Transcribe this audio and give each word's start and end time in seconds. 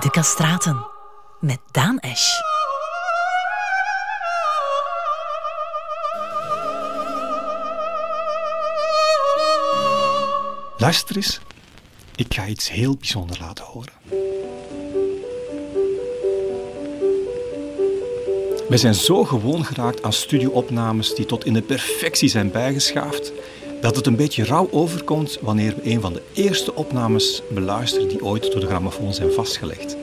De 0.00 0.10
Castraten 0.10 0.86
met 1.40 1.58
Daan 1.70 1.98
Esch. 1.98 2.40
Luister 10.76 11.16
eens, 11.16 11.40
ik 12.16 12.34
ga 12.34 12.46
iets 12.46 12.70
heel 12.70 12.96
bijzonder 12.96 13.38
laten 13.40 13.64
horen. 13.64 13.92
We 18.68 18.76
zijn 18.76 18.94
zo 18.94 19.24
gewoon 19.24 19.64
geraakt 19.64 20.02
aan 20.02 20.12
studioopnames 20.12 21.14
die 21.14 21.26
tot 21.26 21.44
in 21.44 21.52
de 21.52 21.62
perfectie 21.62 22.28
zijn 22.28 22.50
bijgeschaafd, 22.50 23.32
dat 23.80 23.96
het 23.96 24.06
een 24.06 24.16
beetje 24.16 24.44
rauw 24.44 24.68
overkomt 24.70 25.38
wanneer 25.40 25.74
we 25.74 25.90
een 25.90 26.00
van 26.00 26.12
de 26.12 26.22
eerste 26.32 26.74
opnames 26.74 27.42
beluisteren 27.50 28.08
die 28.08 28.24
ooit 28.24 28.52
door 28.52 28.60
de 28.60 28.66
grammofoon 28.66 29.14
zijn 29.14 29.32
vastgelegd. 29.32 29.96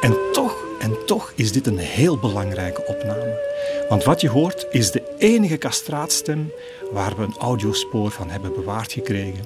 En 0.00 0.16
toch, 0.32 0.56
en 0.78 0.96
toch 1.06 1.32
is 1.34 1.52
dit 1.52 1.66
een 1.66 1.78
heel 1.78 2.18
belangrijke 2.18 2.84
opname. 2.86 3.50
Want 3.88 4.04
wat 4.04 4.20
je 4.20 4.28
hoort 4.28 4.66
is 4.70 4.90
de 4.90 5.02
enige 5.18 5.58
castraatstem 5.58 6.52
waar 6.92 7.16
we 7.16 7.22
een 7.22 7.36
audiospoor 7.38 8.10
van 8.10 8.30
hebben 8.30 8.54
bewaard 8.54 8.92
gekregen. 8.92 9.44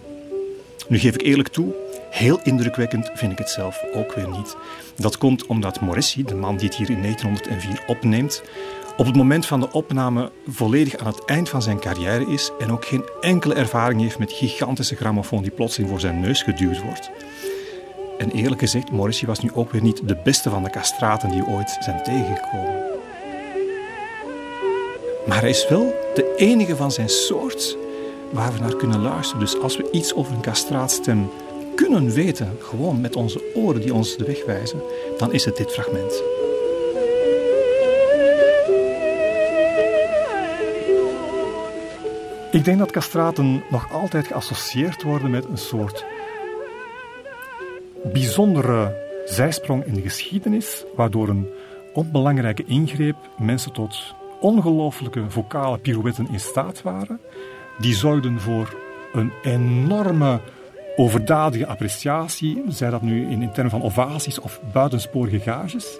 Nu 0.88 0.98
geef 0.98 1.14
ik 1.14 1.22
eerlijk 1.22 1.48
toe, 1.48 1.74
heel 2.16 2.40
indrukwekkend 2.42 3.10
vind 3.14 3.32
ik 3.32 3.38
het 3.38 3.50
zelf 3.50 3.84
ook 3.94 4.14
weer 4.14 4.28
niet. 4.28 4.56
Dat 4.96 5.18
komt 5.18 5.46
omdat 5.46 5.80
Morrissey, 5.80 6.24
de 6.24 6.34
man 6.34 6.56
die 6.56 6.68
het 6.68 6.76
hier 6.76 6.90
in 6.90 7.02
1904 7.02 7.84
opneemt, 7.86 8.42
op 8.96 9.06
het 9.06 9.16
moment 9.16 9.46
van 9.46 9.60
de 9.60 9.72
opname 9.72 10.30
volledig 10.48 10.96
aan 10.96 11.06
het 11.06 11.24
eind 11.24 11.48
van 11.48 11.62
zijn 11.62 11.80
carrière 11.80 12.26
is 12.26 12.50
en 12.58 12.72
ook 12.72 12.84
geen 12.84 13.04
enkele 13.20 13.54
ervaring 13.54 14.00
heeft 14.00 14.18
met 14.18 14.32
gigantische 14.32 14.96
grammofoon 14.96 15.42
die 15.42 15.50
plotseling 15.50 15.90
voor 15.90 16.00
zijn 16.00 16.20
neus 16.20 16.42
geduwd 16.42 16.82
wordt. 16.82 17.10
En 18.18 18.30
eerlijk 18.30 18.60
gezegd, 18.60 18.90
Morrissey 18.90 19.28
was 19.28 19.40
nu 19.40 19.50
ook 19.54 19.72
weer 19.72 19.82
niet 19.82 20.08
de 20.08 20.16
beste 20.24 20.50
van 20.50 20.62
de 20.62 20.70
castraten 20.70 21.30
die 21.30 21.46
ooit 21.46 21.76
zijn 21.80 22.02
tegengekomen. 22.02 22.84
Maar 25.26 25.40
hij 25.40 25.50
is 25.50 25.68
wel 25.68 25.94
de 26.14 26.34
enige 26.36 26.76
van 26.76 26.92
zijn 26.92 27.08
soort 27.08 27.76
waar 28.30 28.52
we 28.52 28.58
naar 28.58 28.76
kunnen 28.76 29.00
luisteren. 29.00 29.40
Dus 29.40 29.60
als 29.60 29.76
we 29.76 29.90
iets 29.90 30.14
over 30.14 30.34
een 30.34 30.40
castraatstem 30.40 31.30
kunnen 31.88 32.14
weten, 32.14 32.56
gewoon 32.60 33.00
met 33.00 33.16
onze 33.16 33.42
oren 33.54 33.80
die 33.80 33.94
ons 33.94 34.16
de 34.16 34.24
weg 34.24 34.44
wijzen, 34.44 34.82
dan 35.18 35.32
is 35.32 35.44
het 35.44 35.56
dit 35.56 35.72
fragment. 35.72 36.22
Ik 42.50 42.64
denk 42.64 42.78
dat 42.78 42.90
castraten 42.90 43.62
nog 43.70 43.92
altijd 43.92 44.26
geassocieerd 44.26 45.02
worden 45.02 45.30
met 45.30 45.44
een 45.44 45.58
soort 45.58 46.04
bijzondere 48.12 48.96
zijsprong 49.24 49.84
in 49.84 49.94
de 49.94 50.02
geschiedenis, 50.02 50.84
waardoor 50.96 51.28
een 51.28 51.48
onbelangrijke 51.92 52.64
ingreep 52.64 53.16
mensen 53.38 53.72
tot 53.72 54.14
ongelooflijke 54.40 55.24
vocale 55.30 55.78
pirouetten 55.78 56.28
in 56.30 56.40
staat 56.40 56.82
waren. 56.82 57.20
Die 57.78 57.94
zorgden 57.94 58.40
voor 58.40 58.76
een 59.12 59.32
enorme 59.42 60.40
overdadige 60.96 61.66
appreciatie, 61.66 62.62
zij 62.68 62.90
dat 62.90 63.02
nu 63.02 63.30
in, 63.30 63.52
termen 63.52 63.70
van 63.70 63.82
ovaties 63.82 64.40
of 64.40 64.60
buitensporige 64.72 65.38
gages. 65.38 65.98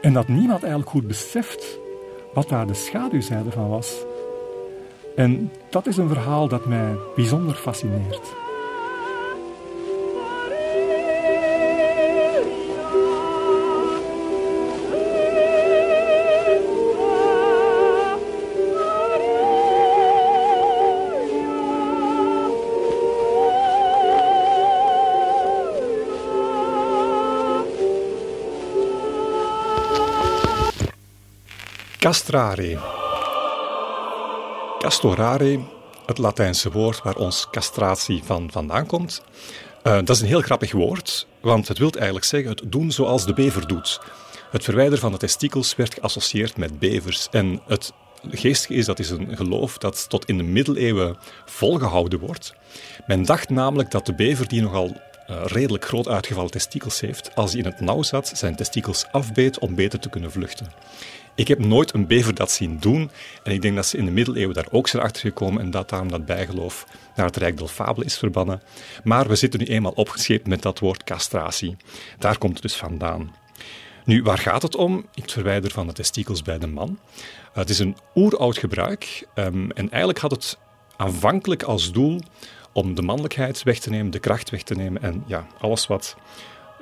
En 0.00 0.12
dat 0.12 0.28
niemand 0.28 0.60
eigenlijk 0.60 0.90
goed 0.90 1.06
beseft 1.06 1.78
wat 2.34 2.48
daar 2.48 2.66
de 2.66 2.74
schaduwzijde 2.74 3.50
van 3.50 3.68
was. 3.68 4.04
En 5.16 5.52
dat 5.70 5.86
is 5.86 5.96
een 5.96 6.08
verhaal 6.08 6.48
dat 6.48 6.66
mij 6.66 6.94
bijzonder 7.16 7.54
fascineert. 7.54 8.41
Castrare. 32.02 32.78
Castorare, 34.78 35.60
het 36.06 36.18
Latijnse 36.18 36.70
woord 36.70 37.02
waar 37.02 37.16
ons 37.16 37.46
castratie 37.50 38.22
van 38.24 38.50
vandaan 38.50 38.86
komt. 38.86 39.22
Uh, 39.82 39.92
dat 39.92 40.08
is 40.08 40.20
een 40.20 40.26
heel 40.26 40.40
grappig 40.40 40.72
woord, 40.72 41.26
want 41.40 41.68
het 41.68 41.78
wil 41.78 41.90
eigenlijk 41.90 42.24
zeggen 42.24 42.50
het 42.50 42.62
doen 42.66 42.92
zoals 42.92 43.26
de 43.26 43.32
bever 43.32 43.66
doet. 43.66 44.00
Het 44.50 44.64
verwijderen 44.64 44.98
van 44.98 45.12
de 45.12 45.18
testikels 45.18 45.76
werd 45.76 45.94
geassocieerd 45.94 46.56
met 46.56 46.78
bevers. 46.78 47.28
En 47.30 47.60
het 47.66 47.92
geestige 48.30 48.74
is, 48.74 48.86
dat 48.86 48.98
is 48.98 49.10
een 49.10 49.36
geloof 49.36 49.78
dat 49.78 50.08
tot 50.08 50.24
in 50.24 50.36
de 50.36 50.42
middeleeuwen 50.42 51.16
volgehouden 51.44 52.18
wordt. 52.18 52.54
Men 53.06 53.24
dacht 53.24 53.50
namelijk 53.50 53.90
dat 53.90 54.06
de 54.06 54.14
bever 54.14 54.48
die 54.48 54.62
nogal 54.62 54.96
uh, 55.30 55.42
redelijk 55.44 55.84
groot 55.84 56.08
uitgevallen 56.08 56.50
testikels 56.50 57.00
heeft, 57.00 57.34
als 57.34 57.50
hij 57.50 57.60
in 57.60 57.66
het 57.66 57.80
nauw 57.80 58.02
zat, 58.02 58.32
zijn 58.34 58.56
testikels 58.56 59.06
afbeet 59.10 59.58
om 59.58 59.74
beter 59.74 59.98
te 59.98 60.08
kunnen 60.08 60.32
vluchten. 60.32 60.72
Ik 61.34 61.48
heb 61.48 61.58
nooit 61.58 61.94
een 61.94 62.06
bever 62.06 62.34
dat 62.34 62.50
zien 62.50 62.78
doen. 62.80 63.10
En 63.42 63.52
ik 63.52 63.62
denk 63.62 63.76
dat 63.76 63.86
ze 63.86 63.96
in 63.96 64.04
de 64.04 64.10
middeleeuwen 64.10 64.54
daar 64.54 64.68
ook 64.70 64.88
zijn 64.88 65.02
achter 65.02 65.20
gekomen 65.20 65.62
en 65.62 65.70
dat 65.70 65.88
daarom 65.88 66.10
dat 66.10 66.26
bijgeloof 66.26 66.86
naar 67.16 67.26
het 67.26 67.36
Rijk 67.36 67.58
der 67.58 67.68
Fabelen 67.68 68.06
is 68.06 68.18
verbannen. 68.18 68.62
Maar 69.04 69.28
we 69.28 69.34
zitten 69.34 69.60
nu 69.60 69.66
eenmaal 69.66 69.92
opgescheept 69.92 70.46
met 70.46 70.62
dat 70.62 70.78
woord 70.78 71.04
castratie. 71.04 71.76
Daar 72.18 72.38
komt 72.38 72.52
het 72.52 72.62
dus 72.62 72.76
vandaan. 72.76 73.34
Nu, 74.04 74.22
waar 74.22 74.38
gaat 74.38 74.62
het 74.62 74.76
om? 74.76 75.06
Het 75.14 75.32
verwijderen 75.32 75.70
van 75.70 75.86
de 75.86 75.92
testikels 75.92 76.42
bij 76.42 76.58
de 76.58 76.66
man. 76.66 76.98
het 77.52 77.70
is 77.70 77.78
een 77.78 77.96
oeroud 78.14 78.58
gebruik 78.58 79.26
um, 79.34 79.70
en 79.70 79.90
eigenlijk 79.90 80.18
had 80.18 80.30
het 80.30 80.58
aanvankelijk 80.96 81.62
als 81.62 81.92
doel 81.92 82.20
om 82.72 82.94
de 82.94 83.02
mannelijkheid 83.02 83.62
weg 83.62 83.78
te 83.78 83.90
nemen, 83.90 84.10
de 84.10 84.18
kracht 84.18 84.50
weg 84.50 84.62
te 84.62 84.74
nemen 84.74 85.02
en 85.02 85.24
ja, 85.26 85.46
alles 85.60 85.86
wat 85.86 86.16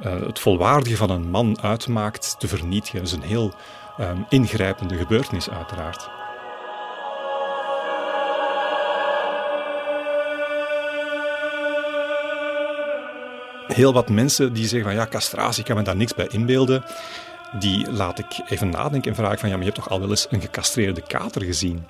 uh, 0.05 0.27
het 0.27 0.39
volwaardige 0.39 0.97
van 0.97 1.11
een 1.11 1.31
man 1.31 1.59
uitmaakt 1.63 2.37
te 2.39 2.49
vernietigen. 2.49 2.99
Dat 2.99 3.09
is 3.09 3.13
een 3.13 3.23
heel 3.23 3.53
um, 4.01 4.27
ingrijpende 4.29 4.97
gebeurtenis 4.97 5.51
uiteraard. 5.51 6.09
Heel 13.67 13.93
wat 13.93 14.09
mensen 14.09 14.53
die 14.53 14.67
zeggen 14.67 14.91
van 14.91 14.99
ja, 14.99 15.07
castratie, 15.07 15.65
kan 15.65 15.77
me 15.77 15.83
daar 15.83 15.97
niks 15.97 16.15
bij 16.15 16.29
inbeelden. 16.31 16.85
Die 17.59 17.91
laat 17.91 18.19
ik 18.19 18.27
even 18.49 18.71
nadenken 18.71 19.11
en 19.11 19.17
vraag 19.17 19.39
van 19.39 19.49
ja, 19.49 19.57
maar 19.57 19.65
je 19.65 19.71
hebt 19.73 19.85
toch 19.85 19.93
al 19.93 20.01
wel 20.01 20.11
eens 20.11 20.27
een 20.31 20.41
gecastreerde 20.41 21.03
kater 21.07 21.43
gezien? 21.43 21.85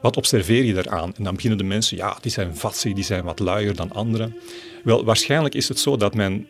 Wat 0.00 0.16
observeer 0.16 0.64
je 0.64 0.74
daaraan? 0.74 1.12
En 1.16 1.24
dan 1.24 1.34
beginnen 1.34 1.58
de 1.58 1.64
mensen, 1.64 1.96
ja, 1.96 2.16
die 2.20 2.30
zijn 2.30 2.56
vatsig, 2.56 2.92
die 2.92 3.04
zijn 3.04 3.24
wat 3.24 3.38
luier 3.38 3.76
dan 3.76 3.92
anderen. 3.92 4.36
Wel, 4.84 5.04
waarschijnlijk 5.04 5.54
is 5.54 5.68
het 5.68 5.78
zo 5.78 5.96
dat 5.96 6.14
men 6.14 6.46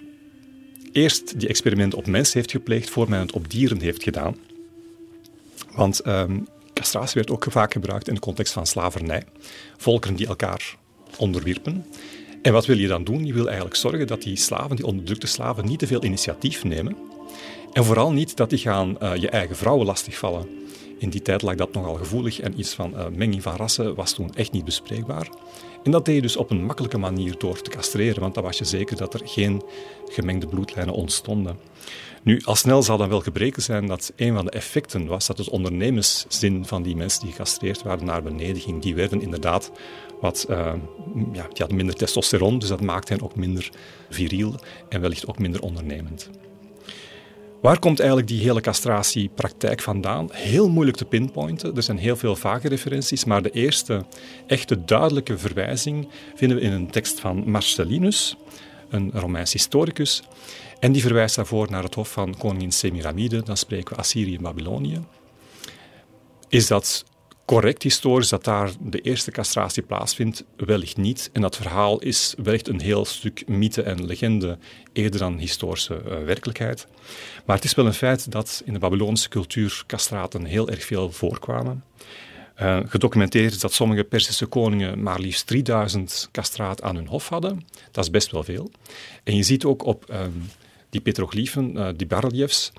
eerst 0.93 1.41
die 1.41 1.49
experimenten 1.49 1.99
op 1.99 2.07
mensen 2.07 2.39
heeft 2.39 2.51
gepleegd 2.51 2.91
voor 2.91 3.09
men 3.09 3.21
het 3.21 3.33
op 3.33 3.51
dieren 3.51 3.81
heeft 3.81 4.03
gedaan. 4.03 4.37
Want 5.75 6.07
um, 6.07 6.47
castratie 6.75 7.15
werd 7.15 7.31
ook 7.31 7.47
vaak 7.49 7.73
gebruikt 7.73 8.09
in 8.09 8.15
de 8.15 8.21
context 8.21 8.53
van 8.53 8.67
slavernij. 8.67 9.25
Volkeren 9.77 10.17
die 10.17 10.27
elkaar 10.27 10.77
onderwierpen. 11.19 11.87
En 12.43 12.53
wat 12.53 12.67
wil 12.67 12.79
je 12.79 12.89
dan 12.89 13.05
doen? 13.05 13.27
Je 13.27 13.33
wil 13.33 13.47
eigenlijk 13.47 13.77
zorgen 13.77 14.07
dat 14.07 14.23
die 14.23 14.37
slaven, 14.37 14.77
die 14.77 14.87
onderdrukte 14.87 15.27
slaven, 15.27 15.65
niet 15.65 15.79
te 15.79 15.87
veel 15.87 16.05
initiatief 16.05 16.65
nemen. 16.65 16.97
En 17.73 17.85
vooral 17.85 18.13
niet 18.13 18.37
dat 18.37 18.51
die 18.51 18.59
gaan 18.59 18.97
uh, 19.03 19.17
je 19.17 19.29
eigen 19.29 19.57
vrouwen 19.57 19.87
lastigvallen. 19.87 20.62
In 21.03 21.11
die 21.11 21.23
tijd 21.23 21.43
lag 21.43 21.55
dat 21.55 21.73
nogal 21.73 21.95
gevoelig 21.95 22.41
en 22.41 22.59
iets 22.59 22.75
van 22.75 22.93
uh, 22.95 23.07
menging 23.15 23.43
van 23.43 23.57
rassen 23.57 23.95
was 23.95 24.13
toen 24.13 24.35
echt 24.35 24.53
niet 24.53 24.65
bespreekbaar. 24.65 25.29
En 25.83 25.91
dat 25.91 26.05
deed 26.05 26.15
je 26.15 26.23
dus 26.23 26.37
op 26.37 26.51
een 26.51 26.65
makkelijke 26.65 26.99
manier 26.99 27.39
door 27.39 27.61
te 27.61 27.71
castreren, 27.71 28.21
want 28.21 28.35
dan 28.35 28.43
was 28.43 28.59
je 28.59 28.65
zeker 28.65 28.97
dat 28.97 29.15
er 29.15 29.21
geen 29.25 29.63
gemengde 30.07 30.47
bloedlijnen 30.47 30.95
ontstonden. 30.95 31.59
Nu, 32.23 32.41
al 32.45 32.55
snel 32.55 32.83
zal 32.83 32.97
dan 32.97 33.09
wel 33.09 33.21
gebreken 33.21 33.63
zijn 33.63 33.87
dat 33.87 34.13
een 34.17 34.35
van 34.35 34.45
de 34.45 34.51
effecten 34.51 35.07
was 35.07 35.27
dat 35.27 35.39
het 35.39 35.49
ondernemerszin 35.49 36.67
van 36.67 36.83
die 36.83 36.97
mensen 36.97 37.21
die 37.21 37.31
gecastreerd 37.31 37.83
waren 37.83 38.05
naar 38.05 38.23
beneden 38.23 38.63
ging. 38.63 38.83
Die 38.83 38.95
werden 38.95 39.23
inderdaad 39.23 39.71
wat, 40.21 40.47
uh, 40.51 40.57
ja, 41.33 41.47
die 41.49 41.59
hadden 41.59 41.77
minder 41.77 41.95
testosteron, 41.95 42.59
dus 42.59 42.69
dat 42.69 42.81
maakte 42.81 43.13
hen 43.13 43.23
ook 43.23 43.37
minder 43.37 43.71
viriel 44.11 44.55
en 44.89 45.01
wellicht 45.01 45.27
ook 45.27 45.39
minder 45.39 45.63
ondernemend. 45.63 46.31
Waar 47.63 47.79
komt 47.79 47.99
eigenlijk 47.99 48.29
die 48.29 48.41
hele 48.41 48.61
castratiepraktijk 48.61 49.81
vandaan? 49.81 50.29
Heel 50.33 50.69
moeilijk 50.69 50.97
te 50.97 51.05
pinpointen. 51.05 51.77
Er 51.77 51.83
zijn 51.83 51.99
heel 51.99 52.17
veel 52.17 52.37
vage 52.37 52.69
referenties, 52.69 53.25
maar 53.25 53.43
de 53.43 53.51
eerste 53.51 54.05
echte 54.47 54.85
duidelijke 54.85 55.39
verwijzing 55.39 56.09
vinden 56.35 56.57
we 56.57 56.63
in 56.63 56.73
een 56.73 56.91
tekst 56.91 57.21
van 57.21 57.51
Marcellinus, 57.51 58.37
een 58.89 59.11
Romeins 59.15 59.53
historicus. 59.53 60.23
En 60.79 60.93
die 60.93 61.03
verwijst 61.03 61.37
daarvoor 61.37 61.71
naar 61.71 61.83
het 61.83 61.95
hof 61.95 62.13
van 62.13 62.37
koningin 62.39 62.73
Semiramide, 62.73 63.43
dan 63.43 63.57
spreken 63.57 63.95
we 63.95 64.01
Assyrië 64.01 64.37
en 64.37 64.43
Babylonië. 64.43 65.01
Is 66.49 66.67
dat 66.67 67.05
correct 67.53 67.83
historisch 67.83 68.29
dat 68.29 68.45
daar 68.45 68.71
de 68.81 69.01
eerste 69.01 69.31
castratie 69.31 69.83
plaatsvindt, 69.83 70.45
wellicht 70.57 70.97
niet. 70.97 71.31
En 71.33 71.41
dat 71.41 71.57
verhaal 71.57 71.99
is 71.99 72.35
wellicht 72.43 72.69
een 72.69 72.81
heel 72.81 73.05
stuk 73.05 73.49
mythe 73.49 73.83
en 73.83 74.05
legende, 74.05 74.59
eerder 74.93 75.21
dan 75.21 75.39
historische 75.39 76.03
uh, 76.07 76.25
werkelijkheid. 76.25 76.87
Maar 77.45 77.57
het 77.57 77.65
is 77.65 77.75
wel 77.75 77.87
een 77.87 77.95
feit 77.95 78.31
dat 78.31 78.63
in 78.65 78.73
de 78.73 78.79
Babylonische 78.79 79.29
cultuur 79.29 79.85
castraten 79.87 80.45
heel 80.45 80.69
erg 80.69 80.85
veel 80.85 81.11
voorkwamen. 81.11 81.85
Uh, 82.61 82.79
gedocumenteerd 82.87 83.53
is 83.53 83.61
dat 83.61 83.73
sommige 83.73 84.05
Persische 84.05 84.47
koningen 84.47 85.03
maar 85.03 85.21
liefst 85.21 85.47
3000 85.47 86.29
castraat 86.33 86.83
aan 86.83 86.97
hun 86.97 87.07
hof 87.07 87.29
hadden. 87.29 87.67
Dat 87.91 88.05
is 88.05 88.11
best 88.11 88.31
wel 88.31 88.43
veel. 88.43 88.71
En 89.25 89.37
je 89.37 89.43
ziet 89.43 89.65
ook 89.65 89.85
op 89.85 90.11
uh, 90.11 90.21
die 90.91 91.01
petroglyphen, 91.01 91.77
uh, 91.77 91.89
die 91.97 92.07
barreliefs, 92.07 92.73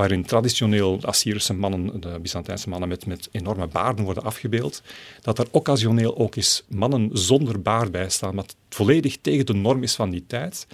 waarin 0.00 0.24
traditioneel 0.24 0.98
Assyrische 1.02 1.54
mannen, 1.54 2.00
de 2.00 2.18
Byzantijnse 2.22 2.68
mannen 2.68 2.88
met, 2.88 3.06
met 3.06 3.28
enorme 3.32 3.66
baarden 3.66 4.04
worden 4.04 4.22
afgebeeld, 4.22 4.82
dat 5.22 5.38
er 5.38 5.46
occasioneel 5.50 6.18
ook 6.18 6.36
eens 6.36 6.64
mannen 6.68 7.10
zonder 7.12 7.62
baard 7.62 7.90
bij 7.90 8.08
staan, 8.08 8.34
wat 8.34 8.56
volledig 8.68 9.16
tegen 9.20 9.46
de 9.46 9.54
norm 9.54 9.82
is 9.82 9.94
van 9.94 10.10
die 10.10 10.24
tijd. 10.26 10.66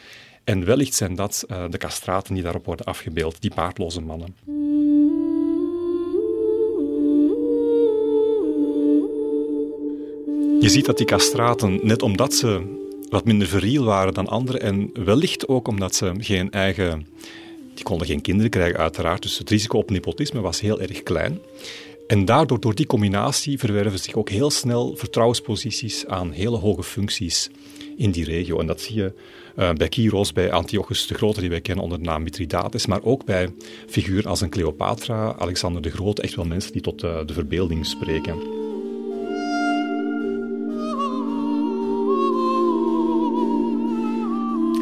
En 0.45 0.65
wellicht 0.65 0.95
zijn 0.95 1.15
dat 1.15 1.45
uh, 1.49 1.65
de 1.71 1.79
castraten 1.79 2.35
die 2.35 2.43
daarop 2.43 2.65
worden 2.65 2.87
afgebeeld, 2.87 3.41
die 3.41 3.53
baardloze 3.55 4.01
mannen. 4.01 4.35
Je 10.61 10.69
ziet 10.69 10.85
dat 10.85 10.97
die 10.97 11.07
castraten, 11.07 11.79
net 11.83 12.03
omdat 12.03 12.35
ze 12.35 12.63
wat 13.09 13.25
minder 13.25 13.49
viriel 13.49 13.85
waren 13.85 14.15
dan 14.15 14.27
anderen 14.29 14.61
en 14.61 14.91
wellicht 15.05 15.49
ook 15.49 15.69
omdat 15.69 15.95
ze 15.95 16.13
geen 16.19 16.51
eigen... 16.51 17.07
Die 17.77 17.85
konden 17.85 18.07
geen 18.07 18.21
kinderen 18.21 18.51
krijgen, 18.51 18.79
uiteraard. 18.79 19.23
Dus 19.23 19.39
het 19.39 19.51
risico 19.51 19.79
op 19.79 19.91
nepotisme 19.91 20.41
was 20.41 20.61
heel 20.61 20.81
erg 20.81 21.03
klein. 21.03 21.39
En 22.07 22.25
daardoor, 22.25 22.61
door 22.61 22.75
die 22.75 22.87
combinatie, 22.87 23.59
verwerven 23.59 23.99
zich 23.99 24.15
ook 24.15 24.31
heel 24.31 24.51
snel 24.51 24.97
vertrouwensposities 24.97 26.07
aan 26.07 26.31
hele 26.31 26.57
hoge 26.57 26.83
functies 26.83 27.51
in 27.97 28.11
die 28.11 28.25
regio. 28.25 28.61
En 28.61 28.67
dat 28.67 28.81
zie 28.81 28.97
je 28.97 29.13
uh, 29.57 29.73
bij 29.73 29.89
Kyros, 29.89 30.33
bij 30.33 30.53
Antiochus 30.53 31.07
de 31.07 31.15
Grote, 31.15 31.41
die 31.41 31.51
wij 31.51 31.61
kennen 31.61 31.85
onder 31.85 31.99
de 31.99 32.05
naam 32.05 32.23
Mithridates, 32.23 32.87
maar 32.87 33.03
ook 33.03 33.25
bij 33.25 33.49
figuren 33.87 34.31
als 34.31 34.41
een 34.41 34.51
Cleopatra, 34.51 35.35
Alexander 35.39 35.83
de 35.83 35.91
Grote, 35.91 36.23
echt 36.23 36.35
wel 36.35 36.45
mensen 36.45 36.73
die 36.73 36.83
tot 36.83 37.03
uh, 37.03 37.19
de 37.27 37.33
verbeelding 37.33 37.87
spreken. 37.87 38.65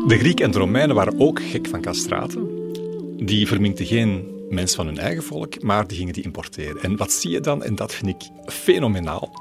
De 0.06 0.18
Grieken 0.18 0.44
en 0.44 0.50
de 0.50 0.58
Romeinen 0.58 0.96
waren 0.96 1.20
ook 1.20 1.42
gek 1.42 1.66
van 1.66 1.80
castraten. 1.80 2.53
Die 3.16 3.46
verminkten 3.46 3.86
geen 3.86 4.34
mens 4.48 4.74
van 4.74 4.86
hun 4.86 4.98
eigen 4.98 5.22
volk, 5.22 5.62
maar 5.62 5.86
die 5.86 5.96
gingen 5.96 6.12
die 6.12 6.24
importeren. 6.24 6.82
En 6.82 6.96
wat 6.96 7.12
zie 7.12 7.30
je 7.30 7.40
dan? 7.40 7.62
En 7.62 7.74
dat 7.74 7.94
vind 7.94 8.08
ik 8.08 8.30
fenomenaal. 8.46 9.32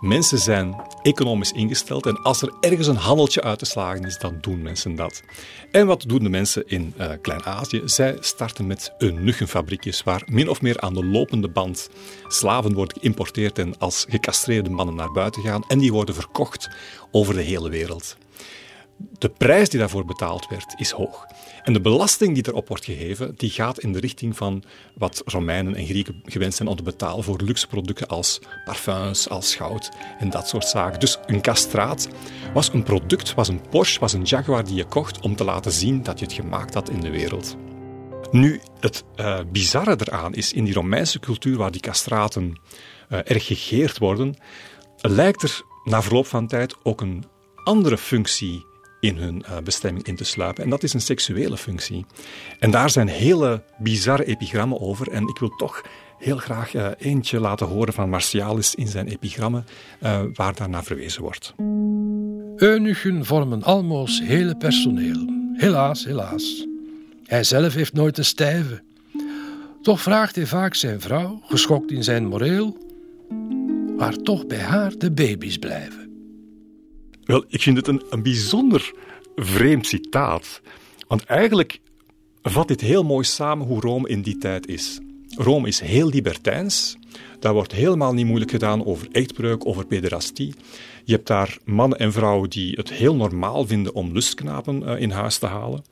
Mensen 0.00 0.38
zijn 0.38 0.82
economisch 1.02 1.52
ingesteld 1.52 2.06
en 2.06 2.22
als 2.22 2.42
er 2.42 2.52
ergens 2.60 2.86
een 2.86 2.96
handeltje 2.96 3.42
uit 3.42 3.58
te 3.58 3.64
slagen 3.64 4.04
is, 4.04 4.18
dan 4.18 4.38
doen 4.40 4.62
mensen 4.62 4.94
dat. 4.94 5.22
En 5.70 5.86
wat 5.86 6.04
doen 6.08 6.22
de 6.22 6.28
mensen 6.28 6.62
in 6.66 6.94
uh, 6.98 7.10
Klein-Azië? 7.20 7.82
Zij 7.84 8.16
starten 8.20 8.66
met 8.66 8.92
eunuchenfabriekjes 8.98 10.02
waar 10.02 10.22
min 10.26 10.48
of 10.48 10.62
meer 10.62 10.80
aan 10.80 10.94
de 10.94 11.04
lopende 11.04 11.48
band 11.48 11.90
slaven 12.28 12.74
worden 12.74 13.00
geïmporteerd 13.00 13.58
en 13.58 13.78
als 13.78 14.06
gecastreerde 14.08 14.70
mannen 14.70 14.94
naar 14.94 15.12
buiten 15.12 15.42
gaan 15.42 15.64
en 15.68 15.78
die 15.78 15.92
worden 15.92 16.14
verkocht 16.14 16.70
over 17.10 17.34
de 17.34 17.42
hele 17.42 17.68
wereld 17.68 18.16
de 19.18 19.28
prijs 19.28 19.68
die 19.68 19.80
daarvoor 19.80 20.04
betaald 20.04 20.48
werd, 20.48 20.74
is 20.76 20.90
hoog. 20.90 21.26
En 21.62 21.72
de 21.72 21.80
belasting 21.80 22.34
die 22.34 22.48
erop 22.48 22.68
wordt 22.68 22.84
gegeven, 22.84 23.34
die 23.36 23.50
gaat 23.50 23.78
in 23.78 23.92
de 23.92 24.00
richting 24.00 24.36
van 24.36 24.62
wat 24.94 25.22
Romeinen 25.24 25.74
en 25.74 25.86
Grieken 25.86 26.22
gewend 26.24 26.54
zijn 26.54 26.68
om 26.68 26.76
te 26.76 26.82
betalen 26.82 27.24
voor 27.24 27.40
luxe 27.42 27.66
producten 27.66 28.08
als 28.08 28.40
parfums, 28.64 29.28
als 29.28 29.54
goud 29.54 29.90
en 30.18 30.30
dat 30.30 30.48
soort 30.48 30.64
zaken. 30.64 31.00
Dus 31.00 31.18
een 31.26 31.40
castraat 31.40 32.08
was 32.54 32.72
een 32.72 32.82
product, 32.82 33.34
was 33.34 33.48
een 33.48 33.60
Porsche, 33.70 34.00
was 34.00 34.12
een 34.12 34.22
Jaguar 34.22 34.64
die 34.64 34.74
je 34.74 34.84
kocht 34.84 35.20
om 35.20 35.36
te 35.36 35.44
laten 35.44 35.72
zien 35.72 36.02
dat 36.02 36.18
je 36.18 36.24
het 36.24 36.34
gemaakt 36.34 36.74
had 36.74 36.90
in 36.90 37.00
de 37.00 37.10
wereld. 37.10 37.56
Nu, 38.30 38.60
het 38.80 39.04
uh, 39.16 39.38
bizarre 39.52 39.96
eraan 39.98 40.34
is, 40.34 40.52
in 40.52 40.64
die 40.64 40.74
Romeinse 40.74 41.20
cultuur 41.20 41.56
waar 41.56 41.70
die 41.70 41.80
castraten 41.80 42.60
uh, 43.08 43.18
erg 43.24 43.46
gegeerd 43.46 43.98
worden, 43.98 44.36
lijkt 44.96 45.42
er 45.42 45.62
na 45.84 46.02
verloop 46.02 46.26
van 46.26 46.46
tijd 46.46 46.74
ook 46.82 47.00
een 47.00 47.24
andere 47.64 47.98
functie 47.98 48.64
in 49.06 49.16
hun 49.16 49.44
uh, 49.48 49.58
bestemming 49.64 50.06
in 50.06 50.16
te 50.16 50.24
sluipen. 50.24 50.64
En 50.64 50.70
dat 50.70 50.82
is 50.82 50.92
een 50.92 51.00
seksuele 51.00 51.56
functie. 51.56 52.06
En 52.58 52.70
daar 52.70 52.90
zijn 52.90 53.08
hele 53.08 53.62
bizarre 53.78 54.24
epigrammen 54.24 54.80
over. 54.80 55.10
En 55.10 55.28
ik 55.28 55.38
wil 55.38 55.48
toch 55.56 55.82
heel 56.18 56.36
graag 56.36 56.74
uh, 56.74 56.88
eentje 56.98 57.40
laten 57.40 57.66
horen 57.66 57.92
van 57.92 58.10
Martialis 58.10 58.74
in 58.74 58.88
zijn 58.88 59.08
epigrammen, 59.08 59.66
uh, 60.02 60.20
waar 60.34 60.54
daarna 60.54 60.82
verwezen 60.82 61.22
wordt. 61.22 61.54
Eunuchen 62.56 63.24
vormen 63.24 63.62
almost 63.62 64.22
hele 64.22 64.56
personeel. 64.56 65.34
Helaas, 65.52 66.04
helaas. 66.04 66.66
Hij 67.24 67.44
zelf 67.44 67.74
heeft 67.74 67.92
nooit 67.92 68.18
een 68.18 68.24
stijve. 68.24 68.82
Toch 69.82 70.00
vraagt 70.00 70.36
hij 70.36 70.46
vaak 70.46 70.74
zijn 70.74 71.00
vrouw, 71.00 71.40
geschokt 71.42 71.90
in 71.90 72.04
zijn 72.04 72.26
moreel, 72.26 72.76
waar 73.96 74.16
toch 74.16 74.46
bij 74.46 74.60
haar 74.60 74.92
de 74.98 75.12
baby's 75.12 75.58
blijven. 75.58 76.05
Wel, 77.26 77.44
ik 77.48 77.62
vind 77.62 77.76
het 77.76 77.88
een, 77.88 78.02
een 78.10 78.22
bijzonder 78.22 78.92
vreemd 79.36 79.86
citaat. 79.86 80.60
Want 81.08 81.24
eigenlijk 81.24 81.80
vat 82.42 82.68
dit 82.68 82.80
heel 82.80 83.04
mooi 83.04 83.24
samen 83.24 83.66
hoe 83.66 83.80
Rome 83.80 84.08
in 84.08 84.22
die 84.22 84.38
tijd 84.38 84.66
is. 84.66 85.00
Rome 85.28 85.68
is 85.68 85.80
heel 85.80 86.08
libertijns. 86.08 86.96
Daar 87.40 87.52
wordt 87.52 87.72
helemaal 87.72 88.12
niet 88.12 88.26
moeilijk 88.26 88.50
gedaan 88.50 88.86
over 88.86 89.08
echtbreuk, 89.12 89.66
over 89.66 89.86
pederastie. 89.86 90.54
Je 91.04 91.12
hebt 91.12 91.26
daar 91.26 91.58
mannen 91.64 91.98
en 91.98 92.12
vrouwen 92.12 92.50
die 92.50 92.72
het 92.76 92.92
heel 92.92 93.14
normaal 93.14 93.66
vinden 93.66 93.94
om 93.94 94.12
lustknapen 94.12 94.82
uh, 94.82 95.00
in 95.00 95.10
huis 95.10 95.38
te 95.38 95.46
halen. 95.46 95.84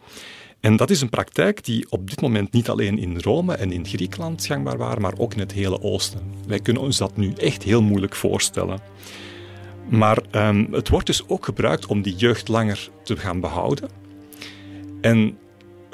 En 0.60 0.76
dat 0.76 0.90
is 0.90 1.00
een 1.00 1.10
praktijk 1.10 1.64
die 1.64 1.86
op 1.90 2.10
dit 2.10 2.20
moment 2.20 2.52
niet 2.52 2.68
alleen 2.68 2.98
in 2.98 3.20
Rome 3.20 3.54
en 3.54 3.72
in 3.72 3.86
Griekenland 3.86 4.46
gangbaar 4.46 4.78
waren, 4.78 5.02
maar 5.02 5.18
ook 5.18 5.34
in 5.34 5.40
het 5.40 5.52
hele 5.52 5.82
Oosten. 5.82 6.20
Wij 6.46 6.60
kunnen 6.60 6.82
ons 6.82 6.96
dat 6.96 7.16
nu 7.16 7.32
echt 7.32 7.62
heel 7.62 7.82
moeilijk 7.82 8.14
voorstellen. 8.14 8.80
Maar 9.88 10.18
um, 10.32 10.68
het 10.72 10.88
wordt 10.88 11.06
dus 11.06 11.28
ook 11.28 11.44
gebruikt 11.44 11.86
om 11.86 12.02
die 12.02 12.16
jeugd 12.16 12.48
langer 12.48 12.88
te 13.02 13.16
gaan 13.16 13.40
behouden. 13.40 13.88
En 15.00 15.38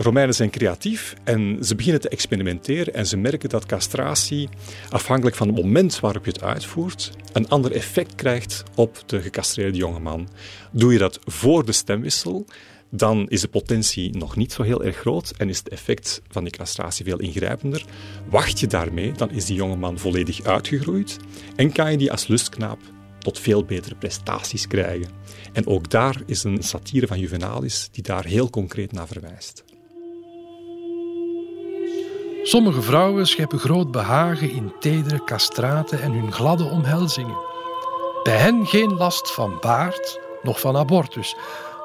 Romeinen 0.02 0.34
zijn 0.34 0.50
creatief 0.50 1.14
en 1.24 1.64
ze 1.64 1.74
beginnen 1.74 2.00
te 2.00 2.08
experimenteren 2.08 2.94
en 2.94 3.06
ze 3.06 3.16
merken 3.16 3.48
dat 3.48 3.66
castratie, 3.66 4.48
afhankelijk 4.90 5.36
van 5.36 5.46
het 5.46 5.56
moment 5.56 6.00
waarop 6.00 6.24
je 6.24 6.30
het 6.30 6.42
uitvoert, 6.42 7.12
een 7.32 7.48
ander 7.48 7.72
effect 7.72 8.14
krijgt 8.14 8.62
op 8.74 9.02
de 9.06 9.20
gecastreerde 9.20 9.78
jongeman. 9.78 10.28
Doe 10.72 10.92
je 10.92 10.98
dat 10.98 11.18
voor 11.24 11.64
de 11.64 11.72
stemwissel, 11.72 12.46
dan 12.90 13.28
is 13.28 13.40
de 13.40 13.48
potentie 13.48 14.16
nog 14.16 14.36
niet 14.36 14.52
zo 14.52 14.62
heel 14.62 14.84
erg 14.84 14.96
groot 14.96 15.32
en 15.36 15.48
is 15.48 15.58
het 15.58 15.68
effect 15.68 16.22
van 16.28 16.44
die 16.44 16.52
castratie 16.52 17.04
veel 17.04 17.18
ingrijpender. 17.18 17.84
Wacht 18.28 18.60
je 18.60 18.66
daarmee, 18.66 19.12
dan 19.12 19.30
is 19.30 19.44
die 19.44 19.56
jongeman 19.56 19.98
volledig 19.98 20.42
uitgegroeid 20.42 21.16
en 21.56 21.72
kan 21.72 21.90
je 21.90 21.96
die 21.96 22.12
als 22.12 22.26
lustknaap 22.26 22.78
tot 23.20 23.38
veel 23.38 23.64
betere 23.64 23.94
prestaties 23.94 24.66
krijgen. 24.66 25.10
En 25.52 25.66
ook 25.66 25.90
daar 25.90 26.22
is 26.26 26.44
een 26.44 26.62
satire 26.62 27.06
van 27.06 27.18
Juvenalis 27.18 27.88
die 27.92 28.02
daar 28.02 28.24
heel 28.24 28.50
concreet 28.50 28.92
naar 28.92 29.06
verwijst. 29.06 29.64
Sommige 32.42 32.82
vrouwen 32.82 33.26
scheppen 33.26 33.58
groot 33.58 33.90
behagen 33.90 34.50
in 34.50 34.72
tedere 34.80 35.24
castraten 35.24 36.00
en 36.00 36.12
hun 36.12 36.32
gladde 36.32 36.64
omhelzingen. 36.64 37.38
Bij 38.22 38.36
hen 38.36 38.66
geen 38.66 38.94
last 38.94 39.30
van 39.30 39.56
baard, 39.60 40.20
nog 40.42 40.60
van 40.60 40.76
abortus, 40.76 41.36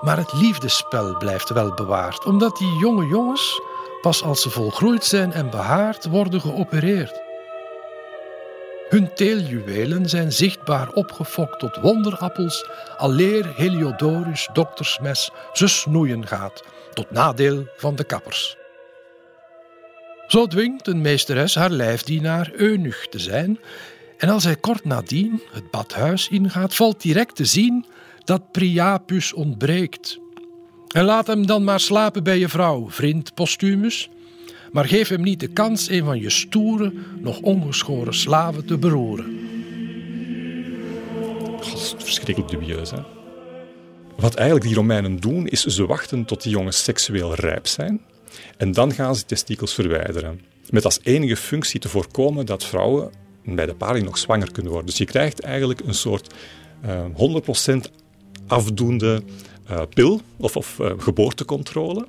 maar 0.02 0.18
het 0.18 0.34
liefdespel 0.34 1.18
blijft 1.18 1.50
wel 1.50 1.74
bewaard, 1.74 2.26
omdat 2.26 2.58
die 2.58 2.78
jonge 2.78 3.08
jongens 3.08 3.62
pas 4.02 4.24
als 4.24 4.42
ze 4.42 4.50
volgroeid 4.50 5.04
zijn 5.04 5.32
en 5.32 5.50
behaard 5.50 6.06
worden 6.06 6.42
geopereerd. 6.42 7.25
Hun 8.96 9.14
teeljuwelen 9.14 10.10
zijn 10.10 10.32
zichtbaar 10.32 10.90
opgefokt 10.90 11.60
tot 11.60 11.78
wonderappels, 11.82 12.66
alleer 12.98 13.56
Heliodorus 13.56 14.50
doktersmes 14.54 15.32
ze 15.54 15.68
snoeien 15.68 16.28
gaat, 16.28 16.64
tot 16.94 17.12
nadeel 17.12 17.68
van 17.78 17.96
de 17.96 18.04
kappers. 18.04 18.58
Zo 20.28 20.48
dwingt 20.48 20.88
een 20.88 21.02
meesteres 21.02 21.56
haar 21.56 21.70
lijfdienaar 21.70 22.52
eunuch 22.54 23.08
te 23.08 23.20
zijn, 23.20 23.60
en 24.18 24.30
als 24.30 24.44
hij 24.44 24.56
kort 24.56 24.86
nadien 24.86 25.42
het 25.52 25.72
badhuis 25.72 26.28
ingaat, 26.28 26.76
valt 26.76 27.02
direct 27.02 27.36
te 27.36 27.46
zien 27.46 27.86
dat 28.24 28.52
Priapus 28.52 29.34
ontbreekt. 29.34 30.20
En 30.88 31.04
laat 31.04 31.28
hem 31.28 31.46
dan 31.46 31.64
maar 31.64 31.80
slapen 31.80 32.24
bij 32.24 32.40
je 32.40 32.50
vrouw, 32.50 32.90
vriend 32.90 33.34
Postumus, 33.34 34.10
maar 34.76 34.86
geef 34.86 35.08
hem 35.08 35.22
niet 35.22 35.40
de 35.40 35.48
kans 35.48 35.90
een 35.90 36.04
van 36.04 36.20
je 36.20 36.30
stoere, 36.30 36.94
nog 37.20 37.40
ongeschoren 37.40 38.14
slaven 38.14 38.66
te 38.66 38.78
beroeren. 38.78 39.40
Dat 41.58 41.74
is 41.74 41.96
verschrikkelijk 41.98 42.52
dubieus, 42.52 42.92
hè? 42.92 42.98
Wat 44.16 44.36
eigenlijk 44.36 44.68
die 44.68 44.76
Romeinen 44.76 45.20
doen, 45.20 45.48
is 45.48 45.64
ze 45.64 45.86
wachten 45.86 46.26
tot 46.26 46.44
die 46.44 46.52
jongens 46.52 46.84
seksueel 46.84 47.36
rijp 47.36 47.68
zijn. 47.68 48.02
En 48.58 48.72
dan 48.72 48.94
gaan 48.94 49.16
ze 49.16 49.26
testikels 49.26 49.74
verwijderen. 49.74 50.42
Met 50.70 50.86
als 50.86 51.00
enige 51.04 51.36
functie 51.36 51.80
te 51.80 51.90
voorkomen 51.90 52.46
dat 52.46 52.66
vrouwen 52.66 53.12
bij 53.46 53.66
de 53.66 53.76
paring 53.76 54.06
nog 54.06 54.18
zwanger 54.18 54.52
kunnen 54.52 54.72
worden. 54.72 54.90
Dus 54.90 55.00
je 55.00 55.06
krijgt 55.06 55.40
eigenlijk 55.40 55.80
een 55.80 55.94
soort 55.94 56.34
uh, 56.86 57.76
100% 57.76 57.78
afdoende 58.48 59.22
uh, 59.72 59.82
pil 59.94 60.22
of, 60.38 60.56
of 60.56 60.80
uh, 60.80 60.92
geboortecontrole. 60.98 62.08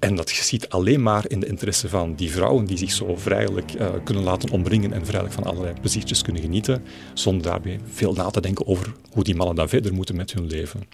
En 0.00 0.14
dat 0.14 0.30
ziet 0.30 0.68
alleen 0.68 1.02
maar 1.02 1.24
in 1.28 1.40
de 1.40 1.46
interesse 1.46 1.88
van 1.88 2.14
die 2.14 2.30
vrouwen 2.30 2.64
die 2.64 2.78
zich 2.78 2.92
zo 2.92 3.16
vrijelijk 3.16 3.72
uh, 3.74 3.88
kunnen 4.04 4.24
laten 4.24 4.50
omringen 4.50 4.92
en 4.92 5.06
vrijelijk 5.06 5.34
van 5.34 5.44
allerlei 5.44 5.74
pleziertjes 5.80 6.22
kunnen 6.22 6.42
genieten, 6.42 6.84
zonder 7.14 7.42
daarbij 7.42 7.80
veel 7.92 8.12
na 8.12 8.30
te 8.30 8.40
denken 8.40 8.66
over 8.66 8.92
hoe 9.12 9.24
die 9.24 9.34
mannen 9.34 9.56
dan 9.56 9.68
verder 9.68 9.94
moeten 9.94 10.16
met 10.16 10.32
hun 10.32 10.46
leven. 10.46 10.88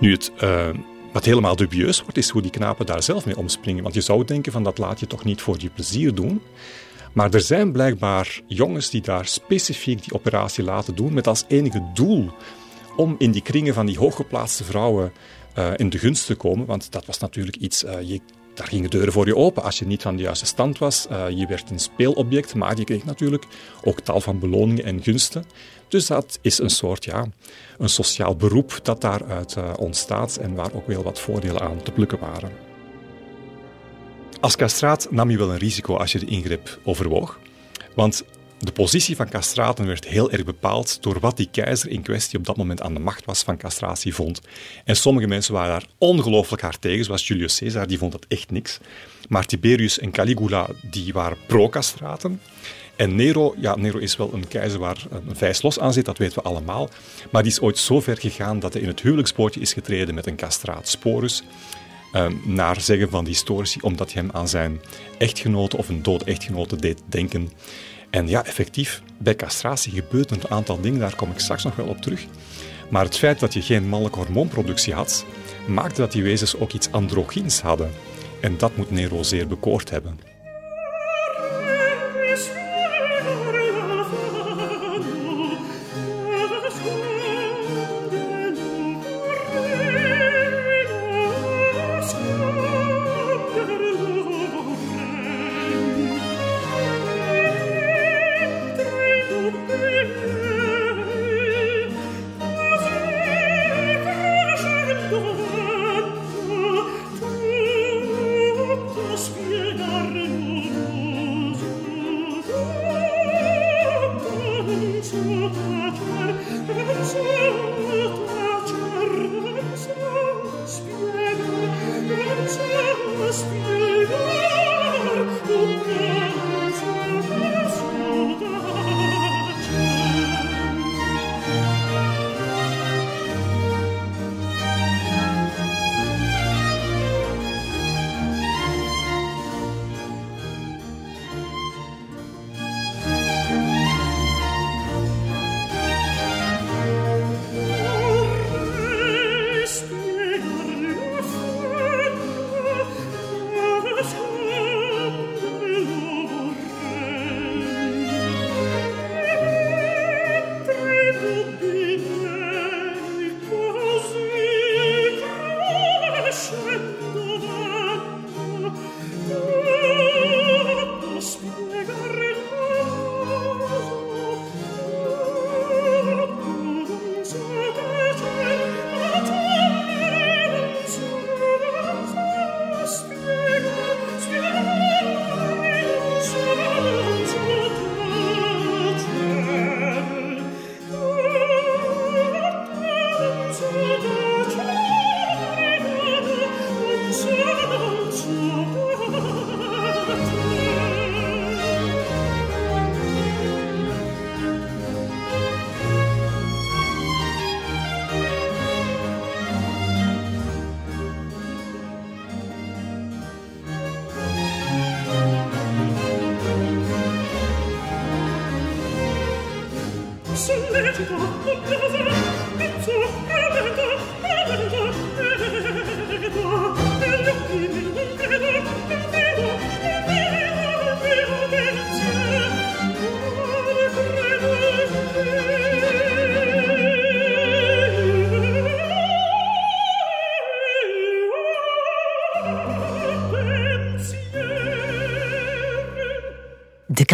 Nu, 0.00 0.12
het, 0.12 0.32
uh, 0.42 0.68
wat 1.12 1.24
helemaal 1.24 1.56
dubieus 1.56 2.02
wordt, 2.02 2.16
is 2.16 2.28
hoe 2.28 2.42
die 2.42 2.50
knapen 2.50 2.86
daar 2.86 3.02
zelf 3.02 3.26
mee 3.26 3.36
omspringen. 3.36 3.82
Want 3.82 3.94
je 3.94 4.00
zou 4.00 4.24
denken 4.24 4.52
van 4.52 4.62
dat 4.62 4.78
laat 4.78 5.00
je 5.00 5.06
toch 5.06 5.24
niet 5.24 5.40
voor 5.40 5.56
je 5.58 5.70
plezier 5.70 6.14
doen. 6.14 6.40
Maar 7.12 7.34
er 7.34 7.40
zijn 7.40 7.72
blijkbaar 7.72 8.40
jongens 8.46 8.90
die 8.90 9.00
daar 9.00 9.26
specifiek 9.26 10.02
die 10.02 10.14
operatie 10.14 10.64
laten 10.64 10.94
doen 10.94 11.12
met 11.12 11.26
als 11.26 11.44
enige 11.48 11.90
doel 11.94 12.30
om 12.96 13.14
in 13.18 13.30
die 13.30 13.42
kringen 13.42 13.74
van 13.74 13.86
die 13.86 13.98
hooggeplaatste 13.98 14.64
vrouwen 14.64 15.12
uh, 15.58 15.70
in 15.76 15.90
de 15.90 15.98
gunst 15.98 16.26
te 16.26 16.34
komen. 16.34 16.66
Want 16.66 16.92
dat 16.92 17.06
was 17.06 17.18
natuurlijk 17.18 17.56
iets, 17.56 17.84
uh, 17.84 18.02
je, 18.02 18.20
daar 18.54 18.66
gingen 18.66 18.90
deuren 18.90 19.12
voor 19.12 19.26
je 19.26 19.36
open 19.36 19.62
als 19.62 19.78
je 19.78 19.86
niet 19.86 20.02
van 20.02 20.16
de 20.16 20.22
juiste 20.22 20.46
stand 20.46 20.78
was. 20.78 21.06
Uh, 21.10 21.30
je 21.30 21.46
werd 21.46 21.70
een 21.70 21.78
speelobject, 21.78 22.54
maar 22.54 22.78
je 22.78 22.84
kreeg 22.84 23.04
natuurlijk 23.04 23.46
ook 23.84 24.00
tal 24.00 24.20
van 24.20 24.38
beloningen 24.38 24.84
en 24.84 25.02
gunsten. 25.02 25.44
Dus 25.88 26.06
dat 26.06 26.38
is 26.42 26.58
een 26.58 26.70
soort, 26.70 27.04
ja, 27.04 27.26
een 27.78 27.88
sociaal 27.88 28.36
beroep 28.36 28.80
dat 28.82 29.00
daaruit 29.00 29.56
ontstaat 29.78 30.36
en 30.36 30.54
waar 30.54 30.74
ook 30.74 30.86
wel 30.86 31.02
wat 31.02 31.20
voordelen 31.20 31.60
aan 31.60 31.82
te 31.82 31.90
plukken 31.90 32.18
waren. 32.18 32.50
Als 34.40 34.56
castraat 34.56 35.08
nam 35.10 35.30
je 35.30 35.38
wel 35.38 35.50
een 35.50 35.58
risico 35.58 35.96
als 35.96 36.12
je 36.12 36.18
de 36.18 36.26
ingreep 36.26 36.78
overwoog. 36.84 37.38
Want 37.94 38.24
de 38.60 38.72
positie 38.72 39.16
van 39.16 39.28
castraten 39.28 39.86
werd 39.86 40.04
heel 40.04 40.30
erg 40.30 40.44
bepaald 40.44 41.02
door 41.02 41.20
wat 41.20 41.36
die 41.36 41.48
keizer 41.50 41.90
in 41.90 42.02
kwestie 42.02 42.38
op 42.38 42.46
dat 42.46 42.56
moment 42.56 42.82
aan 42.82 42.94
de 42.94 43.00
macht 43.00 43.24
was 43.24 43.42
van 43.42 43.56
castratie 43.56 44.14
vond. 44.14 44.40
En 44.84 44.96
sommige 44.96 45.26
mensen 45.26 45.54
waren 45.54 45.70
daar 45.70 45.88
ongelooflijk 45.98 46.62
hard 46.62 46.80
tegen, 46.80 47.04
zoals 47.04 47.26
Julius 47.26 47.58
Caesar, 47.58 47.86
die 47.86 47.98
vond 47.98 48.12
dat 48.12 48.26
echt 48.28 48.50
niks. 48.50 48.78
Maar 49.28 49.46
Tiberius 49.46 49.98
en 49.98 50.10
Caligula, 50.10 50.68
die 50.90 51.12
waren 51.12 51.36
pro-castraten. 51.46 52.40
En 52.96 53.14
Nero, 53.14 53.54
ja, 53.58 53.76
Nero 53.76 53.98
is 53.98 54.16
wel 54.16 54.32
een 54.32 54.48
keizer 54.48 54.78
waar 54.78 55.06
een 55.10 55.36
vijs 55.36 55.62
los 55.62 55.78
aan 55.78 55.92
zit, 55.92 56.04
dat 56.04 56.18
weten 56.18 56.42
we 56.42 56.48
allemaal. 56.48 56.88
Maar 57.30 57.42
die 57.42 57.52
is 57.52 57.60
ooit 57.60 57.78
zo 57.78 58.00
ver 58.00 58.18
gegaan 58.18 58.58
dat 58.58 58.72
hij 58.72 58.82
in 58.82 58.88
het 58.88 59.00
huwelijkspoortje 59.00 59.60
is 59.60 59.72
getreden 59.72 60.14
met 60.14 60.26
een 60.26 60.36
castraat, 60.36 60.88
Sporus. 60.88 61.42
Ehm, 62.12 62.34
naar 62.44 62.80
zeggen 62.80 63.10
van 63.10 63.24
de 63.24 63.30
historici, 63.30 63.80
omdat 63.80 64.12
hij 64.12 64.22
hem 64.22 64.30
aan 64.32 64.48
zijn 64.48 64.80
echtgenote 65.18 65.76
of 65.76 65.88
een 65.88 66.02
dood 66.02 66.22
echtgenote 66.22 66.76
deed 66.76 67.02
denken. 67.06 67.52
En 68.10 68.28
ja, 68.28 68.44
effectief, 68.44 69.02
bij 69.18 69.36
castratie 69.36 69.92
gebeurt 69.92 70.30
een 70.30 70.50
aantal 70.50 70.80
dingen, 70.80 71.00
daar 71.00 71.16
kom 71.16 71.30
ik 71.30 71.38
straks 71.38 71.64
nog 71.64 71.76
wel 71.76 71.86
op 71.86 72.02
terug. 72.02 72.26
Maar 72.88 73.04
het 73.04 73.16
feit 73.16 73.40
dat 73.40 73.54
je 73.54 73.62
geen 73.62 73.88
mannelijke 73.88 74.18
hormoonproductie 74.18 74.94
had, 74.94 75.24
maakte 75.66 76.00
dat 76.00 76.12
die 76.12 76.22
wezens 76.22 76.56
ook 76.56 76.72
iets 76.72 76.92
androgyns 76.92 77.60
hadden. 77.60 77.90
En 78.40 78.56
dat 78.56 78.76
moet 78.76 78.90
Nero 78.90 79.22
zeer 79.22 79.46
bekoord 79.46 79.90
hebben. 79.90 80.29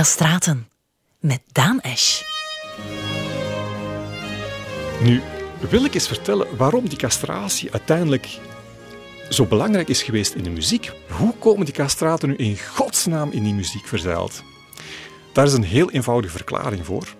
De 0.06 0.12
Castraten 0.12 0.68
met 1.20 1.40
Daan 1.52 1.80
Esch. 1.80 2.22
Nu 5.02 5.20
wil 5.70 5.84
ik 5.84 5.94
eens 5.94 6.06
vertellen 6.06 6.56
waarom 6.56 6.88
die 6.88 6.98
castratie 6.98 7.72
uiteindelijk 7.72 8.38
zo 9.30 9.46
belangrijk 9.46 9.88
is 9.88 10.02
geweest 10.02 10.34
in 10.34 10.42
de 10.42 10.50
muziek. 10.50 10.92
Hoe 11.08 11.34
komen 11.38 11.64
die 11.64 11.74
castraten 11.74 12.28
nu 12.28 12.36
in 12.36 12.58
godsnaam 12.58 13.30
in 13.30 13.42
die 13.42 13.54
muziek 13.54 13.86
verzeild? 13.86 14.42
Daar 15.32 15.46
is 15.46 15.52
een 15.52 15.64
heel 15.64 15.90
eenvoudige 15.90 16.36
verklaring 16.36 16.86
voor. 16.86 17.14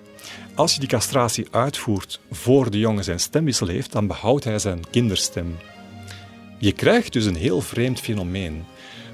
Als 0.55 0.75
je 0.75 0.81
die 0.81 0.89
castratie 0.89 1.47
uitvoert 1.51 2.21
voor 2.31 2.71
de 2.71 2.79
jongen 2.79 3.05
zijn 3.05 3.21
stemwissel 3.21 3.67
heeft, 3.67 3.93
dan 3.93 4.07
behoudt 4.07 4.45
hij 4.45 4.59
zijn 4.59 4.91
kinderstem. 4.91 5.57
Je 6.59 6.73
krijgt 6.73 7.13
dus 7.13 7.25
een 7.25 7.37
heel 7.37 7.61
vreemd 7.61 8.01
fenomeen. 8.01 8.65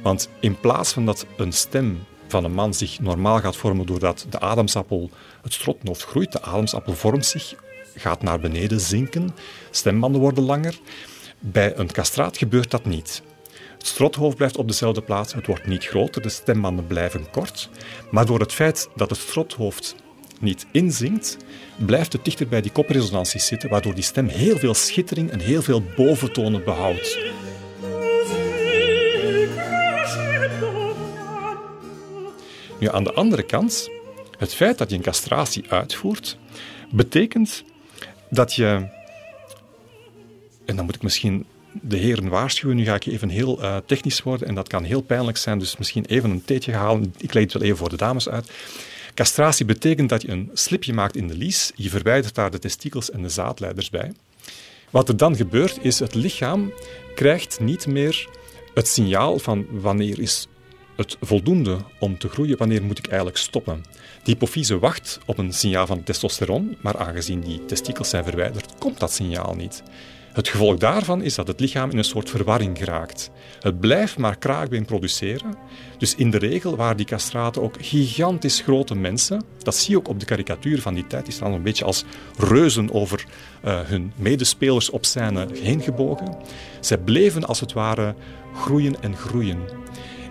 Want 0.02 0.28
in 0.40 0.60
plaats 0.60 0.92
van 0.92 1.06
dat 1.06 1.26
een 1.36 1.52
stem 1.52 2.04
van 2.32 2.44
een 2.44 2.54
man 2.54 2.74
zich 2.74 3.00
normaal 3.00 3.40
gaat 3.40 3.56
vormen 3.56 3.86
doordat 3.86 4.26
de 4.30 4.40
ademsappel, 4.40 5.10
het 5.42 5.52
strothoofd 5.52 6.02
groeit, 6.04 6.32
de 6.32 6.42
ademsappel 6.42 6.94
vormt 6.94 7.26
zich, 7.26 7.54
gaat 7.96 8.22
naar 8.22 8.40
beneden 8.40 8.80
zinken, 8.80 9.34
stembanden 9.70 10.20
worden 10.20 10.44
langer. 10.44 10.78
Bij 11.38 11.76
een 11.76 11.92
castraat 11.92 12.38
gebeurt 12.38 12.70
dat 12.70 12.84
niet. 12.84 13.22
Het 13.78 13.86
strothoofd 13.86 14.36
blijft 14.36 14.56
op 14.56 14.68
dezelfde 14.68 15.02
plaats, 15.02 15.34
het 15.34 15.46
wordt 15.46 15.66
niet 15.66 15.84
groter, 15.84 16.22
de 16.22 16.28
stembanden 16.28 16.86
blijven 16.86 17.30
kort. 17.30 17.70
Maar 18.10 18.26
door 18.26 18.40
het 18.40 18.52
feit 18.52 18.88
dat 18.96 19.10
het 19.10 19.18
strothoofd 19.18 19.94
niet 20.40 20.66
inzinkt, 20.70 21.36
blijft 21.76 22.12
het 22.12 22.24
dichter 22.24 22.48
bij 22.48 22.60
die 22.60 22.72
kopresonanties 22.72 23.46
zitten, 23.46 23.70
waardoor 23.70 23.94
die 23.94 24.04
stem 24.04 24.28
heel 24.28 24.56
veel 24.56 24.74
schittering 24.74 25.30
en 25.30 25.40
heel 25.40 25.62
veel 25.62 25.82
boventonen 25.96 26.64
behoudt. 26.64 27.18
Nu, 32.82 32.88
aan 32.88 33.04
de 33.04 33.12
andere 33.12 33.42
kant, 33.42 33.90
het 34.38 34.54
feit 34.54 34.78
dat 34.78 34.90
je 34.90 34.96
een 34.96 35.02
castratie 35.02 35.64
uitvoert, 35.68 36.38
betekent 36.90 37.64
dat 38.30 38.54
je, 38.54 38.88
en 40.64 40.76
dan 40.76 40.84
moet 40.84 40.94
ik 40.94 41.02
misschien 41.02 41.46
de 41.70 41.96
heren 41.96 42.28
waarschuwen, 42.28 42.76
nu 42.76 42.84
ga 42.84 42.94
ik 42.94 43.06
even 43.06 43.28
heel 43.28 43.62
uh, 43.62 43.76
technisch 43.86 44.22
worden 44.22 44.48
en 44.48 44.54
dat 44.54 44.68
kan 44.68 44.84
heel 44.84 45.00
pijnlijk 45.00 45.36
zijn, 45.36 45.58
dus 45.58 45.76
misschien 45.76 46.04
even 46.04 46.30
een 46.30 46.44
theetje 46.44 46.72
halen. 46.72 47.14
Ik 47.18 47.34
leg 47.34 47.42
het 47.42 47.52
wel 47.52 47.62
even 47.62 47.76
voor 47.76 47.88
de 47.88 47.96
dames 47.96 48.28
uit. 48.28 48.50
Castratie 49.14 49.64
betekent 49.64 50.08
dat 50.08 50.22
je 50.22 50.28
een 50.28 50.50
slipje 50.52 50.92
maakt 50.92 51.16
in 51.16 51.28
de 51.28 51.36
lies, 51.36 51.72
je 51.74 51.90
verwijdert 51.90 52.34
daar 52.34 52.50
de 52.50 52.58
testikels 52.58 53.10
en 53.10 53.22
de 53.22 53.28
zaadleiders 53.28 53.90
bij. 53.90 54.12
Wat 54.90 55.08
er 55.08 55.16
dan 55.16 55.36
gebeurt 55.36 55.78
is, 55.80 55.98
het 55.98 56.14
lichaam 56.14 56.72
krijgt 57.14 57.60
niet 57.60 57.86
meer 57.86 58.28
het 58.74 58.88
signaal 58.88 59.38
van 59.38 59.66
wanneer 59.70 60.20
is 60.20 60.48
het 60.96 61.16
voldoende 61.20 61.78
om 61.98 62.18
te 62.18 62.28
groeien, 62.28 62.58
wanneer 62.58 62.82
moet 62.82 62.98
ik 62.98 63.06
eigenlijk 63.06 63.38
stoppen. 63.38 63.84
De 64.22 64.30
hypofyse 64.30 64.78
wacht 64.78 65.18
op 65.26 65.38
een 65.38 65.52
signaal 65.52 65.86
van 65.86 66.02
testosteron, 66.02 66.76
maar 66.80 66.98
aangezien 66.98 67.40
die 67.40 67.64
testikels 67.64 68.08
zijn 68.08 68.24
verwijderd, 68.24 68.78
komt 68.78 69.00
dat 69.00 69.12
signaal 69.12 69.54
niet. 69.54 69.82
Het 70.32 70.48
gevolg 70.48 70.76
daarvan 70.76 71.22
is 71.22 71.34
dat 71.34 71.46
het 71.46 71.60
lichaam 71.60 71.90
in 71.90 71.98
een 71.98 72.04
soort 72.04 72.30
verwarring 72.30 72.78
geraakt. 72.78 73.30
Het 73.60 73.80
blijft 73.80 74.18
maar 74.18 74.36
kraakbeen 74.36 74.84
produceren. 74.84 75.54
Dus 75.98 76.14
in 76.14 76.30
de 76.30 76.38
regel 76.38 76.76
waren 76.76 76.96
die 76.96 77.06
castraten 77.06 77.62
ook 77.62 77.76
gigantisch 77.80 78.60
grote 78.60 78.94
mensen. 78.94 79.44
Dat 79.58 79.76
zie 79.76 79.90
je 79.90 79.96
ook 79.96 80.08
op 80.08 80.20
de 80.20 80.26
karikatuur 80.26 80.80
van 80.80 80.94
die 80.94 81.06
tijd. 81.06 81.24
Die 81.24 81.34
staan 81.34 81.52
een 81.52 81.62
beetje 81.62 81.84
als 81.84 82.04
reuzen 82.38 82.92
over 82.92 83.24
uh, 83.64 83.80
hun 83.80 84.12
medespelers 84.16 84.90
op 84.90 85.04
scène 85.04 85.46
heen 85.52 85.80
gebogen. 85.80 86.36
Zij 86.80 86.98
bleven 86.98 87.44
als 87.46 87.60
het 87.60 87.72
ware 87.72 88.14
groeien 88.54 89.02
en 89.02 89.16
groeien. 89.16 89.60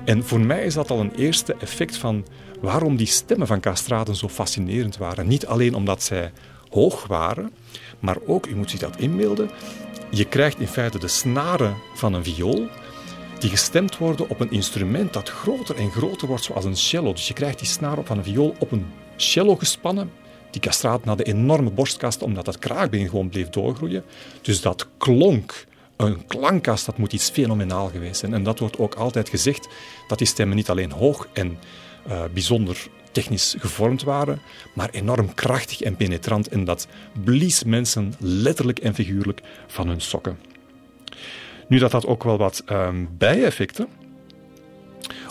En 0.05 0.23
voor 0.23 0.39
mij 0.39 0.65
is 0.65 0.73
dat 0.73 0.91
al 0.91 0.99
een 0.99 1.15
eerste 1.15 1.55
effect 1.59 1.97
van 1.97 2.25
waarom 2.61 2.95
die 2.95 3.07
stemmen 3.07 3.47
van 3.47 3.59
castraten 3.59 4.15
zo 4.15 4.29
fascinerend 4.29 4.97
waren. 4.97 5.27
Niet 5.27 5.45
alleen 5.45 5.75
omdat 5.75 6.03
zij 6.03 6.31
hoog 6.69 7.07
waren, 7.07 7.51
maar 7.99 8.17
ook, 8.25 8.47
u 8.47 8.55
moet 8.55 8.69
zich 8.69 8.79
dat 8.79 8.97
inbeelden, 8.97 9.49
je 10.09 10.25
krijgt 10.25 10.59
in 10.59 10.67
feite 10.67 10.99
de 10.99 11.07
snaren 11.07 11.75
van 11.93 12.13
een 12.13 12.23
viool 12.23 12.67
die 13.39 13.49
gestemd 13.49 13.97
worden 13.97 14.29
op 14.29 14.39
een 14.39 14.51
instrument 14.51 15.13
dat 15.13 15.29
groter 15.29 15.75
en 15.75 15.91
groter 15.91 16.27
wordt, 16.27 16.43
zoals 16.43 16.65
een 16.65 16.77
cello. 16.77 17.13
Dus 17.13 17.27
je 17.27 17.33
krijgt 17.33 17.59
die 17.59 17.67
snaren 17.67 18.05
van 18.05 18.17
een 18.17 18.23
viool 18.23 18.55
op 18.59 18.71
een 18.71 18.85
cello 19.15 19.55
gespannen. 19.55 20.11
Die 20.51 20.61
castraten 20.61 21.07
hadden 21.07 21.25
enorme 21.25 21.69
borstkast, 21.69 22.21
omdat 22.21 22.45
dat 22.45 22.59
kraakbeen 22.59 23.09
gewoon 23.09 23.29
bleef 23.29 23.49
doorgroeien. 23.49 24.03
Dus 24.41 24.61
dat 24.61 24.87
klonk. 24.97 25.65
Een 26.01 26.25
klankkast, 26.25 26.85
dat 26.85 26.97
moet 26.97 27.13
iets 27.13 27.29
fenomenaal 27.29 27.89
geweest 27.89 28.19
zijn. 28.19 28.33
En 28.33 28.43
dat 28.43 28.59
wordt 28.59 28.77
ook 28.77 28.93
altijd 28.93 29.29
gezegd, 29.29 29.67
dat 30.07 30.17
die 30.17 30.27
stemmen 30.27 30.55
niet 30.55 30.69
alleen 30.69 30.91
hoog 30.91 31.27
en 31.33 31.57
uh, 32.07 32.23
bijzonder 32.33 32.87
technisch 33.11 33.55
gevormd 33.59 34.03
waren, 34.03 34.41
maar 34.73 34.89
enorm 34.89 35.33
krachtig 35.33 35.81
en 35.81 35.95
penetrant. 35.95 36.47
En 36.47 36.63
dat 36.63 36.87
blies 37.23 37.63
mensen 37.63 38.13
letterlijk 38.19 38.79
en 38.79 38.93
figuurlijk 38.93 39.41
van 39.67 39.87
hun 39.87 40.01
sokken. 40.01 40.39
Nu 41.67 41.79
dat 41.79 41.91
had 41.91 42.05
ook 42.05 42.23
wel 42.23 42.37
wat 42.37 42.63
um, 42.71 43.09
bijeffecten. 43.17 43.87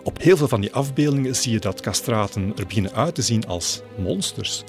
Op 0.02 0.22
heel 0.22 0.36
veel 0.36 0.48
van 0.48 0.60
die 0.60 0.72
afbeeldingen 0.72 1.36
zie 1.36 1.52
je 1.52 1.58
dat 1.58 1.80
castraten 1.80 2.52
er 2.56 2.66
beginnen 2.66 2.92
uit 2.92 3.14
te 3.14 3.22
zien 3.22 3.46
als 3.46 3.80
monsters. 3.96 4.64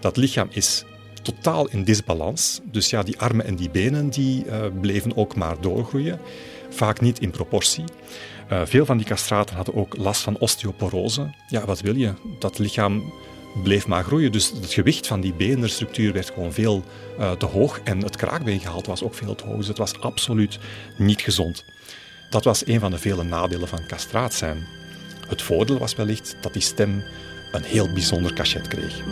Dat 0.00 0.16
lichaam 0.16 0.48
is 0.50 0.84
totaal 1.24 1.68
in 1.68 1.84
disbalans. 1.84 2.60
Dus 2.64 2.90
ja, 2.90 3.02
die 3.02 3.18
armen 3.18 3.46
en 3.46 3.56
die 3.56 3.70
benen 3.70 4.10
die, 4.10 4.44
uh, 4.46 4.66
bleven 4.80 5.16
ook 5.16 5.36
maar 5.36 5.60
doorgroeien. 5.60 6.20
Vaak 6.70 7.00
niet 7.00 7.20
in 7.20 7.30
proportie. 7.30 7.84
Uh, 8.52 8.60
veel 8.64 8.86
van 8.86 8.96
die 8.96 9.06
castraten 9.06 9.56
hadden 9.56 9.74
ook 9.74 9.96
last 9.96 10.22
van 10.22 10.38
osteoporose. 10.38 11.34
Ja, 11.48 11.64
wat 11.64 11.80
wil 11.80 11.94
je? 11.94 12.12
Dat 12.38 12.58
lichaam 12.58 13.12
bleef 13.62 13.86
maar 13.86 14.04
groeien. 14.04 14.32
Dus 14.32 14.50
het 14.60 14.72
gewicht 14.72 15.06
van 15.06 15.20
die 15.20 15.34
benenstructuur 15.34 16.12
werd 16.12 16.30
gewoon 16.30 16.52
veel 16.52 16.84
uh, 17.18 17.32
te 17.32 17.46
hoog 17.46 17.80
en 17.84 17.98
het 17.98 18.16
kraakbeengehalte 18.16 18.90
was 18.90 19.02
ook 19.02 19.14
veel 19.14 19.34
te 19.34 19.44
hoog. 19.44 19.56
Dus 19.56 19.68
het 19.68 19.78
was 19.78 20.00
absoluut 20.00 20.58
niet 20.98 21.20
gezond. 21.20 21.64
Dat 22.30 22.44
was 22.44 22.66
een 22.66 22.80
van 22.80 22.90
de 22.90 22.98
vele 22.98 23.24
nadelen 23.24 23.68
van 23.68 23.86
castraat 23.86 24.34
zijn. 24.34 24.66
Het 25.28 25.42
voordeel 25.42 25.78
was 25.78 25.94
wellicht 25.94 26.36
dat 26.40 26.52
die 26.52 26.62
stem 26.62 27.02
een 27.52 27.62
heel 27.62 27.92
bijzonder 27.92 28.32
cachet 28.32 28.68
kreeg. 28.68 29.02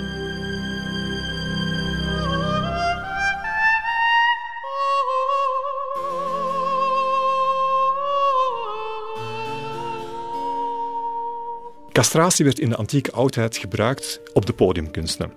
Castratie 11.92 12.44
werd 12.44 12.58
in 12.58 12.68
de 12.68 12.76
antieke 12.76 13.10
oudheid 13.10 13.56
gebruikt 13.56 14.20
op 14.32 14.46
de 14.46 14.52
podiumkunsten. 14.52 15.32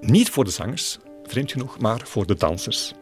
Niet 0.00 0.30
voor 0.30 0.44
de 0.44 0.50
zangers, 0.50 0.98
vreemd 1.24 1.52
genoeg, 1.52 1.78
maar 1.78 2.00
voor 2.04 2.26
de 2.26 2.34
dansers. 2.34 2.92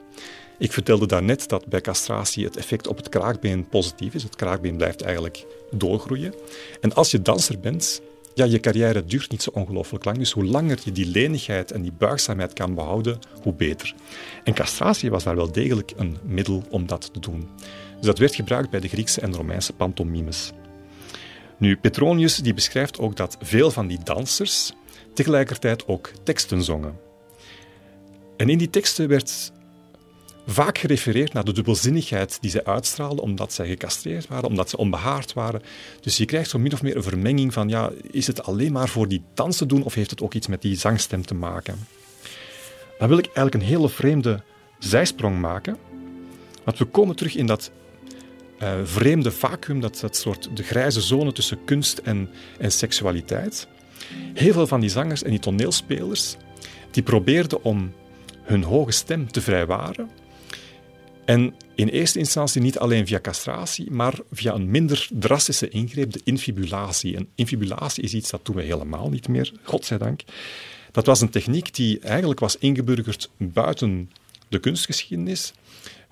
Ik 0.58 0.72
vertelde 0.72 1.06
daarnet 1.06 1.48
dat 1.48 1.66
bij 1.66 1.80
castratie 1.80 2.44
het 2.44 2.56
effect 2.56 2.86
op 2.86 2.96
het 2.96 3.08
kraakbeen 3.08 3.68
positief 3.68 4.14
is. 4.14 4.22
Het 4.22 4.36
kraakbeen 4.36 4.76
blijft 4.76 5.02
eigenlijk 5.02 5.46
doorgroeien. 5.70 6.34
En 6.80 6.94
als 6.94 7.10
je 7.10 7.22
danser 7.22 7.60
bent, 7.60 8.00
ja, 8.34 8.44
je 8.44 8.60
carrière 8.60 9.04
duurt 9.04 9.30
niet 9.30 9.42
zo 9.42 9.50
ongelooflijk 9.52 10.04
lang. 10.04 10.18
Dus 10.18 10.32
hoe 10.32 10.44
langer 10.44 10.78
je 10.84 10.92
die 10.92 11.06
lenigheid 11.06 11.72
en 11.72 11.82
die 11.82 11.92
buigzaamheid 11.92 12.52
kan 12.52 12.74
behouden, 12.74 13.18
hoe 13.42 13.54
beter. 13.54 13.94
En 14.44 14.54
castratie 14.54 15.10
was 15.10 15.24
daar 15.24 15.36
wel 15.36 15.52
degelijk 15.52 15.92
een 15.96 16.18
middel 16.24 16.62
om 16.70 16.86
dat 16.86 17.12
te 17.12 17.20
doen. 17.20 17.48
Dus 17.96 18.06
dat 18.06 18.18
werd 18.18 18.34
gebruikt 18.34 18.70
bij 18.70 18.80
de 18.80 18.88
Griekse 18.88 19.20
en 19.20 19.34
Romeinse 19.34 19.72
pantomimes. 19.72 20.52
Nu, 21.58 21.76
Petronius 21.76 22.36
die 22.36 22.54
beschrijft 22.54 22.98
ook 22.98 23.16
dat 23.16 23.36
veel 23.40 23.70
van 23.70 23.86
die 23.86 23.98
dansers 24.04 24.72
tegelijkertijd 25.14 25.86
ook 25.86 26.10
teksten 26.22 26.62
zongen. 26.62 26.98
En 28.36 28.48
in 28.48 28.58
die 28.58 28.70
teksten 28.70 29.08
werd 29.08 29.52
vaak 30.46 30.78
gerefereerd 30.78 31.32
naar 31.32 31.44
de 31.44 31.52
dubbelzinnigheid 31.52 32.38
die 32.40 32.50
zij 32.50 32.64
uitstraalden, 32.64 33.24
omdat 33.24 33.52
zij 33.52 33.66
gecastreerd 33.66 34.28
waren, 34.28 34.48
omdat 34.48 34.70
ze 34.70 34.76
onbehaard 34.76 35.32
waren. 35.32 35.62
Dus 36.00 36.16
je 36.16 36.24
krijgt 36.24 36.50
zo 36.50 36.58
min 36.58 36.72
of 36.72 36.82
meer 36.82 36.96
een 36.96 37.02
vermenging 37.02 37.52
van, 37.52 37.68
ja, 37.68 37.90
is 38.10 38.26
het 38.26 38.42
alleen 38.42 38.72
maar 38.72 38.88
voor 38.88 39.08
die 39.08 39.22
dansen 39.34 39.68
doen 39.68 39.82
of 39.82 39.94
heeft 39.94 40.10
het 40.10 40.22
ook 40.22 40.34
iets 40.34 40.46
met 40.46 40.62
die 40.62 40.76
zangstem 40.76 41.26
te 41.26 41.34
maken? 41.34 41.86
Dan 42.98 43.08
wil 43.08 43.18
ik 43.18 43.24
eigenlijk 43.24 43.54
een 43.54 43.70
hele 43.70 43.88
vreemde 43.88 44.42
zijsprong 44.78 45.40
maken. 45.40 45.76
Want 46.64 46.78
we 46.78 46.84
komen 46.84 47.16
terug 47.16 47.34
in 47.34 47.46
dat 47.46 47.70
uh, 48.62 48.74
vreemde 48.84 49.30
vacuüm, 49.30 49.80
dat, 49.80 49.98
dat 50.00 50.16
soort 50.16 50.56
de 50.56 50.62
grijze 50.62 51.00
zone 51.00 51.32
tussen 51.32 51.64
kunst 51.64 51.98
en, 51.98 52.28
en 52.58 52.72
seksualiteit. 52.72 53.68
Heel 54.34 54.52
veel 54.52 54.66
van 54.66 54.80
die 54.80 54.90
zangers 54.90 55.22
en 55.22 55.30
die 55.30 55.38
toneelspelers 55.38 56.36
die 56.90 57.02
probeerden 57.02 57.62
om 57.62 57.92
hun 58.42 58.62
hoge 58.62 58.92
stem 58.92 59.30
te 59.30 59.40
vrijwaren. 59.40 60.10
En 61.24 61.54
in 61.74 61.88
eerste 61.88 62.18
instantie 62.18 62.62
niet 62.62 62.78
alleen 62.78 63.06
via 63.06 63.20
castratie, 63.20 63.90
maar 63.90 64.14
via 64.32 64.54
een 64.54 64.70
minder 64.70 65.08
drastische 65.12 65.68
ingreep, 65.68 66.12
de 66.12 66.20
infibulatie. 66.24 67.16
En 67.16 67.28
infibulatie 67.34 68.02
is 68.02 68.14
iets 68.14 68.30
dat 68.30 68.44
doen 68.44 68.56
we 68.56 68.62
helemaal 68.62 69.08
niet 69.08 69.28
meer, 69.28 69.52
godzijdank. 69.62 70.22
Dat 70.92 71.06
was 71.06 71.20
een 71.20 71.30
techniek 71.30 71.74
die 71.74 71.98
eigenlijk 72.00 72.40
was 72.40 72.58
ingeburgerd 72.58 73.30
buiten 73.36 74.10
de 74.48 74.58
kunstgeschiedenis 74.58 75.52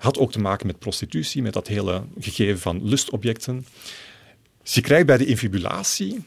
had 0.05 0.17
ook 0.17 0.31
te 0.31 0.39
maken 0.39 0.67
met 0.67 0.79
prostitutie, 0.79 1.41
met 1.41 1.53
dat 1.53 1.67
hele 1.67 2.03
gegeven 2.19 2.59
van 2.59 2.87
lustobjecten. 2.87 3.65
Dus 4.63 4.73
je 4.73 4.81
krijgt 4.81 5.05
bij 5.05 5.17
de 5.17 5.25
infibulatie 5.25 6.23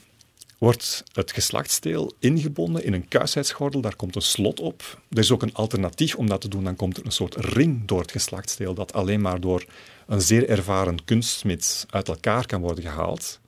wordt 0.59 1.05
het 1.13 1.33
geslachtsdeel 1.33 2.13
ingebonden 2.19 2.85
in 2.85 2.93
een 2.93 3.09
kuisheidsgordel. 3.09 3.81
Daar 3.81 3.97
komt 3.97 4.17
een 4.17 4.23
slot 4.23 4.61
op. 4.61 5.01
Er 5.11 5.19
is 5.19 5.31
ook 5.31 5.43
een 5.43 5.55
alternatief 5.55 6.15
om 6.15 6.29
dat 6.29 6.41
te 6.41 6.49
doen. 6.49 6.65
Dan 6.65 6.77
komt 6.77 6.97
er 6.97 7.05
een 7.05 7.13
soort 7.13 7.35
ring 7.37 7.87
door 7.87 8.01
het 8.01 8.11
geslachtsdeel 8.11 8.75
dat 8.75 8.93
alleen 8.93 9.21
maar 9.21 9.41
door 9.41 9.65
een 10.07 10.21
zeer 10.21 10.49
ervaren 10.49 11.05
kunstsmid 11.05 11.87
uit 11.91 12.09
elkaar 12.09 12.47
kan 12.47 12.61
worden 12.61 12.85
gehaald. 12.85 13.41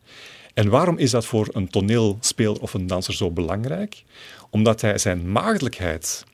En 0.54 0.68
waarom 0.68 0.98
is 0.98 1.10
dat 1.10 1.26
voor 1.26 1.48
een 1.52 1.68
toneelspeler 1.68 2.60
of 2.60 2.74
een 2.74 2.86
danser 2.86 3.14
zo 3.14 3.30
belangrijk? 3.30 4.02
Omdat 4.50 4.80
hij 4.80 4.98
zijn 4.98 5.32
maagdelijkheid 5.32 6.24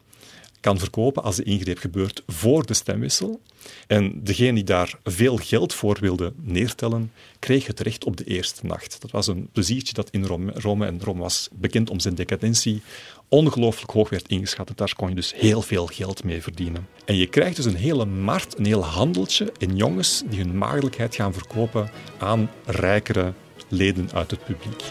kan 0.66 0.78
verkopen 0.78 1.22
als 1.22 1.36
de 1.36 1.42
ingreep 1.42 1.78
gebeurt 1.78 2.22
voor 2.26 2.66
de 2.66 2.74
stemwissel. 2.74 3.40
En 3.86 4.20
degene 4.24 4.52
die 4.52 4.64
daar 4.64 4.98
veel 5.04 5.36
geld 5.36 5.74
voor 5.74 5.96
wilde 6.00 6.32
neertellen, 6.42 7.12
kreeg 7.38 7.66
het 7.66 7.80
recht 7.80 8.04
op 8.04 8.16
de 8.16 8.24
eerste 8.24 8.66
nacht. 8.66 9.00
Dat 9.00 9.10
was 9.10 9.26
een 9.26 9.48
pleziertje 9.52 9.94
dat 9.94 10.10
in 10.10 10.24
Rome, 10.24 10.52
Rome 10.54 10.86
en 10.86 11.00
Rome 11.02 11.20
was 11.20 11.48
bekend 11.52 11.90
om 11.90 12.00
zijn 12.00 12.14
decadentie, 12.14 12.82
ongelooflijk 13.28 13.90
hoog 13.90 14.08
werd 14.08 14.28
ingeschat. 14.28 14.68
En 14.68 14.74
daar 14.76 14.94
kon 14.96 15.08
je 15.08 15.14
dus 15.14 15.34
heel 15.36 15.62
veel 15.62 15.86
geld 15.86 16.24
mee 16.24 16.42
verdienen. 16.42 16.88
En 17.04 17.16
je 17.16 17.26
krijgt 17.26 17.56
dus 17.56 17.64
een 17.64 17.76
hele 17.76 18.04
markt, 18.04 18.58
een 18.58 18.66
heel 18.66 18.84
handeltje 18.84 19.52
in 19.58 19.76
jongens 19.76 20.22
die 20.28 20.38
hun 20.38 20.58
maagdelijkheid 20.58 21.14
gaan 21.14 21.32
verkopen 21.32 21.90
aan 22.18 22.50
rijkere 22.64 23.32
leden 23.68 24.08
uit 24.12 24.30
het 24.30 24.44
publiek. 24.44 24.82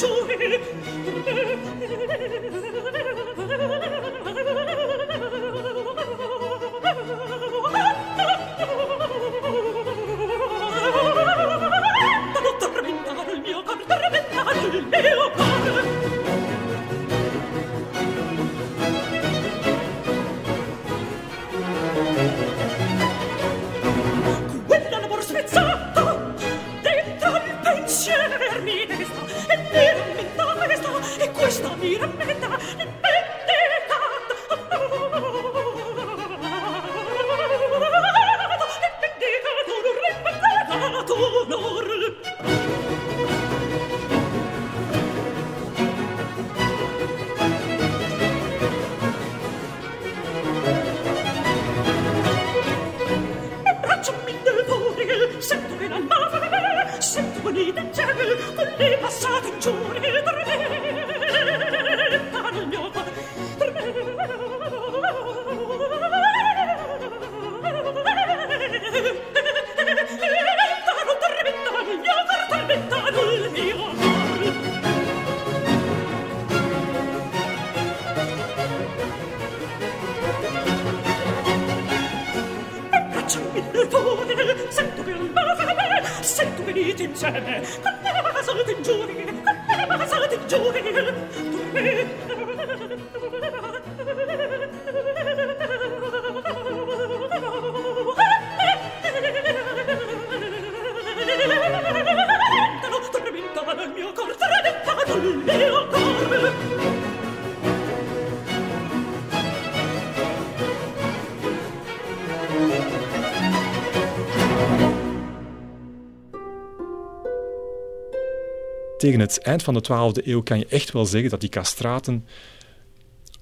Tegen 118.98 119.20
het 119.20 119.40
eind 119.40 119.62
van 119.62 119.74
de 119.74 119.82
12e 119.82 120.26
eeuw 120.26 120.42
kan 120.42 120.58
je 120.58 120.66
echt 120.66 120.92
wel 120.92 121.06
zeggen 121.06 121.30
dat 121.30 121.40
die 121.40 121.48
castraten 121.48 122.26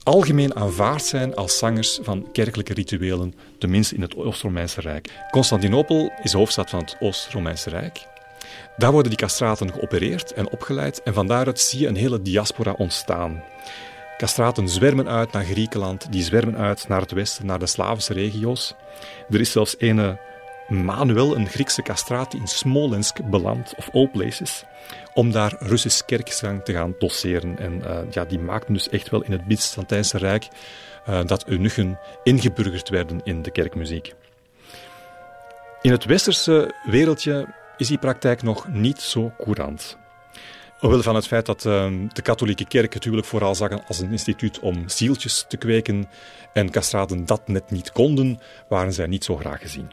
algemeen 0.03 0.57
aanvaard 0.57 1.03
zijn 1.03 1.35
als 1.35 1.59
zangers 1.59 1.99
van 2.03 2.29
kerkelijke 2.33 2.75
rituelen, 2.75 3.35
tenminste 3.59 3.95
in 3.95 4.03
het 4.03 4.17
Oost-Romeinse 4.17 4.81
Rijk. 4.81 5.11
Constantinopel 5.31 6.13
is 6.23 6.33
hoofdstad 6.33 6.71
van 6.71 6.79
het 6.79 6.97
Oost-Romeinse 7.01 7.71
Rijk. 7.71 8.07
Daar 8.77 8.93
worden 8.93 9.11
die 9.11 9.21
castraten 9.21 9.73
geopereerd 9.73 10.33
en 10.33 10.51
opgeleid 10.51 11.03
en 11.03 11.15
van 11.15 11.27
daaruit 11.27 11.61
zie 11.61 11.81
je 11.81 11.87
een 11.87 11.97
hele 11.97 12.23
diaspora 12.23 12.73
ontstaan. 12.73 13.43
Castraten 14.17 14.69
zwermen 14.69 15.09
uit 15.09 15.33
naar 15.33 15.45
Griekenland, 15.45 16.13
die 16.13 16.23
zwermen 16.23 16.57
uit 16.57 16.89
naar 16.89 17.01
het 17.01 17.13
westen, 17.13 17.47
naar 17.47 17.59
de 17.59 17.67
Slavische 17.67 18.13
regio's. 18.13 18.75
Er 19.31 19.41
is 19.41 19.51
zelfs 19.51 19.75
een 19.79 20.19
Manuel, 20.69 21.37
een 21.37 21.49
Griekse 21.49 21.83
castraat, 21.83 22.31
die 22.31 22.41
in 22.41 22.47
Smolensk 22.47 23.31
belandt, 23.31 23.75
of 23.77 23.91
all 23.93 24.09
places, 24.09 24.65
om 25.17 25.33
daar 25.33 25.57
Russisch 25.59 26.05
kerkzang 26.05 26.65
te 26.65 26.73
gaan 26.73 26.95
doseren. 26.99 27.59
En 27.59 27.73
uh, 27.73 27.99
ja, 28.11 28.25
die 28.25 28.39
maakten 28.39 28.75
dus 28.75 28.89
echt 28.89 29.11
wel 29.11 29.23
in 29.23 29.33
het 29.33 29.47
Byzantijnse 29.47 30.19
Rijk 30.19 30.49
uh, 31.09 31.25
dat 31.25 31.47
eunuchen 31.47 31.99
ingeburgerd 32.23 32.89
werden 32.89 33.21
in 33.25 33.43
de 33.43 33.51
kerkmuziek. 33.51 34.15
In 35.83 35.91
het 35.91 36.05
westerse 36.05 36.75
wereldje 36.85 37.47
is 37.77 37.89
die 37.89 37.99
praktijk 37.99 38.43
nog 38.43 38.69
niet 38.69 39.01
zo 39.01 39.33
courant. 39.39 39.99
Omwille 40.81 41.03
van 41.03 41.15
het 41.15 41.27
feit 41.27 41.47
dat 41.47 41.65
uh, 41.65 41.87
de 42.13 42.23
katholieke 42.23 42.67
kerk 42.67 42.95
het 42.95 43.27
vooral 43.27 43.55
zag 43.55 43.89
als 43.89 43.99
een 43.99 44.11
instituut 44.11 44.59
om 44.61 44.89
zieltjes 44.89 45.45
te 45.49 45.57
kweken 45.57 46.09
en 46.53 46.71
castraten 46.71 47.27
dat 47.27 47.49
net 47.49 47.71
niet 47.71 47.93
konden, 47.93 48.41
waren 48.69 48.93
zij 48.93 49.07
niet 49.07 49.25
zo 49.25 49.37
graag 49.37 49.61
gezien. 49.61 49.91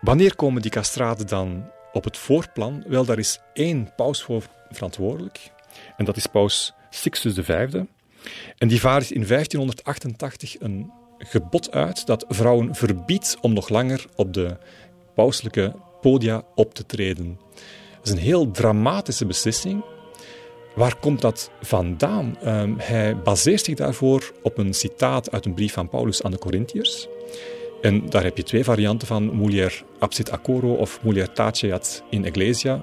Wanneer 0.00 0.36
komen 0.36 0.62
die 0.62 0.70
castraten 0.70 1.26
dan 1.26 1.70
op 1.92 2.04
het 2.04 2.16
voorplan? 2.16 2.84
Wel, 2.86 3.04
daar 3.04 3.18
is 3.18 3.40
één 3.52 3.92
paus 3.96 4.22
voor 4.22 4.42
verantwoordelijk. 4.70 5.50
En 5.96 6.04
dat 6.04 6.16
is 6.16 6.26
paus 6.26 6.72
Sixtus 6.90 7.34
V. 7.34 7.68
En 8.58 8.68
die 8.68 8.80
vaardigt 8.80 9.10
in 9.10 9.26
1588 9.26 10.56
een 10.60 10.92
gebod 11.18 11.70
uit 11.70 12.06
dat 12.06 12.24
vrouwen 12.28 12.74
verbiedt 12.74 13.36
om 13.40 13.52
nog 13.52 13.68
langer 13.68 14.04
op 14.16 14.32
de 14.34 14.56
pauselijke 15.14 15.74
podia 16.00 16.42
op 16.54 16.74
te 16.74 16.86
treden. 16.86 17.38
Dat 17.96 18.06
is 18.06 18.10
een 18.10 18.18
heel 18.18 18.50
dramatische 18.50 19.26
beslissing. 19.26 19.84
Waar 20.74 20.96
komt 20.96 21.20
dat 21.20 21.50
vandaan? 21.60 22.36
Um, 22.44 22.74
hij 22.78 23.18
baseert 23.18 23.64
zich 23.64 23.74
daarvoor 23.74 24.32
op 24.42 24.58
een 24.58 24.74
citaat 24.74 25.30
uit 25.30 25.44
een 25.46 25.54
brief 25.54 25.72
van 25.72 25.88
Paulus 25.88 26.22
aan 26.22 26.30
de 26.30 26.38
Corinthiërs. 26.38 27.08
En 27.80 28.10
daar 28.10 28.22
heb 28.22 28.36
je 28.36 28.42
twee 28.42 28.64
varianten 28.64 29.06
van, 29.06 29.38
mulier 29.38 29.82
absit 29.98 30.30
acoro 30.30 30.74
of 30.74 31.02
mulier 31.02 31.32
taceat 31.32 32.02
in 32.10 32.24
ecclesia. 32.24 32.80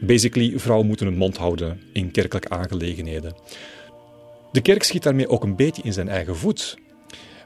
Basically, 0.00 0.58
vrouwen 0.58 0.86
moeten 0.86 1.06
hun 1.06 1.16
mond 1.16 1.36
houden 1.36 1.80
in 1.92 2.10
kerkelijke 2.10 2.48
aangelegenheden. 2.48 3.34
De 4.52 4.60
kerk 4.60 4.82
schiet 4.82 5.02
daarmee 5.02 5.28
ook 5.28 5.42
een 5.42 5.56
beetje 5.56 5.82
in 5.82 5.92
zijn 5.92 6.08
eigen 6.08 6.36
voet. 6.36 6.78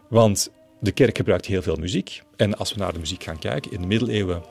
Want 0.08 0.50
de 0.80 0.92
kerk 0.92 1.16
gebruikt 1.16 1.46
heel 1.46 1.62
veel 1.62 1.76
muziek. 1.76 2.22
En 2.36 2.56
als 2.56 2.72
we 2.72 2.78
naar 2.78 2.92
de 2.92 2.98
muziek 2.98 3.22
gaan 3.22 3.38
kijken, 3.38 3.72
in 3.72 3.80
de 3.80 3.86
middeleeuwen, 3.86 4.42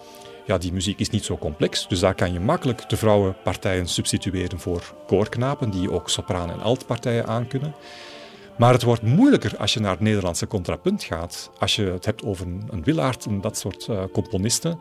ja, 0.45 0.57
die 0.57 0.73
muziek 0.73 0.99
is 0.99 1.09
niet 1.09 1.23
zo 1.23 1.37
complex. 1.37 1.87
Dus 1.87 1.99
daar 1.99 2.15
kan 2.15 2.33
je 2.33 2.39
makkelijk 2.39 2.89
de 2.89 2.97
vrouwenpartijen 2.97 3.87
substitueren 3.87 4.59
voor 4.59 4.95
koorknapen, 5.07 5.69
die 5.69 5.91
ook 5.91 6.09
sopraan- 6.09 6.51
en 6.51 6.61
altpartijen 6.61 7.27
aankunnen. 7.27 7.75
Maar 8.57 8.73
het 8.73 8.83
wordt 8.83 9.01
moeilijker 9.01 9.57
als 9.57 9.73
je 9.73 9.79
naar 9.79 9.91
het 9.91 9.99
Nederlandse 9.99 10.47
contrapunt 10.47 11.03
gaat. 11.03 11.51
Als 11.59 11.75
je 11.75 11.83
het 11.83 12.05
hebt 12.05 12.23
over 12.23 12.47
een 12.47 12.83
Willaert 12.83 13.25
en 13.25 13.41
dat 13.41 13.57
soort 13.57 13.87
uh, 13.89 14.03
componisten. 14.13 14.79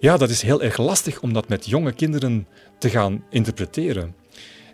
Ja, 0.00 0.16
dat 0.16 0.30
is 0.30 0.42
heel 0.42 0.62
erg 0.62 0.76
lastig 0.76 1.20
om 1.20 1.32
dat 1.32 1.48
met 1.48 1.66
jonge 1.66 1.92
kinderen 1.92 2.46
te 2.78 2.90
gaan 2.90 3.24
interpreteren. 3.30 4.14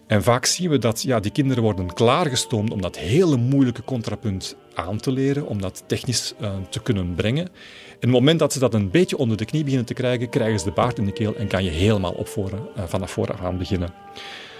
En 0.06 0.22
vaak 0.22 0.44
zien 0.44 0.70
we 0.70 0.78
dat 0.78 1.02
ja, 1.02 1.20
die 1.20 1.30
kinderen 1.30 1.62
worden 1.62 1.94
klaargestoomd 1.94 2.72
om 2.72 2.80
dat 2.80 2.96
hele 2.96 3.36
moeilijke 3.36 3.84
contrapunt 3.84 4.56
aan 4.74 4.98
te 4.98 5.12
leren, 5.12 5.46
om 5.46 5.60
dat 5.60 5.84
technisch 5.86 6.34
uh, 6.40 6.52
te 6.70 6.82
kunnen 6.82 7.14
brengen. 7.14 7.46
En 7.46 7.52
het 8.00 8.10
moment 8.10 8.38
dat 8.38 8.52
ze 8.52 8.58
dat 8.58 8.74
een 8.74 8.90
beetje 8.90 9.16
onder 9.16 9.36
de 9.36 9.44
knie 9.44 9.62
beginnen 9.62 9.86
te 9.86 9.94
krijgen, 9.94 10.28
krijgen 10.28 10.58
ze 10.58 10.64
de 10.64 10.70
baard 10.70 10.98
in 10.98 11.04
de 11.04 11.12
keel 11.12 11.36
en 11.36 11.46
kan 11.46 11.64
je 11.64 11.70
helemaal 11.70 12.12
op 12.12 12.28
voren, 12.28 12.68
uh, 12.76 12.82
vanaf 12.86 13.10
vooraan 13.10 13.58
beginnen. 13.58 13.94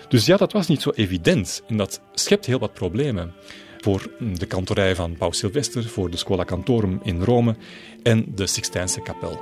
Dus 0.08 0.26
ja, 0.26 0.36
dat 0.36 0.52
was 0.52 0.66
niet 0.66 0.82
zo 0.82 0.90
evident 0.90 1.62
en 1.68 1.76
dat 1.76 2.00
schept 2.14 2.46
heel 2.46 2.58
wat 2.58 2.72
problemen 2.72 3.32
voor 3.80 4.10
de 4.38 4.46
kantorij 4.46 4.94
van 4.94 5.16
Paus 5.16 5.38
Sylvester, 5.38 5.84
voor 5.84 6.10
de 6.10 6.16
Scuola 6.16 6.44
Cantorum 6.44 7.00
in 7.02 7.22
Rome 7.22 7.56
en 8.02 8.26
de 8.34 8.46
Sixtijnse 8.46 9.02
kapel. 9.02 9.38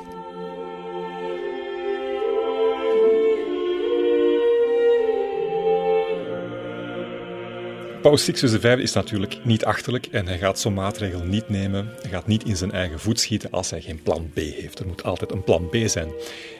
Paus 8.02 8.24
Sixtus 8.24 8.54
V 8.54 8.64
is 8.64 8.92
natuurlijk 8.92 9.44
niet 9.44 9.64
achterlijk 9.64 10.06
en 10.06 10.26
hij 10.26 10.38
gaat 10.38 10.58
zo'n 10.58 10.74
maatregel 10.74 11.22
niet 11.22 11.48
nemen. 11.48 11.88
Hij 12.00 12.10
gaat 12.10 12.26
niet 12.26 12.44
in 12.44 12.56
zijn 12.56 12.72
eigen 12.72 13.00
voet 13.00 13.20
schieten 13.20 13.50
als 13.50 13.70
hij 13.70 13.80
geen 13.80 14.02
plan 14.02 14.30
B 14.34 14.36
heeft. 14.36 14.78
Er 14.78 14.86
moet 14.86 15.02
altijd 15.02 15.32
een 15.32 15.44
plan 15.44 15.68
B 15.68 15.76
zijn. 15.86 16.08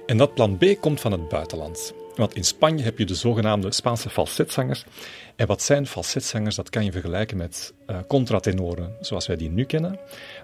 En 0.07 0.17
dat 0.17 0.35
plan 0.35 0.59
B 0.59 0.65
komt 0.81 1.01
van 1.01 1.13
het 1.13 1.29
buitenland. 1.29 1.95
Want 2.17 2.35
in 2.35 2.45
Spanje 2.45 2.83
heb 2.83 2.99
je 2.99 3.05
de 3.05 3.15
zogenaamde 3.15 3.73
Spaanse 3.73 4.11
falsetzangers. 4.11 4.85
En 5.37 5.47
wat 5.47 5.63
zijn 5.63 5.87
falsetzangers? 5.87 6.57
Dat 6.57 6.71
kan 6.71 6.85
je 6.85 6.93
vergelijken 6.93 7.37
met 7.37 7.75
uh, 7.91 7.97
contratenoren, 8.09 8.97
zoals 9.01 9.27
wij 9.27 9.37
die 9.37 9.51
nu 9.51 9.65
kennen. 9.65 9.99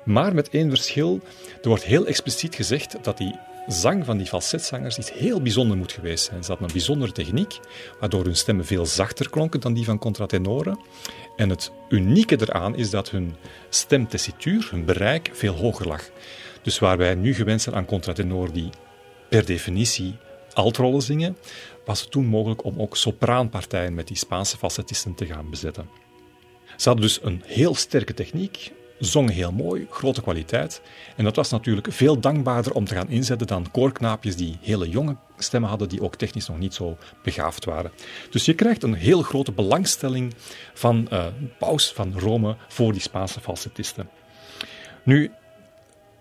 Maar 0.05 0.35
met 0.35 0.49
één 0.49 0.69
verschil. 0.69 1.21
Er 1.63 1.69
wordt 1.69 1.85
heel 1.85 2.07
expliciet 2.07 2.55
gezegd 2.55 2.97
dat 3.03 3.19
die 3.19 3.35
zang 3.67 4.05
van 4.05 4.17
die 4.17 4.27
falsetzangers 4.27 4.99
iets 4.99 5.13
heel 5.13 5.43
bijzonder 5.43 5.77
moet 5.77 5.93
geweest 5.93 6.25
zijn. 6.25 6.43
Ze 6.43 6.49
hadden 6.49 6.67
een 6.67 6.75
bijzondere 6.75 7.13
techniek, 7.13 7.59
waardoor 8.01 8.25
hun 8.25 8.37
stemmen 8.37 8.65
veel 8.65 8.87
zachter 8.87 9.31
klonken 9.31 9.61
dan 9.61 9.73
die 9.73 9.85
van 9.85 9.99
contratenoren. 9.99 10.79
En 11.37 11.51
het 11.51 11.73
unieke 11.89 12.41
eraan 12.41 12.77
is 12.77 12.91
dat 12.91 13.11
hun 13.11 13.35
stemtessituur, 13.69 14.69
hun 14.71 14.85
bereik, 14.85 15.31
veel 15.33 15.55
hoger 15.55 15.87
lag. 15.87 16.11
Dus 16.63 16.79
waar 16.79 16.97
wij 16.97 17.15
nu 17.15 17.35
gewend 17.35 17.63
zijn 17.63 17.75
aan 17.75 17.85
contratenoren 17.85 18.55
die 18.55 18.71
per 19.29 19.45
definitie 19.45 20.17
altrollen 20.55 21.03
zingen, 21.03 21.37
was 21.85 22.01
het 22.01 22.11
toen 22.11 22.27
mogelijk 22.27 22.65
om 22.65 22.81
ook 22.81 22.97
sopraanpartijen 22.97 23.95
met 23.95 24.09
die 24.09 24.17
Spaanse 24.17 24.57
falsettisten 24.57 25.15
te 25.15 25.27
gaan 25.27 25.51
bezetten. 25.51 25.89
Ze 26.77 26.89
hadden 26.89 27.07
dus 27.07 27.19
een 27.23 27.43
heel 27.47 27.75
sterke 27.75 28.15
techniek, 28.15 28.73
zongen 28.99 29.33
heel 29.33 29.53
mooi, 29.53 29.87
grote 29.91 30.23
kwaliteit. 30.23 30.83
En 31.17 31.25
dat 31.25 31.37
was 31.37 31.51
natuurlijk 31.51 31.93
veel 31.93 32.21
dankbaarder 32.21 32.73
om 32.73 32.85
te 32.85 32.95
gaan 32.95 33.09
inzetten 33.09 33.47
dan 33.47 33.71
koorknaapjes 33.71 34.37
die 34.37 34.59
hele 34.61 34.89
jonge 34.89 35.17
stemmen 35.39 35.71
hadden, 35.71 35.89
die 35.89 36.03
ook 36.03 36.17
technisch 36.17 36.49
nog 36.49 36.59
niet 36.59 36.75
zo 36.75 36.97
begaafd 37.23 37.65
waren. 37.65 37.93
Dus 38.31 38.45
je 38.45 38.55
krijgt 38.55 38.83
een 38.83 38.95
heel 38.95 39.23
grote 39.23 39.53
belangstelling 39.53 40.35
van 40.75 41.09
uh, 41.13 41.27
paus 41.59 41.93
van 41.93 42.19
Rome 42.19 42.57
voor 42.69 42.93
die 42.93 43.01
Spaanse 43.01 43.41
falsettisten. 43.41 44.09
Nu, 45.03 45.33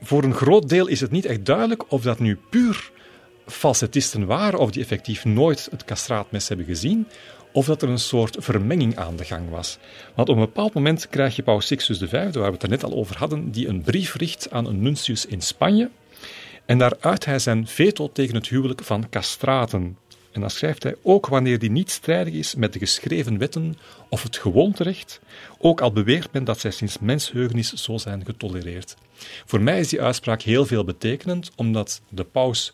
voor 0.02 0.24
een 0.24 0.36
groot 0.36 0.70
deel 0.70 0.88
is 0.88 1.02
het 1.02 1.12
niet 1.12 1.26
echt 1.26 1.46
duidelijk 1.46 1.91
of 1.91 2.02
dat 2.02 2.20
nu 2.20 2.39
puur 2.50 2.90
falsettisten 3.52 4.26
waren, 4.26 4.60
of 4.60 4.72
die 4.72 4.82
effectief 4.82 5.26
nooit 5.26 5.68
het 5.72 5.86
castraatmes 5.86 6.48
hebben 6.48 6.66
gezien, 6.66 7.08
of 7.52 7.66
dat 7.66 7.82
er 7.82 7.90
een 7.90 8.00
soort 8.00 8.36
vermenging 8.40 8.98
aan 8.98 9.16
de 9.16 9.26
gang 9.26 9.50
was. 9.50 9.78
Want 10.16 10.30
op 10.30 10.36
een 10.36 10.46
bepaald 10.46 10.74
moment 10.74 11.10
krijg 11.10 11.36
je 11.36 11.44
Paus 11.44 11.68
Sixtus 11.68 11.98
V, 11.98 12.12
waar 12.12 12.32
we 12.32 12.42
het 12.42 12.64
er 12.64 12.70
net 12.70 12.84
al 12.84 12.94
over 12.94 13.18
hadden, 13.18 13.52
die 13.52 13.68
een 13.68 13.82
brief 13.82 14.16
richt 14.16 14.52
aan 14.52 14.66
een 14.66 14.82
nuntius 14.82 15.26
in 15.26 15.42
Spanje. 15.42 15.90
En 16.66 16.78
daar 16.78 16.94
uit 17.00 17.26
hij 17.26 17.40
zijn 17.40 17.68
veto 17.68 18.10
tegen 18.12 18.36
het 18.36 18.48
huwelijk 18.48 18.84
van 18.84 19.10
castraten. 19.10 19.98
En 20.32 20.42
dan 20.42 20.50
schrijft 20.50 20.84
hij 20.84 20.96
ook 21.02 21.28
wanneer 21.28 21.60
die 21.60 21.72
niet 21.72 21.92
strijdig 21.92 22.34
is 22.34 22.56
met 22.56 22.74
de 22.74 22.80
geschreven 22.80 23.38
wetten 23.38 23.78
of 24.10 24.24
het 24.24 24.38
gewoonterecht, 24.38 25.20
ook 25.58 25.82
al 25.82 25.92
beweert 25.92 26.34
men 26.34 26.44
dat 26.44 26.60
zij 26.60 26.72
sinds 26.72 27.00
mensheugenis 27.00 27.74
zo 27.74 27.98
zijn 27.98 28.26
getolereerd. 28.26 28.96
Voor 29.46 29.62
mij 29.62 29.80
is 29.80 29.90
die 29.90 30.02
uitspraak 30.02 30.42
heel 30.42 30.66
veel 30.66 30.84
betekenend, 30.84 31.52
omdat 31.56 32.02
de 32.10 32.24
paus 32.24 32.74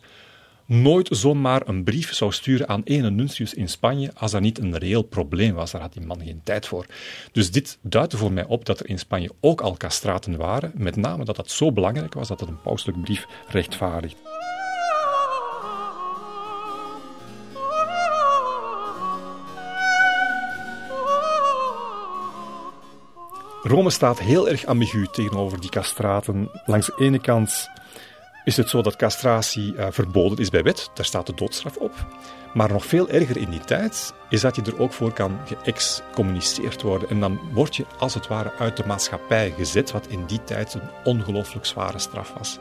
nooit 0.68 1.08
zomaar 1.10 1.68
een 1.68 1.84
brief 1.84 2.14
zou 2.14 2.32
sturen 2.32 2.68
aan 2.68 2.82
ene 2.84 3.10
nuntius 3.10 3.54
in 3.54 3.68
Spanje 3.68 4.10
als 4.14 4.30
dat 4.30 4.40
niet 4.40 4.58
een 4.58 4.76
reëel 4.76 5.02
probleem 5.02 5.54
was. 5.54 5.70
Daar 5.70 5.80
had 5.80 5.92
die 5.92 6.06
man 6.06 6.20
geen 6.24 6.40
tijd 6.44 6.66
voor. 6.66 6.86
Dus 7.32 7.50
dit 7.50 7.78
duidde 7.82 8.16
voor 8.16 8.32
mij 8.32 8.44
op 8.44 8.64
dat 8.64 8.80
er 8.80 8.88
in 8.88 8.98
Spanje 8.98 9.30
ook 9.40 9.60
al 9.60 9.76
castraten 9.76 10.36
waren, 10.36 10.72
met 10.74 10.96
name 10.96 11.24
dat 11.24 11.36
dat 11.36 11.50
zo 11.50 11.72
belangrijk 11.72 12.14
was 12.14 12.28
dat 12.28 12.40
het 12.40 12.48
een 12.48 12.60
pauselijk 12.60 13.02
brief 13.02 13.26
rechtvaardigt. 13.48 14.16
Rome 23.62 23.90
staat 23.90 24.18
heel 24.18 24.48
erg 24.48 24.66
ambigu 24.66 25.06
tegenover 25.12 25.60
die 25.60 25.70
castraten. 25.70 26.50
Langs 26.66 26.86
de 26.86 26.94
ene 26.98 27.20
kant 27.20 27.70
is 28.48 28.56
het 28.56 28.68
zo 28.68 28.82
dat 28.82 28.96
castratie 28.96 29.74
uh, 29.74 29.86
verboden 29.90 30.38
is 30.38 30.50
bij 30.50 30.62
wet. 30.62 30.90
Daar 30.94 31.04
staat 31.04 31.26
de 31.26 31.34
doodstraf 31.34 31.76
op. 31.76 32.06
Maar 32.54 32.72
nog 32.72 32.86
veel 32.86 33.08
erger 33.08 33.36
in 33.36 33.50
die 33.50 33.60
tijd 33.60 34.14
is 34.28 34.40
dat 34.40 34.56
je 34.56 34.62
er 34.62 34.78
ook 34.78 34.92
voor 34.92 35.12
kan 35.12 35.38
geëxcommuniceerd 35.44 36.82
worden. 36.82 37.08
En 37.08 37.20
dan 37.20 37.40
word 37.52 37.76
je 37.76 37.84
als 37.98 38.14
het 38.14 38.26
ware 38.26 38.52
uit 38.58 38.76
de 38.76 38.86
maatschappij 38.86 39.54
gezet, 39.56 39.90
wat 39.90 40.06
in 40.06 40.24
die 40.26 40.44
tijd 40.44 40.74
een 40.74 40.88
ongelooflijk 41.04 41.66
zware 41.66 41.98
straf 41.98 42.32
was. 42.38 42.58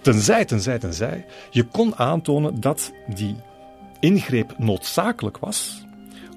Tenzij, 0.00 0.44
tenzij, 0.44 0.78
tenzij, 0.78 1.26
je 1.50 1.64
kon 1.64 1.96
aantonen 1.96 2.60
dat 2.60 2.92
die 3.06 3.36
ingreep 4.00 4.58
noodzakelijk 4.58 5.38
was 5.38 5.84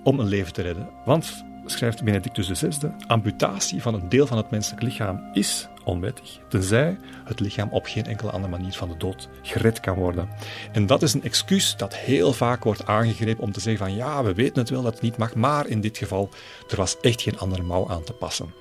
om 0.04 0.20
een 0.20 0.28
leven 0.28 0.54
te 0.54 0.62
redden. 0.62 0.90
Want, 1.06 1.44
schrijft 1.66 2.04
Benedictus 2.04 2.52
XVI, 2.52 2.92
amputatie 3.08 3.82
van 3.82 3.94
een 3.94 4.10
deel 4.10 4.28
van 4.28 4.38
het 4.38 4.52
menselijk 4.52 4.82
lichaam 4.82 5.30
is 5.34 5.68
onwettig, 5.84 6.40
tenzij 6.50 6.98
het 7.24 7.40
lichaam 7.40 7.70
op 7.72 7.86
geen 7.86 8.06
enkele 8.06 8.32
andere 8.32 8.52
manier 8.52 8.74
van 8.74 8.90
de 8.90 8.98
dood 8.98 9.30
gered 9.42 9.80
kan 9.80 9.96
worden. 9.96 10.30
En 10.72 10.86
dat 10.86 11.02
is 11.02 11.14
een 11.14 11.24
excuus 11.24 11.76
dat 11.78 11.96
heel 11.96 12.34
vaak 12.34 12.64
wordt 12.64 12.86
aangegrepen 12.86 13.44
om 13.44 13.52
te 13.52 13.60
zeggen 13.60 13.86
van 13.86 13.96
ja, 13.96 14.24
we 14.24 14.34
weten 14.34 14.60
het 14.60 14.70
wel 14.70 14.82
dat 14.82 14.94
het 14.94 15.02
niet 15.02 15.18
mag, 15.18 15.36
maar 15.36 15.68
in 15.68 15.82
dit 15.82 15.98
geval, 15.98 16.30
er 16.70 16.78
was 16.78 17.00
echt 17.00 17.22
geen 17.22 17.40
andere 17.40 17.64
mouw 17.64 17.90
aan 17.90 18.04
te 18.04 18.14
passen. 18.14 18.54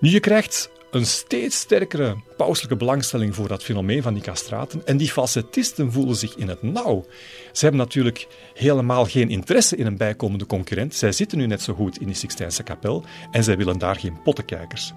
Nu, 0.00 0.10
je 0.10 0.20
krijgt 0.20 0.70
een 0.96 1.06
steeds 1.06 1.56
sterkere 1.56 2.16
pauselijke 2.36 2.76
belangstelling 2.76 3.34
voor 3.34 3.48
dat 3.48 3.62
fenomeen 3.62 4.02
van 4.02 4.14
die 4.14 4.22
castraten. 4.22 4.86
En 4.86 4.96
die 4.96 5.10
falsettisten 5.10 5.92
voelen 5.92 6.16
zich 6.16 6.36
in 6.36 6.48
het 6.48 6.62
nauw. 6.62 7.06
Ze 7.52 7.60
hebben 7.60 7.80
natuurlijk 7.80 8.26
helemaal 8.54 9.04
geen 9.04 9.30
interesse 9.30 9.76
in 9.76 9.86
een 9.86 9.96
bijkomende 9.96 10.46
concurrent. 10.46 10.94
Zij 10.94 11.12
zitten 11.12 11.38
nu 11.38 11.46
net 11.46 11.62
zo 11.62 11.74
goed 11.74 12.00
in 12.00 12.06
die 12.06 12.16
Sixtijnse 12.16 12.62
kapel 12.62 13.04
en 13.30 13.44
zij 13.44 13.56
willen 13.56 13.78
daar 13.78 13.96
geen 13.96 14.22
pottenkijkers. 14.22 14.92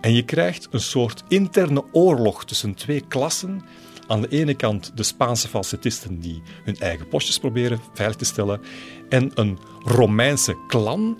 En 0.00 0.14
je 0.14 0.24
krijgt 0.24 0.68
een 0.70 0.80
soort 0.80 1.22
interne 1.28 1.84
oorlog 1.92 2.44
tussen 2.44 2.74
twee 2.74 3.04
klassen. 3.08 3.62
Aan 4.06 4.20
de 4.20 4.28
ene 4.28 4.54
kant 4.54 4.92
de 4.94 5.02
Spaanse 5.02 5.48
falsettisten 5.48 6.20
die 6.20 6.42
hun 6.64 6.78
eigen 6.78 7.08
postjes 7.08 7.38
proberen 7.38 7.80
veilig 7.94 8.16
te 8.16 8.24
stellen, 8.24 8.60
en 9.08 9.30
een 9.34 9.58
Romeinse 9.84 10.56
klan 10.66 11.18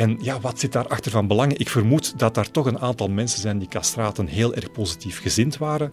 en 0.00 0.18
ja, 0.20 0.40
wat 0.40 0.60
zit 0.60 0.72
daar 0.72 0.88
achter 0.88 1.10
van 1.10 1.26
belangen? 1.26 1.58
Ik 1.58 1.68
vermoed 1.68 2.18
dat 2.18 2.34
daar 2.34 2.50
toch 2.50 2.66
een 2.66 2.78
aantal 2.78 3.08
mensen 3.08 3.40
zijn 3.40 3.58
die 3.58 3.68
castraten 3.68 4.26
heel 4.26 4.54
erg 4.54 4.72
positief 4.72 5.20
gezind 5.20 5.58
waren. 5.58 5.92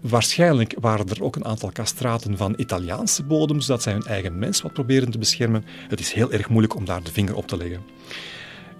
Waarschijnlijk 0.00 0.74
waren 0.80 1.08
er 1.08 1.22
ook 1.22 1.36
een 1.36 1.44
aantal 1.44 1.72
castraten 1.72 2.36
van 2.36 2.54
Italiaanse 2.56 3.22
bodem, 3.22 3.60
zodat 3.60 3.82
zij 3.82 3.92
hun 3.92 4.02
eigen 4.02 4.38
mens 4.38 4.62
wat 4.62 4.72
proberen 4.72 5.10
te 5.10 5.18
beschermen. 5.18 5.64
Het 5.88 6.00
is 6.00 6.12
heel 6.12 6.32
erg 6.32 6.48
moeilijk 6.48 6.74
om 6.74 6.84
daar 6.84 7.02
de 7.02 7.12
vinger 7.12 7.36
op 7.36 7.46
te 7.46 7.56
leggen. 7.56 7.82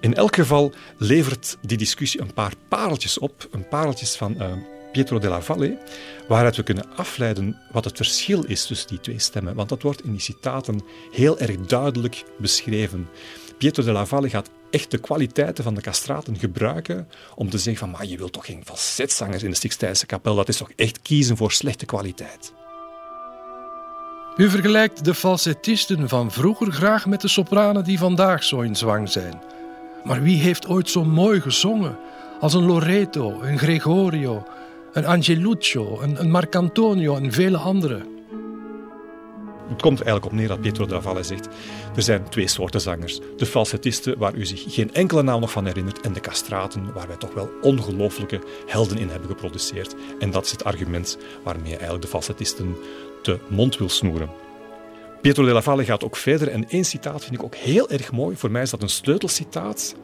In 0.01 0.15
elk 0.15 0.35
geval 0.35 0.73
levert 0.99 1.59
die 1.61 1.77
discussie 1.77 2.21
een 2.21 2.35
paar 2.35 2.53
pareltjes 2.69 3.19
op, 3.19 3.49
een 3.51 3.69
pareltjes 3.69 4.17
van 4.17 4.35
uh, 4.39 4.53
Pietro 4.93 5.19
della 5.19 5.41
Valle, 5.41 5.79
waaruit 6.29 6.57
we 6.57 6.63
kunnen 6.63 6.97
afleiden 6.97 7.57
wat 7.73 7.85
het 7.85 7.97
verschil 7.97 8.45
is 8.45 8.67
tussen 8.67 8.89
die 8.89 9.01
twee 9.01 9.19
stemmen. 9.19 9.55
Want 9.55 9.69
dat 9.69 9.83
wordt 9.83 10.05
in 10.05 10.11
die 10.11 10.21
citaten 10.21 10.81
heel 11.13 11.39
erg 11.39 11.57
duidelijk 11.57 12.25
beschreven. 12.39 13.09
Pietro 13.63 13.83
della 13.83 14.07
Valle 14.07 14.29
gaat 14.29 14.51
echt 14.71 14.91
de 14.91 14.99
kwaliteiten 14.99 15.65
van 15.65 15.75
de 15.75 15.81
castraten 15.81 16.39
gebruiken 16.39 17.09
om 17.35 17.51
te 17.51 17.59
zeggen 17.59 17.87
van, 17.87 17.91
maar 17.91 18.07
je 18.07 18.17
wilt 18.17 18.33
toch 18.33 18.47
geen 18.47 18.63
falsetzangers 18.65 19.43
in 19.43 19.51
de 19.51 19.57
Sixtijnse 19.57 20.07
kapel, 20.07 20.35
dat 20.35 20.49
is 20.49 20.57
toch 20.57 20.71
echt 20.77 21.03
kiezen 21.03 21.37
voor 21.37 21.53
slechte 21.53 21.87
kwaliteit. 21.87 22.53
U 24.37 24.51
vergelijkt 24.51 25.05
de 25.05 25.15
falsettisten 25.15 26.09
van 26.09 26.31
vroeger 26.31 26.73
graag 26.73 27.07
met 27.07 27.21
de 27.21 27.29
sopranen 27.29 27.85
die 27.85 27.99
vandaag 27.99 28.45
zo 28.45 28.61
in 28.61 28.77
zwang 28.77 29.09
zijn. 29.09 29.43
Maar 30.05 30.23
wie 30.23 30.41
heeft 30.41 30.69
ooit 30.69 30.91
zo 30.91 31.05
mooi 31.05 31.41
gezongen 31.41 31.99
als 32.41 32.55
een 32.55 32.67
Loreto, 32.67 33.41
een 33.43 33.59
Gregorio, 33.59 34.47
een 34.93 35.07
Angeluccio, 35.07 36.01
een, 36.01 36.21
een 36.21 36.31
Marcantonio 36.31 37.17
en 37.17 37.33
vele 37.33 37.57
anderen? 37.57 38.12
Het 39.73 39.83
komt 39.83 39.99
er 39.99 40.07
eigenlijk 40.07 40.35
op 40.35 40.41
neer 40.41 40.49
dat 40.49 40.61
Pietro 40.61 40.87
della 40.87 41.01
Valle 41.01 41.23
zegt: 41.23 41.49
er 41.97 42.03
zijn 42.03 42.29
twee 42.29 42.49
soorten 42.49 42.81
zangers. 42.81 43.21
De 43.37 43.47
falsettisten, 43.47 44.19
waar 44.19 44.35
u 44.35 44.47
zich 44.47 44.65
geen 44.67 44.95
enkele 44.95 45.23
naam 45.23 45.41
nog 45.41 45.51
van 45.51 45.67
herinnert, 45.67 46.01
en 46.01 46.13
de 46.13 46.21
castraten, 46.21 46.93
waar 46.93 47.07
wij 47.07 47.17
toch 47.17 47.35
wel 47.35 47.51
ongelooflijke 47.63 48.41
helden 48.67 48.99
in 48.99 49.09
hebben 49.09 49.29
geproduceerd. 49.29 49.95
En 50.19 50.31
dat 50.31 50.45
is 50.45 50.51
het 50.51 50.65
argument 50.65 51.19
waarmee 51.45 51.71
eigenlijk 51.71 52.03
de 52.03 52.09
falsettisten 52.09 52.77
de 53.23 53.39
mond 53.49 53.79
wil 53.79 53.89
snoeren. 53.89 54.31
Pietro 55.21 55.45
della 55.45 55.63
Valle 55.63 55.85
gaat 55.85 56.05
ook 56.05 56.17
verder 56.17 56.49
en 56.49 56.69
één 56.69 56.85
citaat 56.85 57.25
vind 57.25 57.35
ik 57.35 57.43
ook 57.43 57.55
heel 57.55 57.91
erg 57.91 58.13
mooi. 58.13 58.37
Voor 58.37 58.51
mij 58.51 58.63
is 58.63 58.71
dat 58.71 58.83
een 58.83 58.89
sleutelcitaat. 58.89 59.95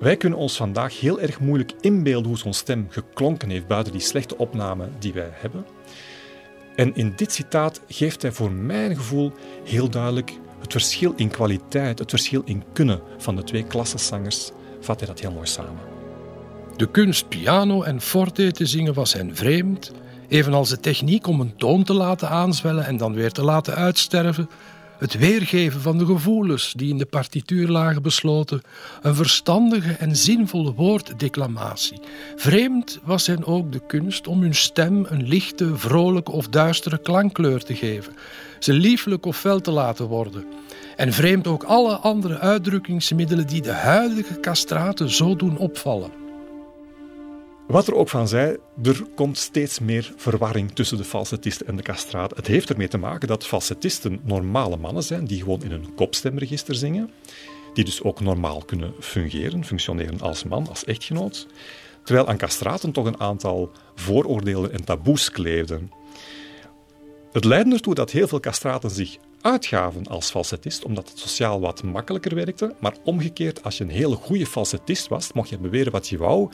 Wij 0.00 0.16
kunnen 0.16 0.38
ons 0.38 0.56
vandaag 0.56 1.00
heel 1.00 1.20
erg 1.20 1.40
moeilijk 1.40 1.72
inbeelden 1.80 2.28
hoe 2.28 2.38
zo'n 2.38 2.54
stem 2.54 2.86
geklonken 2.90 3.50
heeft 3.50 3.66
buiten 3.66 3.92
die 3.92 4.00
slechte 4.00 4.36
opname 4.36 4.88
die 4.98 5.12
wij 5.12 5.30
hebben. 5.32 5.64
En 6.80 6.94
in 6.94 7.12
dit 7.16 7.32
citaat 7.32 7.80
geeft 7.88 8.22
hij 8.22 8.32
voor 8.32 8.52
mijn 8.52 8.96
gevoel 8.96 9.32
heel 9.64 9.90
duidelijk 9.90 10.32
het 10.60 10.72
verschil 10.72 11.12
in 11.16 11.28
kwaliteit, 11.28 11.98
het 11.98 12.10
verschil 12.10 12.42
in 12.44 12.62
kunnen 12.72 13.00
van 13.18 13.36
de 13.36 13.42
twee 13.42 13.64
klassenzangers, 13.64 14.50
vat 14.80 14.98
hij 14.98 15.08
dat 15.08 15.20
heel 15.20 15.32
mooi 15.32 15.46
samen. 15.46 15.82
De 16.76 16.90
kunst 16.90 17.28
piano 17.28 17.82
en 17.82 18.00
forte 18.00 18.52
te 18.52 18.66
zingen 18.66 18.94
was 18.94 19.12
hen 19.12 19.36
vreemd, 19.36 19.92
evenals 20.28 20.68
de 20.68 20.80
techniek 20.80 21.26
om 21.26 21.40
een 21.40 21.56
toon 21.56 21.84
te 21.84 21.94
laten 21.94 22.28
aanzwellen 22.28 22.86
en 22.86 22.96
dan 22.96 23.14
weer 23.14 23.32
te 23.32 23.42
laten 23.42 23.74
uitsterven, 23.74 24.48
het 25.00 25.18
weergeven 25.18 25.80
van 25.80 25.98
de 25.98 26.06
gevoelens 26.06 26.72
die 26.76 26.90
in 26.90 26.98
de 26.98 27.06
partituur 27.06 27.68
lagen 27.68 28.02
besloten, 28.02 28.62
een 29.02 29.14
verstandige 29.14 29.92
en 29.92 30.16
zinvolle 30.16 30.72
woorddeclamatie. 30.72 32.00
Vreemd 32.36 32.98
was 33.02 33.26
hen 33.26 33.44
ook 33.44 33.72
de 33.72 33.80
kunst 33.86 34.26
om 34.26 34.40
hun 34.40 34.54
stem 34.54 35.06
een 35.08 35.28
lichte, 35.28 35.76
vrolijke 35.76 36.30
of 36.30 36.48
duistere 36.48 36.98
klankkleur 36.98 37.64
te 37.64 37.74
geven, 37.74 38.12
ze 38.58 38.72
lieflijk 38.72 39.26
of 39.26 39.36
fel 39.36 39.60
te 39.60 39.70
laten 39.70 40.06
worden. 40.06 40.44
En 40.96 41.12
vreemd 41.12 41.46
ook 41.46 41.62
alle 41.62 41.96
andere 41.96 42.38
uitdrukkingsmiddelen 42.38 43.46
die 43.46 43.62
de 43.62 43.72
huidige 43.72 44.40
castraten 44.40 45.10
zo 45.10 45.36
doen 45.36 45.56
opvallen. 45.56 46.19
Wat 47.70 47.86
er 47.86 47.94
ook 47.94 48.08
van 48.08 48.28
zij, 48.28 48.58
er 48.82 49.02
komt 49.14 49.38
steeds 49.38 49.78
meer 49.78 50.12
verwarring 50.16 50.72
tussen 50.72 50.96
de 50.96 51.04
falsettisten 51.04 51.66
en 51.66 51.76
de 51.76 51.82
castraten. 51.82 52.36
Het 52.36 52.46
heeft 52.46 52.70
ermee 52.70 52.88
te 52.88 52.98
maken 52.98 53.28
dat 53.28 53.46
falsettisten 53.46 54.20
normale 54.22 54.76
mannen 54.76 55.02
zijn 55.02 55.24
die 55.24 55.38
gewoon 55.38 55.62
in 55.62 55.72
een 55.72 55.94
kopstemregister 55.94 56.74
zingen, 56.74 57.10
die 57.74 57.84
dus 57.84 58.02
ook 58.02 58.20
normaal 58.20 58.62
kunnen 58.64 58.94
fungeren, 59.00 59.64
functioneren 59.64 60.20
als 60.20 60.44
man, 60.44 60.68
als 60.68 60.84
echtgenoot, 60.84 61.46
terwijl 62.04 62.28
aan 62.28 62.36
castraten 62.36 62.92
toch 62.92 63.06
een 63.06 63.20
aantal 63.20 63.70
vooroordelen 63.94 64.72
en 64.72 64.84
taboes 64.84 65.30
kleefden. 65.30 65.90
Het 67.32 67.44
leidde 67.44 67.74
ertoe 67.74 67.94
dat 67.94 68.10
heel 68.10 68.28
veel 68.28 68.40
castraten 68.40 68.90
zich 68.90 69.16
uitgaven 69.40 70.06
als 70.06 70.30
falsettist, 70.30 70.84
omdat 70.84 71.08
het 71.08 71.18
sociaal 71.18 71.60
wat 71.60 71.82
makkelijker 71.82 72.34
werkte. 72.34 72.74
Maar 72.78 72.94
omgekeerd, 73.04 73.64
als 73.64 73.78
je 73.78 73.84
een 73.84 73.90
hele 73.90 74.16
goede 74.16 74.46
falsettist 74.46 75.08
was, 75.08 75.32
mocht 75.32 75.48
je 75.48 75.58
beweren 75.58 75.92
wat 75.92 76.08
je 76.08 76.18
wou, 76.18 76.50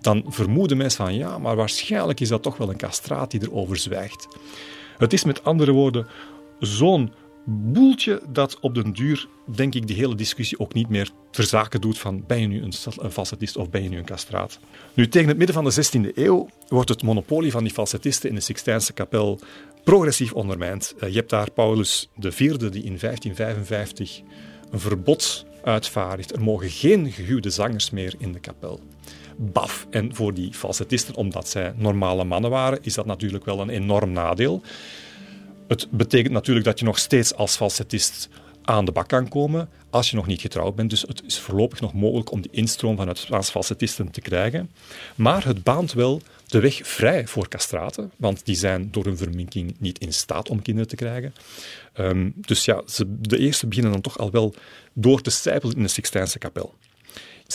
dan 0.00 0.24
vermoeden 0.28 0.76
mensen 0.76 1.04
van 1.04 1.14
ja, 1.14 1.38
maar 1.38 1.56
waarschijnlijk 1.56 2.20
is 2.20 2.28
dat 2.28 2.42
toch 2.42 2.56
wel 2.56 2.70
een 2.70 2.76
castraat 2.76 3.30
die 3.30 3.42
erover 3.42 3.76
zwijgt. 3.76 4.28
Het 4.98 5.12
is 5.12 5.24
met 5.24 5.44
andere 5.44 5.72
woorden 5.72 6.06
zo'n 6.58 7.12
boeltje 7.44 8.22
dat 8.28 8.60
op 8.60 8.74
den 8.74 8.92
duur, 8.92 9.28
denk 9.44 9.74
ik, 9.74 9.86
die 9.86 9.96
hele 9.96 10.14
discussie 10.14 10.58
ook 10.58 10.74
niet 10.74 10.88
meer 10.88 11.10
verzaken 11.30 11.80
doet 11.80 11.98
van 11.98 12.24
ben 12.26 12.40
je 12.40 12.46
nu 12.46 12.62
een, 12.62 13.10
falsettist 13.10 13.56
of 13.56 13.70
ben 13.70 13.82
je 13.82 13.88
nu 13.88 13.98
een 13.98 14.04
castraat. 14.04 14.58
Nu, 14.94 15.08
tegen 15.08 15.28
het 15.28 15.36
midden 15.36 15.54
van 15.54 15.64
de 15.64 16.08
16e 16.10 16.14
eeuw 16.14 16.48
wordt 16.68 16.88
het 16.88 17.02
monopolie 17.02 17.50
van 17.50 17.64
die 17.64 17.72
falsettisten 17.72 18.28
in 18.28 18.34
de 18.34 18.40
Sixtijnse 18.40 18.92
kapel 18.92 19.40
progressief 19.84 20.32
ondermijnd. 20.32 20.94
Eh, 20.98 21.08
je 21.08 21.16
hebt 21.16 21.30
daar 21.30 21.50
Paulus 21.50 22.10
IV 22.20 22.56
die 22.56 22.84
in 22.84 22.98
1555 22.98 24.20
een 24.70 24.80
verbod 24.80 25.46
uitvaardigt. 25.64 26.32
Er 26.32 26.42
mogen 26.42 26.70
geen 26.70 27.12
gehuwde 27.12 27.50
zangers 27.50 27.90
meer 27.90 28.14
in 28.18 28.32
de 28.32 28.40
kapel 28.40 28.80
baf. 29.40 29.86
En 29.90 30.14
voor 30.14 30.34
die 30.34 30.52
falsettisten, 30.52 31.14
omdat 31.14 31.48
zij 31.48 31.72
normale 31.76 32.24
mannen 32.24 32.50
waren, 32.50 32.78
is 32.82 32.94
dat 32.94 33.06
natuurlijk 33.06 33.44
wel 33.44 33.60
een 33.60 33.70
enorm 33.70 34.12
nadeel. 34.12 34.62
Het 35.68 35.90
betekent 35.90 36.32
natuurlijk 36.32 36.66
dat 36.66 36.78
je 36.78 36.84
nog 36.84 36.98
steeds 36.98 37.34
als 37.34 37.56
falsettist 37.56 38.28
aan 38.62 38.84
de 38.84 38.92
bak 38.92 39.08
kan 39.08 39.28
komen 39.28 39.68
als 39.90 40.10
je 40.10 40.16
nog 40.16 40.26
niet 40.26 40.40
getrouwd 40.40 40.74
bent. 40.74 40.90
Dus 40.90 41.02
het 41.02 41.22
is 41.26 41.38
voorlopig 41.38 41.80
nog 41.80 41.92
mogelijk 41.92 42.30
om 42.30 42.40
die 42.40 42.50
instroom 42.50 42.96
vanuit 42.96 43.18
Spaans 43.18 43.50
falsettisten 43.50 44.10
te 44.10 44.20
krijgen. 44.20 44.70
Maar 45.14 45.44
het 45.44 45.62
baant 45.62 45.92
wel 45.92 46.22
de 46.46 46.60
weg 46.60 46.80
vrij 46.82 47.26
voor 47.26 47.48
castraten, 47.48 48.10
want 48.16 48.44
die 48.44 48.54
zijn 48.54 48.88
door 48.90 49.04
hun 49.04 49.16
verminking 49.16 49.74
niet 49.78 49.98
in 49.98 50.12
staat 50.12 50.48
om 50.48 50.62
kinderen 50.62 50.88
te 50.88 50.96
krijgen. 50.96 51.34
Um, 51.98 52.32
dus 52.36 52.64
ja, 52.64 52.82
ze, 52.86 53.20
de 53.20 53.38
eerste 53.38 53.66
beginnen 53.66 53.92
dan 53.92 54.00
toch 54.00 54.18
al 54.18 54.30
wel 54.30 54.54
door 54.92 55.20
te 55.20 55.30
sijpelen 55.30 55.76
in 55.76 55.82
de 55.82 55.88
Sixtijnse 55.88 56.38
kapel. 56.38 56.74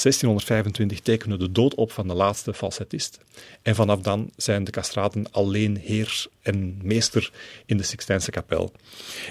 1625 0.02 1.00
tekenen 1.00 1.40
de 1.40 1.52
dood 1.52 1.76
op 1.76 1.92
van 1.92 2.08
de 2.08 2.14
laatste 2.14 2.54
falsettist. 2.54 3.20
En 3.62 3.76
vanaf 3.76 4.00
dan 4.00 4.30
zijn 4.36 4.64
de 4.64 4.72
castraten 4.72 5.32
alleen 5.32 5.78
heer 5.78 6.26
en 6.42 6.80
meester 6.84 7.32
in 7.66 7.78
de 7.78 7.84
Sixtijnse 7.84 8.32
kapel. 8.32 8.72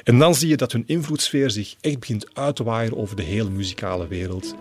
En 0.04 0.18
dan 0.18 0.34
zie 0.34 0.48
je 0.48 0.56
dat 0.56 0.72
hun 0.72 0.84
invloedssfeer 0.86 1.50
zich 1.50 1.74
echt 1.80 1.98
begint 1.98 2.34
uit 2.34 2.56
te 2.56 2.64
waaien 2.64 2.96
over 2.96 3.16
de 3.16 3.22
hele 3.22 3.50
muzikale 3.50 4.06
wereld. 4.06 4.54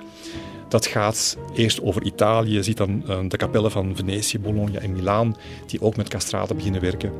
Dat 0.69 0.85
gaat 0.85 1.37
eerst 1.55 1.81
over 1.81 2.03
Italië. 2.03 2.53
Je 2.53 2.63
ziet 2.63 2.77
dan 2.77 3.03
eh, 3.07 3.19
de 3.27 3.37
kapellen 3.37 3.71
van 3.71 3.95
Venetië, 3.95 4.39
Bologna 4.39 4.79
en 4.79 4.93
Milaan, 4.93 5.37
die 5.67 5.81
ook 5.81 5.95
met 5.95 6.09
castraten 6.09 6.55
beginnen 6.55 6.81
werken. 6.81 7.11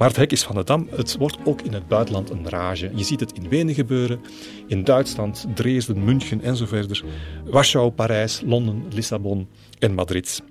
Maar 0.00 0.08
het 0.08 0.18
hek 0.18 0.32
is 0.32 0.42
van 0.42 0.54
de 0.54 0.64
dam. 0.64 0.88
Het 0.90 1.16
wordt 1.16 1.38
ook 1.44 1.62
in 1.62 1.72
het 1.72 1.88
buitenland 1.88 2.30
een 2.30 2.48
rage. 2.48 2.90
Je 2.94 3.04
ziet 3.04 3.20
het 3.20 3.32
in 3.32 3.48
Wenen 3.48 3.74
gebeuren, 3.74 4.20
in 4.66 4.84
Duitsland, 4.84 5.46
Dresden, 5.54 6.04
München 6.04 6.42
en 6.42 6.56
zo 6.56 6.66
verder. 6.66 7.04
Warschau, 7.44 7.90
Parijs, 7.90 8.42
Londen, 8.46 8.84
Lissabon 8.90 9.48
en 9.78 9.94
Madrid. 9.94 10.42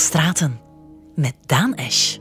De 0.00 0.06
Castraten 0.06 0.60
met 1.14 1.34
Daan 1.46 1.74
Esch. 1.74 2.18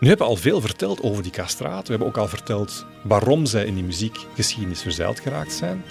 Nu 0.00 0.08
hebben 0.08 0.26
al 0.26 0.36
veel 0.36 0.60
verteld 0.60 1.02
over 1.02 1.22
die 1.22 1.32
castraten. 1.32 1.84
We 1.84 1.90
hebben 1.90 2.08
ook 2.08 2.16
al 2.16 2.28
verteld 2.28 2.86
waarom 3.02 3.46
zij 3.46 3.64
in 3.64 3.74
die 3.74 3.84
muziekgeschiedenis 3.84 4.82
verzeild 4.82 5.20
geraakt 5.20 5.52
zijn. 5.52 5.82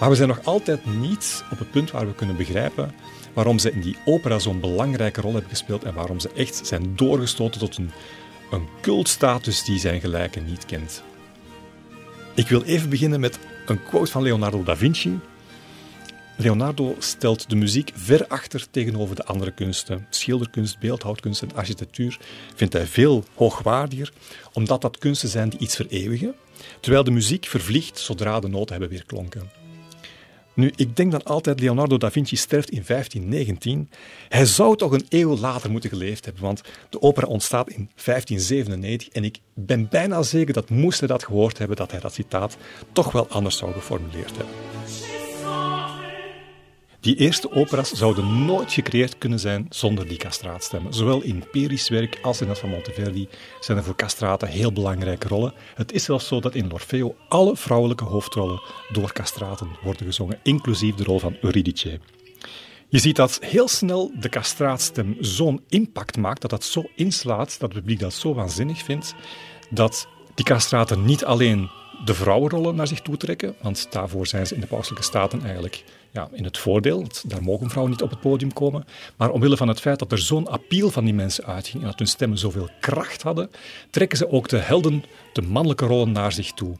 Maar 0.00 0.08
we 0.08 0.14
zijn 0.14 0.28
nog 0.28 0.44
altijd 0.44 0.86
niet 0.86 1.44
op 1.50 1.58
het 1.58 1.70
punt 1.70 1.90
waar 1.90 2.06
we 2.06 2.14
kunnen 2.14 2.36
begrijpen 2.36 2.94
waarom 3.32 3.58
ze 3.58 3.72
in 3.72 3.80
die 3.80 3.96
opera 4.04 4.38
zo'n 4.38 4.60
belangrijke 4.60 5.20
rol 5.20 5.32
hebben 5.32 5.50
gespeeld 5.50 5.84
en 5.84 5.94
waarom 5.94 6.20
ze 6.20 6.30
echt 6.34 6.66
zijn 6.66 6.96
doorgestoten 6.96 7.60
tot 7.60 7.76
een, 7.76 7.90
een 8.50 8.68
cultstatus 8.80 9.64
die 9.64 9.78
zijn 9.78 10.00
gelijken 10.00 10.44
niet 10.44 10.66
kent. 10.66 11.02
Ik 12.34 12.48
wil 12.48 12.62
even 12.62 12.88
beginnen 12.88 13.20
met 13.20 13.38
een 13.66 13.82
quote 13.82 14.10
van 14.10 14.22
Leonardo 14.22 14.62
da 14.62 14.76
Vinci, 14.76 15.20
Leonardo 16.36 16.94
stelt 16.98 17.50
de 17.50 17.56
muziek 17.56 17.90
ver 17.94 18.26
achter 18.26 18.66
tegenover 18.70 19.16
de 19.16 19.24
andere 19.24 19.50
kunsten. 19.50 20.06
Schilderkunst, 20.10 20.78
beeldhouwkunst 20.78 21.42
en 21.42 21.54
architectuur 21.54 22.18
vindt 22.54 22.72
hij 22.72 22.86
veel 22.86 23.24
hoogwaardiger, 23.34 24.12
omdat 24.52 24.80
dat 24.80 24.98
kunsten 24.98 25.28
zijn 25.28 25.48
die 25.48 25.58
iets 25.58 25.76
vereeuwigen, 25.76 26.34
terwijl 26.80 27.04
de 27.04 27.10
muziek 27.10 27.46
vervliegt 27.46 27.98
zodra 27.98 28.40
de 28.40 28.48
noten 28.48 28.70
hebben 28.70 28.88
weer 28.88 29.04
klonken. 29.06 29.50
Nu, 30.54 30.72
ik 30.76 30.96
denk 30.96 31.10
dan 31.10 31.22
altijd, 31.22 31.60
Leonardo 31.60 31.96
da 31.96 32.10
Vinci 32.10 32.36
sterft 32.36 32.70
in 32.70 32.82
1519. 32.86 33.90
Hij 34.28 34.46
zou 34.46 34.76
toch 34.76 34.92
een 34.92 35.06
eeuw 35.08 35.36
later 35.36 35.70
moeten 35.70 35.90
geleefd 35.90 36.24
hebben, 36.24 36.42
want 36.42 36.60
de 36.90 37.02
opera 37.02 37.26
ontstaat 37.26 37.68
in 37.68 37.90
1597 38.04 39.08
en 39.08 39.24
ik 39.24 39.38
ben 39.54 39.88
bijna 39.88 40.22
zeker 40.22 40.54
dat 40.54 40.70
moest 40.70 40.98
hij 40.98 41.08
dat 41.08 41.24
gehoord 41.24 41.58
hebben, 41.58 41.76
dat 41.76 41.90
hij 41.90 42.00
dat 42.00 42.14
citaat 42.14 42.56
toch 42.92 43.12
wel 43.12 43.28
anders 43.28 43.56
zou 43.56 43.72
geformuleerd 43.72 44.36
hebben. 44.36 44.54
Die 47.04 47.16
eerste 47.16 47.52
opera's 47.52 47.92
zouden 47.92 48.44
nooit 48.44 48.72
gecreëerd 48.72 49.18
kunnen 49.18 49.40
zijn 49.40 49.66
zonder 49.68 50.08
die 50.08 50.16
castraatstemmen. 50.16 50.92
Zowel 50.94 51.22
in 51.22 51.44
Peri's 51.50 51.88
werk 51.88 52.18
als 52.22 52.40
in 52.40 52.46
dat 52.46 52.58
van 52.58 52.68
Monteverdi 52.68 53.28
zijn 53.60 53.78
er 53.78 53.84
voor 53.84 53.96
castraten 53.96 54.48
heel 54.48 54.72
belangrijke 54.72 55.28
rollen. 55.28 55.54
Het 55.74 55.92
is 55.92 56.04
zelfs 56.04 56.26
zo 56.26 56.40
dat 56.40 56.54
in 56.54 56.68
L'Orfeo 56.68 57.16
alle 57.28 57.56
vrouwelijke 57.56 58.04
hoofdrollen 58.04 58.62
door 58.92 59.12
castraten 59.12 59.68
worden 59.82 60.06
gezongen, 60.06 60.38
inclusief 60.42 60.94
de 60.94 61.04
rol 61.04 61.18
van 61.18 61.36
Eurydice. 61.40 62.00
Je 62.88 62.98
ziet 62.98 63.16
dat 63.16 63.38
heel 63.40 63.68
snel 63.68 64.12
de 64.20 64.28
castraatstem 64.28 65.16
zo'n 65.20 65.64
impact 65.68 66.16
maakt, 66.16 66.40
dat 66.40 66.50
dat 66.50 66.64
zo 66.64 66.84
inslaat, 66.94 67.60
dat 67.60 67.72
het 67.72 67.78
publiek 67.80 68.00
dat 68.00 68.14
zo 68.14 68.34
waanzinnig 68.34 68.82
vindt, 68.82 69.14
dat 69.70 70.08
die 70.34 70.44
castraten 70.44 71.04
niet 71.04 71.24
alleen 71.24 71.70
de 72.04 72.14
vrouwenrollen 72.14 72.74
naar 72.74 72.86
zich 72.86 73.00
toe 73.00 73.16
trekken, 73.16 73.54
want 73.62 73.86
daarvoor 73.90 74.26
zijn 74.26 74.46
ze 74.46 74.54
in 74.54 74.60
de 74.60 74.66
pauselijke 74.66 75.04
staten 75.04 75.42
eigenlijk 75.42 75.84
ja, 76.14 76.28
in 76.32 76.44
het 76.44 76.58
voordeel. 76.58 77.06
Daar 77.26 77.42
mogen 77.42 77.68
vrouwen 77.68 77.92
niet 77.92 78.02
op 78.02 78.10
het 78.10 78.20
podium 78.20 78.52
komen. 78.52 78.84
Maar 79.16 79.30
omwille 79.30 79.56
van 79.56 79.68
het 79.68 79.80
feit 79.80 79.98
dat 79.98 80.12
er 80.12 80.18
zo'n 80.18 80.48
appeal 80.48 80.90
van 80.90 81.04
die 81.04 81.14
mensen 81.14 81.44
uitging 81.44 81.82
en 81.82 81.88
dat 81.88 81.98
hun 81.98 82.08
stemmen 82.08 82.38
zoveel 82.38 82.68
kracht 82.80 83.22
hadden, 83.22 83.50
trekken 83.90 84.18
ze 84.18 84.30
ook 84.30 84.48
de 84.48 84.58
helden, 84.58 85.04
de 85.32 85.42
mannelijke 85.42 85.86
rollen 85.86 86.12
naar 86.12 86.32
zich 86.32 86.52
toe. 86.52 86.76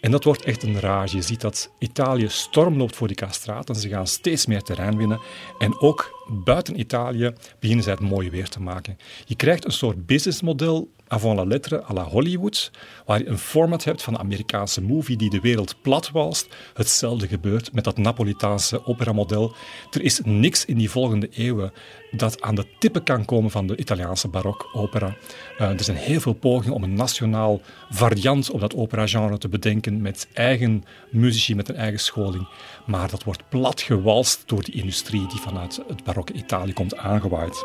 En 0.00 0.10
dat 0.10 0.24
wordt 0.24 0.42
echt 0.42 0.62
een 0.62 0.80
rage. 0.80 1.16
Je 1.16 1.22
ziet 1.22 1.40
dat 1.40 1.70
Italië 1.78 2.28
storm 2.28 2.76
loopt 2.76 2.96
voor 2.96 3.06
die 3.06 3.16
castraten. 3.16 3.74
Ze 3.74 3.88
gaan 3.88 4.06
steeds 4.06 4.46
meer 4.46 4.62
terrein 4.62 4.96
winnen. 4.96 5.20
En 5.58 5.80
ook 5.80 6.26
buiten 6.44 6.80
Italië 6.80 7.32
beginnen 7.60 7.84
zij 7.84 7.92
het 7.92 8.02
mooie 8.02 8.30
weer 8.30 8.48
te 8.48 8.60
maken. 8.60 8.98
Je 9.24 9.36
krijgt 9.36 9.64
een 9.64 9.72
soort 9.72 10.06
businessmodel 10.06 10.90
avant 11.08 11.36
la 11.36 11.44
lettre 11.44 11.82
à 11.90 11.92
la 11.92 12.04
Hollywood, 12.04 12.70
waar 13.06 13.18
je 13.18 13.26
een 13.26 13.38
format 13.38 13.84
hebt 13.84 14.02
van 14.02 14.14
een 14.14 14.20
Amerikaanse 14.20 14.82
movie 14.82 15.16
die 15.16 15.30
de 15.30 15.40
wereld 15.40 15.82
plat 15.82 16.10
walst. 16.10 16.48
Hetzelfde 16.74 17.28
gebeurt 17.28 17.72
met 17.72 17.84
dat 17.84 17.96
Napolitaanse 17.96 18.86
operamodel. 18.86 19.54
Er 19.90 20.02
is 20.02 20.20
niks 20.24 20.64
in 20.64 20.76
die 20.76 20.90
volgende 20.90 21.28
eeuwen 21.28 21.72
dat 22.10 22.42
aan 22.42 22.54
de 22.54 22.66
tippen 22.78 23.02
kan 23.02 23.24
komen 23.24 23.50
van 23.50 23.66
de 23.66 23.76
Italiaanse 23.76 24.28
barokopera. 24.28 25.16
Uh, 25.60 25.68
er 25.68 25.84
zijn 25.84 25.96
heel 25.96 26.20
veel 26.20 26.32
pogingen 26.32 26.74
om 26.74 26.82
een 26.82 26.94
nationaal 26.94 27.60
variant 27.90 28.50
op 28.50 28.60
dat 28.60 28.74
operagenre 28.74 29.38
te 29.38 29.48
bedenken 29.48 30.00
met 30.00 30.28
eigen 30.32 30.84
muzici, 31.10 31.54
met 31.54 31.68
een 31.68 31.76
eigen 31.76 32.00
scholing. 32.00 32.48
Maar 32.86 33.10
dat 33.10 33.24
wordt 33.24 33.48
plat 33.48 33.80
gewalst 33.80 34.42
door 34.46 34.62
die 34.62 34.74
industrie 34.74 35.26
die 35.26 35.40
vanuit 35.40 35.80
het 35.88 36.04
barokke 36.04 36.32
Italië 36.32 36.72
komt 36.72 36.96
aangewaaid. 36.96 37.64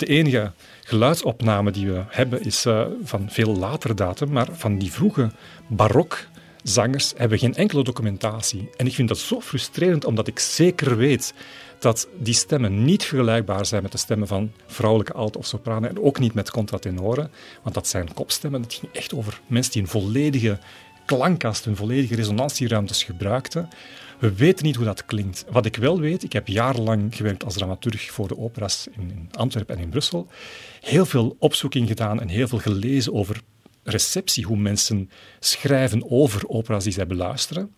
De 0.00 0.06
enige 0.06 0.52
geluidsopname 0.84 1.70
die 1.70 1.86
we 1.86 2.02
hebben 2.08 2.42
is 2.42 2.66
uh, 2.66 2.86
van 3.02 3.26
veel 3.30 3.56
later 3.56 3.96
datum, 3.96 4.30
maar 4.32 4.48
van 4.52 4.78
die 4.78 4.92
vroege 4.92 5.30
barok 5.68 6.26
zangers 6.62 7.12
hebben 7.16 7.38
geen 7.38 7.54
enkele 7.54 7.84
documentatie. 7.84 8.70
En 8.76 8.86
ik 8.86 8.94
vind 8.94 9.08
dat 9.08 9.18
zo 9.18 9.40
frustrerend, 9.40 10.04
omdat 10.04 10.26
ik 10.26 10.38
zeker 10.38 10.96
weet 10.96 11.34
dat 11.78 12.08
die 12.18 12.34
stemmen 12.34 12.84
niet 12.84 13.04
vergelijkbaar 13.04 13.66
zijn 13.66 13.82
met 13.82 13.92
de 13.92 13.98
stemmen 13.98 14.28
van 14.28 14.52
vrouwelijke 14.66 15.12
alt- 15.12 15.36
of 15.36 15.46
sopranen 15.46 15.90
en 15.90 16.00
ook 16.00 16.18
niet 16.18 16.34
met 16.34 16.50
contratenoren, 16.50 17.30
want 17.62 17.74
dat 17.74 17.88
zijn 17.88 18.14
kopstemmen. 18.14 18.62
Het 18.62 18.74
ging 18.74 18.92
echt 18.92 19.14
over 19.14 19.40
mensen 19.46 19.72
die 19.72 19.82
een 19.82 19.88
volledige 19.88 20.58
klankkast, 21.06 21.66
een 21.66 21.76
volledige 21.76 22.14
resonantieruimtes 22.14 23.04
gebruikten. 23.04 23.68
We 24.20 24.34
weten 24.34 24.64
niet 24.64 24.76
hoe 24.76 24.84
dat 24.84 25.04
klinkt. 25.04 25.44
Wat 25.50 25.66
ik 25.66 25.76
wel 25.76 26.00
weet, 26.00 26.22
ik 26.22 26.32
heb 26.32 26.48
jarenlang 26.48 27.16
gewerkt 27.16 27.44
als 27.44 27.54
dramaturg 27.54 28.10
voor 28.10 28.28
de 28.28 28.38
operas 28.38 28.86
in 28.96 29.28
Antwerpen 29.32 29.76
en 29.76 29.82
in 29.82 29.88
Brussel. 29.88 30.26
Heel 30.80 31.06
veel 31.06 31.36
opzoeking 31.38 31.88
gedaan 31.88 32.20
en 32.20 32.28
heel 32.28 32.48
veel 32.48 32.58
gelezen 32.58 33.14
over 33.14 33.40
receptie, 33.82 34.44
hoe 34.44 34.56
mensen 34.56 35.10
schrijven 35.38 36.10
over 36.10 36.48
opera's 36.48 36.84
die 36.84 36.92
zij 36.92 37.06
beluisteren. 37.06 37.74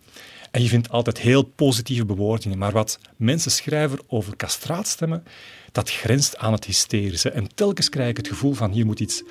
En 0.51 0.63
je 0.63 0.69
vindt 0.69 0.91
altijd 0.91 1.19
heel 1.19 1.43
positieve 1.43 2.05
bewoordingen, 2.05 2.59
maar 2.59 2.73
wat 2.73 2.99
mensen 3.17 3.51
schrijven 3.51 3.99
over 4.07 4.37
castraatstemmen, 4.37 5.25
dat 5.73 5.91
grenst 5.91 6.37
aan 6.37 6.53
het 6.53 6.65
hysterische. 6.65 7.31
En 7.31 7.55
telkens 7.55 7.89
krijg 7.89 8.11
ik 8.11 8.17
het 8.17 8.29
gevoel 8.29 8.53
van 8.53 8.71
hier 8.71 8.87
moet 8.87 9.01
iets 9.01 9.23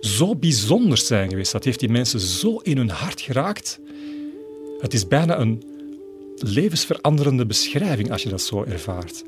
zo 0.00 0.36
bijzonders 0.36 1.06
zijn 1.06 1.28
geweest. 1.28 1.52
Dat 1.52 1.64
heeft 1.64 1.80
die 1.80 1.88
mensen 1.88 2.20
zo 2.20 2.56
in 2.56 2.76
hun 2.76 2.90
hart 2.90 3.20
geraakt. 3.20 3.80
Het 4.80 4.94
is 4.94 5.08
bijna 5.08 5.38
een 5.38 5.74
levensveranderende 6.38 7.46
beschrijving 7.46 8.10
als 8.10 8.22
je 8.22 8.28
dat 8.28 8.42
zo 8.42 8.64
ervaart. 8.64 9.24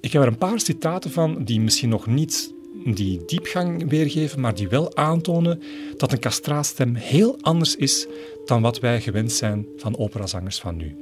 Ik 0.00 0.12
heb 0.12 0.22
er 0.22 0.28
een 0.28 0.38
paar 0.38 0.60
citaten 0.60 1.10
van 1.10 1.44
die 1.44 1.60
misschien 1.60 1.88
nog 1.88 2.06
niet 2.06 2.54
die 2.84 3.22
diepgang 3.26 3.88
weergeven, 3.88 4.40
maar 4.40 4.54
die 4.54 4.68
wel 4.68 4.96
aantonen 4.96 5.62
dat 5.96 6.12
een 6.12 6.18
castraatstem 6.18 6.94
heel 6.94 7.38
anders 7.40 7.76
is 7.76 8.06
dan 8.44 8.62
wat 8.62 8.80
wij 8.80 9.00
gewend 9.00 9.32
zijn 9.32 9.66
van 9.76 9.98
operazangers 9.98 10.58
van 10.58 10.76
nu. 10.76 10.94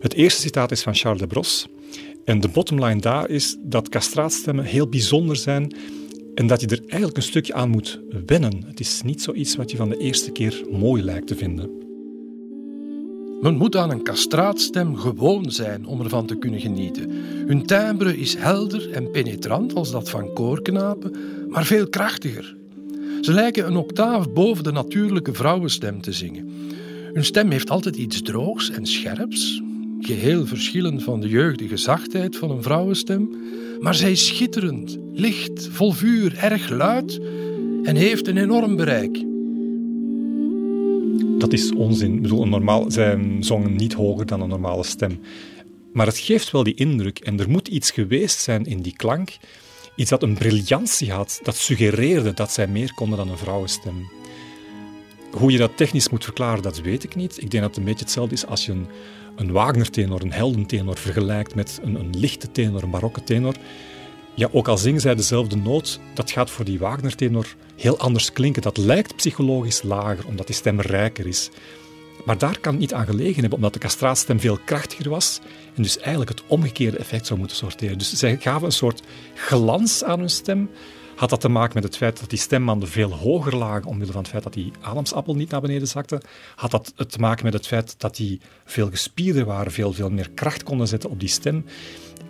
Het 0.00 0.14
eerste 0.14 0.40
citaat 0.40 0.70
is 0.70 0.82
van 0.82 0.94
Charles 0.94 1.20
de 1.20 1.26
Bros. 1.26 1.68
En 2.24 2.40
de 2.40 2.48
bottomline 2.48 3.00
daar 3.00 3.30
is 3.30 3.56
dat 3.60 3.88
castraatstemmen 3.88 4.64
heel 4.64 4.88
bijzonder 4.88 5.36
zijn 5.36 5.76
en 6.34 6.46
dat 6.46 6.60
je 6.60 6.66
er 6.66 6.80
eigenlijk 6.80 7.16
een 7.16 7.22
stukje 7.22 7.54
aan 7.54 7.70
moet 7.70 8.00
wennen. 8.26 8.64
Het 8.66 8.80
is 8.80 9.02
niet 9.02 9.22
zoiets 9.22 9.56
wat 9.56 9.70
je 9.70 9.76
van 9.76 9.88
de 9.88 9.96
eerste 9.96 10.30
keer 10.30 10.64
mooi 10.70 11.02
lijkt 11.02 11.26
te 11.26 11.36
vinden. 11.36 11.83
Men 13.44 13.56
moet 13.56 13.76
aan 13.76 13.90
een 13.90 14.02
castraatstem 14.02 14.96
gewoon 14.96 15.50
zijn 15.50 15.86
om 15.86 16.00
ervan 16.00 16.26
te 16.26 16.36
kunnen 16.36 16.60
genieten. 16.60 17.10
Hun 17.46 17.66
timbre 17.66 18.18
is 18.18 18.34
helder 18.34 18.90
en 18.90 19.10
penetrant 19.10 19.74
als 19.74 19.90
dat 19.90 20.10
van 20.10 20.32
koorknapen, 20.32 21.16
maar 21.48 21.64
veel 21.64 21.88
krachtiger. 21.88 22.56
Ze 23.20 23.32
lijken 23.32 23.66
een 23.66 23.76
octaaf 23.76 24.32
boven 24.32 24.64
de 24.64 24.72
natuurlijke 24.72 25.34
vrouwenstem 25.34 26.00
te 26.00 26.12
zingen. 26.12 26.50
Hun 27.12 27.24
stem 27.24 27.50
heeft 27.50 27.70
altijd 27.70 27.96
iets 27.96 28.22
droogs 28.22 28.70
en 28.70 28.86
scherps, 28.86 29.62
geheel 30.00 30.46
verschillend 30.46 31.02
van 31.02 31.20
de 31.20 31.28
jeugdige 31.28 31.76
zachtheid 31.76 32.36
van 32.36 32.50
een 32.50 32.62
vrouwenstem, 32.62 33.30
maar 33.80 33.94
zij 33.94 34.10
is 34.10 34.26
schitterend, 34.26 34.98
licht, 35.12 35.68
vol 35.70 35.92
vuur, 35.92 36.36
erg 36.38 36.68
luid 36.68 37.20
en 37.82 37.96
heeft 37.96 38.28
een 38.28 38.36
enorm 38.36 38.76
bereik 38.76 39.24
dat 41.44 41.52
is 41.52 41.74
onzin. 41.74 42.14
Ik 42.14 42.22
bedoel, 42.22 42.42
een 42.42 42.48
normaal, 42.48 42.90
zij 42.90 43.36
zongen 43.40 43.76
niet 43.76 43.92
hoger 43.92 44.26
dan 44.26 44.40
een 44.40 44.48
normale 44.48 44.84
stem. 44.84 45.20
Maar 45.92 46.06
het 46.06 46.18
geeft 46.18 46.50
wel 46.50 46.62
die 46.62 46.74
indruk. 46.74 47.18
En 47.18 47.40
er 47.40 47.50
moet 47.50 47.68
iets 47.68 47.90
geweest 47.90 48.38
zijn 48.38 48.64
in 48.64 48.82
die 48.82 48.96
klank. 48.96 49.36
Iets 49.96 50.10
dat 50.10 50.22
een 50.22 50.34
briljantie 50.34 51.12
had, 51.12 51.40
dat 51.42 51.56
suggereerde 51.56 52.34
dat 52.34 52.52
zij 52.52 52.66
meer 52.66 52.94
konden 52.94 53.18
dan 53.18 53.28
een 53.28 53.38
vrouwenstem. 53.38 54.10
Hoe 55.30 55.50
je 55.50 55.58
dat 55.58 55.76
technisch 55.76 56.08
moet 56.08 56.24
verklaren, 56.24 56.62
dat 56.62 56.80
weet 56.80 57.04
ik 57.04 57.14
niet. 57.14 57.42
Ik 57.42 57.50
denk 57.50 57.62
dat 57.62 57.70
het 57.70 57.76
een 57.76 57.84
beetje 57.84 58.04
hetzelfde 58.04 58.34
is 58.34 58.46
als 58.46 58.66
je 58.66 58.72
een, 58.72 58.86
een 59.36 59.52
Wagner-tenor, 59.52 60.22
een 60.22 60.32
heldentenor 60.32 60.98
vergelijkt 60.98 61.54
met 61.54 61.80
een, 61.82 61.94
een 61.94 62.18
lichte 62.18 62.50
tenor, 62.52 62.82
een 62.82 62.90
barokke 62.90 63.24
tenor. 63.24 63.54
Ja, 64.36 64.48
ook 64.52 64.68
al 64.68 64.78
zingen 64.78 65.00
zij 65.00 65.14
dezelfde 65.14 65.56
noot, 65.56 66.00
dat 66.14 66.30
gaat 66.30 66.50
voor 66.50 66.64
die 66.64 66.78
Wagner-tenor 66.78 67.46
heel 67.76 67.98
anders 67.98 68.32
klinken. 68.32 68.62
Dat 68.62 68.76
lijkt 68.76 69.16
psychologisch 69.16 69.82
lager, 69.82 70.26
omdat 70.26 70.46
die 70.46 70.56
stem 70.56 70.80
rijker 70.80 71.26
is. 71.26 71.50
Maar 72.24 72.38
daar 72.38 72.58
kan 72.58 72.72
het 72.72 72.80
niet 72.80 72.94
aan 72.94 73.06
gelegen 73.06 73.40
hebben, 73.40 73.58
omdat 73.58 73.72
de 73.72 73.78
castraatstem 73.78 74.40
veel 74.40 74.58
krachtiger 74.64 75.10
was 75.10 75.40
en 75.74 75.82
dus 75.82 75.98
eigenlijk 75.98 76.30
het 76.30 76.42
omgekeerde 76.46 76.98
effect 76.98 77.26
zou 77.26 77.38
moeten 77.38 77.56
sorteren. 77.56 77.98
Dus 77.98 78.12
zij 78.12 78.36
gaven 78.40 78.64
een 78.66 78.72
soort 78.72 79.02
glans 79.34 80.04
aan 80.04 80.18
hun 80.18 80.30
stem. 80.30 80.70
Had 81.16 81.30
dat 81.30 81.40
te 81.40 81.48
maken 81.48 81.74
met 81.74 81.84
het 81.84 81.96
feit 81.96 82.20
dat 82.20 82.30
die 82.30 82.38
stembanden 82.38 82.88
veel 82.88 83.12
hoger 83.12 83.56
lagen, 83.56 83.84
omwille 83.84 84.12
van 84.12 84.20
het 84.20 84.30
feit 84.30 84.42
dat 84.42 84.52
die 84.52 84.72
ademsappel 84.80 85.34
niet 85.34 85.50
naar 85.50 85.60
beneden 85.60 85.88
zakte? 85.88 86.20
Had 86.54 86.70
dat 86.70 86.92
te 87.10 87.18
maken 87.18 87.44
met 87.44 87.52
het 87.52 87.66
feit 87.66 87.94
dat 87.98 88.16
die 88.16 88.40
veel 88.64 88.90
gespierder 88.90 89.44
waren, 89.44 89.72
veel, 89.72 89.92
veel 89.92 90.10
meer 90.10 90.30
kracht 90.30 90.62
konden 90.62 90.88
zetten 90.88 91.10
op 91.10 91.20
die 91.20 91.28
stem? 91.28 91.64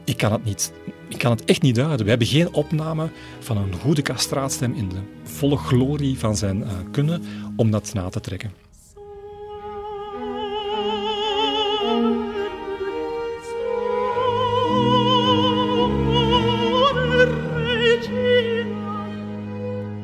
Ik 0.05 0.17
kan 0.17 0.33
het, 0.33 0.45
niet, 0.45 0.73
ik 1.15 1.21
kan 1.21 1.31
het 1.31 1.45
echt 1.45 1.63
niet 1.63 1.75
duiden. 1.75 2.03
We 2.03 2.09
hebben 2.09 2.29
geen 2.29 2.53
opname 2.53 3.09
van 3.41 3.57
een 3.57 3.73
goede 3.73 4.03
castraatstem 4.03 4.75
in 4.75 4.89
de 4.89 5.01
volle 5.23 5.57
glorie 5.57 6.19
van 6.19 6.37
zijn 6.37 6.61
uh, 6.61 6.69
kunnen 6.91 7.23
om 7.57 7.71
dat 7.71 7.95
na 7.95 8.09
te 8.09 8.21
trekken. 8.21 8.53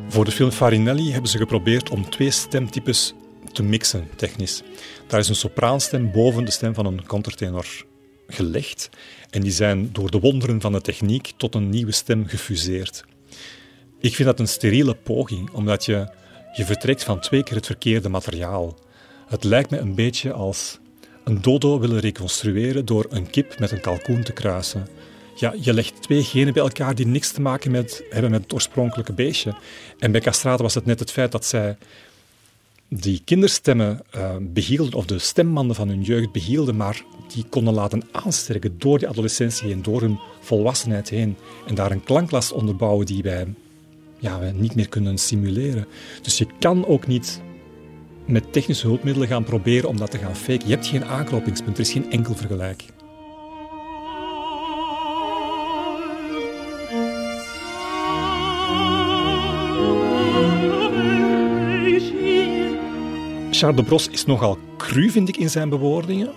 Voor 0.08 0.24
de 0.24 0.30
film 0.30 0.50
Farinelli 0.50 1.12
hebben 1.12 1.30
ze 1.30 1.38
geprobeerd 1.38 1.90
om 1.90 2.11
twee 2.11 2.30
stemtypes 2.30 3.14
te 3.52 3.62
mixen, 3.62 4.08
technisch. 4.16 4.62
Daar 5.06 5.20
is 5.20 5.28
een 5.28 5.34
sopraanstem 5.34 6.12
boven 6.12 6.44
de 6.44 6.50
stem 6.50 6.74
van 6.74 6.86
een 6.86 7.06
contratenor 7.06 7.84
gelegd 8.26 8.90
en 9.31 9.41
die 9.41 9.53
zijn 9.53 9.89
door 9.93 10.11
de 10.11 10.20
wonderen 10.20 10.61
van 10.61 10.72
de 10.72 10.81
techniek 10.81 11.33
tot 11.37 11.55
een 11.55 11.68
nieuwe 11.68 11.93
stem 11.93 12.26
gefuseerd. 12.26 13.05
Ik 13.99 14.14
vind 14.14 14.28
dat 14.28 14.41
een 14.41 14.49
steriele 14.49 14.95
poging, 14.95 15.51
omdat 15.51 15.85
je, 15.85 16.09
je 16.53 16.64
vertrekt 16.64 17.05
van 17.05 17.20
twee 17.20 17.43
keer 17.43 17.57
het 17.57 17.66
verkeerde 17.66 18.09
materiaal. 18.09 18.78
Het 19.26 19.45
lijkt 19.45 19.70
me 19.70 19.78
een 19.78 19.95
beetje 19.95 20.33
als 20.33 20.78
een 21.24 21.43
dodo 21.43 21.78
willen 21.78 22.01
reconstrueren 22.01 22.85
door 22.85 23.07
een 23.09 23.31
kip 23.31 23.59
met 23.59 23.70
een 23.70 23.81
kalkoen 23.81 24.22
te 24.22 24.33
kruisen. 24.33 24.87
Ja, 25.37 25.55
je 25.61 25.72
legt 25.72 26.03
twee 26.03 26.22
genen 26.22 26.53
bij 26.53 26.62
elkaar 26.62 26.95
die 26.95 27.07
niks 27.07 27.33
te 27.33 27.41
maken 27.41 27.70
met, 27.70 28.05
hebben 28.11 28.31
met 28.31 28.43
het 28.43 28.53
oorspronkelijke 28.53 29.12
beestje. 29.12 29.55
En 29.99 30.12
bij 30.12 30.20
castraten 30.20 30.62
was 30.62 30.74
het 30.74 30.87
net 30.87 30.99
het 30.99 31.11
feit 31.11 31.33
dat 31.33 31.45
zij 31.45 31.76
die 32.89 33.22
kinderstemmen 33.24 34.01
uh, 34.16 34.37
behielden, 34.41 34.95
of 34.95 35.07
de 35.07 35.18
stembanden 35.18 35.76
van 35.76 35.89
hun 35.89 36.03
jeugd 36.03 36.33
behielden, 36.33 36.76
maar 36.76 37.05
die 37.33 37.45
konden 37.49 37.74
laten 37.74 38.03
aansterken 38.11 38.74
door 38.78 38.99
die 38.99 39.09
adolescentie 39.09 39.68
heen, 39.68 39.83
door 39.83 40.01
hun 40.01 40.18
volwassenheid 40.41 41.09
heen. 41.09 41.37
En 41.66 41.74
daar 41.74 41.91
een 41.91 42.05
klanklast 42.05 42.53
onderbouwen 42.53 43.07
die 43.07 43.22
wij, 43.22 43.47
ja, 44.18 44.39
niet 44.55 44.74
meer 44.74 44.89
kunnen 44.89 45.18
simuleren. 45.18 45.87
Dus 46.22 46.39
je 46.39 46.47
kan 46.59 46.87
ook 46.87 47.07
niet 47.07 47.41
met 48.24 48.53
technische 48.53 48.87
hulpmiddelen 48.87 49.28
gaan 49.28 49.45
proberen 49.45 49.89
om 49.89 49.97
dat 49.97 50.11
te 50.11 50.18
gaan 50.18 50.37
faken. 50.37 50.68
Je 50.68 50.74
hebt 50.74 50.87
geen 50.87 51.05
aanknopingspunt, 51.05 51.76
er 51.76 51.83
is 51.83 51.93
geen 51.93 52.11
enkel 52.11 52.35
vergelijk. 52.35 52.85
Charles 63.51 63.76
de 63.76 63.83
Bros 63.83 64.09
is 64.09 64.24
nogal 64.24 64.59
cru, 64.76 65.11
vind 65.11 65.28
ik, 65.28 65.37
in 65.37 65.51
zijn 65.51 65.68
bewoordingen. 65.68 66.31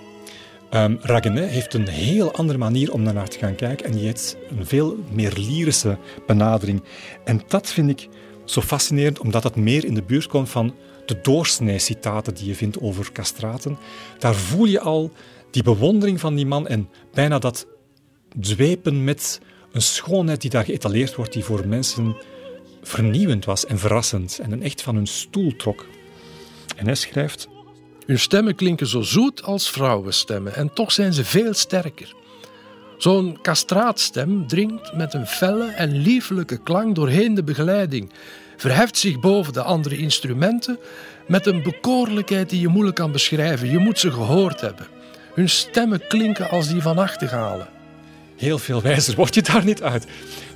Um, 0.75 0.99
heeft 1.37 1.73
een 1.73 1.87
heel 1.87 2.33
andere 2.33 2.57
manier 2.57 2.93
om 2.93 3.01
naar 3.01 3.27
te 3.27 3.37
gaan 3.37 3.55
kijken 3.55 3.85
en 3.85 3.91
die 3.91 4.05
heeft 4.05 4.37
een 4.57 4.65
veel 4.65 4.97
meer 5.11 5.33
lyrische 5.35 5.97
benadering. 6.27 6.83
En 7.23 7.41
dat 7.47 7.71
vind 7.71 7.89
ik 7.89 8.07
zo 8.45 8.61
fascinerend, 8.61 9.19
omdat 9.19 9.43
het 9.43 9.55
meer 9.55 9.85
in 9.85 9.93
de 9.93 10.01
buurt 10.01 10.27
komt 10.27 10.49
van 10.49 10.75
de 11.05 11.19
doorsnee-citaten 11.21 12.33
die 12.33 12.45
je 12.45 12.55
vindt 12.55 12.79
over 12.79 13.11
castraten. 13.11 13.77
Daar 14.19 14.35
voel 14.35 14.65
je 14.65 14.79
al 14.79 15.11
die 15.51 15.63
bewondering 15.63 16.19
van 16.19 16.35
die 16.35 16.45
man 16.45 16.67
en 16.67 16.89
bijna 17.13 17.39
dat 17.39 17.67
dwepen 18.39 19.03
met 19.03 19.41
een 19.71 19.81
schoonheid 19.81 20.41
die 20.41 20.49
daar 20.49 20.65
geëtaleerd 20.65 21.15
wordt, 21.15 21.33
die 21.33 21.43
voor 21.43 21.67
mensen 21.67 22.15
vernieuwend 22.81 23.45
was 23.45 23.65
en 23.65 23.79
verrassend 23.79 24.39
en 24.39 24.51
een 24.51 24.63
echt 24.63 24.81
van 24.81 24.95
hun 24.95 25.07
stoel 25.07 25.55
trok. 25.55 25.85
En 26.75 26.85
hij 26.85 26.95
schrijft: 26.95 27.47
Hun 28.05 28.19
stemmen 28.19 28.55
klinken 28.55 28.87
zo 28.87 29.01
zoet 29.01 29.43
als 29.43 29.69
vrouwenstemmen 29.69 30.55
en 30.55 30.73
toch 30.73 30.91
zijn 30.91 31.13
ze 31.13 31.25
veel 31.25 31.53
sterker. 31.53 32.13
Zo'n 32.97 33.37
castraatstem 33.41 34.47
dringt 34.47 34.93
met 34.93 35.13
een 35.13 35.27
felle 35.27 35.65
en 35.65 35.97
liefelijke 35.97 36.57
klank 36.57 36.95
doorheen 36.95 37.33
de 37.33 37.43
begeleiding, 37.43 38.11
verheft 38.57 38.97
zich 38.97 39.19
boven 39.19 39.53
de 39.53 39.61
andere 39.61 39.97
instrumenten 39.97 40.79
met 41.27 41.45
een 41.45 41.63
bekoorlijkheid 41.63 42.49
die 42.49 42.61
je 42.61 42.67
moeilijk 42.67 42.95
kan 42.95 43.11
beschrijven. 43.11 43.69
Je 43.69 43.77
moet 43.77 43.99
ze 43.99 44.11
gehoord 44.11 44.61
hebben. 44.61 44.87
Hun 45.33 45.49
stemmen 45.49 46.07
klinken 46.07 46.49
als 46.49 46.67
die 46.67 46.81
van 46.81 46.95
nachtegalen. 46.95 47.67
Heel 48.35 48.59
veel 48.59 48.81
wijzer 48.81 49.15
word 49.15 49.35
je 49.35 49.41
daar 49.41 49.65
niet 49.65 49.81
uit. 49.81 50.07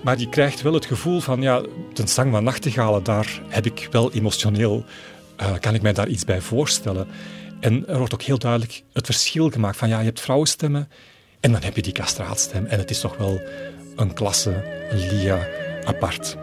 Maar 0.03 0.19
je 0.19 0.29
krijgt 0.29 0.61
wel 0.61 0.73
het 0.73 0.85
gevoel 0.85 1.19
van, 1.19 1.41
ja, 1.41 1.61
de 1.93 2.07
zang 2.07 2.31
van 2.31 2.43
nachtegalen, 2.43 3.03
daar 3.03 3.41
heb 3.47 3.65
ik 3.65 3.87
wel 3.91 4.11
emotioneel 4.11 4.85
uh, 5.41 5.53
kan 5.59 5.75
ik 5.75 5.81
mij 5.81 5.93
daar 5.93 6.07
iets 6.07 6.25
bij 6.25 6.41
voorstellen. 6.41 7.07
En 7.59 7.87
er 7.87 7.97
wordt 7.97 8.13
ook 8.13 8.21
heel 8.21 8.37
duidelijk 8.37 8.83
het 8.93 9.05
verschil 9.05 9.49
gemaakt 9.49 9.77
van 9.77 9.89
ja, 9.89 9.99
je 9.99 10.05
hebt 10.05 10.21
vrouwenstemmen 10.21 10.89
en 11.39 11.51
dan 11.51 11.63
heb 11.63 11.75
je 11.75 11.81
die 11.81 11.93
castraatstem. 11.93 12.65
En 12.65 12.79
het 12.79 12.89
is 12.89 12.99
toch 12.99 13.17
wel 13.17 13.41
een 13.95 14.13
klasse, 14.13 14.63
een 14.89 15.13
lia 15.13 15.47
apart. 15.83 16.37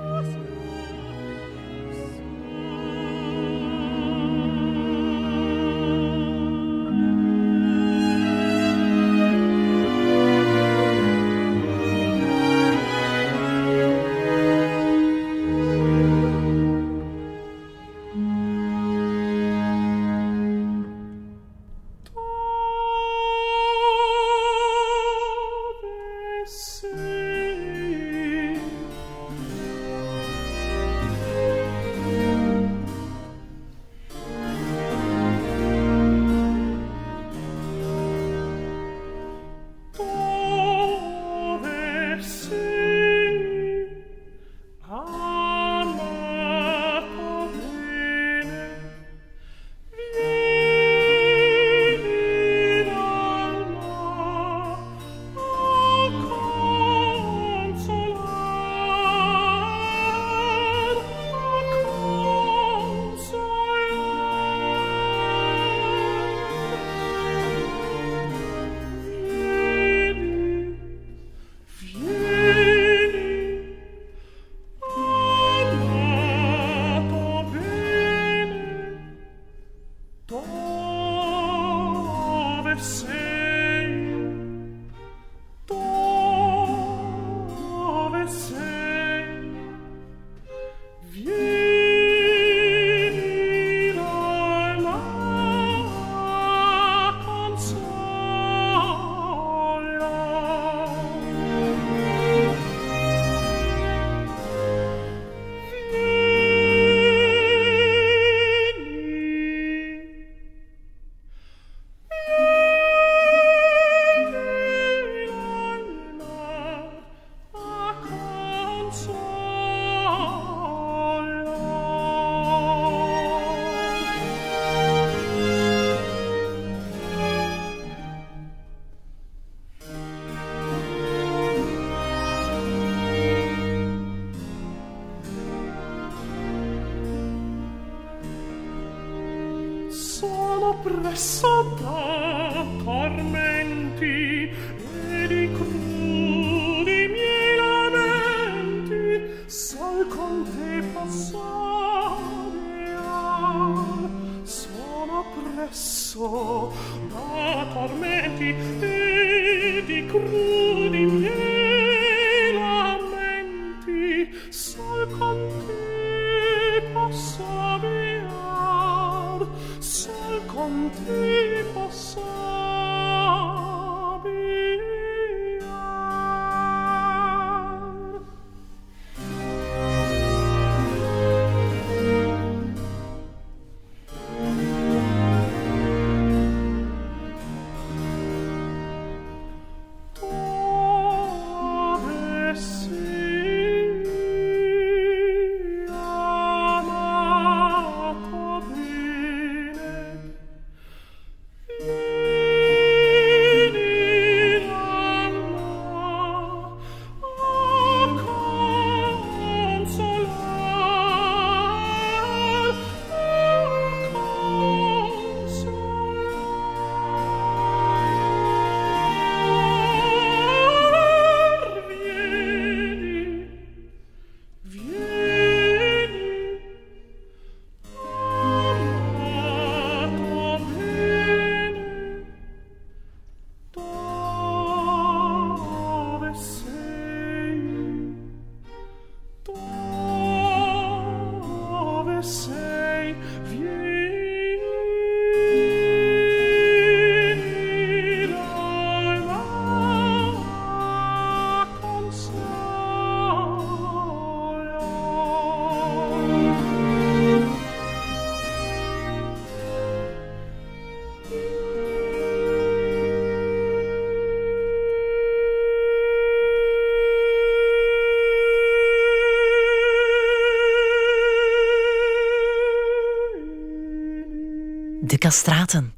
Castraten 275.24 275.94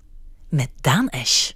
met 0.49 0.71
Daan 0.81 1.09
Esch. 1.09 1.56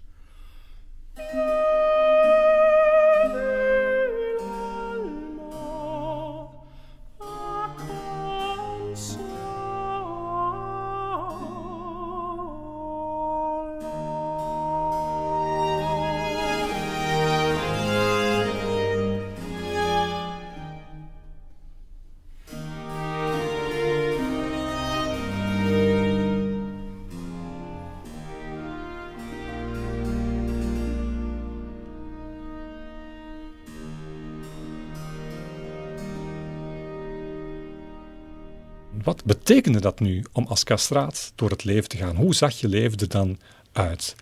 Wat 39.02 39.24
betekende 39.24 39.80
dat 39.80 40.00
nu 40.00 40.24
om 40.32 40.46
als 40.46 40.64
castraat 40.64 41.32
door 41.34 41.50
het 41.50 41.64
leven 41.64 41.88
te 41.88 41.96
gaan? 41.96 42.16
Hoe 42.16 42.34
zag 42.34 42.60
je 42.60 42.68
leven 42.68 42.98
er 42.98 43.08
dan 43.08 43.38
uit? 43.72 44.14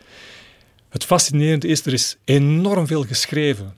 Het 0.88 1.04
fascinerende 1.04 1.66
is, 1.66 1.86
er 1.86 1.92
is 1.92 2.16
enorm 2.24 2.86
veel 2.86 3.04
geschreven 3.04 3.76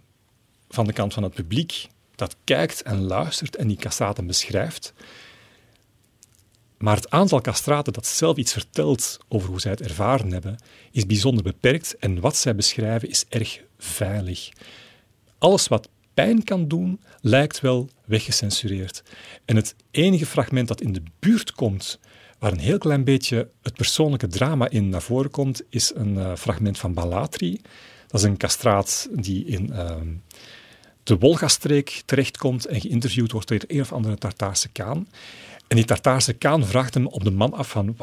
van 0.68 0.86
de 0.86 0.92
kant 0.92 1.14
van 1.14 1.22
het 1.22 1.34
publiek 1.34 1.86
dat 2.14 2.36
kijkt 2.44 2.82
en 2.82 3.00
luistert 3.00 3.56
en 3.56 3.68
die 3.68 3.76
castraten 3.76 4.26
beschrijft. 4.26 4.92
Maar 6.78 6.96
het 6.96 7.10
aantal 7.10 7.40
castraten 7.40 7.92
dat 7.92 8.06
zelf 8.06 8.36
iets 8.36 8.52
vertelt 8.52 9.18
over 9.28 9.48
hoe 9.48 9.60
zij 9.60 9.70
het 9.70 9.80
ervaren 9.80 10.32
hebben, 10.32 10.58
is 10.90 11.06
bijzonder 11.06 11.42
beperkt 11.42 11.96
en 11.98 12.20
wat 12.20 12.36
zij 12.36 12.54
beschrijven 12.54 13.08
is 13.08 13.24
erg 13.28 13.60
veilig. 13.78 14.48
Alles 15.38 15.68
wat 15.68 15.88
kan 16.44 16.68
doen, 16.68 17.00
lijkt 17.20 17.60
wel 17.60 17.88
weggecensureerd. 18.04 19.02
En 19.44 19.56
het 19.56 19.74
enige 19.90 20.26
fragment 20.26 20.68
dat 20.68 20.80
in 20.80 20.92
de 20.92 21.02
buurt 21.18 21.52
komt, 21.52 21.98
waar 22.38 22.52
een 22.52 22.58
heel 22.58 22.78
klein 22.78 23.04
beetje 23.04 23.48
het 23.62 23.74
persoonlijke 23.74 24.26
drama 24.26 24.68
in 24.68 24.88
naar 24.88 25.02
voren 25.02 25.30
komt, 25.30 25.62
is 25.68 25.92
een 25.94 26.14
uh, 26.14 26.34
fragment 26.36 26.78
van 26.78 26.94
Balatri. 26.94 27.60
Dat 28.06 28.20
is 28.20 28.26
een 28.26 28.36
castraat 28.36 29.08
die 29.12 29.44
in 29.44 29.70
uh, 29.72 29.90
de 31.02 31.18
Wolgastreek 31.18 32.02
terechtkomt 32.04 32.66
en 32.66 32.80
geïnterviewd 32.80 33.32
wordt 33.32 33.48
door 33.48 33.58
een 33.66 33.80
of 33.80 33.92
andere 33.92 34.16
Tartaarse 34.16 34.68
kaan. 34.68 35.08
En 35.68 35.76
die 35.76 35.84
Tartaarse 35.84 36.32
kaan 36.32 36.66
vraagt 36.66 36.94
hem 36.94 37.06
op 37.06 37.24
de 37.24 37.30
man 37.30 37.52
af 37.52 37.68
van, 37.68 37.96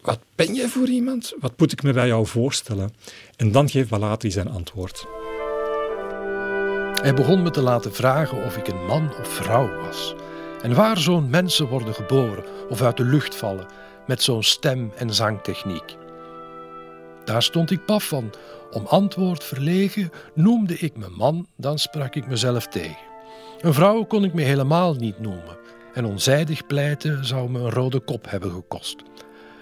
wat 0.00 0.20
ben 0.34 0.54
je 0.54 0.68
voor 0.68 0.88
iemand? 0.88 1.34
Wat 1.40 1.58
moet 1.58 1.72
ik 1.72 1.82
me 1.82 1.92
bij 1.92 2.06
jou 2.06 2.26
voorstellen? 2.26 2.94
En 3.36 3.52
dan 3.52 3.68
geeft 3.68 3.88
Balatri 3.88 4.30
zijn 4.30 4.48
antwoord. 4.48 5.06
Hij 7.06 7.14
begon 7.14 7.42
me 7.42 7.50
te 7.50 7.62
laten 7.62 7.92
vragen 7.92 8.44
of 8.44 8.56
ik 8.56 8.68
een 8.68 8.84
man 8.86 9.10
of 9.20 9.28
vrouw 9.28 9.80
was. 9.80 10.14
En 10.62 10.74
waar 10.74 10.98
zo'n 10.98 11.30
mensen 11.30 11.66
worden 11.66 11.94
geboren 11.94 12.44
of 12.68 12.82
uit 12.82 12.96
de 12.96 13.04
lucht 13.04 13.34
vallen 13.34 13.66
met 14.06 14.22
zo'n 14.22 14.42
stem- 14.42 14.92
en 14.96 15.14
zangtechniek. 15.14 15.96
Daar 17.24 17.42
stond 17.42 17.70
ik 17.70 17.84
paf 17.84 18.04
van. 18.04 18.30
Om 18.70 18.86
antwoord 18.86 19.44
verlegen 19.44 20.10
noemde 20.34 20.78
ik 20.78 20.96
me 20.96 21.08
man, 21.08 21.46
dan 21.56 21.78
sprak 21.78 22.14
ik 22.14 22.26
mezelf 22.26 22.66
tegen. 22.66 23.06
Een 23.60 23.74
vrouw 23.74 24.04
kon 24.04 24.24
ik 24.24 24.34
me 24.34 24.42
helemaal 24.42 24.94
niet 24.94 25.20
noemen. 25.20 25.56
En 25.94 26.04
onzijdig 26.04 26.66
pleiten 26.66 27.24
zou 27.24 27.50
me 27.50 27.58
een 27.58 27.70
rode 27.70 28.00
kop 28.00 28.30
hebben 28.30 28.50
gekost. 28.50 28.96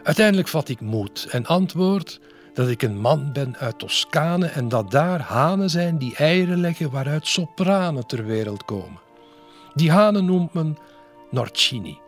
Uiteindelijk 0.03 0.49
vat 0.49 0.68
ik 0.68 0.80
moed 0.80 1.26
en 1.30 1.47
antwoord 1.47 2.20
dat 2.55 2.68
ik 2.68 2.82
een 2.82 3.00
man 3.00 3.32
ben 3.32 3.57
uit 3.57 3.78
Toscane 3.78 4.46
en 4.46 4.68
dat 4.68 4.90
daar 4.90 5.20
hanen 5.20 5.70
zijn 5.70 5.98
die 5.98 6.16
eieren 6.16 6.61
leggen 6.61 6.90
waaruit 6.90 7.26
sopranen 7.26 8.07
ter 8.07 8.24
wereld 8.24 8.64
komen. 8.64 9.00
Die 9.74 9.90
hanen 9.90 10.24
noemt 10.24 10.52
men 10.52 10.78
Norcini. 11.30 11.98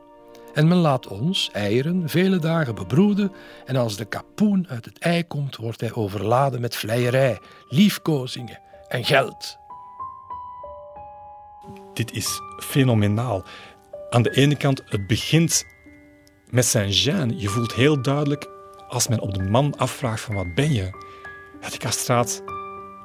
En 0.54 0.68
men 0.68 0.76
laat 0.76 1.06
ons, 1.06 1.50
eieren, 1.52 2.08
vele 2.08 2.38
dagen 2.38 2.74
bebroeden 2.74 3.32
en 3.64 3.76
als 3.76 3.96
de 3.96 4.04
kapoen 4.04 4.66
uit 4.68 4.84
het 4.84 4.98
ei 4.98 5.26
komt, 5.26 5.56
wordt 5.56 5.80
hij 5.80 5.94
overladen 5.94 6.60
met 6.60 6.76
vleierij, 6.76 7.38
liefkozingen 7.68 8.60
en 8.88 9.04
geld. 9.04 9.58
Dit 11.94 12.12
is 12.12 12.40
fenomenaal. 12.58 13.44
Aan 14.10 14.22
de 14.22 14.30
ene 14.30 14.56
kant, 14.56 14.82
het 14.84 15.06
begint 15.06 15.64
met 16.50 16.66
zijn 16.66 16.92
gêne. 16.92 17.36
Je 17.36 17.48
voelt 17.48 17.74
heel 17.74 18.02
duidelijk, 18.02 18.48
als 18.96 19.08
men 19.08 19.20
op 19.20 19.34
de 19.34 19.42
man 19.42 19.76
afvraagt 19.76 20.20
van 20.20 20.34
wat 20.34 20.54
ben 20.54 20.72
je? 20.72 20.90
Ja, 21.60 21.68
de 21.70 21.78
kastraat 21.78 22.42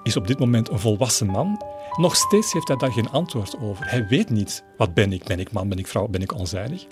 is 0.04 0.18
op 0.18 0.28
dit 0.28 0.40
moment 0.40 0.70
een 0.70 0.80
volwassen 0.80 1.28
man. 1.28 1.62
Nog 1.98 2.16
steeds 2.16 2.54
heeft 2.54 2.68
hij 2.68 2.78
daar 2.78 2.92
geen 2.92 3.10
antwoord 3.10 3.60
over. 3.60 3.90
Hij 3.90 4.08
weet 4.08 4.30
niet, 4.30 4.64
wat 4.78 4.94
ben 4.94 5.14
ik? 5.14 5.24
Ben 5.24 5.40
ik 5.40 5.52
man, 5.52 5.70
ben 5.70 5.78
ik 5.78 5.88
vrouw, 5.88 6.08
ben 6.08 6.22
ik 6.22 6.34
onzijdig? 6.34 6.86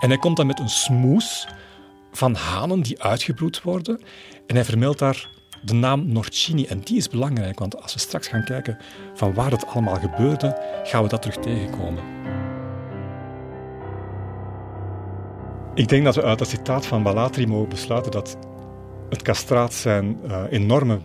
En 0.00 0.08
hij 0.08 0.18
komt 0.18 0.36
dan 0.36 0.46
met 0.46 0.58
een 0.58 0.68
smoes 0.68 1.48
van 2.12 2.34
hanen 2.34 2.82
die 2.82 3.02
uitgebroed 3.02 3.62
worden. 3.62 4.00
En 4.46 4.54
hij 4.54 4.64
vermeldt 4.64 4.98
daar 4.98 5.28
de 5.62 5.74
naam 5.74 6.12
Norcini. 6.12 6.64
En 6.64 6.80
die 6.80 6.96
is 6.96 7.08
belangrijk, 7.08 7.58
want 7.58 7.82
als 7.82 7.92
we 7.92 7.98
straks 7.98 8.28
gaan 8.28 8.44
kijken 8.44 8.78
van 9.14 9.34
waar 9.34 9.50
het 9.50 9.66
allemaal 9.66 10.00
gebeurde, 10.00 10.60
gaan 10.84 11.02
we 11.02 11.08
dat 11.08 11.22
terug 11.22 11.36
tegenkomen. 11.36 12.02
Ik 15.76 15.88
denk 15.88 16.04
dat 16.04 16.14
we 16.14 16.22
uit 16.22 16.38
dat 16.38 16.48
citaat 16.48 16.86
van 16.86 17.02
Balatri 17.02 17.46
mogen 17.46 17.68
besluiten 17.68 18.12
dat 18.12 18.36
het 19.08 19.22
castraat 19.22 19.74
zijn 19.74 20.18
uh, 20.24 20.42
enorme 20.50 21.00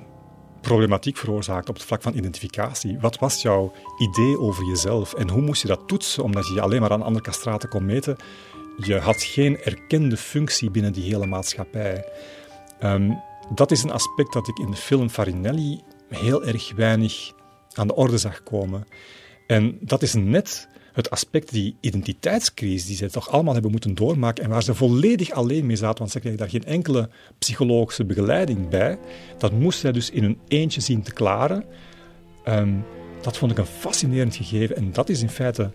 problematiek 0.62 1.18
veroorzaakt 1.18 1.70
op 1.70 1.76
het 1.76 1.84
vlak 1.84 2.02
van 2.02 2.14
identificatie. 2.14 3.00
Wat 3.00 3.20
was 3.20 3.42
jouw 3.42 3.74
idee 3.98 4.40
over 4.40 4.66
jezelf 4.66 5.14
en 5.14 5.30
hoe 5.30 5.42
moest 5.42 5.62
je 5.62 5.68
dat 5.68 5.88
toetsen 5.88 6.24
omdat 6.24 6.48
je 6.48 6.54
je 6.54 6.62
alleen 6.62 6.82
maar 6.82 6.92
aan 6.92 7.02
andere 7.02 7.24
castraten 7.24 7.70
kon 7.70 7.86
meten? 7.86 8.16
Je 8.78 9.00
had 9.00 9.22
geen 9.22 9.58
erkende 9.62 10.18
functie 10.18 10.72
binnen 10.72 10.94
die 10.94 11.04
hele 11.04 11.26
maatschappij. 11.26 12.06
Um, 12.84 13.22
dat 13.54 13.72
is 13.72 13.84
een 13.84 13.92
aspect 13.92 14.34
dat 14.34 14.48
ik 14.48 14.58
in 14.58 14.72
de 14.72 14.78
film 14.78 15.10
Farinelli 15.10 15.82
heel 16.10 16.46
erg 16.46 16.76
weinig 16.76 17.32
aan 17.74 17.88
de 17.88 17.96
orde 17.96 18.18
zag 18.18 18.44
komen. 18.44 18.88
En 19.48 19.78
dat 19.82 20.02
is 20.02 20.14
net 20.14 20.68
het 20.94 21.10
aspect, 21.10 21.52
die 21.52 21.76
identiteitscrisis, 21.80 22.86
die 22.86 22.96
ze 22.96 23.10
toch 23.10 23.30
allemaal 23.30 23.54
hebben 23.54 23.72
moeten 23.72 23.96
doormaken 23.96 24.44
en 24.44 24.50
waar 24.50 24.64
ze 24.64 24.76
volledig 24.76 25.32
alleen 25.32 25.66
mee 25.66 25.76
zaten, 25.76 26.00
want 26.00 26.12
ze 26.12 26.20
kregen 26.20 26.38
daar 26.38 26.50
geen 26.50 26.66
enkele 26.66 27.10
psychologische 27.38 28.06
begeleiding 28.06 28.70
bij. 28.70 28.98
Dat 29.38 29.52
moest 29.52 29.80
zij 29.80 29.92
dus 29.92 30.10
in 30.10 30.24
een 30.24 30.40
eentje 30.48 30.82
zien 30.82 31.02
te 31.02 31.14
klaren. 31.14 31.64
Um, 32.48 32.86
dat 33.22 33.38
vond 33.38 33.52
ik 33.52 33.58
een 33.58 33.66
fascinerend 33.66 34.36
gegeven 34.36 34.76
en 34.76 34.92
dat 34.92 35.10
is 35.10 35.22
in 35.22 35.30
feite 35.30 35.72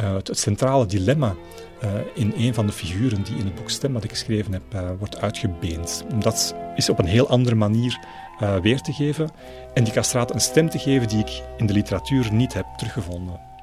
uh, 0.00 0.14
het, 0.14 0.38
centrale 0.38 0.86
dilemma 0.86 1.34
uh, 1.84 1.90
in 2.14 2.32
een 2.36 2.54
van 2.54 2.66
de 2.66 2.72
figuren 2.72 3.22
die 3.22 3.36
in 3.36 3.44
het 3.44 3.54
boek 3.54 3.70
Stem, 3.70 3.92
dat 3.92 4.04
ik 4.04 4.10
geschreven 4.10 4.52
heb, 4.52 4.62
uh, 4.74 4.90
wordt 4.98 5.20
uitgebeend. 5.20 6.04
Dat 6.18 6.54
is 6.76 6.88
op 6.88 6.98
een 6.98 7.06
heel 7.06 7.28
andere 7.28 7.56
manier 7.56 7.98
weer 8.62 8.80
te 8.80 8.92
geven 8.92 9.30
en 9.74 9.84
die 9.84 9.92
castraat 9.92 10.34
een 10.34 10.40
stem 10.40 10.70
te 10.70 10.78
geven 10.78 11.08
die 11.08 11.18
ik 11.18 11.42
in 11.56 11.66
de 11.66 11.72
literatuur 11.72 12.32
niet 12.32 12.52
heb 12.52 12.66
teruggevonden. 12.76 13.53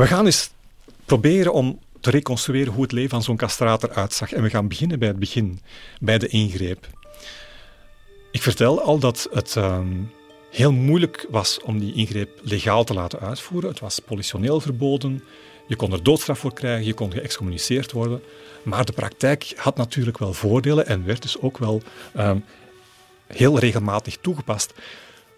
We 0.00 0.06
gaan 0.06 0.26
eens 0.26 0.50
proberen 1.04 1.52
om 1.52 1.78
te 2.00 2.10
reconstrueren 2.10 2.72
hoe 2.72 2.82
het 2.82 2.92
leven 2.92 3.10
van 3.10 3.22
zo'n 3.22 3.36
castrator 3.36 3.92
uitzag. 3.92 4.32
En 4.32 4.42
we 4.42 4.50
gaan 4.50 4.68
beginnen 4.68 4.98
bij 4.98 5.08
het 5.08 5.18
begin, 5.18 5.60
bij 6.00 6.18
de 6.18 6.28
ingreep. 6.28 6.86
Ik 8.30 8.42
vertel 8.42 8.80
al 8.80 8.98
dat 8.98 9.28
het 9.32 9.56
ehm, 9.56 9.96
heel 10.50 10.72
moeilijk 10.72 11.26
was 11.30 11.60
om 11.60 11.78
die 11.78 11.94
ingreep 11.94 12.40
legaal 12.42 12.84
te 12.84 12.94
laten 12.94 13.20
uitvoeren. 13.20 13.70
Het 13.70 13.80
was 13.80 13.98
politioneel 13.98 14.60
verboden. 14.60 15.24
Je 15.66 15.76
kon 15.76 15.92
er 15.92 16.02
doodstraf 16.02 16.38
voor 16.38 16.54
krijgen, 16.54 16.86
je 16.86 16.94
kon 16.94 17.12
geëxcommuniceerd 17.12 17.92
worden. 17.92 18.22
Maar 18.62 18.84
de 18.84 18.92
praktijk 18.92 19.52
had 19.56 19.76
natuurlijk 19.76 20.18
wel 20.18 20.32
voordelen 20.32 20.86
en 20.86 21.04
werd 21.04 21.22
dus 21.22 21.40
ook 21.40 21.58
wel 21.58 21.82
ehm, 22.14 22.38
heel 23.26 23.58
regelmatig 23.58 24.16
toegepast. 24.16 24.74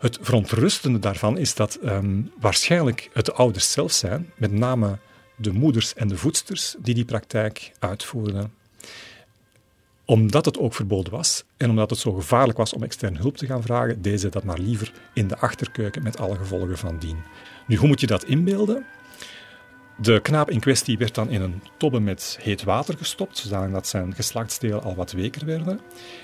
Het 0.03 0.19
verontrustende 0.21 0.99
daarvan 0.99 1.39
is 1.39 1.55
dat 1.55 1.75
ehm, 1.75 2.21
waarschijnlijk 2.41 3.11
het 3.13 3.25
de 3.25 3.33
ouders 3.33 3.73
zelf 3.73 3.93
zijn, 3.93 4.33
met 4.37 4.53
name 4.53 4.99
de 5.37 5.53
moeders 5.53 5.95
en 5.95 6.09
de 6.09 6.17
voedsters, 6.17 6.75
die 6.79 6.95
die 6.95 7.05
praktijk 7.05 7.73
uitvoerden. 7.79 8.53
Omdat 10.05 10.45
het 10.45 10.59
ook 10.59 10.75
verboden 10.75 11.13
was 11.13 11.45
en 11.57 11.71
omdat 11.71 11.91
het 11.91 11.99
zo 11.99 12.13
gevaarlijk 12.13 12.59
was 12.59 12.73
om 12.73 12.83
externe 12.83 13.19
hulp 13.19 13.37
te 13.37 13.47
gaan 13.47 13.63
vragen, 13.63 14.03
deden 14.03 14.19
ze 14.19 14.29
dat 14.29 14.45
maar 14.45 14.59
liever 14.59 14.93
in 15.15 15.29
de 15.29 15.39
achterkeuken 15.39 16.03
met 16.03 16.19
alle 16.19 16.37
gevolgen 16.37 16.79
van 16.79 16.99
dien. 16.99 17.19
Nu, 17.67 17.77
hoe 17.77 17.89
moet 17.89 18.01
je 18.01 18.07
dat 18.07 18.25
inbeelden? 18.25 18.87
De 19.97 20.21
knaap 20.21 20.51
in 20.51 20.61
kwestie 20.61 20.99
werd 20.99 21.15
dan 21.15 21.31
in 21.31 21.43
een 21.43 21.63
tobbe 21.79 22.01
met 22.01 22.39
heet 22.41 22.63
water 22.63 22.97
gestopt, 22.97 23.39
zodat 23.39 23.87
zijn 23.87 24.15
geslachtsdelen 24.15 24.83
al 24.83 24.95
wat 24.95 25.13
weker 25.13 25.47
werden. 25.47 25.81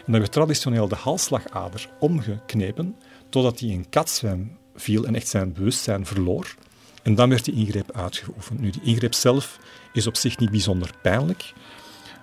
En 0.07 0.12
dan 0.12 0.20
werd 0.20 0.33
traditioneel 0.33 0.89
de 0.89 0.95
halsslagader 0.95 1.89
omgeknepen, 1.99 2.97
totdat 3.29 3.61
hij 3.61 3.68
in 3.68 3.89
katzwem 3.89 4.57
viel 4.74 5.05
en 5.05 5.14
echt 5.14 5.29
zijn 5.29 5.53
bewustzijn 5.53 6.07
verloor. 6.07 6.55
En 7.03 7.14
dan 7.14 7.29
werd 7.29 7.45
die 7.45 7.55
ingreep 7.55 7.93
uitgeoefend. 7.93 8.61
Nu, 8.61 8.70
die 8.70 8.83
ingreep 8.83 9.14
zelf 9.14 9.59
is 9.93 10.07
op 10.07 10.16
zich 10.16 10.39
niet 10.39 10.51
bijzonder 10.51 10.91
pijnlijk, 11.03 11.53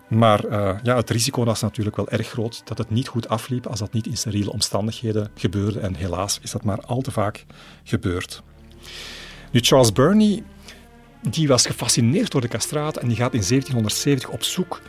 maar 0.07 0.45
uh, 0.45 0.77
ja, 0.83 0.95
het 0.95 1.09
risico 1.09 1.43
was 1.43 1.61
natuurlijk 1.61 1.95
wel 1.95 2.09
erg 2.09 2.27
groot 2.27 2.61
dat 2.65 2.77
het 2.77 2.89
niet 2.89 3.07
goed 3.07 3.29
afliep 3.29 3.67
als 3.67 3.79
dat 3.79 3.93
niet 3.93 4.07
in 4.07 4.17
steriele 4.17 4.51
omstandigheden 4.51 5.31
gebeurde. 5.35 5.79
En 5.79 5.95
helaas 5.95 6.39
is 6.41 6.51
dat 6.51 6.63
maar 6.63 6.81
al 6.81 7.01
te 7.01 7.11
vaak 7.11 7.45
gebeurd. 7.83 8.43
Nu, 9.51 9.59
Charles 9.59 9.91
Burney 9.91 10.43
die 11.29 11.47
was 11.47 11.65
gefascineerd 11.65 12.31
door 12.31 12.41
de 12.41 12.47
castraat 12.47 12.97
en 12.97 13.07
die 13.07 13.17
gaat 13.17 13.33
in 13.33 13.43
1770 13.47 14.29
op 14.29 14.43
zoek. 14.43 14.81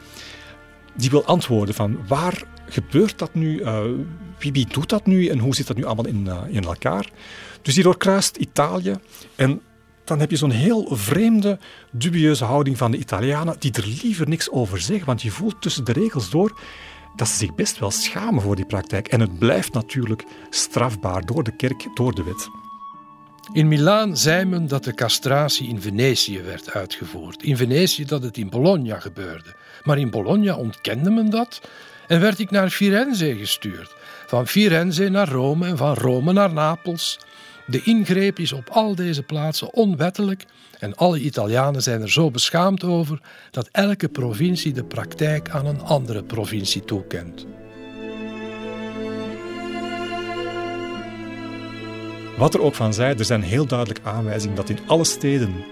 Die 0.97 1.11
wil 1.11 1.25
antwoorden 1.25 1.75
van 1.75 2.07
waar 2.07 2.43
gebeurt 2.69 3.19
dat 3.19 3.35
nu? 3.35 3.61
Uh, 3.61 3.81
wie, 4.39 4.67
doet 4.67 4.89
dat 4.89 5.07
nu? 5.07 5.27
En 5.27 5.39
hoe 5.39 5.55
zit 5.55 5.67
dat 5.67 5.77
nu 5.77 5.85
allemaal 5.85 6.07
in, 6.07 6.25
uh, 6.29 6.43
in 6.49 6.65
elkaar? 6.65 7.11
Dus 7.63 7.75
die 7.75 7.83
doorkruist 7.83 8.37
Italië 8.37 8.95
en 9.35 9.61
dan 10.05 10.21
heb 10.21 10.31
je 10.31 10.37
zo'n 10.37 10.51
heel 10.51 10.97
vreemde, 10.97 11.59
dubieuze 11.91 12.45
houding 12.45 12.79
van 12.79 12.91
de 12.91 12.99
Italianen 12.99 13.57
die 13.59 13.73
er 13.73 13.87
liever 14.03 14.29
niks 14.29 14.51
over 14.51 14.81
zeggen, 14.81 15.07
want 15.07 15.23
je 15.23 15.31
voelt 15.31 15.63
tussen 15.63 15.85
de 15.85 15.93
regels 15.93 16.31
door 16.31 16.61
dat 17.17 17.29
ze 17.29 17.37
zich 17.37 17.55
best 17.55 17.79
wel 17.79 17.91
schamen 17.91 18.43
voor 18.43 18.57
die 18.57 18.67
praktijk. 18.67 19.09
En 19.09 19.21
het 19.21 19.39
blijft 19.39 19.73
natuurlijk 19.73 20.25
strafbaar 20.51 21.25
door 21.25 21.43
de 21.43 21.57
kerk, 21.57 21.89
door 21.95 22.15
de 22.15 22.23
wet. 22.23 22.49
In 23.53 23.69
Milaan 23.69 24.17
zei 24.17 24.45
men 24.45 24.69
dat 24.69 24.85
de 24.85 24.95
castratie 24.95 25.69
in 25.69 25.81
Venetië 25.81 26.43
werd 26.43 26.71
uitgevoerd. 26.71 27.43
In 27.43 27.57
Venetië 27.57 28.05
dat 28.05 28.23
het 28.23 28.37
in 28.37 28.49
Bologna 28.49 29.01
gebeurde. 29.01 29.57
Maar 29.85 29.99
in 29.99 30.11
Bologna 30.11 30.57
ontkende 30.57 31.11
men 31.11 31.31
dat 31.31 31.61
en 32.07 32.21
werd 32.21 32.39
ik 32.39 32.51
naar 32.51 32.71
Firenze 32.71 33.37
gestuurd. 33.37 33.95
Van 34.27 34.47
Firenze 34.47 35.09
naar 35.09 35.29
Rome 35.29 35.67
en 35.67 35.77
van 35.77 35.95
Rome 35.95 36.33
naar 36.33 36.53
Napels. 36.53 37.19
De 37.67 37.83
ingreep 37.83 38.39
is 38.39 38.53
op 38.53 38.69
al 38.69 38.95
deze 38.95 39.23
plaatsen 39.23 39.75
onwettelijk 39.75 40.45
en 40.79 40.95
alle 40.95 41.21
Italianen 41.21 41.83
zijn 41.83 42.03
er 42.03 42.11
zo 42.11 42.31
beschaamd 42.31 42.85
over 42.85 43.21
dat 43.51 43.69
elke 43.73 44.09
provincie 44.09 44.73
de 44.73 44.85
praktijk 44.85 45.51
aan 45.51 45.67
een 45.67 45.81
andere 45.81 46.25
provincie 46.25 46.85
toekent. 46.85 47.47
Wat 52.37 52.55
er 52.55 52.61
ook 52.61 52.75
van 52.75 52.95
zij, 52.95 53.17
er 53.17 53.25
zijn 53.25 53.43
heel 53.43 53.67
duidelijk 53.67 54.01
aanwijzingen 54.03 54.57
dat 54.57 54.69
in 54.69 54.79
alle 54.87 55.05
steden 55.05 55.65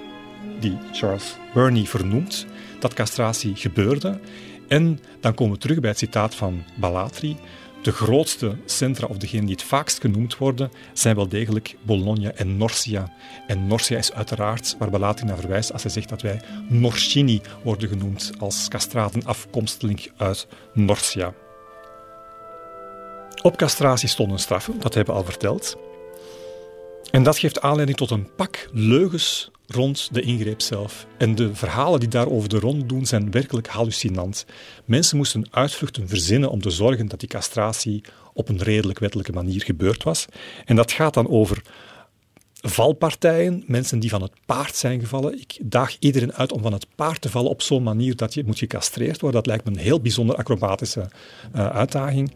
die 0.61 0.79
Charles 0.93 1.37
Burney 1.55 1.85
vernoemt, 1.85 2.47
dat 2.79 2.95
castratie 2.95 3.57
gebeurde. 3.57 4.21
En 4.69 5.01
dan 5.21 5.35
komen 5.35 5.55
we 5.55 5.61
terug 5.61 5.81
bij 5.81 5.91
het 5.91 5.99
citaat 5.99 6.35
van 6.35 6.63
Balatri. 6.75 7.37
De 7.83 7.93
grootste 7.93 8.57
centra, 8.65 9.07
of 9.07 9.17
degene 9.17 9.47
die 9.47 9.55
het 9.55 9.63
vaakst 9.63 10.01
genoemd 10.01 10.37
worden, 10.37 10.71
zijn 10.93 11.17
wel 11.17 11.29
degelijk 11.29 11.77
Bologna 11.83 12.31
en 12.33 12.57
Norcia. 12.57 13.13
En 13.47 13.67
Norcia 13.67 13.99
is 13.99 14.13
uiteraard 14.13 14.77
waar 14.79 14.91
Balatri 14.91 15.27
naar 15.27 15.39
verwijst 15.39 15.73
als 15.73 15.83
hij 15.83 15.91
zegt 15.91 16.09
dat 16.09 16.23
wij 16.23 16.41
Norcini 16.69 17.41
worden 17.63 17.89
genoemd 17.89 18.33
als 18.39 18.69
castraten 18.69 19.25
afkomstelijk 19.25 20.13
uit 20.17 20.47
Norcia. 20.73 21.35
Op 23.43 23.57
castratie 23.57 24.09
stonden 24.09 24.39
straffen, 24.39 24.81
dat 24.81 24.95
hebben 24.95 25.15
we 25.15 25.21
al 25.21 25.27
verteld. 25.27 25.77
En 27.15 27.23
dat 27.23 27.39
geeft 27.39 27.61
aanleiding 27.61 27.99
tot 27.99 28.11
een 28.11 28.35
pak 28.37 28.69
leugens 28.73 29.51
rond 29.67 30.09
de 30.13 30.21
ingreep 30.21 30.61
zelf. 30.61 31.07
En 31.19 31.35
de 31.35 31.55
verhalen 31.55 32.01
die 32.01 32.09
daarover 32.09 32.49
de 32.49 32.59
rond 32.59 32.89
doen 32.89 33.07
zijn 33.07 33.31
werkelijk 33.31 33.67
hallucinant. 33.67 34.47
Mensen 34.85 35.17
moesten 35.17 35.47
uitvluchten 35.51 36.09
verzinnen 36.09 36.51
om 36.51 36.61
te 36.61 36.71
zorgen 36.71 37.09
dat 37.09 37.21
die 37.21 37.29
castratie 37.29 38.05
op 38.33 38.49
een 38.49 38.63
redelijk 38.63 38.99
wettelijke 38.99 39.33
manier 39.33 39.63
gebeurd 39.63 40.03
was. 40.03 40.27
En 40.65 40.77
dat 40.77 40.93
gaat 40.93 41.15
dan 41.15 41.29
over 41.29 41.63
valpartijen, 42.61 43.65
mensen 43.67 43.99
die 43.99 44.11
van 44.11 44.23
het 44.23 44.33
paard 44.47 44.77
zijn 44.77 45.01
gevallen. 45.01 45.41
Ik 45.41 45.59
daag 45.63 45.97
iedereen 45.99 46.33
uit 46.33 46.53
om 46.53 46.63
van 46.63 46.73
het 46.73 46.87
paard 46.95 47.21
te 47.21 47.31
vallen 47.31 47.51
op 47.51 47.63
zo'n 47.63 47.83
manier 47.83 48.17
dat 48.17 48.35
je 48.35 48.45
moet 48.47 48.59
gecastreerd 48.59 49.21
worden. 49.21 49.43
Dat 49.43 49.47
lijkt 49.47 49.65
me 49.65 49.71
een 49.71 49.85
heel 49.85 50.01
bijzonder 50.01 50.37
acrobatische 50.37 51.09
uh, 51.57 51.67
uitdaging. 51.67 52.33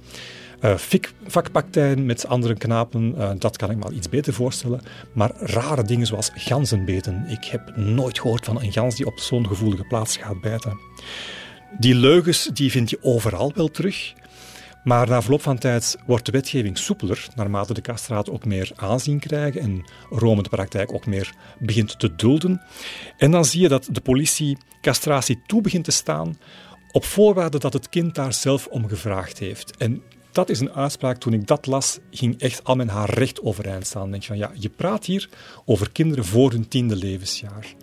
Uh, 0.60 1.94
met 1.96 2.26
andere 2.26 2.54
knapen, 2.54 3.14
uh, 3.16 3.30
dat 3.38 3.56
kan 3.56 3.70
ik 3.70 3.76
me 3.76 3.84
al 3.84 3.92
iets 3.92 4.08
beter 4.08 4.32
voorstellen. 4.32 4.80
Maar 5.12 5.30
rare 5.36 5.82
dingen 5.82 6.06
zoals 6.06 6.30
ganzenbeten. 6.34 7.24
Ik 7.28 7.44
heb 7.44 7.76
nooit 7.76 8.20
gehoord 8.20 8.44
van 8.44 8.62
een 8.62 8.72
gans 8.72 8.96
die 8.96 9.06
op 9.06 9.18
zo'n 9.18 9.46
gevoelige 9.46 9.84
plaats 9.84 10.16
gaat 10.16 10.40
bijten. 10.40 10.78
Die 11.78 11.94
leugens 11.94 12.50
die 12.52 12.70
vind 12.70 12.90
je 12.90 12.98
overal 13.02 13.52
wel 13.54 13.68
terug. 13.68 14.14
Maar 14.84 15.08
na 15.08 15.22
verloop 15.22 15.42
van 15.42 15.58
tijd 15.58 15.96
wordt 16.06 16.26
de 16.26 16.32
wetgeving 16.32 16.78
soepeler, 16.78 17.26
naarmate 17.34 17.74
de 17.74 17.80
castraten 17.80 18.32
ook 18.32 18.44
meer 18.44 18.72
aanzien 18.76 19.18
krijgen 19.18 19.60
en 19.60 19.84
Rome 20.10 20.42
de 20.42 20.48
praktijk 20.48 20.92
ook 20.92 21.06
meer 21.06 21.34
begint 21.58 21.98
te 21.98 22.14
dulden. 22.14 22.62
En 23.16 23.30
dan 23.30 23.44
zie 23.44 23.60
je 23.60 23.68
dat 23.68 23.88
de 23.92 24.00
politie 24.00 24.58
castratie 24.80 25.42
toe 25.46 25.60
begint 25.60 25.84
te 25.84 25.90
staan 25.90 26.38
op 26.92 27.04
voorwaarde 27.04 27.58
dat 27.58 27.72
het 27.72 27.88
kind 27.88 28.14
daar 28.14 28.32
zelf 28.32 28.66
om 28.66 28.88
gevraagd 28.88 29.38
heeft. 29.38 29.76
En 29.76 30.02
dat 30.32 30.48
is 30.48 30.60
een 30.60 30.72
uitspraak, 30.72 31.18
toen 31.18 31.32
ik 31.32 31.46
dat 31.46 31.66
las, 31.66 31.98
ging 32.10 32.40
echt 32.40 32.64
al 32.64 32.76
mijn 32.76 32.88
haar 32.88 33.10
recht 33.10 33.42
overeind 33.42 33.86
staan. 33.86 34.10
denk 34.10 34.22
je 34.22 34.28
van, 34.28 34.38
ja, 34.38 34.50
je 34.54 34.68
praat 34.68 35.04
hier 35.04 35.28
over 35.64 35.90
kinderen 35.92 36.24
voor 36.24 36.50
hun 36.50 36.68
tiende 36.68 36.96
levensjaar. 36.96 37.74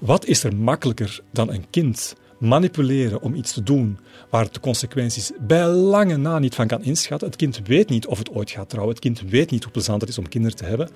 Wat 0.00 0.26
is 0.26 0.44
er 0.44 0.56
makkelijker 0.56 1.20
dan 1.32 1.50
een 1.50 1.70
kind 1.70 2.14
manipuleren 2.38 3.22
om 3.22 3.34
iets 3.34 3.52
te 3.52 3.62
doen 3.62 3.98
waar 4.30 4.52
de 4.52 4.60
consequenties 4.60 5.32
bij 5.40 5.66
lange 5.66 6.16
na 6.16 6.38
niet 6.38 6.54
van 6.54 6.66
kan 6.66 6.82
inschatten? 6.82 7.28
Het 7.28 7.36
kind 7.36 7.60
weet 7.64 7.88
niet 7.88 8.06
of 8.06 8.18
het 8.18 8.30
ooit 8.30 8.50
gaat 8.50 8.68
trouwen. 8.68 8.94
Het 8.94 9.02
kind 9.02 9.20
weet 9.20 9.50
niet 9.50 9.62
hoe 9.62 9.72
plezant 9.72 10.00
het 10.00 10.10
is 10.10 10.18
om 10.18 10.28
kinderen 10.28 10.56
te 10.56 10.64
hebben. 10.64 10.90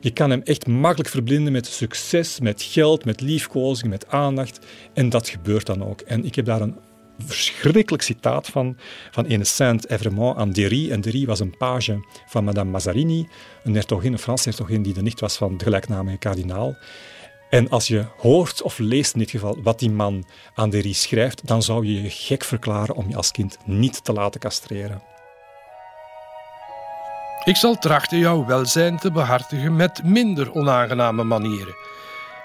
Je 0.00 0.10
kan 0.10 0.30
hem 0.30 0.40
echt 0.44 0.66
makkelijk 0.66 1.08
verblinden 1.08 1.52
met 1.52 1.66
succes, 1.66 2.40
met 2.40 2.62
geld, 2.62 3.04
met 3.04 3.20
liefkozing, 3.20 3.90
met 3.90 4.08
aandacht. 4.08 4.66
En 4.92 5.08
dat 5.08 5.28
gebeurt 5.28 5.66
dan 5.66 5.84
ook. 5.84 6.00
En 6.00 6.24
ik 6.24 6.34
heb 6.34 6.44
daar 6.44 6.60
een 6.60 6.76
verschrikkelijk 7.26 8.02
citaat 8.02 8.46
van, 8.46 8.76
van 9.10 9.44
Saint-Evremont 9.46 10.38
aan 10.38 10.50
Derry. 10.50 10.90
En 10.90 11.00
Derry 11.00 11.26
was 11.26 11.40
een 11.40 11.56
page 11.56 12.04
van 12.26 12.44
Madame 12.44 12.70
Mazarini, 12.70 13.28
een 13.64 13.74
hertogin, 13.74 14.12
een 14.12 14.18
Franse 14.18 14.48
hertogin 14.48 14.82
die 14.82 14.94
de 14.94 15.02
nicht 15.02 15.20
was 15.20 15.36
van 15.36 15.56
de 15.56 15.64
gelijknamige 15.64 16.18
kardinaal. 16.18 16.76
En 17.50 17.68
als 17.68 17.86
je 17.86 18.04
hoort 18.16 18.62
of 18.62 18.78
leest 18.78 19.12
in 19.12 19.18
dit 19.18 19.30
geval 19.30 19.58
wat 19.62 19.78
die 19.78 19.90
man 19.90 20.24
aan 20.54 20.70
Derry 20.70 20.92
schrijft, 20.92 21.46
dan 21.46 21.62
zou 21.62 21.86
je 21.86 22.02
je 22.02 22.10
gek 22.10 22.44
verklaren 22.44 22.94
om 22.94 23.08
je 23.08 23.16
als 23.16 23.30
kind 23.30 23.58
niet 23.64 24.04
te 24.04 24.12
laten 24.12 24.40
castreren. 24.40 25.02
Ik 27.44 27.56
zal 27.56 27.78
trachten 27.78 28.18
jouw 28.18 28.46
welzijn 28.46 28.98
te 28.98 29.10
behartigen 29.10 29.76
met 29.76 30.04
minder 30.04 30.54
onaangename 30.54 31.24
manieren. 31.24 31.74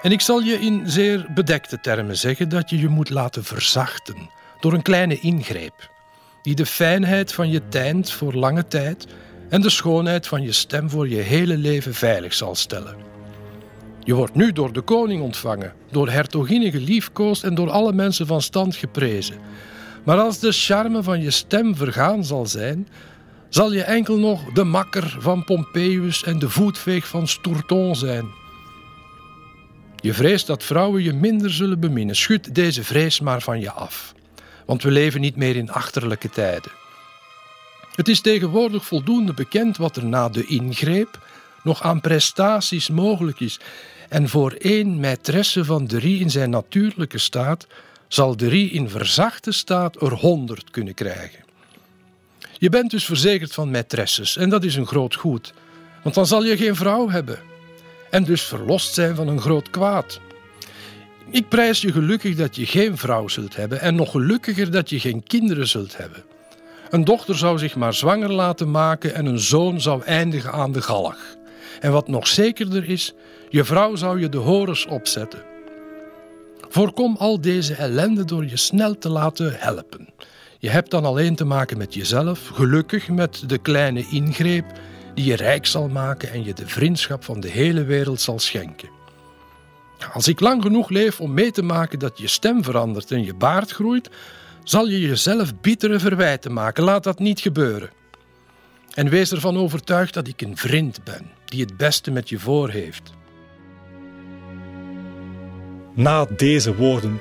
En 0.02 0.12
ik 0.12 0.20
zal 0.20 0.40
je 0.40 0.60
in 0.60 0.82
zeer 0.84 1.26
bedekte 1.34 1.80
termen 1.80 2.16
zeggen 2.16 2.48
dat 2.48 2.70
je 2.70 2.78
je 2.78 2.88
moet 2.88 3.10
laten 3.10 3.44
verzachten 3.44 4.30
door 4.60 4.72
een 4.72 4.82
kleine 4.82 5.20
ingreep, 5.20 5.90
die 6.42 6.54
de 6.54 6.66
fijnheid 6.66 7.32
van 7.32 7.50
je 7.50 7.68
tijnt 7.68 8.12
voor 8.12 8.34
lange 8.34 8.66
tijd 8.66 9.06
en 9.48 9.60
de 9.60 9.70
schoonheid 9.70 10.26
van 10.26 10.42
je 10.42 10.52
stem 10.52 10.90
voor 10.90 11.08
je 11.08 11.16
hele 11.16 11.56
leven 11.56 11.94
veilig 11.94 12.34
zal 12.34 12.54
stellen. 12.54 12.96
Je 14.00 14.14
wordt 14.14 14.34
nu 14.34 14.52
door 14.52 14.72
de 14.72 14.80
koning 14.80 15.22
ontvangen, 15.22 15.72
door 15.90 16.10
hertoginnen 16.10 16.70
geliefkoosd 16.70 17.44
en 17.44 17.54
door 17.54 17.70
alle 17.70 17.92
mensen 17.92 18.26
van 18.26 18.42
stand 18.42 18.76
geprezen. 18.76 19.36
Maar 20.04 20.18
als 20.18 20.38
de 20.38 20.52
charme 20.52 21.02
van 21.02 21.22
je 21.22 21.30
stem 21.30 21.76
vergaan 21.76 22.24
zal 22.24 22.46
zijn, 22.46 22.88
zal 23.48 23.72
je 23.72 23.82
enkel 23.82 24.18
nog 24.18 24.52
de 24.52 24.64
makker 24.64 25.16
van 25.18 25.44
Pompeius 25.44 26.24
en 26.24 26.38
de 26.38 26.50
voetveeg 26.50 27.08
van 27.08 27.28
Stourton 27.28 27.96
zijn. 27.96 28.26
Je 29.96 30.14
vreest 30.14 30.46
dat 30.46 30.64
vrouwen 30.64 31.02
je 31.02 31.12
minder 31.12 31.50
zullen 31.50 31.80
beminnen. 31.80 32.16
Schud 32.16 32.54
deze 32.54 32.84
vrees 32.84 33.20
maar 33.20 33.42
van 33.42 33.60
je 33.60 33.70
af. 33.70 34.14
Want 34.66 34.82
we 34.82 34.90
leven 34.90 35.20
niet 35.20 35.36
meer 35.36 35.56
in 35.56 35.70
achterlijke 35.70 36.30
tijden. 36.30 36.70
Het 37.94 38.08
is 38.08 38.20
tegenwoordig 38.20 38.84
voldoende 38.84 39.34
bekend 39.34 39.76
wat 39.76 39.96
er 39.96 40.04
na 40.04 40.28
de 40.28 40.46
ingreep 40.46 41.18
nog 41.62 41.82
aan 41.82 42.00
prestaties 42.00 42.88
mogelijk 42.88 43.40
is. 43.40 43.60
En 44.08 44.28
voor 44.28 44.52
één 44.52 45.00
maîtresse 45.00 45.60
van 45.64 45.86
drie 45.86 46.20
in 46.20 46.30
zijn 46.30 46.50
natuurlijke 46.50 47.18
staat 47.18 47.66
zal 48.08 48.34
drie 48.34 48.70
in 48.70 48.88
verzachte 48.88 49.52
staat 49.52 50.02
er 50.02 50.12
honderd 50.12 50.70
kunnen 50.70 50.94
krijgen. 50.94 51.44
Je 52.58 52.68
bent 52.68 52.90
dus 52.90 53.04
verzekerd 53.04 53.54
van 53.54 53.76
maîtresses 53.76 54.36
en 54.36 54.48
dat 54.48 54.64
is 54.64 54.76
een 54.76 54.86
groot 54.86 55.14
goed, 55.14 55.52
want 56.02 56.14
dan 56.14 56.26
zal 56.26 56.44
je 56.44 56.56
geen 56.56 56.76
vrouw 56.76 57.08
hebben 57.08 57.38
en 58.10 58.24
dus 58.24 58.42
verlost 58.42 58.94
zijn 58.94 59.14
van 59.14 59.28
een 59.28 59.40
groot 59.40 59.70
kwaad. 59.70 60.20
Ik 61.36 61.48
prijs 61.48 61.80
je 61.80 61.92
gelukkig 61.92 62.36
dat 62.36 62.56
je 62.56 62.66
geen 62.66 62.96
vrouw 62.96 63.28
zult 63.28 63.56
hebben 63.56 63.80
en 63.80 63.94
nog 63.94 64.10
gelukkiger 64.10 64.70
dat 64.70 64.90
je 64.90 65.00
geen 65.00 65.22
kinderen 65.22 65.68
zult 65.68 65.96
hebben. 65.96 66.24
Een 66.90 67.04
dochter 67.04 67.36
zou 67.36 67.58
zich 67.58 67.76
maar 67.76 67.94
zwanger 67.94 68.32
laten 68.32 68.70
maken 68.70 69.14
en 69.14 69.26
een 69.26 69.38
zoon 69.38 69.80
zou 69.80 70.02
eindigen 70.02 70.52
aan 70.52 70.72
de 70.72 70.82
galg. 70.82 71.18
En 71.80 71.92
wat 71.92 72.08
nog 72.08 72.26
zekerder 72.26 72.88
is, 72.88 73.14
je 73.48 73.64
vrouw 73.64 73.96
zou 73.96 74.20
je 74.20 74.28
de 74.28 74.36
horens 74.36 74.86
opzetten. 74.86 75.42
Voorkom 76.68 77.16
al 77.18 77.40
deze 77.40 77.74
ellende 77.74 78.24
door 78.24 78.46
je 78.46 78.56
snel 78.56 78.98
te 78.98 79.08
laten 79.08 79.54
helpen. 79.58 80.08
Je 80.58 80.68
hebt 80.68 80.90
dan 80.90 81.04
alleen 81.04 81.34
te 81.34 81.44
maken 81.44 81.78
met 81.78 81.94
jezelf, 81.94 82.46
gelukkig 82.46 83.08
met 83.08 83.42
de 83.46 83.58
kleine 83.58 84.06
ingreep 84.10 84.66
die 85.14 85.24
je 85.24 85.36
rijk 85.36 85.66
zal 85.66 85.88
maken 85.88 86.32
en 86.32 86.44
je 86.44 86.52
de 86.52 86.66
vriendschap 86.66 87.24
van 87.24 87.40
de 87.40 87.48
hele 87.48 87.84
wereld 87.84 88.20
zal 88.20 88.38
schenken. 88.38 88.95
Als 90.12 90.28
ik 90.28 90.40
lang 90.40 90.62
genoeg 90.62 90.88
leef 90.88 91.20
om 91.20 91.34
mee 91.34 91.50
te 91.50 91.62
maken 91.62 91.98
dat 91.98 92.18
je 92.18 92.26
stem 92.26 92.64
verandert 92.64 93.10
en 93.10 93.24
je 93.24 93.34
baard 93.34 93.70
groeit, 93.70 94.10
zal 94.64 94.88
je 94.88 95.00
jezelf 95.00 95.60
bittere 95.60 95.98
verwijten 95.98 96.52
maken. 96.52 96.84
Laat 96.84 97.04
dat 97.04 97.18
niet 97.18 97.40
gebeuren. 97.40 97.90
En 98.94 99.08
wees 99.08 99.32
ervan 99.32 99.56
overtuigd 99.56 100.14
dat 100.14 100.28
ik 100.28 100.42
een 100.42 100.56
vriend 100.56 101.04
ben 101.04 101.30
die 101.44 101.60
het 101.60 101.76
beste 101.76 102.10
met 102.10 102.28
je 102.28 102.38
voor 102.38 102.70
heeft. 102.70 103.12
Na 105.94 106.24
deze 106.24 106.74
woorden 106.74 107.20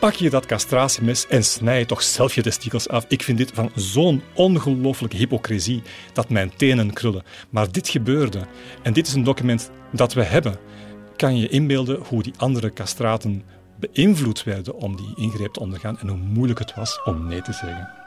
pak 0.00 0.14
je 0.14 0.30
dat 0.30 0.46
castratiemes 0.46 1.26
en 1.26 1.44
snij 1.44 1.78
je 1.78 1.86
toch 1.86 2.02
zelf 2.02 2.34
je 2.34 2.42
testikels 2.42 2.88
af. 2.88 3.04
Ik 3.08 3.22
vind 3.22 3.38
dit 3.38 3.50
van 3.54 3.70
zo'n 3.74 4.22
ongelooflijke 4.34 5.16
hypocrisie 5.16 5.82
dat 6.12 6.30
mijn 6.30 6.52
tenen 6.56 6.92
krullen. 6.92 7.22
Maar 7.50 7.72
dit 7.72 7.88
gebeurde. 7.88 8.46
En 8.82 8.92
dit 8.92 9.06
is 9.06 9.14
een 9.14 9.22
document 9.22 9.70
dat 9.92 10.12
we 10.12 10.22
hebben. 10.22 10.56
Kan 11.22 11.36
je 11.36 11.48
inbeelden 11.48 12.00
hoe 12.08 12.22
die 12.22 12.32
andere 12.36 12.72
castraten 12.72 13.42
beïnvloed 13.78 14.44
werden 14.44 14.74
om 14.74 14.96
die 14.96 15.12
ingreep 15.16 15.52
te 15.52 15.60
ondergaan 15.60 15.98
en 15.98 16.08
hoe 16.08 16.18
moeilijk 16.18 16.58
het 16.58 16.74
was 16.74 17.00
om 17.04 17.26
nee 17.26 17.42
te 17.42 17.52
zeggen. 17.52 18.01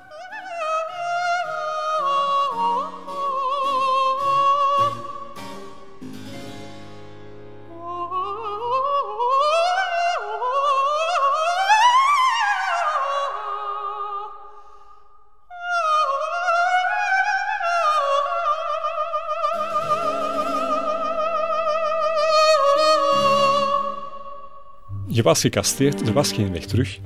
Was 25.26 25.42
gecastreerd, 25.42 26.08
er 26.08 26.14
was 26.14 26.32
geen 26.32 26.52
weg 26.52 26.66
terug. 26.66 27.00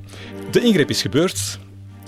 De 0.52 0.62
ingreep 0.62 0.90
is 0.90 1.02
gebeurd, 1.02 1.60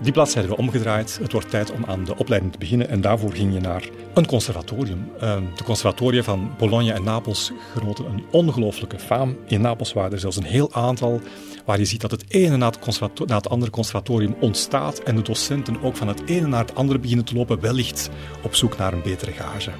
die 0.01 0.11
bladzijde 0.11 0.47
hebben 0.47 0.65
we 0.65 0.71
omgedraaid. 0.71 1.19
Het 1.21 1.31
wordt 1.31 1.49
tijd 1.49 1.71
om 1.71 1.85
aan 1.85 2.03
de 2.03 2.17
opleiding 2.17 2.51
te 2.51 2.57
beginnen 2.57 2.89
en 2.89 3.01
daarvoor 3.01 3.33
ging 3.33 3.53
je 3.53 3.59
naar 3.59 3.89
een 4.13 4.25
conservatorium. 4.25 5.11
Ehm, 5.19 5.43
de 5.55 5.63
conservatoria 5.63 6.23
van 6.23 6.51
Bologna 6.57 6.93
en 6.93 7.03
Napels 7.03 7.51
genoten 7.73 8.05
een 8.05 8.23
ongelooflijke 8.31 8.99
faam. 8.99 9.37
In 9.47 9.61
Napels 9.61 9.93
waren 9.93 10.11
er 10.11 10.19
zelfs 10.19 10.37
een 10.37 10.43
heel 10.43 10.73
aantal 10.73 11.21
waar 11.65 11.79
je 11.79 11.85
ziet 11.85 12.01
dat 12.01 12.11
het 12.11 12.25
ene 12.27 12.57
na 12.57 12.69
het, 12.69 13.27
na 13.27 13.35
het 13.35 13.49
andere 13.49 13.71
conservatorium 13.71 14.35
ontstaat 14.39 14.99
en 14.99 15.15
de 15.15 15.21
docenten 15.21 15.81
ook 15.81 15.95
van 15.95 16.07
het 16.07 16.21
ene 16.25 16.47
naar 16.47 16.65
het 16.65 16.75
andere 16.75 16.99
beginnen 16.99 17.25
te 17.25 17.35
lopen, 17.35 17.59
wellicht 17.59 18.09
op 18.41 18.55
zoek 18.55 18.77
naar 18.77 18.93
een 18.93 19.01
betere 19.03 19.31
gage. 19.31 19.71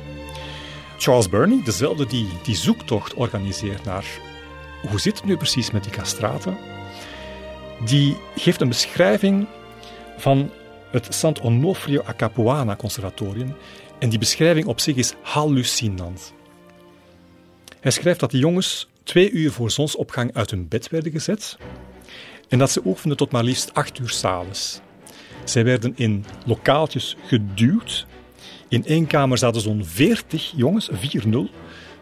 Charles 0.98 1.30
Burney, 1.30 1.62
dezelfde 1.64 2.06
die 2.06 2.28
die 2.44 2.56
zoektocht 2.56 3.14
organiseert 3.14 3.84
naar 3.86 4.06
hoe 4.90 5.00
zit 5.00 5.18
het 5.18 5.26
nu 5.26 5.38
precies 5.38 5.72
met 5.72 5.84
die 5.84 5.92
castraten? 5.92 6.58
Die 7.86 8.18
geeft 8.36 8.62
een 8.62 8.68
beschrijving 8.68 9.48
van 10.18 10.52
het 10.92 11.14
Sant 11.14 11.42
Onofrio 11.42 12.04
a 12.08 12.14
Capuana 12.14 12.76
Conservatorium. 12.76 13.56
En 14.00 14.10
die 14.10 14.20
beschrijving 14.20 14.66
op 14.66 14.80
zich 14.80 14.96
is 14.96 15.14
hallucinant. 15.22 16.34
Hij 17.80 17.92
schrijft 17.92 18.20
dat 18.20 18.32
de 18.32 18.38
jongens 18.38 18.90
twee 19.04 19.32
uur 19.32 19.52
voor 19.52 19.72
zonsopgang 19.72 20.34
uit 20.34 20.50
hun 20.50 20.68
bed 20.68 20.90
werden 20.90 21.12
gezet 21.12 21.58
en 22.52 22.58
dat 22.58 22.72
ze 22.72 22.82
oefenden 22.86 23.18
tot 23.18 23.32
maar 23.32 23.44
liefst 23.44 23.74
acht 23.74 24.00
uur 24.00 24.10
s'avonds. 24.10 24.80
Zij 25.44 25.64
werden 25.64 25.94
in 25.96 26.26
lokaaltjes 26.46 27.16
geduwd. 27.26 28.06
In 28.68 28.86
één 28.86 29.08
kamer 29.08 29.38
zaten 29.38 29.62
zo'n 29.62 29.86
veertig 29.86 30.54
jongens, 30.56 30.90
4-0, 30.92 30.96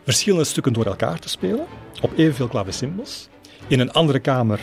verschillende 0.10 0.45
stukken 0.45 0.74
door 0.74 0.86
elkaar 0.86 1.20
te 1.20 1.30
spelen, 1.30 1.66
op 2.01 2.12
evenveel 2.18 2.47
clavecimbals. 2.47 3.28
In 3.68 3.80
een 3.80 3.91
andere 3.91 4.20
kamer 4.20 4.60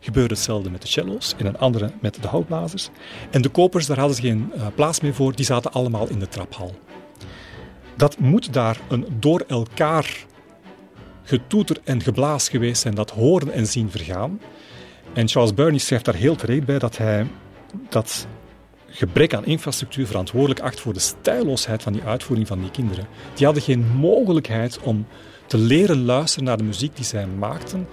gebeurde 0.00 0.34
hetzelfde 0.34 0.70
met 0.70 0.82
de 0.82 0.88
cello's, 0.88 1.34
in 1.36 1.46
een 1.46 1.58
andere 1.58 1.92
met 2.00 2.22
de 2.22 2.28
houtblazers. 2.28 2.88
En 3.30 3.42
de 3.42 3.48
kopers, 3.48 3.86
daar 3.86 3.98
hadden 3.98 4.16
ze 4.16 4.22
geen 4.22 4.52
uh, 4.56 4.66
plaats 4.74 5.00
meer 5.00 5.14
voor, 5.14 5.34
die 5.34 5.44
zaten 5.44 5.72
allemaal 5.72 6.08
in 6.08 6.18
de 6.18 6.28
traphal. 6.28 6.74
Dat 7.96 8.18
moet 8.18 8.52
daar 8.52 8.80
een 8.88 9.06
door 9.18 9.44
elkaar 9.46 10.24
getoeter 11.22 11.76
en 11.84 12.02
geblaas 12.02 12.48
geweest 12.48 12.82
zijn, 12.82 12.94
dat 12.94 13.10
horen 13.10 13.52
en 13.52 13.66
zien 13.66 13.90
vergaan. 13.90 14.40
En 15.12 15.28
Charles 15.28 15.54
Burney 15.54 15.78
schrijft 15.78 16.04
daar 16.04 16.14
heel 16.14 16.36
terecht 16.36 16.64
bij 16.64 16.78
dat 16.78 16.96
hij 16.96 17.26
dat 17.88 18.26
gebrek 18.96 19.34
aan 19.34 19.44
infrastructuur 19.44 20.06
verantwoordelijk 20.06 20.60
acht 20.60 20.80
voor 20.80 20.92
de 20.92 20.98
stijlloosheid 20.98 21.82
van 21.82 21.92
die 21.92 22.02
uitvoering 22.02 22.46
van 22.46 22.60
die 22.60 22.70
kinderen. 22.70 23.06
Die 23.34 23.44
hadden 23.44 23.62
geen 23.62 23.86
mogelijkheid 23.96 24.78
om 24.80 25.06
te 25.46 25.58
leren 25.58 26.04
luisteren 26.04 26.44
naar 26.44 26.56
de 26.56 26.64
muziek 26.64 26.96
die 26.96 27.04
zij 27.04 27.26
maakten. 27.26 27.88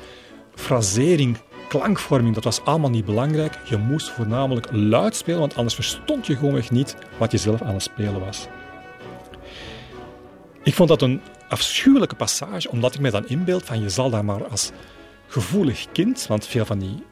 Frasering, 0.56 1.38
klankvorming, 1.68 2.36
dat 2.36 2.44
was 2.44 2.62
allemaal 2.64 2.90
niet 2.90 3.06
belangrijk. 3.06 3.60
Je 3.70 3.78
moest 3.78 4.10
voornamelijk 4.10 4.68
luid 4.72 5.16
spelen, 5.16 5.40
want 5.40 5.56
anders 5.56 5.76
verstond 5.76 6.28
je 6.28 6.36
gewoonweg 6.36 6.72
niet 6.72 6.96
wat 7.18 7.32
je 7.32 7.38
zelf 7.38 7.62
aan 7.62 7.74
het 7.74 7.84
spelen 7.84 8.20
was. 8.20 8.48
Ik 10.64 10.74
vond 10.74 10.90
dat 10.90 11.02
een 11.02 11.22
afschuwelijke 11.50 12.16
passage, 12.16 12.70
omdat 12.70 12.94
ik 12.94 13.00
me 13.00 13.12
dan 13.12 13.28
inbeeld 13.28 13.64
van 13.64 13.82
je 13.82 13.90
zal 13.90 14.10
daar 14.10 14.26
maar 14.26 14.48
als 14.48 14.72
gevoelig 15.28 15.86
kind, 15.92 16.26
want 16.28 16.48
veel 16.48 16.66
van 16.66 16.80
die 16.80 17.04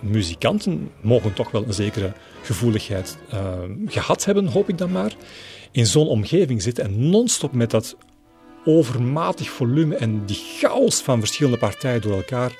muzikanten 0.00 0.90
mogen 1.00 1.32
toch 1.32 1.50
wel 1.50 1.64
een 1.66 1.74
zekere 1.74 2.12
gevoeligheid 2.42 3.18
uh, 3.34 3.58
gehad 3.86 4.24
hebben, 4.24 4.46
hoop 4.46 4.68
ik 4.68 4.78
dan 4.78 4.92
maar, 4.92 5.14
in 5.70 5.86
zo'n 5.86 6.08
omgeving 6.08 6.62
zitten 6.62 6.84
en 6.84 7.10
non-stop 7.10 7.52
met 7.52 7.70
dat 7.70 7.96
overmatig 8.64 9.50
volume 9.50 9.96
en 9.96 10.26
die 10.26 10.40
chaos 10.58 11.00
van 11.00 11.18
verschillende 11.18 11.58
partijen 11.58 12.00
door 12.00 12.16
elkaar 12.16 12.56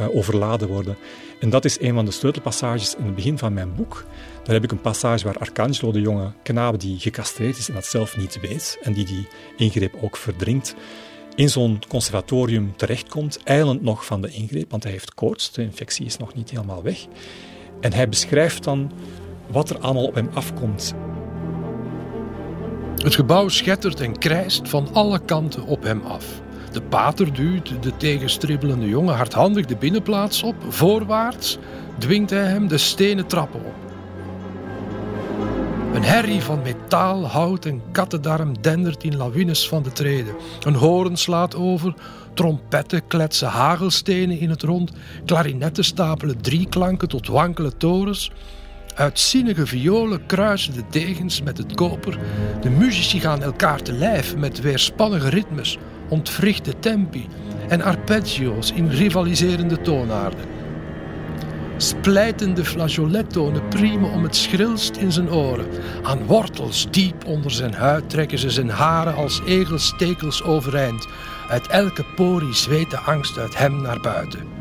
uh, 0.00 0.16
overladen 0.16 0.68
worden. 0.68 0.96
En 1.40 1.50
dat 1.50 1.64
is 1.64 1.80
een 1.80 1.94
van 1.94 2.04
de 2.04 2.10
sleutelpassages 2.10 2.94
in 2.94 3.04
het 3.04 3.14
begin 3.14 3.38
van 3.38 3.52
mijn 3.52 3.74
boek. 3.74 4.04
Daar 4.42 4.54
heb 4.54 4.64
ik 4.64 4.70
een 4.70 4.80
passage 4.80 5.24
waar 5.24 5.38
Arcangelo, 5.38 5.92
de 5.92 6.00
jonge 6.00 6.32
knaap 6.42 6.80
die 6.80 6.98
gecastreerd 6.98 7.58
is 7.58 7.68
en 7.68 7.74
dat 7.74 7.86
zelf 7.86 8.16
niet 8.16 8.40
weet 8.40 8.78
en 8.82 8.92
die 8.92 9.04
die 9.04 9.28
ingreep 9.56 9.94
ook 10.00 10.16
verdringt, 10.16 10.74
in 11.34 11.50
zo'n 11.50 11.78
conservatorium 11.88 12.76
terechtkomt, 12.76 13.38
eilend 13.44 13.82
nog 13.82 14.04
van 14.04 14.20
de 14.20 14.30
ingreep, 14.30 14.70
want 14.70 14.82
hij 14.82 14.92
heeft 14.92 15.14
koorts, 15.14 15.52
de 15.52 15.62
infectie 15.62 16.06
is 16.06 16.16
nog 16.16 16.34
niet 16.34 16.50
helemaal 16.50 16.82
weg. 16.82 17.06
En 17.80 17.92
hij 17.92 18.08
beschrijft 18.08 18.64
dan 18.64 18.92
wat 19.52 19.70
er 19.70 19.78
allemaal 19.78 20.06
op 20.06 20.14
hem 20.14 20.30
afkomt. 20.34 20.94
Het 22.96 23.14
gebouw 23.14 23.48
schettert 23.48 24.00
en 24.00 24.18
krijst 24.18 24.68
van 24.68 24.88
alle 24.92 25.18
kanten 25.18 25.64
op 25.64 25.82
hem 25.82 26.02
af. 26.06 26.40
De 26.72 26.82
pater 26.82 27.32
duwt 27.32 27.82
de 27.82 27.96
tegenstribbelende 27.96 28.88
jongen 28.88 29.14
hardhandig 29.14 29.66
de 29.66 29.76
binnenplaats 29.76 30.42
op. 30.42 30.54
Voorwaarts 30.68 31.58
dwingt 31.98 32.30
hij 32.30 32.44
hem 32.44 32.68
de 32.68 32.78
stenen 32.78 33.26
trappen 33.26 33.60
op. 33.60 33.74
Een 35.94 36.02
herrie 36.02 36.42
van 36.42 36.62
metaal, 36.62 37.26
hout 37.26 37.64
en 37.64 37.82
kattendarm 37.92 38.60
dendert 38.60 39.04
in 39.04 39.16
lawines 39.16 39.68
van 39.68 39.82
de 39.82 39.92
treden. 39.92 40.34
Een 40.60 40.74
hoorn 40.74 41.16
slaat 41.16 41.54
over, 41.56 41.94
trompetten 42.34 43.06
kletsen 43.06 43.48
hagelstenen 43.48 44.38
in 44.38 44.50
het 44.50 44.62
rond, 44.62 44.90
klarinetten 45.24 45.84
stapelen 45.84 46.40
drieklanken 46.40 47.08
tot 47.08 47.28
wankele 47.28 47.76
torens. 47.76 48.32
Uitzinnige 49.00 49.66
violen 49.66 50.26
kruisen 50.26 50.74
de 50.74 50.82
degens 50.90 51.42
met 51.42 51.58
het 51.58 51.74
koper. 51.74 52.18
De 52.60 52.70
muzici 52.70 53.20
gaan 53.20 53.42
elkaar 53.42 53.82
te 53.82 53.92
lijf 53.92 54.36
met 54.36 54.60
weerspannige 54.60 55.28
ritmes, 55.28 55.78
ontwrichte 56.08 56.78
tempi 56.78 57.26
en 57.68 57.82
arpeggio's 57.82 58.72
in 58.72 58.88
rivaliserende 58.88 59.80
toonaarden. 59.80 60.44
Splijtende 61.76 62.64
flageolettonen 62.64 63.68
priemen 63.68 64.10
om 64.10 64.22
het 64.22 64.36
schrilst 64.36 64.96
in 64.96 65.12
zijn 65.12 65.30
oren. 65.30 65.66
Aan 66.02 66.26
wortels 66.26 66.86
diep 66.90 67.24
onder 67.26 67.50
zijn 67.50 67.74
huid 67.74 68.10
trekken 68.10 68.38
ze 68.38 68.50
zijn 68.50 68.70
haren 68.70 69.14
als 69.14 69.40
egelstekels 69.46 70.42
overeind. 70.42 71.06
Uit 71.48 71.66
elke 71.66 72.04
porie 72.16 72.54
zweet 72.54 72.90
de 72.90 72.98
angst 72.98 73.38
uit 73.38 73.58
hem 73.58 73.82
naar 73.82 74.00
buiten. 74.00 74.59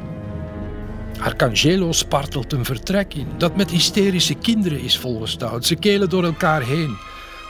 Arcangelo 1.20 1.92
spartelt 1.92 2.54
een 2.54 2.66
vertrek 2.66 3.14
in 3.14 3.28
dat 3.38 3.56
met 3.56 3.72
hysterische 3.72 4.34
kinderen 4.34 4.82
is 4.82 4.98
volgestouwd. 4.98 5.66
Ze 5.66 5.76
kelen 5.76 6.10
door 6.10 6.24
elkaar 6.24 6.62
heen, 6.62 6.98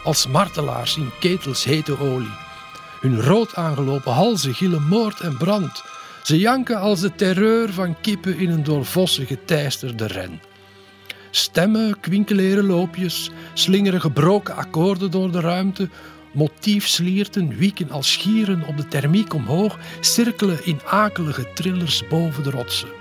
als 0.04 0.28
martelaars 0.28 0.98
in 0.98 1.12
ketels 1.20 1.64
hete 1.64 2.00
olie. 2.00 2.38
Hun 3.00 3.22
rood 3.22 3.56
aangelopen 3.56 4.12
halzen 4.12 4.54
gillen 4.54 4.88
moord 4.88 5.20
en 5.20 5.38
brand. 5.38 5.84
Ze 6.24 6.40
janken 6.40 6.80
als 6.80 7.00
de 7.00 7.16
terreur 7.16 7.74
van 7.74 8.02
kippen 8.02 8.38
in 8.38 8.50
een 8.50 8.64
door 8.64 8.86
vossen 8.86 9.26
geteisterde 9.26 10.08
ren. 10.08 10.42
Stemmen 11.32 12.00
kwinkeleren 12.00 12.66
loopjes, 12.66 13.32
slingeren 13.54 14.02
gebroken 14.02 14.56
akkoorden 14.56 15.12
door 15.12 15.32
de 15.32 15.40
ruimte, 15.40 15.90
motiefslierten 16.32 17.58
wieken 17.58 17.92
als 17.92 18.12
schieren 18.12 18.64
op 18.68 18.78
de 18.78 18.88
thermiek 18.88 19.34
omhoog, 19.34 19.78
cirkelen 20.00 20.66
in 20.66 20.80
akelige 20.86 21.48
trillers 21.54 22.08
boven 22.08 22.44
de 22.44 22.50
rotsen. 22.50 22.99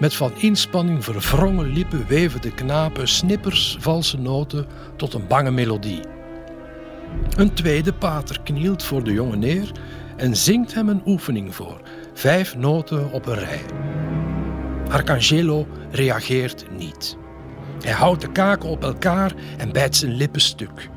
Met 0.00 0.14
van 0.14 0.32
inspanning 0.36 1.04
verwrongen 1.04 1.72
lippen 1.72 2.06
weven 2.06 2.40
de 2.40 2.54
knapen 2.54 3.08
snippers, 3.08 3.76
valse 3.80 4.18
noten 4.18 4.66
tot 4.96 5.14
een 5.14 5.26
bange 5.26 5.50
melodie. 5.50 6.00
Een 7.36 7.54
tweede 7.54 7.92
pater 7.92 8.40
knielt 8.40 8.82
voor 8.82 9.04
de 9.04 9.12
jongen 9.12 9.38
neer 9.38 9.72
en 10.16 10.36
zingt 10.36 10.74
hem 10.74 10.88
een 10.88 11.02
oefening 11.06 11.54
voor, 11.54 11.80
vijf 12.14 12.56
noten 12.56 13.12
op 13.12 13.26
een 13.26 13.34
rij. 13.34 13.62
Arcangelo 14.88 15.66
reageert 15.90 16.64
niet. 16.76 17.16
Hij 17.80 17.92
houdt 17.92 18.20
de 18.20 18.32
kaken 18.32 18.68
op 18.68 18.82
elkaar 18.82 19.32
en 19.58 19.72
bijt 19.72 19.96
zijn 19.96 20.12
lippen 20.12 20.40
stuk. 20.40 20.88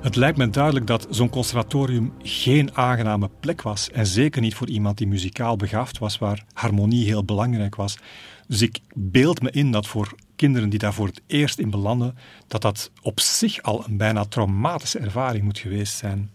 Het 0.00 0.16
lijkt 0.16 0.38
me 0.38 0.50
duidelijk 0.50 0.86
dat 0.86 1.06
zo'n 1.10 1.30
conservatorium 1.30 2.12
geen 2.22 2.76
aangename 2.76 3.30
plek 3.40 3.62
was. 3.62 3.90
En 3.90 4.06
zeker 4.06 4.40
niet 4.40 4.54
voor 4.54 4.68
iemand 4.68 4.98
die 4.98 5.06
muzikaal 5.06 5.56
begaafd 5.56 5.98
was, 5.98 6.18
waar 6.18 6.44
harmonie 6.52 7.04
heel 7.04 7.24
belangrijk 7.24 7.74
was. 7.74 7.98
Dus 8.46 8.62
ik 8.62 8.78
beeld 8.94 9.42
me 9.42 9.50
in 9.50 9.70
dat 9.70 9.86
voor 9.86 10.14
kinderen 10.36 10.68
die 10.68 10.78
daar 10.78 10.94
voor 10.94 11.06
het 11.06 11.20
eerst 11.26 11.58
in 11.58 11.70
belanden, 11.70 12.16
dat 12.46 12.62
dat 12.62 12.90
op 13.02 13.20
zich 13.20 13.62
al 13.62 13.84
een 13.86 13.96
bijna 13.96 14.24
traumatische 14.24 14.98
ervaring 14.98 15.44
moet 15.44 15.58
geweest 15.58 15.96
zijn. 15.96 16.30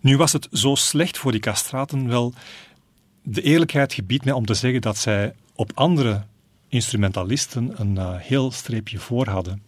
Nu 0.00 0.16
was 0.16 0.32
het 0.32 0.48
zo 0.52 0.74
slecht 0.74 1.18
voor 1.18 1.32
die 1.32 1.40
castraten 1.40 2.08
wel. 2.08 2.32
De 3.22 3.42
eerlijkheid 3.42 3.92
gebiedt 3.92 4.24
mij 4.24 4.34
om 4.34 4.46
te 4.46 4.54
zeggen 4.54 4.80
dat 4.80 4.96
zij 4.96 5.34
op 5.54 5.70
andere 5.74 6.24
instrumentalisten 6.74 7.80
een 7.80 7.94
uh, 7.94 8.14
heel 8.16 8.50
streepje 8.50 8.98
voor 8.98 9.28
hadden. 9.28 9.62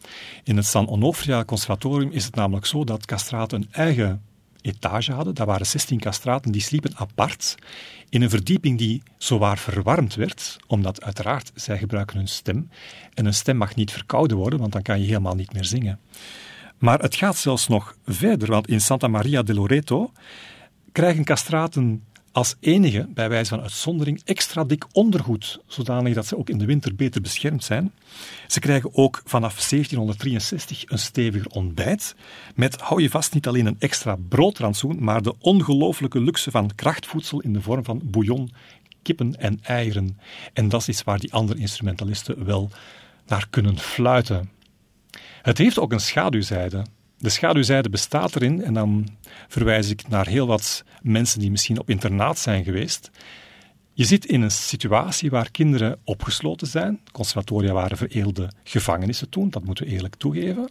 In 0.45 0.57
het 0.57 0.67
San 0.67 0.89
Onofria 0.89 1.45
Conservatorium 1.45 2.11
is 2.11 2.25
het 2.25 2.35
namelijk 2.35 2.67
zo 2.67 2.85
dat 2.85 3.07
castraten 3.07 3.61
een 3.61 3.69
eigen 3.71 4.23
etage 4.61 5.13
hadden. 5.13 5.35
Daar 5.35 5.47
waren 5.47 5.67
16 5.67 6.01
castraten 6.01 6.53
die 6.53 6.61
sliepen 6.61 6.97
apart 6.97 7.55
in 8.09 8.23
een 8.23 8.31
verdieping 8.31 8.79
die 8.79 9.03
zowaar 9.19 9.59
verwarmd 9.59 10.15
werd, 10.15 10.57
omdat 10.67 11.03
uiteraard 11.03 11.53
zij 11.55 11.79
gebruiken 11.79 12.17
hun 12.17 12.29
stem 12.29 12.71
en 13.15 13.27
een 13.27 13.35
stem 13.35 13.57
mag 13.57 13.75
niet 13.75 13.93
verkouden 13.93 14.37
worden, 14.37 14.59
want 14.59 14.73
dan 14.73 14.83
kan 14.83 15.01
je 15.01 15.07
helemaal 15.07 15.35
niet 15.35 15.53
meer 15.53 15.65
zingen. 15.65 16.01
Maar 16.79 16.99
het 16.99 17.15
gaat 17.15 17.37
zelfs 17.37 17.69
nog 17.69 17.97
verder, 18.07 18.49
want 18.49 18.69
in 18.69 18.81
Santa 18.81 19.09
Maria 19.09 19.43
de 19.43 19.55
Loreto 19.55 20.13
krijgen 20.93 21.25
castraten 21.25 22.03
als 22.37 22.55
enige, 22.61 23.07
bij 23.15 23.29
wijze 23.29 23.51
van 23.51 23.61
uitzondering, 23.61 24.21
extra 24.25 24.65
dik 24.65 24.85
ondergoed, 24.93 25.61
zodanig 25.67 26.15
dat 26.15 26.27
ze 26.27 26.39
ook 26.39 26.49
in 26.49 26.59
de 26.59 26.65
winter 26.65 26.95
beter 26.95 27.21
beschermd 27.21 27.65
zijn. 27.65 27.93
Ze 28.47 28.61
krijgen 28.61 28.95
ook 28.95 29.23
vanaf 29.25 29.69
1763 29.69 30.85
een 30.87 30.99
steviger 30.99 31.51
ontbijt, 31.51 32.15
met, 32.55 32.81
hou 32.81 33.03
je 33.03 33.11
vast, 33.11 33.35
niet 33.35 33.47
alleen 33.47 33.67
een 33.67 33.77
extra 33.79 34.17
broodrantsoen, 34.29 34.97
maar 35.05 35.23
de 35.23 35.35
ongelooflijke 35.39 36.21
luxe 36.21 36.51
van 36.51 36.71
krachtvoedsel 36.75 37.41
in 37.41 37.53
de 37.53 37.61
vorm 37.61 37.85
van 37.85 38.01
bouillon, 38.05 38.53
kippen 39.03 39.41
en 39.41 39.59
eieren. 39.63 40.19
En 40.53 40.69
dat 40.69 40.89
is 40.89 41.03
waar 41.03 41.19
die 41.19 41.33
andere 41.33 41.61
instrumentalisten 41.61 42.45
wel 42.45 42.71
naar 43.27 43.47
kunnen 43.51 43.79
fluiten. 43.79 44.51
Het 45.43 45.59
heeft 45.59 45.79
ook 45.79 45.93
een 45.93 46.01
schaduwzijde. 46.01 46.85
De 47.19 47.29
schaduwzijde 47.29 47.89
bestaat 47.89 48.37
erin, 48.37 48.63
en 48.63 48.75
dan 48.75 49.09
verwijs 49.49 49.91
ik 49.91 50.09
naar 50.09 50.27
heel 50.27 50.47
wat 50.47 50.85
mensen 51.03 51.41
die 51.41 51.51
misschien 51.51 51.81
op 51.81 51.91
internaat 51.91 52.39
zijn 52.39 52.65
geweest. 52.65 53.11
Je 53.93 54.05
zit 54.05 54.27
in 54.27 54.43
een 54.43 54.51
situatie 54.51 55.31
waar 55.31 55.51
kinderen 55.51 55.99
opgesloten 56.05 56.67
zijn. 56.67 57.01
Conservatoria 57.13 57.73
waren 57.73 57.97
vereelde 57.97 58.51
gevangenissen 58.65 59.29
toen, 59.29 59.51
dat 59.51 59.65
moeten 59.65 59.85
we 59.85 59.91
eerlijk 59.91 60.15
toegeven. 60.15 60.71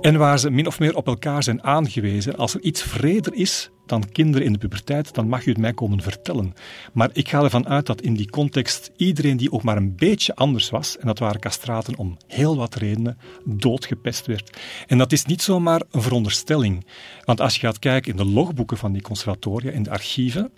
En 0.00 0.16
waar 0.16 0.38
ze 0.38 0.50
min 0.50 0.66
of 0.66 0.78
meer 0.78 0.96
op 0.96 1.06
elkaar 1.06 1.42
zijn 1.42 1.62
aangewezen. 1.62 2.36
Als 2.36 2.54
er 2.54 2.60
iets 2.60 2.82
vreder 2.82 3.34
is 3.34 3.70
dan 3.86 4.08
kinderen 4.12 4.46
in 4.46 4.52
de 4.52 4.58
puberteit, 4.58 5.14
dan 5.14 5.28
mag 5.28 5.44
je 5.44 5.50
het 5.50 5.58
mij 5.58 5.72
komen 5.72 6.02
vertellen. 6.02 6.54
Maar 6.92 7.10
ik 7.12 7.28
ga 7.28 7.42
ervan 7.42 7.68
uit 7.68 7.86
dat 7.86 8.00
in 8.00 8.14
die 8.14 8.30
context 8.30 8.90
iedereen 8.96 9.36
die 9.36 9.52
ook 9.52 9.62
maar 9.62 9.76
een 9.76 9.96
beetje 9.96 10.34
anders 10.34 10.70
was, 10.70 10.98
en 10.98 11.06
dat 11.06 11.18
waren 11.18 11.40
castraten 11.40 11.96
om 11.96 12.16
heel 12.26 12.56
wat 12.56 12.74
redenen, 12.74 13.18
doodgepest 13.44 14.26
werd. 14.26 14.58
En 14.86 14.98
dat 14.98 15.12
is 15.12 15.24
niet 15.24 15.42
zomaar 15.42 15.82
een 15.90 16.02
veronderstelling. 16.02 16.86
Want 17.24 17.40
als 17.40 17.54
je 17.54 17.60
gaat 17.60 17.78
kijken 17.78 18.10
in 18.10 18.16
de 18.16 18.24
logboeken 18.24 18.76
van 18.76 18.92
die 18.92 19.02
conservatoria, 19.02 19.70
in 19.70 19.82
de 19.82 19.90
archieven, 19.90 20.52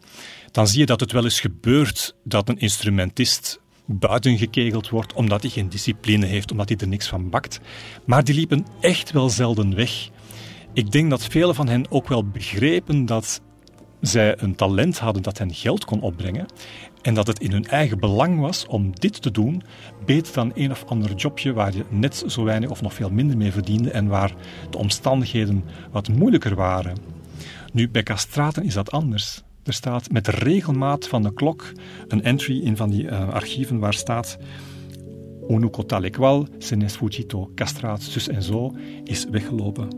dan 0.51 0.69
zie 0.69 0.79
je 0.79 0.87
dat 0.87 1.01
het 1.01 1.13
wel 1.13 1.25
eens 1.25 1.41
gebeurt 1.41 2.15
dat 2.25 2.49
een 2.49 2.59
instrumentist 2.59 3.61
buiten 3.91 4.39
gekegeld 4.39 4.89
wordt 4.89 5.13
omdat 5.13 5.43
hij 5.43 5.51
geen 5.51 5.69
discipline 5.69 6.27
heeft, 6.27 6.51
omdat 6.51 6.69
hij 6.69 6.79
er 6.79 6.89
niks 6.89 7.09
van 7.09 7.31
bakt. 7.31 7.61
Maar 8.05 8.25
die 8.25 8.35
liepen 8.35 8.67
echt 8.81 9.13
wel 9.13 9.31
zelden 9.31 9.75
weg. 9.75 10.09
Ik 10.73 10.91
denk 10.91 11.11
dat 11.11 11.25
velen 11.25 11.55
van 11.55 11.69
hen 11.69 11.91
ook 11.91 12.09
wel 12.09 12.25
begrepen 12.25 13.07
dat 13.07 13.41
zij 14.01 14.43
een 14.43 14.55
talent 14.55 14.99
hadden 14.99 15.23
dat 15.23 15.39
hen 15.39 15.55
geld 15.55 15.85
kon 15.85 16.01
opbrengen 16.01 16.47
en 17.03 17.15
dat 17.15 17.27
het 17.27 17.39
in 17.39 17.53
hun 17.53 17.67
eigen 17.67 17.99
belang 17.99 18.41
was 18.41 18.67
om 18.67 19.01
dit 19.01 19.23
te 19.23 19.31
doen, 19.31 19.63
beter 20.05 20.35
dan 20.35 20.53
een 20.55 20.71
of 20.71 20.85
ander 20.85 21.15
jobje 21.15 21.53
waar 21.53 21.75
je 21.75 21.85
net 21.89 22.25
zo 22.27 22.45
weinig 22.45 22.71
of 22.71 22.83
nog 22.83 22.95
veel 22.95 23.11
minder 23.11 23.37
mee 23.37 23.53
verdiende 23.53 23.91
en 23.91 24.07
waar 24.07 24.35
de 24.71 24.79
omstandigheden 24.79 25.65
wat 25.91 26.09
moeilijker 26.09 26.55
waren. 26.55 26.97
Nu, 27.73 27.89
bij 27.89 28.03
castraten 28.03 28.65
is 28.65 28.75
dat 28.75 28.91
anders. 28.91 29.43
Er 29.69 29.75
staat 29.75 30.11
met 30.11 30.29
regelmaat 30.29 31.09
van 31.09 31.23
de 31.23 31.33
klok 31.33 31.73
een 32.07 32.23
entry 32.23 32.61
in 32.61 32.77
van 32.77 32.91
die 32.91 33.05
uh, 33.05 33.29
archieven 33.29 33.79
waar 33.79 33.95
staat 33.95 34.39
Unuco 35.49 35.83
tale 35.83 36.11
qual 36.11 36.47
se 36.59 36.77
ne 36.77 36.89
sfuggito 36.89 37.51
castraat 37.55 38.03
zus 38.03 38.29
en 38.29 38.43
zo 38.43 38.73
is 39.05 39.27
weggelopen. 39.31 39.89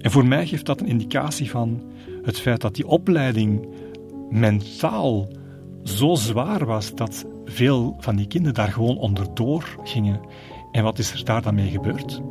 En 0.00 0.10
voor 0.10 0.26
mij 0.26 0.46
geeft 0.46 0.66
dat 0.66 0.80
een 0.80 0.86
indicatie 0.86 1.50
van 1.50 1.82
het 2.22 2.38
feit 2.38 2.60
dat 2.60 2.74
die 2.74 2.86
opleiding 2.86 3.68
mentaal 4.30 5.28
zo 5.84 6.14
zwaar 6.14 6.64
was 6.64 6.94
dat 6.94 7.24
veel 7.44 7.96
van 7.98 8.16
die 8.16 8.26
kinderen 8.26 8.54
daar 8.54 8.72
gewoon 8.72 8.98
onderdoor 8.98 9.76
gingen. 9.82 10.20
En 10.72 10.82
wat 10.82 10.98
is 10.98 11.12
er 11.12 11.24
daar 11.24 11.42
dan 11.42 11.54
mee 11.54 11.70
gebeurd? 11.70 12.22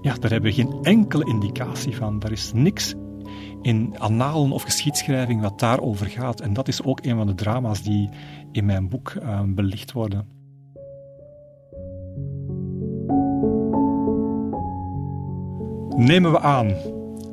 Ja, 0.00 0.14
daar 0.14 0.30
hebben 0.30 0.50
we 0.50 0.56
geen 0.56 0.78
enkele 0.82 1.24
indicatie 1.24 1.96
van. 1.96 2.18
Daar 2.18 2.32
is 2.32 2.52
niks 2.54 2.94
in 3.62 3.98
annalen 3.98 4.52
of 4.52 4.62
geschiedschrijving 4.62 5.40
wat 5.40 5.58
daarover 5.58 6.06
gaat. 6.06 6.40
En 6.40 6.52
dat 6.52 6.68
is 6.68 6.82
ook 6.82 7.04
een 7.04 7.16
van 7.16 7.26
de 7.26 7.34
drama's 7.34 7.82
die 7.82 8.08
in 8.52 8.64
mijn 8.64 8.88
boek 8.88 9.14
uh, 9.22 9.40
belicht 9.46 9.92
worden. 9.92 10.36
Nemen 15.96 16.32
we 16.32 16.40
aan 16.40 16.74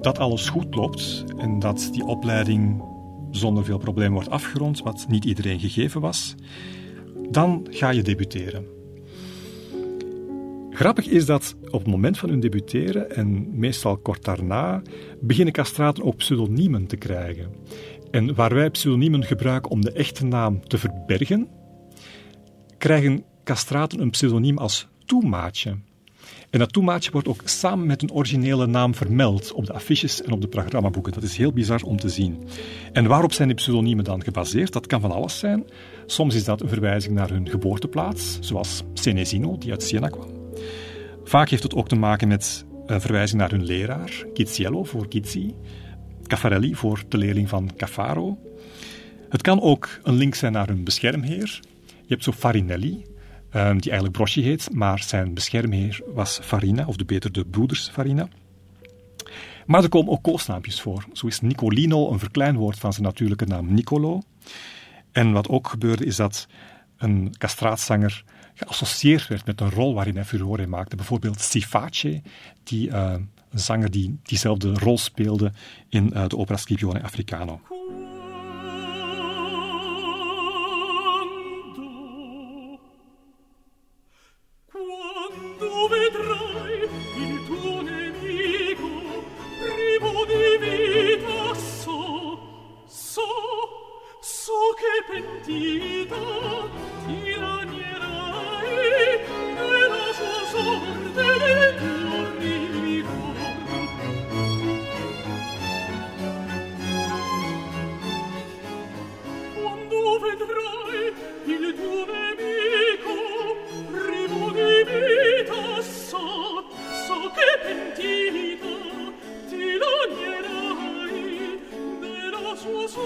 dat 0.02 0.20
alles 0.20 0.50
goed 0.50 0.76
loopt 0.76 1.24
en 1.38 1.60
dat 1.60 1.90
die 1.92 2.06
opleiding 2.06 2.84
zonder 3.32 3.66
veel 3.66 3.78
problemen 3.78 4.14
wordt 4.14 4.30
afgerond, 4.30 4.82
wat 4.82 5.06
niet 5.10 5.26
iedereen 5.26 5.60
gegeven 5.60 6.02
was, 6.02 6.36
dan 7.30 7.68
ga 7.70 7.90
je 7.90 8.02
debuteren. 8.02 8.75
Grappig 10.76 11.08
is 11.08 11.26
dat 11.26 11.56
op 11.66 11.80
het 11.80 11.88
moment 11.88 12.18
van 12.18 12.30
hun 12.30 12.40
debuteren, 12.40 13.16
en 13.16 13.60
meestal 13.60 13.98
kort 13.98 14.24
daarna, 14.24 14.82
beginnen 15.22 15.54
castraten 15.54 16.04
ook 16.04 16.16
pseudoniemen 16.16 16.88
te 16.88 16.96
krijgen. 16.96 17.50
En 18.12 18.36
waar 18.36 18.54
wij 18.54 18.70
pseudoniemen 18.70 19.24
gebruiken 19.24 19.72
om 19.72 19.82
de 19.82 19.92
echte 19.92 20.26
naam 20.26 20.68
te 20.68 20.78
verbergen, 20.78 21.48
krijgen 22.78 23.24
castraten 23.44 24.00
een 24.02 24.10
pseudoniem 24.10 24.58
als 24.58 24.88
toemaatje. 25.06 25.78
En 26.50 26.60
dat 26.60 26.74
toemaatje 26.74 27.12
wordt 27.12 27.28
ook 27.28 27.42
samen 27.44 27.86
met 27.86 28.02
een 28.02 28.12
originele 28.12 28.66
naam 28.66 28.96
vermeld 28.96 29.52
op 29.52 29.66
de 29.66 29.74
affiches 29.74 30.22
en 30.22 30.32
op 30.32 30.42
de 30.42 30.48
programmaboeken. 30.48 31.14
Dat 31.14 31.24
is 31.24 31.38
heel 31.38 31.54
bizar 31.54 31.82
om 31.82 31.98
te 31.98 32.10
zien. 32.10 32.38
En 32.94 33.08
waarop 33.08 33.34
zijn 33.34 33.48
die 33.48 33.58
pseudoniemen 33.58 34.04
dan 34.04 34.24
gebaseerd? 34.24 34.74
Dat 34.74 34.88
kan 34.88 35.02
van 35.02 35.12
alles 35.12 35.40
zijn. 35.40 35.64
Soms 36.06 36.36
is 36.36 36.44
dat 36.44 36.62
een 36.62 36.70
verwijzing 36.70 37.16
naar 37.16 37.30
hun 37.30 37.50
geboorteplaats, 37.50 38.38
zoals 38.42 38.84
Senesino, 38.94 39.58
die 39.58 39.72
uit 39.72 39.84
Siena 39.84 40.08
kwam. 40.08 40.35
Vaak 41.28 41.50
heeft 41.50 41.64
het 41.64 41.76
ook 41.76 41.88
te 41.88 41.96
maken 41.96 42.28
met 42.28 42.66
een 42.86 43.02
verwijzing 43.02 43.42
naar 43.42 43.50
hun 43.50 43.64
leraar, 43.64 44.26
Kiziello 44.34 44.84
voor 44.84 45.08
Kizzi, 45.08 45.56
Caffarelli 46.24 46.76
voor 46.76 47.04
de 47.08 47.18
leerling 47.18 47.50
van 47.50 47.72
Caffaro. 47.78 48.38
Het 49.30 49.42
kan 49.42 49.62
ook 49.62 50.00
een 50.04 50.14
link 50.14 50.36
zijn 50.36 50.52
naar 50.52 50.68
hun 50.68 50.84
beschermheer. 50.84 51.60
Je 51.86 52.08
hebt 52.08 52.24
zo 52.24 52.32
Farinelli, 52.32 53.06
ehm, 53.50 53.78
die 53.78 53.90
eigenlijk 53.90 54.12
Broschi 54.12 54.42
heet, 54.42 54.70
maar 54.74 55.00
zijn 55.00 55.34
beschermheer 55.34 56.02
was 56.14 56.40
Farina, 56.42 56.86
of 56.86 56.96
de 56.96 57.06
beter 57.06 57.32
de 57.32 57.46
broeders 57.46 57.90
Farina. 57.90 58.28
Maar 59.66 59.84
er 59.84 59.90
komen 59.90 60.12
ook 60.12 60.24
koosnaampjes 60.24 60.82
voor. 60.82 61.06
Zo 61.14 61.28
is 61.28 61.42
Nicolino 61.42 62.12
een 62.12 62.20
verkleinwoord 62.20 62.80
van 62.80 62.94
zijn 62.94 63.06
natuurlijke 63.06 63.46
naam 63.46 63.74
Nicolo. 63.74 64.22
En 65.12 65.32
wat 65.32 65.50
ook 65.50 65.68
gebeurde 65.68 66.06
is 66.06 66.16
dat 66.16 66.48
een 66.98 67.36
castraatzanger 67.38 68.24
geassocieerd 68.56 69.28
werd 69.28 69.46
met 69.46 69.62
een 69.62 69.70
rol 69.70 69.94
waarin 69.94 70.16
hij 70.16 70.26
furore 70.26 70.68
maakte. 70.68 70.96
Bijvoorbeeld 70.96 71.42
Siface, 71.42 72.22
die, 72.64 72.90
uh, 72.90 73.14
een 73.50 73.60
zanger 73.60 73.92
die 73.92 74.20
diezelfde 74.24 74.74
rol 74.74 74.98
speelde 74.98 75.52
in 75.90 76.12
uh, 76.14 76.28
de 76.28 76.38
opera 76.38 76.58
Scipione 76.58 77.04
Africano. 77.04 77.62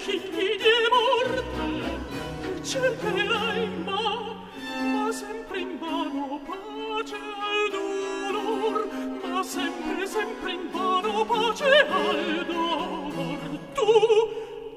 figli 0.00 0.56
di 0.64 0.76
morte 0.94 2.62
cercherai 2.62 3.68
ma 3.84 4.00
ma 4.92 5.12
sempre 5.12 5.58
in 5.60 5.78
vano 5.78 6.40
pace 6.48 7.16
al 7.16 7.74
ma 9.22 9.42
sempre 9.42 10.06
sempre 10.06 10.52
in 10.52 10.70
vano 10.70 11.24
pace 11.26 11.86
al 11.86 12.46
tu 13.74 13.90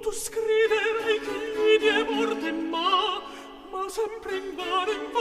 tu 0.02 0.12
scriverai 0.12 1.20
figli 1.28 1.78
di 1.84 2.14
morte 2.14 2.52
ma 2.52 3.22
ma 3.72 3.88
sempre 3.88 4.36
in 4.36 4.56
vano 4.56 5.13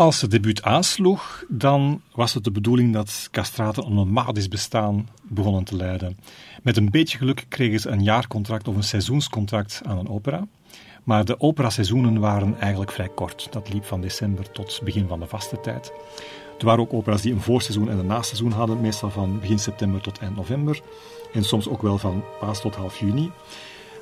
Als 0.00 0.20
het 0.20 0.30
debuut 0.30 0.62
aansloeg, 0.62 1.44
dan 1.48 2.02
was 2.12 2.34
het 2.34 2.44
de 2.44 2.50
bedoeling 2.50 2.92
dat 2.92 3.28
castraten 3.30 3.86
een 3.86 3.94
nomadisch 3.94 4.48
bestaan 4.48 5.08
begonnen 5.22 5.64
te 5.64 5.76
leiden. 5.76 6.18
Met 6.62 6.76
een 6.76 6.90
beetje 6.90 7.18
geluk 7.18 7.44
kregen 7.48 7.80
ze 7.80 7.88
een 7.88 8.02
jaarcontract 8.02 8.68
of 8.68 8.76
een 8.76 8.82
seizoenscontract 8.82 9.80
aan 9.84 9.98
een 9.98 10.08
opera. 10.08 10.46
Maar 11.04 11.24
de 11.24 11.40
operaseizoenen 11.40 12.20
waren 12.20 12.60
eigenlijk 12.60 12.92
vrij 12.92 13.08
kort. 13.08 13.48
Dat 13.50 13.72
liep 13.72 13.84
van 13.84 14.00
december 14.00 14.50
tot 14.50 14.80
begin 14.84 15.08
van 15.08 15.20
de 15.20 15.26
vaste 15.26 15.60
tijd. 15.60 15.92
Er 16.58 16.64
waren 16.64 16.80
ook 16.80 16.92
opera's 16.92 17.22
die 17.22 17.32
een 17.32 17.40
voorseizoen 17.40 17.90
en 17.90 17.98
een 17.98 18.06
naseizoen 18.06 18.52
hadden, 18.52 18.80
meestal 18.80 19.10
van 19.10 19.40
begin 19.40 19.58
september 19.58 20.00
tot 20.00 20.18
eind 20.18 20.36
november. 20.36 20.80
En 21.32 21.44
soms 21.44 21.68
ook 21.68 21.82
wel 21.82 21.98
van 21.98 22.24
paas 22.38 22.60
tot 22.60 22.74
half 22.74 22.98
juni. 23.00 23.30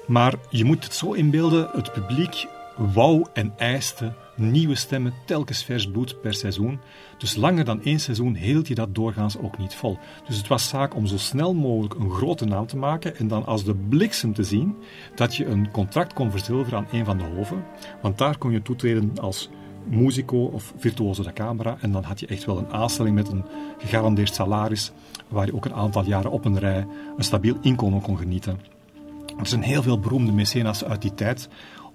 Maar 0.06 0.34
je 0.50 0.64
moet 0.64 0.84
het 0.84 0.94
zo 0.94 1.12
inbeelden, 1.12 1.68
het 1.72 1.92
publiek 1.92 2.46
wou 2.78 3.26
en 3.32 3.52
eiste 3.56 4.12
nieuwe 4.36 4.74
stemmen, 4.74 5.12
telkens 5.24 5.64
vers 5.64 5.90
per 6.22 6.34
seizoen. 6.34 6.80
Dus 7.18 7.36
langer 7.36 7.64
dan 7.64 7.82
één 7.82 8.00
seizoen 8.00 8.34
hield 8.34 8.68
je 8.68 8.74
dat 8.74 8.94
doorgaans 8.94 9.38
ook 9.38 9.58
niet 9.58 9.74
vol. 9.74 9.98
Dus 10.26 10.36
het 10.36 10.48
was 10.48 10.68
zaak 10.68 10.94
om 10.94 11.06
zo 11.06 11.16
snel 11.16 11.54
mogelijk 11.54 11.94
een 11.94 12.10
grote 12.10 12.44
naam 12.44 12.66
te 12.66 12.76
maken 12.76 13.16
en 13.16 13.28
dan 13.28 13.46
als 13.46 13.64
de 13.64 13.74
bliksem 13.74 14.34
te 14.34 14.42
zien 14.42 14.76
dat 15.14 15.36
je 15.36 15.46
een 15.46 15.70
contract 15.70 16.12
kon 16.12 16.30
verzilveren 16.30 16.78
aan 16.78 16.88
een 16.92 17.04
van 17.04 17.18
de 17.18 17.24
hoven. 17.24 17.64
Want 18.02 18.18
daar 18.18 18.38
kon 18.38 18.52
je 18.52 18.62
toetreden 18.62 19.12
als 19.20 19.50
musico 19.84 20.44
of 20.44 20.72
virtuoso 20.76 21.22
da 21.22 21.32
camera 21.32 21.76
en 21.80 21.92
dan 21.92 22.02
had 22.02 22.20
je 22.20 22.26
echt 22.26 22.44
wel 22.44 22.58
een 22.58 22.72
aanstelling 22.72 23.14
met 23.14 23.28
een 23.28 23.44
gegarandeerd 23.78 24.34
salaris 24.34 24.92
waar 25.28 25.46
je 25.46 25.54
ook 25.54 25.64
een 25.64 25.74
aantal 25.74 26.04
jaren 26.04 26.30
op 26.30 26.44
een 26.44 26.58
rij 26.58 26.86
een 27.16 27.24
stabiel 27.24 27.56
inkomen 27.60 28.00
kon 28.00 28.18
genieten. 28.18 28.60
Er 29.38 29.46
zijn 29.46 29.62
heel 29.62 29.82
veel 29.82 30.00
beroemde 30.00 30.32
mecenas 30.32 30.84
uit 30.84 31.02
die 31.02 31.14
tijd 31.14 31.48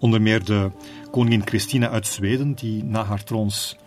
Onder 0.04 0.22
meer 0.22 0.44
de 0.44 0.72
koningin 1.12 1.42
Christina 1.46 1.90
uit 1.90 2.08
Zweden, 2.08 2.54
die 2.54 2.84
na 2.84 3.04
haar 3.04 3.24
troons 3.24 3.78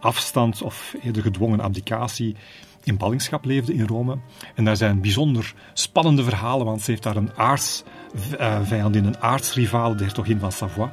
afstand 0.00 0.62
of 0.62 0.94
eerder 1.02 1.22
gedwongen 1.22 1.60
abdicatie 1.60 2.36
in 2.84 2.96
ballingschap 2.96 3.44
leefde 3.44 3.74
in 3.74 3.86
Rome. 3.86 4.18
En 4.54 4.64
daar 4.64 4.76
zijn 4.76 5.00
bijzonder 5.00 5.54
spannende 5.72 6.24
verhalen, 6.24 6.66
want 6.66 6.82
ze 6.82 6.90
heeft 6.90 7.02
daar 7.02 7.16
een 7.16 7.30
aardsvijandin, 7.36 9.04
een 9.04 9.18
aardsrivaal, 9.18 9.96
de 9.96 10.04
hertogin 10.04 10.38
van 10.38 10.52
Savoie. 10.52 10.90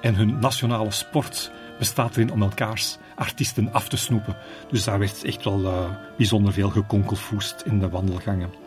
En 0.00 0.14
hun 0.14 0.38
nationale 0.38 0.90
sport 0.90 1.50
bestaat 1.78 2.16
erin 2.16 2.32
om 2.32 2.42
elkaars 2.42 2.96
artiesten 3.16 3.72
af 3.72 3.88
te 3.88 3.96
snoepen. 3.96 4.36
Dus 4.70 4.84
daar 4.84 4.98
werd 4.98 5.24
echt 5.24 5.44
wel 5.44 5.60
uh, 5.60 5.90
bijzonder 6.16 6.52
veel 6.52 6.70
gekonkelvoest 6.70 7.62
in 7.66 7.78
de 7.78 7.88
wandelgangen. 7.88 8.63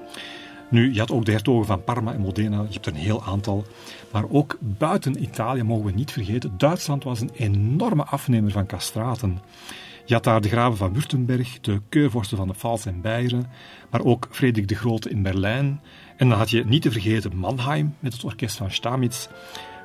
Nu, 0.70 0.94
je 0.94 1.00
had 1.00 1.12
ook 1.12 1.26
de 1.26 1.32
hertogen 1.32 1.66
van 1.66 1.84
Parma 1.84 2.14
en 2.14 2.22
Modena, 2.22 2.62
je 2.62 2.74
hebt 2.74 2.86
er 2.86 2.94
een 2.94 3.00
heel 3.00 3.24
aantal. 3.24 3.66
Maar 4.12 4.24
ook 4.30 4.58
buiten 4.60 5.24
Italië 5.24 5.64
mogen 5.64 5.86
we 5.86 5.92
niet 5.92 6.12
vergeten, 6.12 6.54
Duitsland 6.58 7.04
was 7.04 7.20
een 7.20 7.32
enorme 7.34 8.04
afnemer 8.04 8.52
van 8.52 8.66
castraten. 8.66 9.40
Je 10.06 10.14
had 10.14 10.24
daar 10.24 10.42
de 10.42 10.50
graven 10.50 10.78
van 10.78 10.94
Württemberg, 10.94 11.60
de 11.60 11.82
keurvorsten 11.90 12.38
van 12.38 12.48
de 12.48 12.54
Pfalz 12.54 12.86
en 12.86 13.02
Beieren, 13.02 13.50
maar 13.90 14.04
ook 14.04 14.28
Frederik 14.32 14.68
de 14.68 14.76
Grote 14.76 15.10
in 15.10 15.22
Berlijn. 15.22 15.82
En 16.18 16.30
dan 16.30 16.38
had 16.38 16.50
je 16.50 16.66
niet 16.66 16.82
te 16.82 16.92
vergeten 16.92 17.38
Mannheim 17.38 17.96
met 18.00 18.14
het 18.14 18.24
orkest 18.24 18.58
van 18.58 18.72
Stamitz, 18.72 19.28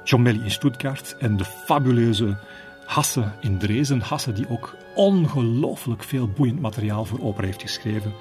John 0.04 0.22
Belly 0.22 0.42
in 0.42 0.50
Stuttgart 0.50 1.16
en 1.18 1.36
de 1.36 1.44
fabuleuze 1.44 2.38
Hasse 2.86 3.32
in 3.40 3.59
Dresden. 3.59 4.00
Hasse 4.00 4.32
die 4.32 4.48
ook 4.48 4.76
ongelooflijk 4.94 6.02
veel 6.02 6.28
boeiend 6.28 6.60
materiaal 6.60 7.04
voor 7.04 7.20
opera 7.20 7.46
heeft 7.46 7.62
geschreven. 7.62 8.12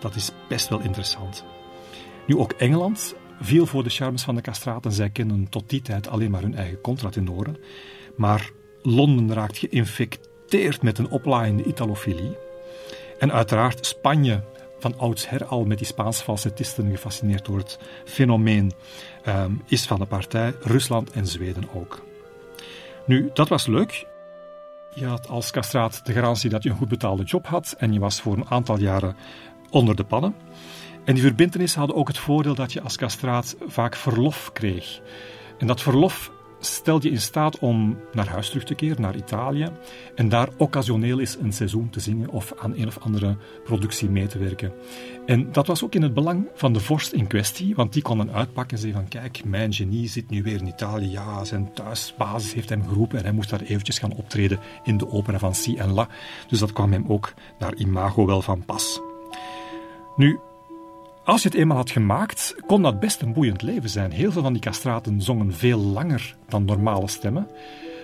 Dat 0.00 0.14
is 0.14 0.30
best 0.48 0.68
wel 0.68 0.80
interessant. 0.80 1.44
Nu 2.28 2.36
ook 2.36 2.52
Engeland 2.52 3.14
viel 3.40 3.66
voor 3.66 3.82
de 3.82 3.90
charmes 3.90 4.22
van 4.22 4.34
de 4.34 4.40
castraten. 4.40 4.92
Zij 4.92 5.10
kennen 5.10 5.48
tot 5.48 5.70
die 5.70 5.82
tijd 5.82 6.08
alleen 6.08 6.30
maar 6.30 6.42
hun 6.42 6.54
eigen 6.54 6.80
contratenoren. 6.80 7.56
Maar 8.16 8.50
Londen 8.82 9.32
raakt 9.32 9.58
geïnfecteerd 9.58 10.82
met 10.82 10.98
een 10.98 11.10
oplaaiende 11.10 11.64
italofilie. 11.64 12.36
En 13.18 13.32
uiteraard 13.32 13.86
Spanje, 13.86 14.42
van 14.78 14.98
oudsher 14.98 15.44
al 15.44 15.64
met 15.64 15.78
die 15.78 15.86
Spaanse 15.86 16.22
falsettisten 16.22 16.90
gefascineerd 16.90 17.44
door 17.44 17.58
het 17.58 17.78
fenomeen, 18.04 18.72
ehm, 19.22 19.52
is 19.66 19.86
van 19.86 19.98
de 19.98 20.06
partij. 20.06 20.54
Rusland 20.60 21.10
en 21.10 21.26
Zweden 21.26 21.68
ook. 21.74 22.06
Nu, 23.06 23.30
dat 23.34 23.48
was 23.48 23.66
leuk. 23.66 24.06
Je 24.94 25.06
had 25.06 25.28
als 25.28 25.50
castraat 25.50 26.06
de 26.06 26.12
garantie 26.12 26.50
dat 26.50 26.62
je 26.62 26.70
een 26.70 26.76
goed 26.76 26.88
betaalde 26.88 27.24
job 27.24 27.46
had 27.46 27.74
en 27.78 27.92
je 27.92 27.98
was 27.98 28.20
voor 28.20 28.36
een 28.36 28.50
aantal 28.50 28.78
jaren 28.78 29.16
onder 29.70 29.96
de 29.96 30.04
pannen. 30.04 30.34
En 31.08 31.14
die 31.14 31.22
verbindenissen 31.22 31.78
hadden 31.78 31.96
ook 31.96 32.08
het 32.08 32.18
voordeel 32.18 32.54
dat 32.54 32.72
je 32.72 32.80
als 32.80 32.96
castraat 32.96 33.56
vaak 33.66 33.96
verlof 33.96 34.50
kreeg. 34.52 35.00
En 35.58 35.66
dat 35.66 35.80
verlof 35.80 36.32
stelde 36.60 37.06
je 37.06 37.14
in 37.14 37.20
staat 37.20 37.58
om 37.58 37.98
naar 38.12 38.28
huis 38.28 38.48
terug 38.48 38.64
te 38.64 38.74
keren, 38.74 39.00
naar 39.00 39.16
Italië, 39.16 39.70
en 40.14 40.28
daar 40.28 40.48
occasioneel 40.56 41.20
eens 41.20 41.36
een 41.40 41.52
seizoen 41.52 41.90
te 41.90 42.00
zingen 42.00 42.28
of 42.28 42.52
aan 42.58 42.76
een 42.76 42.86
of 42.86 42.98
andere 42.98 43.36
productie 43.64 44.10
mee 44.10 44.26
te 44.26 44.38
werken. 44.38 44.72
En 45.26 45.52
dat 45.52 45.66
was 45.66 45.84
ook 45.84 45.94
in 45.94 46.02
het 46.02 46.14
belang 46.14 46.46
van 46.54 46.72
de 46.72 46.80
vorst 46.80 47.12
in 47.12 47.26
kwestie, 47.26 47.74
want 47.74 47.92
die 47.92 48.02
kon 48.02 48.18
dan 48.18 48.32
uitpakken 48.32 48.76
en 48.76 48.82
zeggen 48.82 49.00
van 49.00 49.08
kijk, 49.08 49.44
mijn 49.44 49.72
genie 49.72 50.08
zit 50.08 50.30
nu 50.30 50.42
weer 50.42 50.60
in 50.60 50.66
Italië, 50.66 51.10
ja, 51.10 51.44
zijn 51.44 51.72
thuisbasis 51.72 52.52
heeft 52.52 52.68
hem 52.68 52.88
geroepen 52.88 53.18
en 53.18 53.24
hij 53.24 53.32
moest 53.32 53.50
daar 53.50 53.60
eventjes 53.60 53.98
gaan 53.98 54.12
optreden 54.12 54.58
in 54.84 54.98
de 54.98 55.10
opera 55.10 55.38
van 55.38 55.54
Si 55.54 55.76
en 55.76 55.92
La. 55.92 56.08
Dus 56.48 56.58
dat 56.58 56.72
kwam 56.72 56.92
hem 56.92 57.04
ook 57.08 57.34
naar 57.58 57.74
imago 57.74 58.26
wel 58.26 58.42
van 58.42 58.64
pas. 58.64 59.00
Nu, 60.16 60.38
als 61.28 61.42
je 61.42 61.48
het 61.48 61.58
eenmaal 61.58 61.76
had 61.76 61.90
gemaakt, 61.90 62.54
kon 62.66 62.82
dat 62.82 63.00
best 63.00 63.22
een 63.22 63.32
boeiend 63.32 63.62
leven 63.62 63.90
zijn. 63.90 64.10
Heel 64.10 64.32
veel 64.32 64.42
van 64.42 64.52
die 64.52 64.62
castraten 64.62 65.22
zongen 65.22 65.54
veel 65.54 65.78
langer 65.78 66.36
dan 66.48 66.64
normale 66.64 67.08
stemmen. 67.08 67.48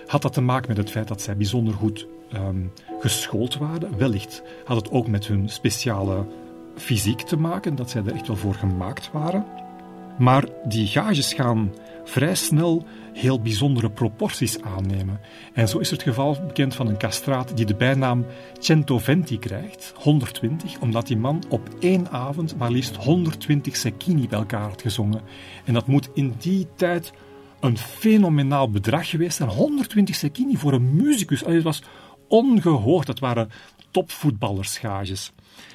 Had 0.07 0.21
dat 0.21 0.33
te 0.33 0.41
maken 0.41 0.67
met 0.67 0.77
het 0.77 0.91
feit 0.91 1.07
dat 1.07 1.21
zij 1.21 1.37
bijzonder 1.37 1.73
goed 1.73 2.07
um, 2.33 2.71
geschoold 2.99 3.57
waren? 3.57 3.97
Wellicht 3.97 4.43
had 4.65 4.77
het 4.77 4.91
ook 4.91 5.07
met 5.07 5.27
hun 5.27 5.49
speciale 5.49 6.25
fysiek 6.75 7.21
te 7.21 7.37
maken, 7.37 7.75
dat 7.75 7.89
zij 7.89 8.01
er 8.05 8.13
echt 8.13 8.27
wel 8.27 8.35
voor 8.35 8.53
gemaakt 8.53 9.09
waren. 9.11 9.45
Maar 10.17 10.45
die 10.67 10.87
gages 10.87 11.33
gaan 11.33 11.73
vrij 12.03 12.35
snel 12.35 12.85
heel 13.15 13.41
bijzondere 13.41 13.89
proporties 13.89 14.61
aannemen. 14.61 15.19
En 15.53 15.67
zo 15.67 15.77
is 15.77 15.91
het 15.91 16.03
geval 16.03 16.37
bekend 16.47 16.75
van 16.75 16.87
een 16.87 16.97
castraat 16.97 17.57
die 17.57 17.65
de 17.65 17.75
bijnaam 17.75 18.25
Centoventi 18.59 19.39
krijgt, 19.39 19.93
120, 19.95 20.79
omdat 20.79 21.07
die 21.07 21.17
man 21.17 21.43
op 21.49 21.69
één 21.79 22.09
avond 22.09 22.57
maar 22.57 22.71
liefst 22.71 22.95
120 22.95 23.75
sekini 23.75 24.27
bij 24.27 24.39
elkaar 24.39 24.69
had 24.69 24.81
gezongen. 24.81 25.21
En 25.65 25.73
dat 25.73 25.87
moet 25.87 26.09
in 26.13 26.35
die 26.37 26.67
tijd 26.75 27.13
een 27.59 27.77
fenomenaal 27.77 28.69
bedrag 28.69 29.09
geweest 29.09 29.37
zijn. 29.37 29.49
120 29.49 30.15
sekini 30.15 30.57
voor 30.57 30.73
een 30.73 30.95
muzikus. 30.95 31.41
Het 31.41 31.63
was 31.63 31.83
ongehoord. 32.27 33.07
Dat 33.07 33.19
waren 33.19 33.49
topvoetballersgages. 33.91 35.31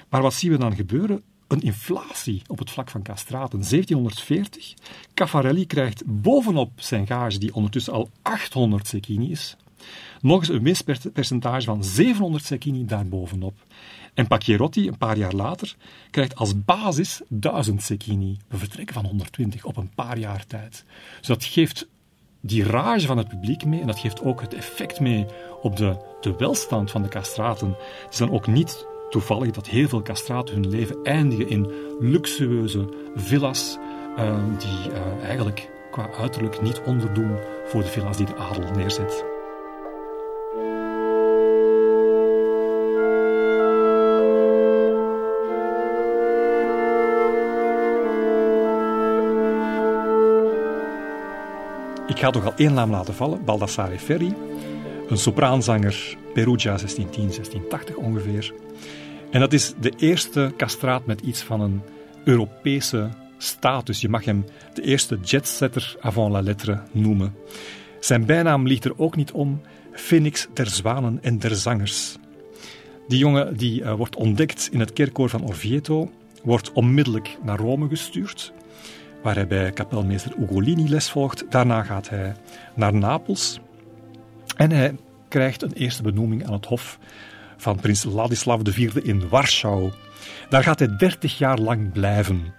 Maar 0.08 0.22
wat 0.22 0.34
zien 0.34 0.50
we 0.50 0.58
dan 0.58 0.74
gebeuren? 0.74 1.22
Een 1.50 1.62
inflatie 1.62 2.42
op 2.46 2.58
het 2.58 2.70
vlak 2.70 2.90
van 2.90 3.02
castraten. 3.02 3.58
1740, 3.58 4.74
Caffarelli 5.14 5.66
krijgt 5.66 6.02
bovenop 6.06 6.70
zijn 6.76 7.06
gage, 7.06 7.38
die 7.38 7.54
ondertussen 7.54 7.92
al 7.92 8.08
800 8.22 8.86
sekini 8.86 9.30
is, 9.30 9.56
nog 10.20 10.38
eens 10.38 10.48
een 10.48 10.62
winstpercentage 10.62 11.66
van 11.66 11.84
700 11.84 12.44
sekini 12.44 12.84
daarbovenop. 12.84 13.54
En 14.14 14.26
Pacchierotti, 14.26 14.88
een 14.88 14.98
paar 14.98 15.16
jaar 15.16 15.32
later, 15.32 15.76
krijgt 16.10 16.34
als 16.34 16.64
basis 16.64 17.20
1000 17.28 17.82
sekini. 17.82 18.36
We 18.48 18.56
vertrekken 18.56 18.94
van 18.94 19.04
120 19.04 19.64
op 19.64 19.76
een 19.76 19.90
paar 19.94 20.18
jaar 20.18 20.46
tijd. 20.46 20.84
Dus 21.18 21.26
dat 21.26 21.44
geeft 21.44 21.88
die 22.40 22.64
rage 22.64 23.06
van 23.06 23.18
het 23.18 23.28
publiek 23.28 23.64
mee 23.64 23.80
en 23.80 23.86
dat 23.86 23.98
geeft 23.98 24.22
ook 24.22 24.40
het 24.40 24.54
effect 24.54 25.00
mee 25.00 25.26
op 25.62 25.76
de, 25.76 25.96
de 26.20 26.36
welstand 26.36 26.90
van 26.90 27.02
de 27.02 27.08
castraten. 27.08 27.76
Het 28.04 28.18
dan 28.18 28.30
ook 28.30 28.46
niet 28.46 28.86
toevallig 29.10 29.50
dat 29.50 29.66
heel 29.66 29.88
veel 29.88 30.02
castraten 30.02 30.54
hun 30.54 30.68
leven 30.68 30.96
eindigen 31.02 31.48
in 31.48 31.72
luxueuze 32.00 32.88
villa's 33.14 33.78
uh, 34.18 34.36
die 34.58 34.92
uh, 34.92 35.24
eigenlijk 35.24 35.70
qua 35.90 36.10
uiterlijk 36.18 36.62
niet 36.62 36.80
onderdoen 36.86 37.36
voor 37.64 37.82
de 37.82 37.88
villa's 37.88 38.16
die 38.16 38.26
de 38.26 38.36
adel 38.36 38.70
neerzet. 38.70 39.24
Ik 52.06 52.18
ga 52.18 52.30
toch 52.30 52.44
al 52.44 52.52
één 52.56 52.74
naam 52.74 52.90
laten 52.90 53.14
vallen, 53.14 53.44
Baldassare 53.44 53.98
Ferri, 53.98 54.34
een 55.08 55.18
sopraanzanger, 55.18 56.16
Perugia 56.32 56.78
1610-1680 56.78 57.94
ongeveer. 57.94 58.52
En 59.30 59.40
dat 59.40 59.52
is 59.52 59.74
de 59.80 59.92
eerste 59.96 60.52
castraat 60.56 61.06
met 61.06 61.20
iets 61.20 61.42
van 61.42 61.60
een 61.60 61.82
Europese 62.24 63.08
status. 63.38 64.00
Je 64.00 64.08
mag 64.08 64.24
hem 64.24 64.44
de 64.74 64.82
eerste 64.82 65.18
jetsetter 65.22 65.96
avant 66.00 66.32
la 66.32 66.40
lettre 66.40 66.82
noemen. 66.92 67.34
Zijn 68.00 68.26
bijnaam 68.26 68.66
ligt 68.66 68.84
er 68.84 68.98
ook 68.98 69.16
niet 69.16 69.32
om, 69.32 69.60
Phoenix 69.92 70.48
der 70.54 70.66
zwanen 70.66 71.18
en 71.22 71.38
der 71.38 71.54
zangers. 71.56 72.16
Die 73.08 73.18
jongen 73.18 73.56
die 73.56 73.80
uh, 73.80 73.94
wordt 73.94 74.16
ontdekt 74.16 74.68
in 74.72 74.80
het 74.80 74.92
kerkkoor 74.92 75.28
van 75.28 75.44
Orvieto, 75.44 76.10
wordt 76.42 76.72
onmiddellijk 76.72 77.38
naar 77.42 77.58
Rome 77.58 77.88
gestuurd, 77.88 78.52
waar 79.22 79.34
hij 79.34 79.46
bij 79.46 79.72
kapelmeester 79.72 80.34
Ugolini 80.38 80.88
les 80.88 81.10
volgt. 81.10 81.44
Daarna 81.50 81.82
gaat 81.82 82.08
hij 82.08 82.34
naar 82.74 82.94
Napels 82.94 83.60
en 84.56 84.70
hij 84.70 84.96
krijgt 85.28 85.62
een 85.62 85.72
eerste 85.72 86.02
benoeming 86.02 86.46
aan 86.46 86.52
het 86.52 86.66
hof 86.66 86.98
van 87.60 87.80
prins 87.80 88.04
Ladislav 88.04 88.60
IV 88.66 88.94
in 88.94 89.28
Warschau. 89.28 89.92
Daar 90.48 90.62
gaat 90.62 90.78
hij 90.78 90.96
30 90.96 91.38
jaar 91.38 91.58
lang 91.58 91.92
blijven. 91.92 92.54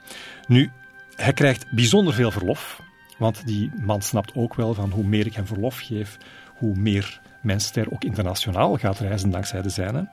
Nu, 0.47 0.71
hij 1.15 1.33
krijgt 1.33 1.65
bijzonder 1.71 2.13
veel 2.13 2.31
verlof, 2.31 2.81
want 3.17 3.45
die 3.45 3.71
man 3.85 4.01
snapt 4.01 4.35
ook 4.35 4.55
wel 4.55 4.73
van 4.73 4.91
hoe 4.91 5.03
meer 5.03 5.25
ik 5.25 5.33
hem 5.33 5.45
verlof 5.45 5.79
geef, 5.79 6.17
hoe 6.57 6.75
meer 6.75 7.21
mijn 7.41 7.59
ster 7.59 7.91
ook 7.91 8.03
internationaal 8.03 8.77
gaat 8.77 8.99
reizen 8.99 9.29
dankzij 9.29 9.61
de 9.61 9.69
zijne. 9.69 10.09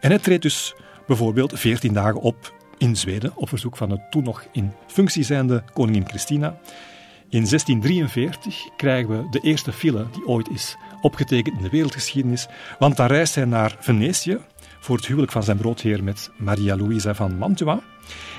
En 0.00 0.10
hij 0.10 0.18
treedt 0.18 0.42
dus 0.42 0.74
bijvoorbeeld 1.06 1.58
14 1.58 1.92
dagen 1.92 2.20
op 2.20 2.54
in 2.78 2.96
Zweden 2.96 3.36
op 3.36 3.48
verzoek 3.48 3.76
van 3.76 3.88
de 3.88 4.06
toen 4.10 4.24
nog 4.24 4.46
in 4.52 4.72
functie 4.86 5.22
zijnde 5.22 5.64
koningin 5.72 6.08
Christina. 6.08 6.58
In 7.28 7.44
1643 7.48 8.68
krijgen 8.76 9.08
we 9.08 9.30
de 9.30 9.40
eerste 9.40 9.72
file 9.72 10.06
die 10.12 10.26
ooit 10.26 10.48
is 10.48 10.76
opgetekend 11.02 11.56
in 11.56 11.62
de 11.62 11.70
wereldgeschiedenis, 11.70 12.46
want 12.78 12.96
dan 12.96 13.06
reist 13.06 13.34
hij 13.34 13.44
naar 13.44 13.76
Venetië 13.78 14.38
voor 14.80 14.96
het 14.96 15.06
huwelijk 15.06 15.32
van 15.32 15.42
zijn 15.42 15.56
broodheer 15.56 16.04
met 16.04 16.30
Maria 16.36 16.76
Luisa 16.76 17.14
van 17.14 17.38
Mantua. 17.38 17.80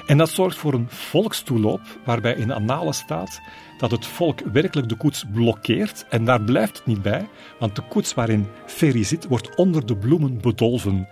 En 0.05 0.17
dat 0.17 0.29
zorgt 0.29 0.57
voor 0.57 0.73
een 0.73 0.87
volkstoeloop 0.89 1.81
waarbij 2.05 2.33
in 2.33 2.47
de 2.47 2.53
annalen 2.53 2.93
staat 2.93 3.41
dat 3.77 3.91
het 3.91 4.05
volk 4.05 4.39
werkelijk 4.39 4.89
de 4.89 4.95
koets 4.95 5.25
blokkeert. 5.33 6.05
En 6.09 6.25
daar 6.25 6.41
blijft 6.41 6.77
het 6.77 6.85
niet 6.85 7.01
bij, 7.01 7.27
want 7.59 7.75
de 7.75 7.81
koets 7.81 8.13
waarin 8.13 8.47
Ferry 8.65 9.03
zit 9.03 9.27
wordt 9.27 9.55
onder 9.55 9.85
de 9.85 9.97
bloemen 9.97 10.41
bedolven. 10.41 11.07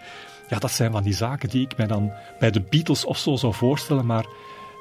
Ja, 0.50 0.60
dat 0.60 0.72
zijn 0.72 0.92
van 0.92 1.04
die 1.04 1.14
zaken 1.14 1.50
die 1.50 1.66
ik 1.66 1.78
mij 1.78 1.88
dan 1.88 2.12
bij 2.40 2.52
de 2.52 2.62
Beatles 2.70 3.06
of 3.06 3.18
zo 3.18 3.36
zou 3.36 3.54
voorstellen, 3.54 4.06
maar 4.06 4.26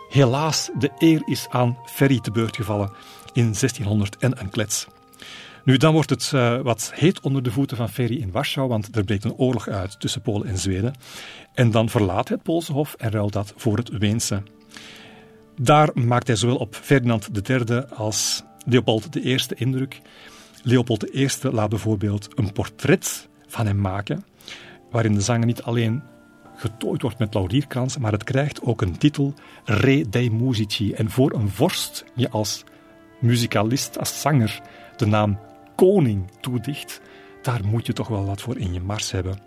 helaas, 0.09 0.70
de 0.78 0.90
eer 0.98 1.22
is 1.24 1.47
aan 1.51 1.78
Ferry 1.84 2.20
te 2.20 2.30
beurt 2.30 2.56
gevallen 2.56 2.90
in 3.32 3.42
1600 3.42 4.16
en 4.16 4.40
een 4.40 4.51
klets. 4.51 4.86
Nu, 5.64 5.76
dan 5.76 5.92
wordt 5.92 6.10
het 6.10 6.32
uh, 6.34 6.60
wat 6.60 6.92
heet 6.94 7.20
onder 7.20 7.42
de 7.42 7.50
voeten 7.50 7.76
van 7.76 7.88
Ferry 7.88 8.20
in 8.20 8.30
Warschau, 8.30 8.68
want 8.68 8.96
er 8.96 9.04
breekt 9.04 9.24
een 9.24 9.36
oorlog 9.36 9.68
uit 9.68 10.00
tussen 10.00 10.22
Polen 10.22 10.48
en 10.48 10.58
Zweden. 10.58 10.94
En 11.54 11.70
dan 11.70 11.88
verlaat 11.88 12.28
hij 12.28 12.36
het 12.36 12.46
Poolse 12.46 12.72
Hof 12.72 12.94
en 12.94 13.10
ruilt 13.10 13.32
dat 13.32 13.52
voor 13.56 13.76
het 13.76 13.88
Weense. 13.88 14.42
Daar 15.60 15.90
maakt 15.94 16.26
hij 16.26 16.36
zowel 16.36 16.56
op 16.56 16.74
Ferdinand 16.74 17.48
III 17.48 17.80
als 17.94 18.42
Leopold 18.64 19.16
I 19.16 19.38
indruk. 19.54 20.00
Leopold 20.62 21.14
I 21.14 21.28
laat 21.42 21.68
bijvoorbeeld 21.68 22.28
een 22.34 22.52
portret 22.52 23.28
van 23.46 23.66
hem 23.66 23.80
maken, 23.80 24.24
waarin 24.90 25.14
de 25.14 25.20
zanger 25.20 25.46
niet 25.46 25.62
alleen 25.62 26.02
getooid 26.56 27.02
wordt 27.02 27.18
met 27.18 27.34
laurierkransen, 27.34 28.00
maar 28.00 28.12
het 28.12 28.24
krijgt 28.24 28.62
ook 28.62 28.82
een 28.82 28.98
titel, 28.98 29.34
Re 29.64 30.08
dei 30.08 30.30
Musici. 30.30 30.92
En 30.92 31.10
voor 31.10 31.32
een 31.32 31.48
vorst 31.48 32.04
je 32.14 32.30
als 32.30 32.64
muzikaalist, 33.20 33.98
als 33.98 34.20
zanger, 34.20 34.60
de 34.96 35.06
naam 35.06 35.38
koning 35.81 36.31
toedicht, 36.40 37.01
daar 37.43 37.61
moet 37.65 37.86
je 37.86 37.93
toch 37.93 38.09
wel 38.09 38.24
wat 38.24 38.40
voor 38.40 38.59
in 38.59 38.73
je 38.73 38.81
mars 38.81 39.11
hebben. 39.11 39.39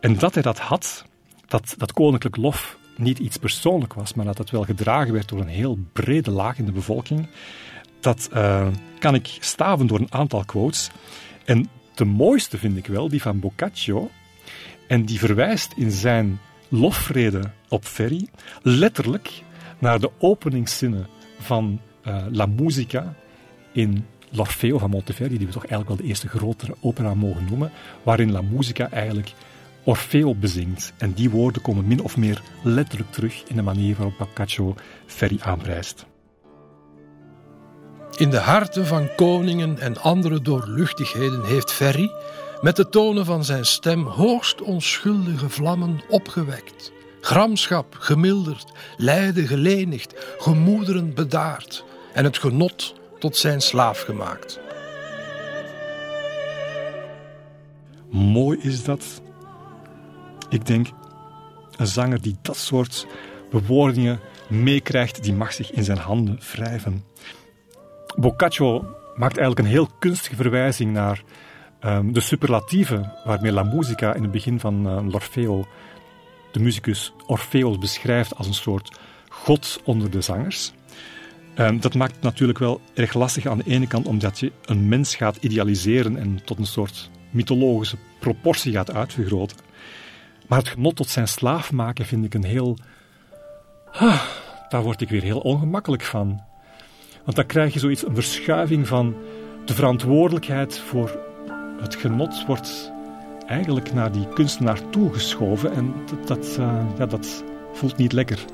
En 0.00 0.18
dat 0.18 0.34
hij 0.34 0.42
dat 0.42 0.58
had, 0.58 1.04
dat, 1.46 1.74
dat 1.76 1.92
koninklijk 1.92 2.36
lof 2.36 2.78
niet 2.96 3.18
iets 3.18 3.36
persoonlijk 3.36 3.94
was, 3.94 4.14
maar 4.14 4.24
dat 4.24 4.38
het 4.38 4.50
wel 4.50 4.64
gedragen 4.64 5.12
werd 5.12 5.28
door 5.28 5.40
een 5.40 5.48
heel 5.48 5.78
brede 5.92 6.30
laag 6.30 6.58
in 6.58 6.64
de 6.64 6.72
bevolking, 6.72 7.28
dat 8.00 8.28
uh, 8.34 8.66
kan 8.98 9.14
ik 9.14 9.36
staven 9.40 9.86
door 9.86 9.98
een 9.98 10.12
aantal 10.12 10.44
quotes. 10.44 10.90
En 11.44 11.68
de 11.94 12.04
mooiste 12.04 12.58
vind 12.58 12.76
ik 12.76 12.86
wel 12.86 13.08
die 13.08 13.22
van 13.22 13.40
Boccaccio. 13.40 14.10
En 14.88 15.04
die 15.04 15.18
verwijst 15.18 15.72
in 15.76 15.90
zijn 15.90 16.40
lofrede 16.68 17.50
op 17.68 17.84
Ferry 17.84 18.28
letterlijk 18.62 19.42
naar 19.78 20.00
de 20.00 20.10
openingszinnen 20.18 21.06
van 21.38 21.80
uh, 22.06 22.24
La 22.30 22.46
Musica 22.46 23.14
in 23.72 24.06
L'Orfeo 24.32 24.78
van 24.78 24.90
Monteverdi, 24.90 25.38
die 25.38 25.46
we 25.46 25.52
toch 25.52 25.66
eigenlijk 25.66 25.88
wel 25.88 26.00
de 26.00 26.12
eerste 26.12 26.28
grotere 26.28 26.74
opera 26.80 27.14
mogen 27.14 27.44
noemen, 27.48 27.72
waarin 28.02 28.32
La 28.32 28.42
Musica 28.42 28.90
eigenlijk 28.90 29.32
Orfeo 29.84 30.34
bezingt. 30.34 30.92
En 30.98 31.12
die 31.12 31.30
woorden 31.30 31.62
komen 31.62 31.86
min 31.86 32.02
of 32.02 32.16
meer 32.16 32.42
letterlijk 32.62 33.12
terug 33.12 33.42
in 33.46 33.56
de 33.56 33.62
manier 33.62 33.96
waarop 33.96 34.18
Boccaccio 34.18 34.74
Ferry 35.06 35.38
aanprijst. 35.40 36.06
In 38.16 38.30
de 38.30 38.38
harten 38.38 38.86
van 38.86 39.08
koningen 39.16 39.78
en 39.78 40.00
andere 40.00 40.40
doorluchtigheden 40.40 41.44
heeft 41.44 41.72
Ferry 41.72 42.10
met 42.60 42.76
de 42.76 42.88
tonen 42.88 43.24
van 43.24 43.44
zijn 43.44 43.64
stem 43.64 44.04
hoogst 44.04 44.62
onschuldige 44.62 45.48
vlammen 45.48 46.00
opgewekt. 46.08 46.92
Gramschap 47.20 47.96
gemilderd, 47.98 48.72
lijden 48.96 49.46
gelenigd, 49.46 50.14
gemoederen 50.38 51.14
bedaard 51.14 51.84
en 52.12 52.24
het 52.24 52.38
genot 52.38 52.94
tot 53.22 53.36
zijn 53.36 53.60
slaaf 53.60 54.00
gemaakt. 54.00 54.60
Mooi 58.10 58.58
is 58.58 58.84
dat. 58.84 59.22
Ik 60.48 60.66
denk, 60.66 60.88
een 61.76 61.86
zanger 61.86 62.22
die 62.22 62.36
dat 62.42 62.56
soort 62.56 63.06
bewoordingen 63.50 64.20
meekrijgt, 64.48 65.22
die 65.22 65.34
mag 65.34 65.52
zich 65.52 65.72
in 65.72 65.84
zijn 65.84 65.98
handen 65.98 66.38
wrijven. 66.52 67.04
Boccaccio 68.16 68.84
maakt 69.14 69.36
eigenlijk 69.36 69.58
een 69.58 69.74
heel 69.74 69.88
kunstige 69.98 70.36
verwijzing 70.36 70.92
naar 70.92 71.22
um, 71.80 72.12
de 72.12 72.20
superlatieven 72.20 73.12
waarmee 73.24 73.52
La 73.52 73.62
Musica 73.62 74.14
in 74.14 74.22
het 74.22 74.30
begin 74.32 74.60
van 74.60 74.86
uh, 74.86 75.10
l'Orfeo 75.10 75.64
de 76.52 76.60
muzikus 76.60 77.12
Orpheus 77.26 77.78
beschrijft 77.78 78.36
als 78.36 78.46
een 78.46 78.54
soort 78.54 78.98
god 79.28 79.80
onder 79.84 80.10
de 80.10 80.20
zangers. 80.20 80.72
Um, 81.58 81.80
dat 81.80 81.94
maakt 81.94 82.14
het 82.14 82.22
natuurlijk 82.22 82.58
wel 82.58 82.80
erg 82.94 83.14
lastig 83.14 83.46
aan 83.46 83.58
de 83.58 83.70
ene 83.70 83.86
kant, 83.86 84.06
omdat 84.06 84.38
je 84.38 84.52
een 84.64 84.88
mens 84.88 85.16
gaat 85.16 85.36
idealiseren 85.36 86.16
en 86.16 86.40
tot 86.44 86.58
een 86.58 86.66
soort 86.66 87.10
mythologische 87.30 87.96
proportie 88.18 88.72
gaat 88.72 88.92
uitvergroten. 88.92 89.56
Maar 90.48 90.58
het 90.58 90.68
genot 90.68 90.96
tot 90.96 91.08
zijn 91.08 91.28
slaaf 91.28 91.72
maken 91.72 92.06
vind 92.06 92.24
ik 92.24 92.34
een 92.34 92.44
heel. 92.44 92.76
Ah, 93.92 94.22
daar 94.68 94.82
word 94.82 95.00
ik 95.00 95.08
weer 95.08 95.22
heel 95.22 95.40
ongemakkelijk 95.40 96.02
van. 96.02 96.40
Want 97.24 97.36
dan 97.36 97.46
krijg 97.46 97.72
je 97.72 97.78
zoiets, 97.78 98.06
een 98.06 98.14
verschuiving 98.14 98.88
van 98.88 99.14
de 99.64 99.74
verantwoordelijkheid 99.74 100.78
voor 100.78 101.18
het 101.80 101.94
genot 101.94 102.46
wordt 102.46 102.92
eigenlijk 103.46 103.92
naar 103.92 104.12
die 104.12 104.28
kunstenaar 104.28 104.90
toegeschoven 104.90 105.72
en 105.72 105.94
dat, 106.06 106.26
dat, 106.26 106.56
uh, 106.60 106.84
ja, 106.98 107.06
dat 107.06 107.44
voelt 107.72 107.96
niet 107.96 108.12
lekker. 108.12 108.44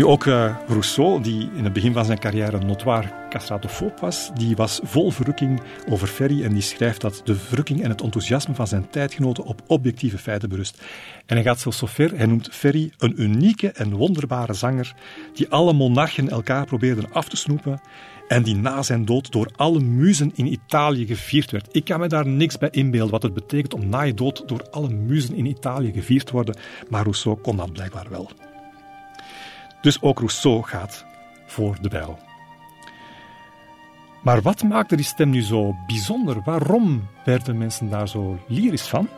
Nu 0.00 0.06
ook 0.06 0.24
uh, 0.24 0.56
Rousseau, 0.68 1.22
die 1.22 1.50
in 1.56 1.64
het 1.64 1.72
begin 1.72 1.92
van 1.92 2.04
zijn 2.04 2.18
carrière 2.18 2.58
notoire 2.58 3.12
castratofoob 3.28 4.00
was, 4.00 4.30
die 4.34 4.56
was 4.56 4.80
vol 4.82 5.10
verrukking 5.10 5.60
over 5.88 6.08
Ferry 6.08 6.44
en 6.44 6.52
die 6.52 6.62
schrijft 6.62 7.00
dat 7.00 7.20
de 7.24 7.34
verrukking 7.36 7.82
en 7.82 7.90
het 7.90 8.02
enthousiasme 8.02 8.54
van 8.54 8.66
zijn 8.66 8.90
tijdgenoten 8.90 9.44
op 9.44 9.62
objectieve 9.66 10.18
feiten 10.18 10.48
berust. 10.48 10.82
En 11.26 11.34
hij 11.34 11.44
gaat 11.44 11.60
zelfs 11.60 11.78
zo 11.78 11.86
ver, 11.86 12.16
hij 12.16 12.26
noemt 12.26 12.48
Ferry 12.52 12.92
een 12.98 13.22
unieke 13.22 13.70
en 13.70 13.94
wonderbare 13.94 14.54
zanger 14.54 14.94
die 15.34 15.48
alle 15.48 15.72
monarchen 15.72 16.28
elkaar 16.28 16.66
probeerden 16.66 17.12
af 17.12 17.28
te 17.28 17.36
snoepen 17.36 17.80
en 18.28 18.42
die 18.42 18.56
na 18.56 18.82
zijn 18.82 19.04
dood 19.04 19.32
door 19.32 19.50
alle 19.56 19.80
muzen 19.80 20.32
in 20.34 20.52
Italië 20.52 21.06
gevierd 21.06 21.50
werd. 21.50 21.68
Ik 21.72 21.84
kan 21.84 22.00
me 22.00 22.06
daar 22.06 22.26
niks 22.26 22.58
bij 22.58 22.70
inbeelden 22.70 23.12
wat 23.12 23.22
het 23.22 23.34
betekent 23.34 23.74
om 23.74 23.88
na 23.88 24.00
je 24.00 24.14
dood 24.14 24.48
door 24.48 24.62
alle 24.70 24.88
muzen 24.88 25.34
in 25.34 25.46
Italië 25.46 25.92
gevierd 25.92 26.26
te 26.26 26.32
worden, 26.32 26.56
maar 26.88 27.02
Rousseau 27.02 27.40
kon 27.40 27.56
dat 27.56 27.72
blijkbaar 27.72 28.06
wel. 28.10 28.30
Dus 29.80 30.02
ook 30.02 30.18
Rousseau 30.18 30.62
gaat 30.62 31.04
voor 31.46 31.76
de 31.80 31.88
bijl. 31.88 32.18
Maar 34.22 34.42
wat 34.42 34.62
maakte 34.62 34.96
die 34.96 35.04
stem 35.04 35.30
nu 35.30 35.42
zo 35.42 35.74
bijzonder? 35.86 36.42
Waarom 36.44 37.08
werden 37.24 37.58
mensen 37.58 37.90
daar 37.90 38.08
zo 38.08 38.38
lyrisch 38.46 38.88
van? 38.88 39.08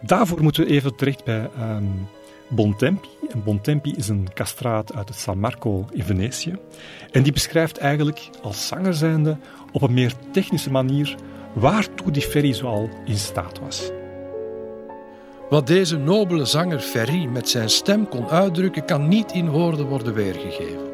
Daarvoor 0.00 0.42
moeten 0.42 0.64
we 0.64 0.70
even 0.70 0.96
terecht 0.96 1.24
bij 1.24 1.50
um, 1.58 2.08
Bontempi. 2.48 3.08
Bontempi 3.44 3.92
is 3.96 4.08
een 4.08 4.28
castraat 4.34 4.94
uit 4.94 5.08
het 5.08 5.18
San 5.18 5.38
Marco 5.38 5.86
in 5.90 6.02
Venetië. 6.02 6.56
En 7.10 7.22
die 7.22 7.32
beschrijft 7.32 7.78
eigenlijk 7.78 8.30
als 8.42 8.66
zanger 8.66 8.94
zijnde 8.94 9.36
op 9.72 9.82
een 9.82 9.94
meer 9.94 10.12
technische 10.32 10.70
manier 10.70 11.14
waartoe 11.52 12.10
die 12.10 12.22
Ferry 12.22 12.52
zoal 12.52 12.88
in 13.04 13.18
staat 13.18 13.58
was. 13.58 13.90
Wat 15.48 15.66
deze 15.66 15.96
nobele 15.96 16.44
zanger 16.44 16.80
Ferry 16.80 17.24
met 17.24 17.48
zijn 17.48 17.70
stem 17.70 18.08
kon 18.08 18.28
uitdrukken, 18.28 18.84
kan 18.84 19.08
niet 19.08 19.32
in 19.32 19.50
woorden 19.50 19.86
worden 19.86 20.14
weergegeven. 20.14 20.86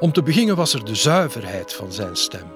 Om 0.00 0.12
te 0.12 0.22
beginnen 0.22 0.56
was 0.56 0.74
er 0.74 0.84
de 0.84 0.94
zuiverheid 0.94 1.72
van 1.72 1.92
zijn 1.92 2.16
stem 2.16 2.46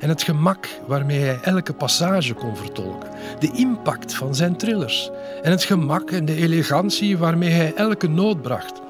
en 0.00 0.08
het 0.08 0.22
gemak 0.22 0.68
waarmee 0.86 1.18
hij 1.18 1.38
elke 1.42 1.72
passage 1.72 2.34
kon 2.34 2.56
vertolken, 2.56 3.10
de 3.38 3.50
impact 3.52 4.14
van 4.14 4.34
zijn 4.34 4.56
trillers 4.56 5.10
en 5.42 5.50
het 5.50 5.64
gemak 5.64 6.10
en 6.10 6.24
de 6.24 6.36
elegantie 6.36 7.18
waarmee 7.18 7.50
hij 7.50 7.74
elke 7.74 8.08
noot 8.08 8.42
bracht. 8.42 8.80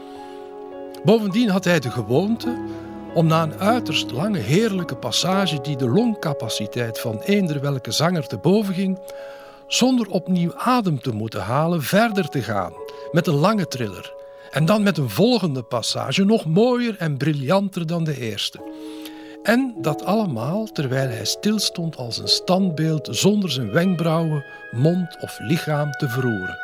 Bovendien 1.04 1.48
had 1.48 1.64
hij 1.64 1.80
de 1.80 1.90
gewoonte 1.90 2.56
om 3.14 3.26
na 3.26 3.42
een 3.42 3.58
uiterst 3.58 4.10
lange 4.10 4.38
heerlijke 4.38 4.96
passage 4.96 5.60
die 5.60 5.76
de 5.76 5.88
longcapaciteit 5.88 7.00
van 7.00 7.20
eender 7.20 7.60
welke 7.60 7.90
zanger 7.90 8.26
te 8.26 8.36
boven 8.36 8.74
ging, 8.74 8.98
zonder 9.68 10.06
opnieuw 10.06 10.54
adem 10.54 11.00
te 11.00 11.12
moeten 11.12 11.40
halen, 11.40 11.82
verder 11.82 12.28
te 12.28 12.42
gaan 12.42 12.72
met 13.12 13.26
een 13.26 13.34
lange 13.34 13.68
triller. 13.68 14.14
En 14.50 14.64
dan 14.64 14.82
met 14.82 14.98
een 14.98 15.10
volgende 15.10 15.62
passage, 15.62 16.24
nog 16.24 16.46
mooier 16.46 16.96
en 16.98 17.16
briljanter 17.16 17.86
dan 17.86 18.04
de 18.04 18.20
eerste. 18.20 18.60
En 19.42 19.74
dat 19.80 20.04
allemaal 20.04 20.66
terwijl 20.66 21.08
hij 21.08 21.24
stilstond 21.24 21.96
als 21.96 22.18
een 22.18 22.28
standbeeld 22.28 23.08
zonder 23.10 23.50
zijn 23.50 23.72
wenkbrauwen, 23.72 24.44
mond 24.70 25.16
of 25.20 25.38
lichaam 25.40 25.90
te 25.90 26.08
verroeren. 26.08 26.58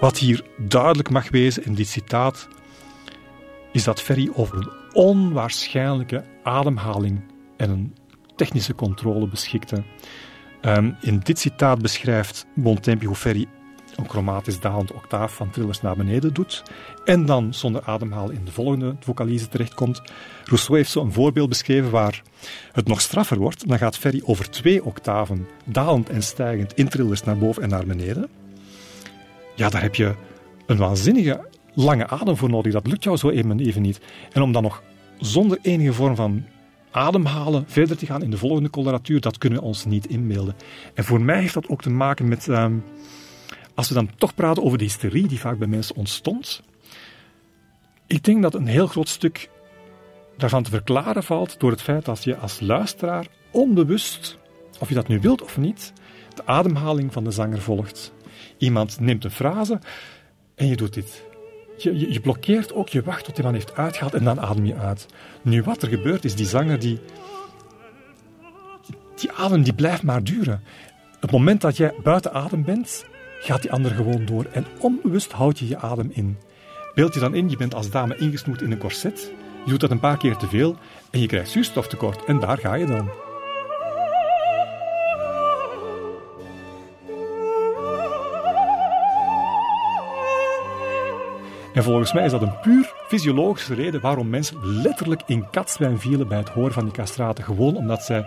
Wat 0.00 0.18
hier 0.18 0.44
duidelijk 0.56 1.10
mag 1.10 1.30
wezen 1.30 1.64
in 1.64 1.74
dit 1.74 1.88
citaat, 1.88 2.48
is 3.72 3.84
dat 3.84 4.00
Ferry 4.00 4.30
over 4.34 4.56
een 4.56 4.70
onwaarschijnlijke 4.92 6.24
ademhaling 6.42 7.22
en 7.56 7.70
een 7.70 7.94
technische 8.40 8.74
controle 8.74 9.28
beschikte. 9.28 9.82
Um, 10.62 10.96
in 11.00 11.18
dit 11.18 11.38
citaat 11.38 11.82
beschrijft 11.82 12.46
Bontempi 12.54 13.06
hoe 13.06 13.16
Ferry 13.16 13.46
een 13.96 14.08
chromatisch 14.08 14.60
dalend 14.60 14.92
octaaf 14.92 15.34
van 15.34 15.50
trillers 15.50 15.80
naar 15.80 15.96
beneden 15.96 16.34
doet 16.34 16.62
en 17.04 17.26
dan 17.26 17.54
zonder 17.54 17.82
ademhalen 17.84 18.34
in 18.34 18.44
de 18.44 18.52
volgende 18.52 18.96
vocalise 19.00 19.48
terechtkomt. 19.48 20.02
Rousseau 20.44 20.76
heeft 20.78 20.90
zo 20.90 21.00
een 21.00 21.12
voorbeeld 21.12 21.48
beschreven 21.48 21.90
waar 21.90 22.22
het 22.72 22.86
nog 22.86 23.00
straffer 23.00 23.38
wordt. 23.38 23.68
Dan 23.68 23.78
gaat 23.78 23.96
Ferry 23.96 24.22
over 24.24 24.50
twee 24.50 24.84
octaven 24.84 25.46
dalend 25.64 26.08
en 26.08 26.22
stijgend 26.22 26.74
in 26.74 26.88
trillers 26.88 27.22
naar 27.22 27.38
boven 27.38 27.62
en 27.62 27.68
naar 27.68 27.86
beneden. 27.86 28.28
Ja, 29.54 29.68
daar 29.68 29.82
heb 29.82 29.94
je 29.94 30.14
een 30.66 30.76
waanzinnige 30.76 31.48
lange 31.74 32.08
adem 32.08 32.36
voor 32.36 32.50
nodig. 32.50 32.72
Dat 32.72 32.86
lukt 32.86 33.04
jou 33.04 33.16
zo 33.16 33.30
even, 33.30 33.60
even 33.60 33.82
niet. 33.82 34.00
En 34.32 34.42
om 34.42 34.52
dan 34.52 34.62
nog 34.62 34.82
zonder 35.18 35.58
enige 35.62 35.92
vorm 35.92 36.16
van 36.16 36.44
ademhalen, 36.90 37.64
verder 37.66 37.96
te 37.96 38.06
gaan 38.06 38.22
in 38.22 38.30
de 38.30 38.38
volgende 38.38 38.70
coloratuur, 38.70 39.20
dat 39.20 39.38
kunnen 39.38 39.58
we 39.58 39.64
ons 39.64 39.84
niet 39.84 40.06
inbeelden. 40.06 40.54
En 40.94 41.04
voor 41.04 41.20
mij 41.20 41.40
heeft 41.40 41.54
dat 41.54 41.68
ook 41.68 41.82
te 41.82 41.90
maken 41.90 42.28
met, 42.28 42.46
um, 42.46 42.84
als 43.74 43.88
we 43.88 43.94
dan 43.94 44.10
toch 44.16 44.34
praten 44.34 44.62
over 44.62 44.78
de 44.78 44.84
hysterie 44.84 45.28
die 45.28 45.40
vaak 45.40 45.58
bij 45.58 45.68
mensen 45.68 45.96
ontstond, 45.96 46.62
ik 48.06 48.24
denk 48.24 48.42
dat 48.42 48.54
een 48.54 48.66
heel 48.66 48.86
groot 48.86 49.08
stuk 49.08 49.50
daarvan 50.36 50.62
te 50.62 50.70
verklaren 50.70 51.22
valt 51.22 51.60
door 51.60 51.70
het 51.70 51.82
feit 51.82 52.04
dat 52.04 52.24
je 52.24 52.36
als 52.36 52.60
luisteraar 52.60 53.26
onbewust, 53.50 54.38
of 54.80 54.88
je 54.88 54.94
dat 54.94 55.08
nu 55.08 55.20
wilt 55.20 55.42
of 55.42 55.58
niet, 55.58 55.92
de 56.34 56.46
ademhaling 56.46 57.12
van 57.12 57.24
de 57.24 57.30
zanger 57.30 57.60
volgt. 57.60 58.12
Iemand 58.58 59.00
neemt 59.00 59.24
een 59.24 59.30
frase 59.30 59.78
en 60.54 60.66
je 60.66 60.76
doet 60.76 60.94
dit. 60.94 61.29
Je, 61.82 62.12
je, 62.12 62.20
blokkeert 62.20 62.72
ook, 62.72 62.88
je 62.88 63.02
wacht 63.02 63.24
tot 63.24 63.34
die 63.34 63.44
man 63.44 63.54
heeft 63.54 63.76
uitgehaald 63.76 64.14
en 64.14 64.24
dan 64.24 64.40
adem 64.40 64.64
je 64.64 64.76
uit. 64.76 65.06
Nu, 65.42 65.62
wat 65.62 65.82
er 65.82 65.88
gebeurt 65.88 66.24
is, 66.24 66.34
die 66.34 66.46
zanger 66.46 66.78
die, 66.78 67.00
die 69.14 69.32
adem 69.32 69.62
die 69.62 69.72
blijft 69.72 70.02
maar 70.02 70.24
duren. 70.24 70.62
Het 71.20 71.30
moment 71.30 71.60
dat 71.60 71.76
jij 71.76 71.94
buiten 72.02 72.32
adem 72.32 72.64
bent, 72.64 73.04
gaat 73.40 73.62
die 73.62 73.72
ander 73.72 73.90
gewoon 73.90 74.24
door. 74.24 74.46
En 74.52 74.66
onbewust 74.78 75.32
houd 75.32 75.58
je 75.58 75.68
je 75.68 75.78
adem 75.78 76.10
in. 76.12 76.38
Beeld 76.94 77.14
je 77.14 77.20
dan 77.20 77.34
in, 77.34 77.50
je 77.50 77.56
bent 77.56 77.74
als 77.74 77.90
dame 77.90 78.16
ingesnoerd 78.16 78.62
in 78.62 78.70
een 78.70 78.78
corset. 78.78 79.32
Je 79.64 79.70
doet 79.70 79.80
dat 79.80 79.90
een 79.90 80.00
paar 80.00 80.16
keer 80.16 80.36
te 80.36 80.46
veel 80.46 80.76
en 81.10 81.20
je 81.20 81.26
krijgt 81.26 81.50
zuurstoftekort. 81.50 82.24
En 82.24 82.40
daar 82.40 82.58
ga 82.58 82.74
je 82.74 82.86
dan. 82.86 83.29
En 91.80 91.86
volgens 91.86 92.12
mij 92.12 92.24
is 92.24 92.30
dat 92.30 92.42
een 92.42 92.60
puur 92.60 92.92
fysiologische 93.08 93.74
reden 93.74 94.00
waarom 94.00 94.28
mensen 94.28 94.82
letterlijk 94.82 95.22
in 95.26 95.50
katzwijn 95.50 96.00
vielen 96.00 96.28
bij 96.28 96.38
het 96.38 96.48
horen 96.48 96.72
van 96.72 96.84
die 96.84 96.92
castraten. 96.92 97.44
Gewoon 97.44 97.76
omdat 97.76 98.02
zij 98.02 98.24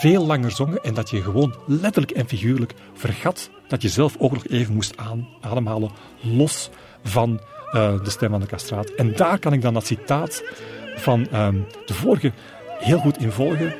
veel 0.00 0.26
langer 0.26 0.50
zongen 0.50 0.82
en 0.82 0.94
dat 0.94 1.10
je 1.10 1.22
gewoon 1.22 1.54
letterlijk 1.66 2.12
en 2.12 2.28
figuurlijk 2.28 2.74
vergat 2.94 3.50
dat 3.68 3.82
je 3.82 3.88
zelf 3.88 4.14
ook 4.18 4.32
nog 4.32 4.46
even 4.46 4.74
moest 4.74 4.96
aan, 4.96 5.28
ademhalen, 5.40 5.90
los 6.20 6.70
van 7.02 7.40
uh, 7.74 8.02
de 8.02 8.10
stem 8.10 8.30
van 8.30 8.40
de 8.40 8.46
castraat. 8.46 8.88
En 8.90 9.12
daar 9.12 9.38
kan 9.38 9.52
ik 9.52 9.62
dan 9.62 9.74
dat 9.74 9.86
citaat 9.86 10.42
van 10.96 11.26
uh, 11.32 11.48
de 11.86 11.94
vorige 11.94 12.32
heel 12.78 12.98
goed 12.98 13.18
in 13.18 13.32
volgen, 13.32 13.74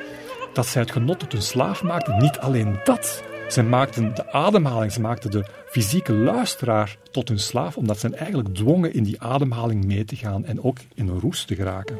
dat 0.52 0.66
zij 0.66 0.82
het 0.82 0.90
genot 0.90 1.18
tot 1.18 1.32
hun 1.32 1.43
slaaf 1.43 1.82
maakten. 1.82 2.18
Niet 2.18 2.39
alleen 2.39 2.80
dat, 2.84 3.22
ze 3.52 3.62
maakten 3.62 4.14
de 4.14 4.32
ademhaling, 4.32 4.92
ze 4.92 5.00
maakten 5.00 5.30
de 5.30 5.44
fysieke 5.66 6.12
luisteraar 6.12 6.96
tot 7.10 7.28
hun 7.28 7.38
slaaf, 7.38 7.76
omdat 7.76 7.98
ze 7.98 8.08
eigenlijk 8.08 8.54
dwongen 8.54 8.94
in 8.94 9.02
die 9.02 9.20
ademhaling 9.20 9.84
mee 9.84 10.04
te 10.04 10.16
gaan 10.16 10.44
en 10.44 10.62
ook 10.62 10.78
in 10.94 11.08
een 11.08 11.20
roes 11.20 11.44
te 11.44 11.54
geraken. 11.54 11.96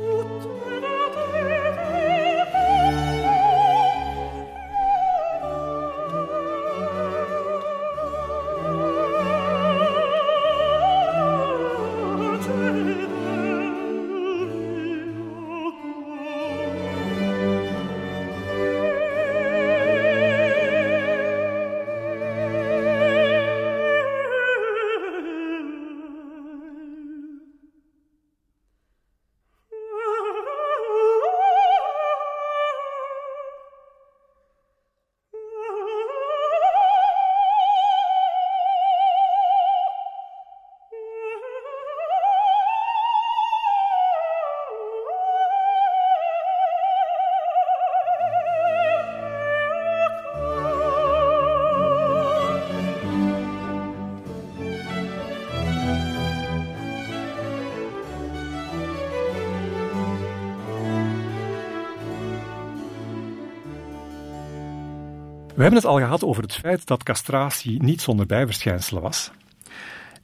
We 65.63 65.69
hebben 65.69 65.87
het 65.87 65.93
al 65.93 66.07
gehad 66.07 66.25
over 66.25 66.43
het 66.43 66.55
feit 66.55 66.87
dat 66.87 67.03
castratie 67.03 67.83
niet 67.83 68.01
zonder 68.01 68.27
bijverschijnselen 68.27 69.03
was. 69.03 69.31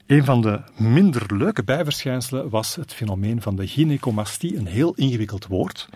Een 0.06 0.24
van 0.24 0.40
de 0.40 0.60
minder 0.76 1.36
leuke 1.36 1.64
bijverschijnselen 1.64 2.48
was 2.48 2.74
het 2.74 2.94
fenomeen 2.94 3.42
van 3.42 3.56
de 3.56 3.66
gynecomastie, 3.66 4.56
een 4.56 4.66
heel 4.66 4.94
ingewikkeld 4.94 5.46
woord. 5.46 5.88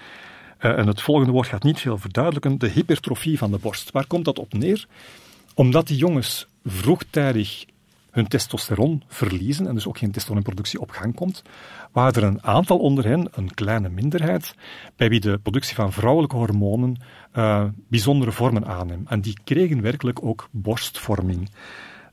Uh, 0.61 0.79
en 0.79 0.87
het 0.87 1.03
volgende 1.03 1.33
woord 1.33 1.47
gaat 1.47 1.63
niet 1.63 1.81
veel 1.81 1.99
verduidelijken: 1.99 2.59
de 2.59 2.69
hypertrofie 2.69 3.39
van 3.39 3.51
de 3.51 3.59
borst. 3.59 3.91
Waar 3.91 4.07
komt 4.07 4.25
dat 4.25 4.39
op 4.39 4.53
neer? 4.53 4.87
Omdat 5.55 5.87
die 5.87 5.97
jongens 5.97 6.47
vroegtijdig 6.65 7.65
hun 8.13 8.29
testosteron 8.29 9.03
verliezen 9.07 9.67
en 9.67 9.75
dus 9.75 9.87
ook 9.87 9.99
geen 9.99 10.11
testosteronproductie 10.11 10.81
op 10.81 10.91
gang 10.91 11.15
komt, 11.15 11.43
waren 11.93 12.23
er 12.23 12.29
een 12.29 12.43
aantal 12.43 12.79
onder 12.79 13.05
hen, 13.05 13.29
een 13.31 13.55
kleine 13.55 13.89
minderheid, 13.89 14.55
bij 14.97 15.09
wie 15.09 15.21
de 15.21 15.39
productie 15.39 15.75
van 15.75 15.93
vrouwelijke 15.93 16.37
hormonen 16.37 16.97
uh, 17.35 17.65
bijzondere 17.89 18.33
vormen 18.33 18.67
aanneemt. 18.67 19.09
En 19.09 19.21
die 19.21 19.39
kregen 19.45 19.83
werkelijk 19.83 20.25
ook 20.25 20.49
borstvorming. 20.51 21.51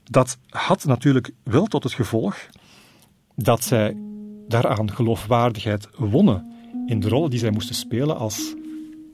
Dat 0.04 0.38
had 0.50 0.86
natuurlijk 0.86 1.32
wel 1.44 1.66
tot 1.66 1.84
het 1.84 1.94
gevolg 1.94 2.38
dat 3.36 3.64
zij 3.64 3.98
daaraan 4.48 4.92
geloofwaardigheid 4.92 5.88
wonnen 5.98 6.54
in 6.86 7.00
de 7.00 7.10
rollen 7.10 7.30
die 7.30 7.40
zij 7.40 7.52
moesten 7.52 7.76
spelen 7.76 8.18
als 8.18 8.56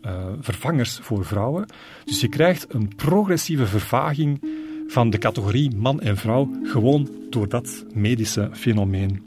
uh, 0.02 0.12
vervangers 0.40 1.00
voor 1.02 1.26
vrouwen. 1.26 1.66
Dus 2.04 2.22
je 2.22 2.30
krijgt 2.30 2.74
een 2.74 2.96
progressieve 2.96 3.66
vervaging 3.66 4.42
van 4.88 5.10
de 5.10 5.18
categorie 5.18 5.76
man 5.76 6.00
en 6.00 6.18
vrouw 6.18 6.50
gewoon 6.64 7.10
door 7.30 7.50
dat 7.50 7.86
medische 7.94 8.50
fenomeen. 8.54 9.22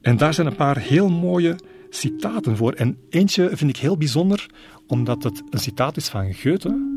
En 0.00 0.16
daar 0.16 0.34
zijn 0.34 0.46
een 0.46 0.56
paar 0.56 0.78
heel 0.78 1.10
mooie 1.10 1.56
citaten 1.90 2.56
voor. 2.56 2.72
En 2.72 2.96
eentje 3.10 3.50
vind 3.52 3.70
ik 3.70 3.76
heel 3.76 3.96
bijzonder, 3.96 4.46
omdat 4.86 5.22
het 5.22 5.42
een 5.50 5.58
citaat 5.58 5.96
is 5.96 6.08
van 6.08 6.34
Goethe, 6.34 6.90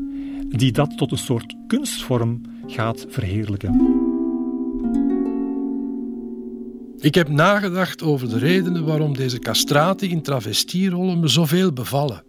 die 0.48 0.72
dat 0.72 0.96
tot 0.96 1.12
een 1.12 1.18
soort 1.18 1.54
kunstvorm 1.66 2.40
gaat 2.66 3.06
verheerlijken. 3.08 4.04
Ik 6.98 7.14
heb 7.14 7.28
nagedacht 7.28 8.02
over 8.02 8.28
de 8.28 8.38
redenen 8.38 8.84
waarom 8.84 9.16
deze 9.16 9.38
castraten 9.38 10.08
in 10.08 10.22
travestierollen 10.22 11.20
me 11.20 11.28
zoveel 11.28 11.72
bevallen. 11.72 12.22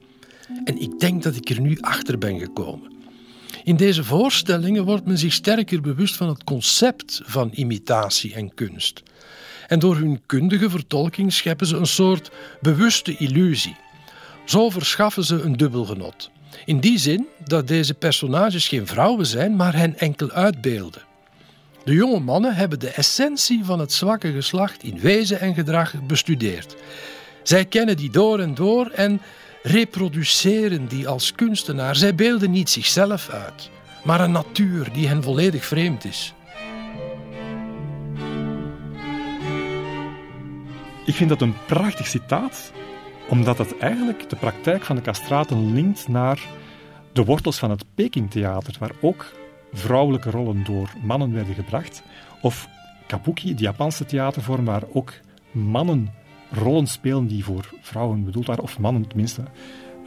En 0.63 0.81
ik 0.81 0.99
denk 0.99 1.23
dat 1.23 1.35
ik 1.35 1.49
er 1.49 1.61
nu 1.61 1.77
achter 1.79 2.17
ben 2.17 2.39
gekomen. 2.39 2.96
In 3.67 3.75
deze 3.75 4.03
voorstellingen 4.03 4.83
wordt 4.83 5.05
men 5.05 5.17
zich 5.17 5.33
sterker 5.33 5.81
bewust 5.81 6.15
van 6.15 6.27
het 6.27 6.43
concept 6.43 7.21
van 7.25 7.49
imitatie 7.53 8.33
en 8.33 8.53
kunst. 8.53 9.03
En 9.67 9.79
door 9.79 9.95
hun 9.95 10.21
kundige 10.25 10.69
vertolking 10.69 11.33
scheppen 11.33 11.67
ze 11.67 11.75
een 11.75 11.87
soort 11.87 12.31
bewuste 12.61 13.17
illusie. 13.17 13.75
Zo 14.45 14.69
verschaffen 14.69 15.23
ze 15.23 15.41
een 15.41 15.57
dubbel 15.57 15.85
genot. 15.85 16.29
In 16.65 16.79
die 16.79 16.97
zin 16.97 17.27
dat 17.45 17.67
deze 17.67 17.93
personages 17.93 18.67
geen 18.67 18.87
vrouwen 18.87 19.25
zijn, 19.25 19.55
maar 19.55 19.75
hen 19.75 19.97
enkel 19.97 20.31
uitbeelden. 20.31 21.01
De 21.83 21.93
jonge 21.93 22.19
mannen 22.19 22.55
hebben 22.55 22.79
de 22.79 22.89
essentie 22.89 23.65
van 23.65 23.79
het 23.79 23.93
zwakke 23.93 24.31
geslacht 24.31 24.83
in 24.83 24.99
wezen 24.99 25.39
en 25.39 25.53
gedrag 25.53 25.93
bestudeerd. 26.05 26.75
Zij 27.43 27.65
kennen 27.65 27.97
die 27.97 28.11
door 28.11 28.39
en 28.39 28.55
door 28.55 28.89
en 28.89 29.21
reproduceren 29.67 30.87
die 30.87 31.07
als 31.07 31.31
kunstenaar. 31.31 31.95
Zij 31.95 32.15
beelden 32.15 32.51
niet 32.51 32.69
zichzelf 32.69 33.29
uit, 33.29 33.69
maar 34.03 34.21
een 34.21 34.31
natuur 34.31 34.91
die 34.93 35.07
hen 35.07 35.23
volledig 35.23 35.65
vreemd 35.65 36.05
is. 36.05 36.33
Ik 41.05 41.13
vind 41.13 41.29
dat 41.29 41.41
een 41.41 41.55
prachtig 41.65 42.07
citaat, 42.07 42.71
omdat 43.29 43.57
het 43.57 43.77
eigenlijk 43.77 44.29
de 44.29 44.35
praktijk 44.35 44.83
van 44.83 44.95
de 44.95 45.01
castraten 45.01 45.73
linkt 45.73 46.07
naar 46.07 46.39
de 47.13 47.23
wortels 47.23 47.57
van 47.57 47.69
het 47.69 47.85
Pekingtheater, 47.95 48.75
waar 48.79 48.91
ook 49.01 49.25
vrouwelijke 49.73 50.29
rollen 50.29 50.63
door 50.63 50.89
mannen 51.01 51.33
werden 51.33 51.55
gebracht. 51.55 52.03
Of 52.41 52.67
kabuki, 53.07 53.55
de 53.55 53.63
Japanse 53.63 54.05
theatervorm, 54.05 54.65
waar 54.65 54.83
ook 54.91 55.13
mannen 55.51 56.13
rollen 56.51 56.87
spelen 56.87 57.27
die 57.27 57.43
voor 57.43 57.69
vrouwen 57.81 58.23
bedoeld 58.23 58.45
waren, 58.45 58.63
of 58.63 58.79
mannen 58.79 59.07
tenminste, 59.07 59.43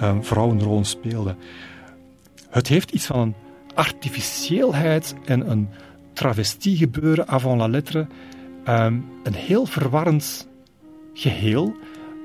um, 0.01 0.25
vrouwenrollen 0.25 0.85
speelden. 0.85 1.37
Het 2.51 2.69
heeft 2.69 2.91
iets 2.91 3.07
van 3.07 3.21
een 3.21 3.35
artificieelheid 3.75 5.15
en 5.25 5.51
een 5.51 5.69
travestiegebeuren 6.13 7.29
avant 7.29 7.59
la 7.59 7.69
lettre. 7.69 8.07
Um, 8.69 9.05
een 9.23 9.35
heel 9.35 9.67
verwarrend 9.67 10.49
geheel, 11.15 11.75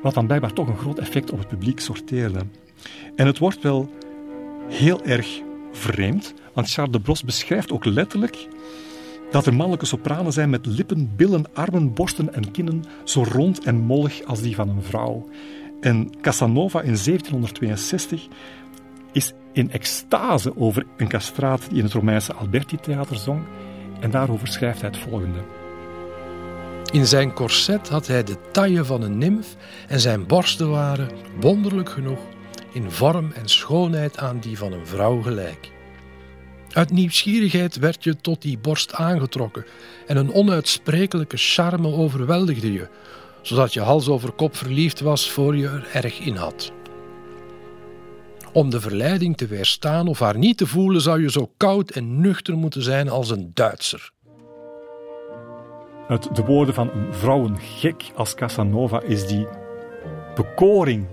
wat 0.01 0.13
dan 0.13 0.25
blijkbaar 0.25 0.53
toch 0.53 0.67
een 0.67 0.77
groot 0.77 0.99
effect 0.99 1.31
op 1.31 1.39
het 1.39 1.47
publiek 1.47 1.79
sorteerde. 1.79 2.39
En 3.15 3.25
het 3.25 3.37
wordt 3.37 3.61
wel 3.61 3.89
heel 4.69 5.03
erg 5.03 5.41
vreemd, 5.71 6.33
want 6.53 6.71
Charles 6.71 6.91
de 6.91 6.99
Bros 6.99 7.23
beschrijft 7.23 7.71
ook 7.71 7.85
letterlijk 7.85 8.47
dat 9.35 9.45
er 9.45 9.53
mannelijke 9.53 9.85
sopranen 9.85 10.33
zijn 10.33 10.49
met 10.49 10.65
lippen, 10.65 11.15
billen, 11.15 11.45
armen, 11.53 11.93
borsten 11.93 12.33
en 12.33 12.51
kinnen 12.51 12.83
zo 13.03 13.23
rond 13.23 13.63
en 13.63 13.75
mollig 13.75 14.23
als 14.25 14.41
die 14.41 14.55
van 14.55 14.69
een 14.69 14.83
vrouw. 14.83 15.29
En 15.81 16.09
Casanova 16.21 16.79
in 16.79 16.95
1762 16.95 18.27
is 19.11 19.33
in 19.53 19.71
extase 19.71 20.57
over 20.57 20.85
een 20.97 21.07
castraat 21.07 21.69
die 21.69 21.77
in 21.77 21.83
het 21.83 21.93
Romeinse 21.93 22.33
Alberti-theater 22.33 23.15
zong. 23.15 23.43
En 23.99 24.11
daarover 24.11 24.47
schrijft 24.47 24.81
hij 24.81 24.89
het 24.89 24.99
volgende. 24.99 25.39
In 26.91 27.05
zijn 27.05 27.33
corset 27.33 27.89
had 27.89 28.07
hij 28.07 28.23
de 28.23 28.37
taille 28.51 28.85
van 28.85 29.01
een 29.01 29.17
nimf 29.17 29.55
en 29.87 29.99
zijn 29.99 30.27
borsten 30.27 30.69
waren, 30.69 31.09
wonderlijk 31.39 31.89
genoeg, 31.89 32.19
in 32.73 32.91
vorm 32.91 33.31
en 33.31 33.47
schoonheid 33.47 34.17
aan 34.17 34.39
die 34.39 34.57
van 34.57 34.71
een 34.71 34.87
vrouw 34.87 35.21
gelijk. 35.21 35.73
Uit 36.75 36.91
nieuwsgierigheid 36.91 37.75
werd 37.75 38.03
je 38.03 38.15
tot 38.15 38.41
die 38.41 38.57
borst 38.57 38.93
aangetrokken 38.93 39.65
en 40.07 40.17
een 40.17 40.33
onuitsprekelijke 40.33 41.37
charme 41.37 41.87
overweldigde 41.87 42.73
je, 42.73 42.87
zodat 43.41 43.73
je 43.73 43.81
hals 43.81 44.07
over 44.07 44.31
kop 44.31 44.55
verliefd 44.55 44.99
was 44.99 45.31
voor 45.31 45.55
je 45.55 45.67
er 45.67 45.89
erg 45.93 46.19
in 46.19 46.35
had. 46.35 46.71
Om 48.53 48.69
de 48.69 48.81
verleiding 48.81 49.37
te 49.37 49.47
weerstaan 49.47 50.07
of 50.07 50.19
haar 50.19 50.37
niet 50.37 50.57
te 50.57 50.67
voelen, 50.67 51.01
zou 51.01 51.21
je 51.21 51.31
zo 51.31 51.51
koud 51.57 51.89
en 51.89 52.21
nuchter 52.21 52.57
moeten 52.57 52.81
zijn 52.81 53.09
als 53.09 53.29
een 53.29 53.51
Duitser. 53.53 54.11
Uit 56.07 56.35
de 56.35 56.43
woorden 56.43 56.73
van 56.73 56.89
een 56.89 57.13
vrouwengek 57.13 58.03
als 58.15 58.35
Casanova 58.35 59.01
is 59.01 59.27
die 59.27 59.47
bekoring 60.35 61.07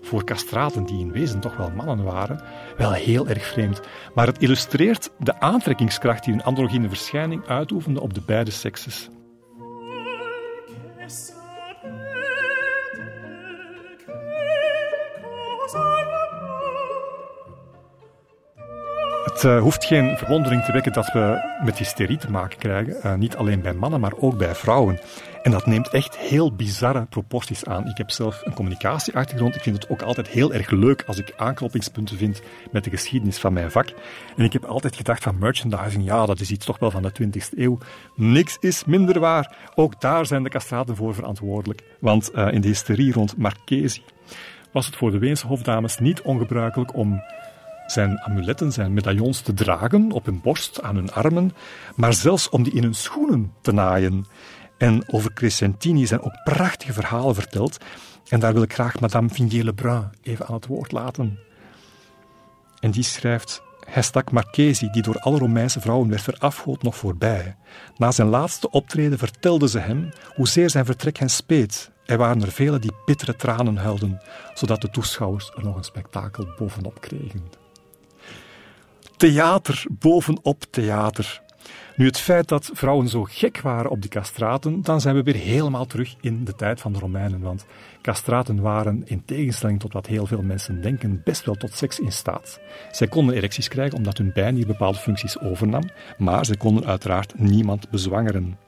voor 0.00 0.24
castraten, 0.24 0.84
die 0.84 1.00
in 1.00 1.12
wezen 1.12 1.40
toch 1.40 1.56
wel 1.56 1.70
mannen 1.70 2.04
waren, 2.04 2.42
wel 2.76 2.92
heel 2.92 3.28
erg 3.28 3.46
vreemd. 3.46 3.80
Maar 4.14 4.26
het 4.26 4.38
illustreert 4.38 5.10
de 5.18 5.40
aantrekkingskracht 5.40 6.24
die 6.24 6.34
een 6.34 6.42
androgyne 6.42 6.88
verschijning 6.88 7.46
uitoefende 7.46 8.00
op 8.00 8.14
de 8.14 8.22
beide 8.26 8.50
sekses. 8.50 9.08
Het 19.24 19.42
uh, 19.42 19.60
hoeft 19.60 19.84
geen 19.84 20.16
verwondering 20.16 20.64
te 20.64 20.72
wekken 20.72 20.92
dat 20.92 21.12
we 21.12 21.56
met 21.64 21.78
hysterie 21.78 22.16
te 22.16 22.30
maken 22.30 22.58
krijgen. 22.58 22.96
Uh, 23.04 23.14
niet 23.14 23.36
alleen 23.36 23.60
bij 23.60 23.72
mannen, 23.72 24.00
maar 24.00 24.12
ook 24.16 24.36
bij 24.36 24.54
vrouwen. 24.54 24.98
En 25.44 25.50
dat 25.50 25.66
neemt 25.66 25.88
echt 25.88 26.16
heel 26.16 26.52
bizarre 26.52 27.06
proporties 27.06 27.64
aan. 27.64 27.88
Ik 27.88 27.96
heb 27.96 28.10
zelf 28.10 28.40
een 28.44 28.54
communicatieachtergrond. 28.54 29.54
Ik 29.54 29.62
vind 29.62 29.76
het 29.76 29.88
ook 29.88 30.02
altijd 30.02 30.28
heel 30.28 30.52
erg 30.52 30.70
leuk 30.70 31.02
als 31.06 31.18
ik 31.18 31.32
aanknopingspunten 31.36 32.16
vind 32.16 32.42
met 32.70 32.84
de 32.84 32.90
geschiedenis 32.90 33.38
van 33.38 33.52
mijn 33.52 33.70
vak. 33.70 33.88
En 34.36 34.44
ik 34.44 34.52
heb 34.52 34.64
altijd 34.64 34.96
gedacht 34.96 35.22
van 35.22 35.38
merchandising, 35.38 36.04
ja, 36.04 36.26
dat 36.26 36.40
is 36.40 36.50
iets 36.50 36.66
toch 36.66 36.78
wel 36.78 36.90
van 36.90 37.02
de 37.02 37.12
20e 37.22 37.58
eeuw. 37.58 37.78
Niks 38.14 38.56
is 38.60 38.84
minder 38.84 39.20
waar. 39.20 39.56
Ook 39.74 40.00
daar 40.00 40.26
zijn 40.26 40.42
de 40.42 40.48
castraten 40.48 40.96
voor 40.96 41.14
verantwoordelijk. 41.14 41.82
Want 41.98 42.30
uh, 42.34 42.52
in 42.52 42.60
de 42.60 42.68
hysterie 42.68 43.12
rond 43.12 43.36
Marchesi 43.36 44.02
was 44.72 44.86
het 44.86 44.96
voor 44.96 45.10
de 45.10 45.18
Weense 45.18 45.46
hofdames 45.46 45.98
niet 45.98 46.22
ongebruikelijk 46.22 46.94
om 46.94 47.22
zijn 47.86 48.20
amuletten, 48.20 48.72
zijn 48.72 48.92
medaillons 48.92 49.40
te 49.40 49.54
dragen 49.54 50.12
op 50.12 50.24
hun 50.24 50.40
borst, 50.40 50.82
aan 50.82 50.94
hun 50.94 51.12
armen, 51.12 51.52
maar 51.94 52.14
zelfs 52.14 52.48
om 52.48 52.62
die 52.62 52.72
in 52.72 52.82
hun 52.82 52.94
schoenen 52.94 53.52
te 53.60 53.72
naaien. 53.72 54.26
En 54.78 55.12
over 55.12 55.32
Crescentini 55.32 56.06
zijn 56.06 56.22
ook 56.22 56.42
prachtige 56.44 56.92
verhalen 56.92 57.34
verteld. 57.34 57.84
En 58.28 58.40
daar 58.40 58.52
wil 58.52 58.62
ik 58.62 58.72
graag 58.72 59.00
Madame 59.00 59.28
Vignier-Lebrun 59.28 60.10
even 60.22 60.46
aan 60.46 60.54
het 60.54 60.66
woord 60.66 60.92
laten. 60.92 61.38
En 62.80 62.90
die 62.90 63.02
schrijft: 63.02 63.62
Hij 63.88 64.02
stak 64.02 64.32
Marchesi, 64.32 64.90
die 64.90 65.02
door 65.02 65.18
alle 65.18 65.38
Romeinse 65.38 65.80
vrouwen 65.80 66.08
werd 66.08 66.22
verafgoed, 66.22 66.82
nog 66.82 66.96
voorbij. 66.96 67.56
Na 67.96 68.10
zijn 68.10 68.28
laatste 68.28 68.70
optreden 68.70 69.18
vertelde 69.18 69.68
ze 69.68 69.78
hem 69.78 70.08
hoezeer 70.34 70.70
zijn 70.70 70.84
vertrek 70.84 71.18
hen 71.18 71.30
speet. 71.30 71.90
Er 72.06 72.18
waren 72.18 72.42
er 72.42 72.52
velen 72.52 72.80
die 72.80 72.94
bittere 73.04 73.36
tranen 73.36 73.76
huilden, 73.76 74.20
zodat 74.54 74.80
de 74.80 74.90
toeschouwers 74.90 75.52
er 75.56 75.64
nog 75.64 75.76
een 75.76 75.84
spektakel 75.84 76.46
bovenop 76.58 77.00
kregen 77.00 77.62
theater 79.16 79.84
bovenop 79.90 80.64
theater. 80.70 81.42
Nu, 81.96 82.06
het 82.06 82.18
feit 82.18 82.48
dat 82.48 82.70
vrouwen 82.72 83.08
zo 83.08 83.24
gek 83.24 83.60
waren 83.60 83.90
op 83.90 84.00
die 84.00 84.10
castraten, 84.10 84.82
dan 84.82 85.00
zijn 85.00 85.14
we 85.14 85.22
weer 85.22 85.34
helemaal 85.34 85.86
terug 85.86 86.14
in 86.20 86.44
de 86.44 86.54
tijd 86.54 86.80
van 86.80 86.92
de 86.92 86.98
Romeinen. 86.98 87.40
Want 87.40 87.66
castraten 88.02 88.60
waren, 88.60 89.02
in 89.04 89.24
tegenstelling 89.24 89.80
tot 89.80 89.92
wat 89.92 90.06
heel 90.06 90.26
veel 90.26 90.42
mensen 90.42 90.82
denken, 90.82 91.20
best 91.24 91.44
wel 91.44 91.54
tot 91.54 91.74
seks 91.74 91.98
in 92.00 92.12
staat. 92.12 92.60
Zij 92.90 93.06
konden 93.06 93.34
erecties 93.34 93.68
krijgen 93.68 93.96
omdat 93.96 94.18
hun 94.18 94.32
bijen 94.32 94.54
hier 94.54 94.66
bepaalde 94.66 94.98
functies 94.98 95.40
overnam, 95.40 95.90
maar 96.18 96.44
ze 96.46 96.56
konden 96.56 96.86
uiteraard 96.86 97.38
niemand 97.38 97.90
bezwangeren. 97.90 98.58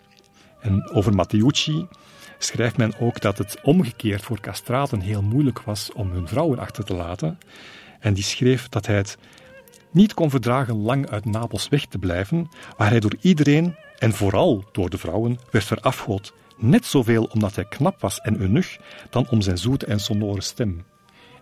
En 0.61 0.91
over 0.91 1.15
Matteucci 1.15 1.87
schrijft 2.39 2.77
men 2.77 2.99
ook 2.99 3.21
dat 3.21 3.39
het 3.39 3.59
omgekeerd 3.63 4.23
voor 4.23 4.41
castraten 4.41 5.01
heel 5.01 5.23
moeilijk 5.23 5.61
was 5.61 5.93
om 5.93 6.11
hun 6.11 6.29
vrouwen 6.29 6.59
achter 6.59 6.85
te 6.85 6.95
laten. 6.95 7.39
En 8.01 8.15
die 8.15 8.25
schreef 8.25 8.69
dat 8.69 8.87
hij 8.87 8.97
het 8.97 9.19
niet 9.97 10.15
kon 10.15 10.31
verdragen 10.31 10.83
lang 10.83 11.11
uit 11.11 11.25
Napels 11.25 11.69
weg 11.69 11.87
te 11.87 11.99
blijven, 11.99 12.49
waar 12.77 12.91
hij 12.91 13.01
door 13.01 13.17
iedereen 13.21 13.77
en 13.99 14.13
vooral 14.13 14.65
door 14.73 14.91
de 14.91 14.99
vrouwen 14.99 15.39
werd 15.51 15.65
verafgoed, 15.65 16.33
net 16.57 16.87
zoveel 16.87 17.25
omdat 17.25 17.55
hij 17.55 17.65
knap 17.65 18.01
was 18.01 18.21
en 18.21 18.41
eunuch, 18.41 18.79
dan 19.11 19.29
om 19.31 19.41
zijn 19.41 19.59
zoete 19.59 19.87
en 19.87 20.01
sonore 20.01 20.41
stem. 20.41 20.85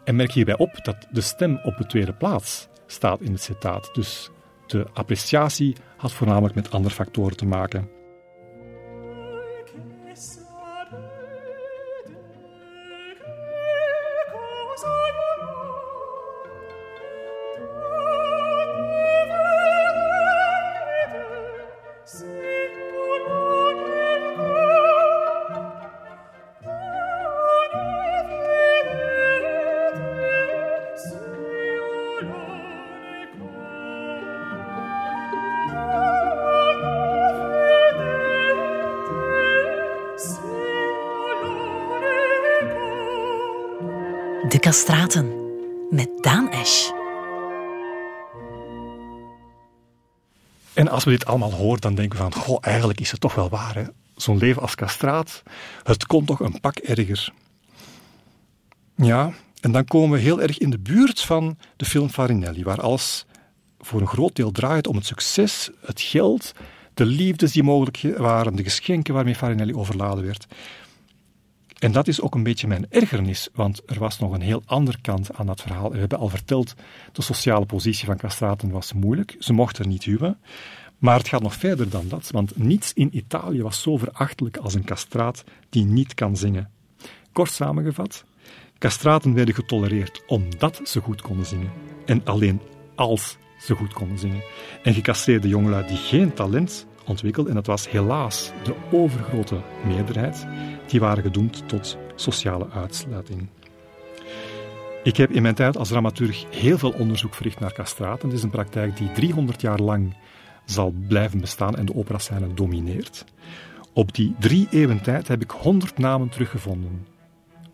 En 0.05 0.17
merk 0.17 0.33
hierbij 0.33 0.57
op 0.57 0.85
dat 0.85 1.07
de 1.11 1.21
stem 1.21 1.61
op 1.63 1.77
de 1.77 1.87
tweede 1.87 2.13
plaats 2.13 2.69
staat 2.87 3.21
in 3.21 3.33
het 3.33 3.43
citaat, 3.43 3.91
dus 3.93 4.31
de 4.67 4.87
appreciatie 4.93 5.77
had 5.97 6.13
voornamelijk 6.13 6.55
met 6.55 6.71
andere 6.71 6.95
factoren 6.95 7.37
te 7.37 7.47
maken. 7.47 7.94
De 44.75 44.81
Castraten 44.81 45.33
met 45.91 46.09
Daan 46.21 46.51
Esch. 46.51 46.91
En 50.73 50.89
als 50.89 51.05
we 51.05 51.11
dit 51.11 51.27
allemaal 51.27 51.53
horen, 51.53 51.81
dan 51.81 51.95
denken 51.95 52.19
we 52.19 52.31
van, 52.31 52.43
goh, 52.43 52.59
eigenlijk 52.61 53.01
is 53.01 53.11
het 53.11 53.21
toch 53.21 53.35
wel 53.35 53.49
waar. 53.49 53.91
Zo'n 54.17 54.39
leven 54.39 54.63
als 54.63 54.75
castraat, 54.75 55.43
het 55.83 56.07
kon 56.07 56.25
toch 56.25 56.41
een 56.41 56.61
pak 56.61 56.77
erger. 56.77 57.33
Ja, 58.95 59.33
en 59.61 59.73
dan 59.73 59.85
komen 59.85 60.19
we 60.19 60.25
heel 60.25 60.41
erg 60.43 60.59
in 60.59 60.71
de 60.71 60.79
buurt 60.79 61.21
van 61.21 61.59
de 61.77 61.85
film 61.85 62.09
Farinelli, 62.09 62.65
waar 62.65 62.81
alles 62.81 63.27
voor 63.81 64.01
een 64.01 64.07
groot 64.07 64.37
deel 64.37 64.51
draait 64.51 64.87
om 64.87 64.97
het 64.97 65.07
succes, 65.07 65.71
het 65.81 66.01
geld, 66.01 66.53
de 66.95 67.05
liefdes 67.05 67.53
die 67.53 67.63
mogelijk 67.63 68.19
waren, 68.19 68.57
de 68.57 68.63
geschenken 68.63 69.15
waarmee 69.15 69.35
Farinelli 69.35 69.75
overladen 69.75 70.25
werd. 70.25 70.47
En 71.85 71.93
dat 71.93 72.09
is 72.09 72.21
ook 72.21 72.35
een 72.35 72.43
beetje 72.43 72.67
mijn 72.67 72.87
ergernis, 72.91 73.49
want 73.55 73.83
er 73.87 73.99
was 73.99 74.19
nog 74.19 74.33
een 74.33 74.41
heel 74.41 74.63
andere 74.67 74.99
kant 75.01 75.35
aan 75.35 75.47
dat 75.47 75.61
verhaal. 75.61 75.91
We 75.91 75.99
hebben 75.99 76.19
al 76.19 76.29
verteld, 76.29 76.75
de 77.13 77.23
sociale 77.23 77.67
positie 77.67 78.07
van 78.07 78.17
castraten 78.17 78.71
was 78.71 78.93
moeilijk. 78.93 79.37
Ze 79.39 79.53
mochten 79.53 79.89
niet 79.89 80.05
huwen. 80.05 80.39
Maar 80.99 81.19
het 81.19 81.29
gaat 81.29 81.43
nog 81.43 81.55
verder 81.55 81.89
dan 81.89 82.09
dat, 82.09 82.31
want 82.31 82.57
niets 82.57 82.93
in 82.93 83.17
Italië 83.17 83.63
was 83.63 83.83
zo 83.83 83.97
verachtelijk 83.97 84.57
als 84.57 84.75
een 84.75 84.85
castraat 84.85 85.45
die 85.69 85.85
niet 85.85 86.15
kan 86.15 86.37
zingen. 86.37 86.71
Kort 87.33 87.51
samengevat, 87.51 88.25
castraten 88.79 89.35
werden 89.35 89.55
getolereerd 89.55 90.23
omdat 90.27 90.81
ze 90.85 91.01
goed 91.01 91.23
konden 91.23 91.47
zingen. 91.47 91.71
En 92.07 92.25
alleen 92.25 92.61
als 92.95 93.37
ze 93.59 93.75
goed 93.75 93.93
konden 93.93 94.19
zingen. 94.19 94.43
En 94.83 94.95
gecastreerde 94.95 95.49
jongelui 95.49 95.87
die 95.87 95.97
geen 95.97 96.35
talent 96.35 96.87
ontwikkelden, 97.07 97.51
en 97.51 97.57
dat 97.57 97.67
was 97.67 97.91
helaas 97.91 98.53
de 98.65 98.75
overgrote 98.91 99.61
meerderheid, 99.87 100.47
die 100.87 101.01
waren 101.01 101.23
gedoemd 101.23 101.69
tot 101.69 101.99
sociale 102.15 102.71
uitsluiting. 102.71 103.49
Ik 105.03 105.17
heb 105.17 105.31
in 105.31 105.43
mijn 105.43 105.55
tijd 105.55 105.77
als 105.77 105.89
dramaturg 105.89 106.45
heel 106.51 106.79
veel 106.79 106.91
onderzoek 106.91 107.35
verricht 107.35 107.61
naar 107.61 107.73
castraten. 107.73 108.29
Het 108.29 108.39
is 108.39 108.43
een 108.43 108.51
praktijk 108.51 108.97
die 108.97 109.13
300 109.13 109.61
jaar 109.61 109.79
lang 109.79 110.17
zal 110.65 110.95
blijven 111.09 111.41
bestaan 111.41 111.77
en 111.77 111.87
de 111.87 111.95
operascène 111.95 112.55
domineert. 112.55 113.25
Op 113.93 114.15
die 114.15 114.35
drie 114.39 114.67
eeuwen 114.71 115.03
tijd 115.03 115.29
heb 115.29 115.43
ik 115.43 115.51
100 115.51 115.99
namen 115.99 116.29
teruggevonden. 116.29 117.07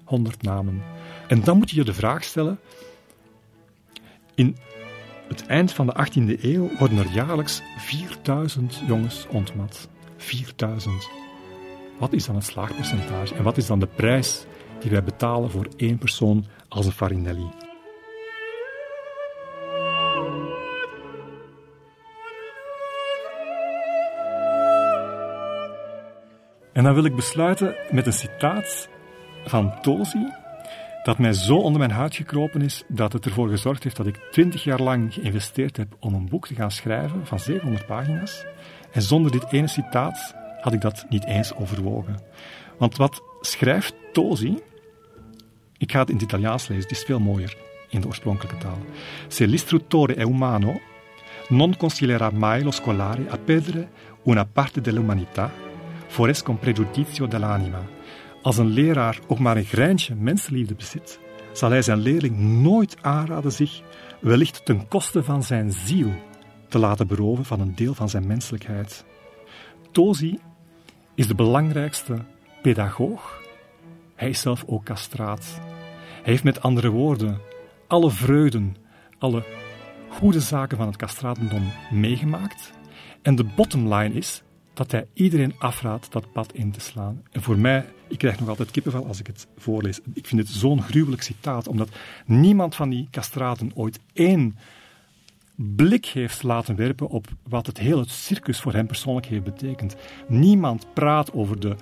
100 0.04 0.42
namen. 0.42 0.82
En 1.28 1.42
dan 1.42 1.58
moet 1.58 1.70
je 1.70 1.76
je 1.76 1.84
de 1.84 1.94
vraag 1.94 2.24
stellen: 2.24 2.58
in 4.34 4.56
het 5.30 5.46
eind 5.46 5.72
van 5.72 5.86
de 5.86 6.06
18e 6.06 6.42
eeuw 6.42 6.70
worden 6.78 6.98
er 6.98 7.10
jaarlijks 7.12 7.62
4000 7.76 8.82
jongens 8.86 9.26
ontmat. 9.28 9.88
4000. 10.16 11.10
Wat 11.98 12.12
is 12.12 12.26
dan 12.26 12.34
het 12.34 12.44
slaagpercentage 12.44 13.34
en 13.34 13.42
wat 13.42 13.56
is 13.56 13.66
dan 13.66 13.78
de 13.78 13.86
prijs 13.86 14.44
die 14.80 14.90
wij 14.90 15.02
betalen 15.02 15.50
voor 15.50 15.68
één 15.76 15.98
persoon 15.98 16.46
als 16.68 16.86
een 16.86 16.92
Farinelli? 16.92 17.48
En 26.72 26.84
dan 26.84 26.94
wil 26.94 27.04
ik 27.04 27.16
besluiten 27.16 27.74
met 27.90 28.06
een 28.06 28.12
citaat 28.12 28.88
van 29.44 29.80
Tosi, 29.80 30.26
dat 31.02 31.18
mij 31.18 31.32
zo 31.32 31.56
onder 31.56 31.78
mijn 31.78 31.90
huid 31.90 32.16
gekropen 32.16 32.62
is 32.62 32.84
dat 32.88 33.12
het 33.12 33.24
ervoor 33.24 33.48
gezorgd 33.48 33.82
heeft 33.82 33.96
dat 33.96 34.06
ik 34.06 34.20
twintig 34.30 34.64
jaar 34.64 34.80
lang 34.80 35.14
geïnvesteerd 35.14 35.76
heb 35.76 35.96
om 36.00 36.14
een 36.14 36.28
boek 36.28 36.46
te 36.46 36.54
gaan 36.54 36.70
schrijven 36.70 37.26
van 37.26 37.38
700 37.38 37.86
pagina's. 37.86 38.44
En 38.92 39.02
zonder 39.02 39.32
dit 39.32 39.52
ene 39.52 39.66
citaat 39.66 40.34
had 40.60 40.72
ik 40.72 40.80
dat 40.80 41.06
niet 41.08 41.24
eens 41.24 41.54
overwogen. 41.54 42.20
Want 42.78 42.96
wat 42.96 43.22
schrijft 43.40 43.94
Tosi? 44.12 44.58
Ik 45.78 45.92
ga 45.92 45.98
het 45.98 46.08
in 46.08 46.14
het 46.14 46.24
Italiaans 46.24 46.68
lezen, 46.68 46.82
het 46.82 46.98
is 46.98 47.04
veel 47.04 47.20
mooier 47.20 47.56
in 47.88 48.00
de 48.00 48.06
oorspronkelijke 48.06 48.58
taal. 48.58 48.78
Se 49.28 49.46
l'istruttore 49.46 50.14
è 50.14 50.24
umano, 50.24 50.80
non 51.48 51.76
consiglierà 51.76 52.30
mai 52.30 52.62
lo 52.62 52.70
scolare 52.70 53.26
a 53.28 53.38
perdere 53.44 53.88
una 54.22 54.44
parte 54.44 54.80
dell'umanità 54.80 55.50
fores 56.06 56.42
con 56.42 56.58
pregiudizio 56.58 57.26
dell'anima. 57.26 57.99
Als 58.42 58.58
een 58.58 58.66
leraar 58.66 59.18
ook 59.26 59.38
maar 59.38 59.56
een 59.56 59.64
greintje 59.64 60.14
mensenliefde 60.14 60.74
bezit, 60.74 61.20
zal 61.52 61.70
hij 61.70 61.82
zijn 61.82 61.98
leerling 61.98 62.38
nooit 62.38 62.96
aanraden 63.02 63.52
zich, 63.52 63.82
wellicht 64.20 64.64
ten 64.64 64.88
koste 64.88 65.22
van 65.22 65.42
zijn 65.42 65.72
ziel, 65.72 66.12
te 66.68 66.78
laten 66.78 67.06
beroven 67.06 67.44
van 67.44 67.60
een 67.60 67.74
deel 67.74 67.94
van 67.94 68.08
zijn 68.08 68.26
menselijkheid. 68.26 69.04
Tozi 69.92 70.38
is 71.14 71.26
de 71.26 71.34
belangrijkste 71.34 72.24
pedagoog. 72.62 73.42
Hij 74.14 74.28
is 74.28 74.40
zelf 74.40 74.64
ook 74.66 74.84
castraat. 74.84 75.60
Hij 76.22 76.32
heeft 76.32 76.44
met 76.44 76.62
andere 76.62 76.88
woorden 76.88 77.40
alle 77.86 78.10
vreugden, 78.10 78.76
alle 79.18 79.44
goede 80.08 80.40
zaken 80.40 80.76
van 80.76 80.86
het 80.86 80.96
castratendom 80.96 81.72
meegemaakt. 81.90 82.72
En 83.22 83.34
de 83.34 83.44
bottom 83.44 83.94
line 83.94 84.14
is 84.14 84.42
dat 84.74 84.90
hij 84.90 85.06
iedereen 85.12 85.54
afraadt 85.58 86.12
dat 86.12 86.32
pad 86.32 86.52
in 86.52 86.70
te 86.70 86.80
slaan. 86.80 87.22
En 87.30 87.42
voor 87.42 87.58
mij, 87.58 87.84
ik 88.08 88.18
krijg 88.18 88.40
nog 88.40 88.48
altijd 88.48 88.70
kippenvel 88.70 89.06
als 89.06 89.20
ik 89.20 89.26
het 89.26 89.46
voorlees. 89.56 90.00
Ik 90.14 90.26
vind 90.26 90.40
het 90.40 90.50
zo'n 90.50 90.82
gruwelijk 90.82 91.22
citaat, 91.22 91.68
omdat 91.68 91.88
niemand 92.26 92.74
van 92.74 92.90
die 92.90 93.08
castraten 93.10 93.70
ooit 93.74 94.00
één 94.12 94.56
blik 95.54 96.06
heeft 96.06 96.42
laten 96.42 96.76
werpen 96.76 97.08
op 97.08 97.26
wat 97.48 97.66
het 97.66 97.78
hele 97.78 98.04
circus 98.06 98.60
voor 98.60 98.72
hem 98.72 98.86
persoonlijk 98.86 99.26
heeft 99.26 99.44
betekend. 99.44 99.96
Niemand 100.28 100.86
praat 100.94 101.32
over 101.32 101.60
de 101.60 101.76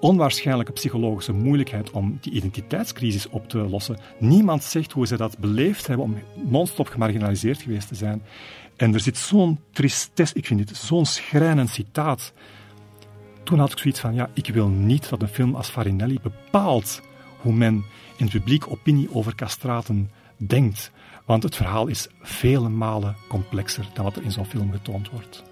onwaarschijnlijke 0.00 0.72
psychologische 0.72 1.32
moeilijkheid 1.32 1.90
om 1.90 2.18
die 2.20 2.32
identiteitscrisis 2.32 3.28
op 3.28 3.48
te 3.48 3.58
lossen. 3.58 3.98
Niemand 4.18 4.62
zegt 4.62 4.92
hoe 4.92 5.06
ze 5.06 5.16
dat 5.16 5.38
beleefd 5.38 5.86
hebben 5.86 6.06
om 6.06 6.16
non-stop 6.34 6.88
gemarginaliseerd 6.88 7.62
geweest 7.62 7.88
te 7.88 7.94
zijn. 7.94 8.22
En 8.80 8.94
er 8.94 9.00
zit 9.00 9.16
zo'n 9.18 9.60
tristesse, 9.72 10.34
ik 10.34 10.46
vind 10.46 10.68
dit 10.68 10.76
zo'n 10.76 11.06
schrijnend 11.06 11.70
citaat. 11.70 12.32
Toen 13.44 13.58
had 13.58 13.72
ik 13.72 13.78
zoiets 13.78 14.00
van, 14.00 14.14
ja, 14.14 14.30
ik 14.34 14.46
wil 14.46 14.68
niet 14.68 15.08
dat 15.08 15.22
een 15.22 15.28
film 15.28 15.54
als 15.54 15.68
Farinelli 15.68 16.18
bepaalt 16.22 17.00
hoe 17.40 17.52
men 17.52 17.84
in 18.16 18.26
de 18.26 18.32
publiek 18.32 18.70
opinie 18.70 19.14
over 19.14 19.34
castraten 19.34 20.10
denkt. 20.36 20.90
Want 21.24 21.42
het 21.42 21.56
verhaal 21.56 21.86
is 21.86 22.08
vele 22.20 22.68
malen 22.68 23.16
complexer 23.28 23.86
dan 23.94 24.04
wat 24.04 24.16
er 24.16 24.22
in 24.22 24.32
zo'n 24.32 24.46
film 24.46 24.72
getoond 24.72 25.10
wordt. 25.10 25.49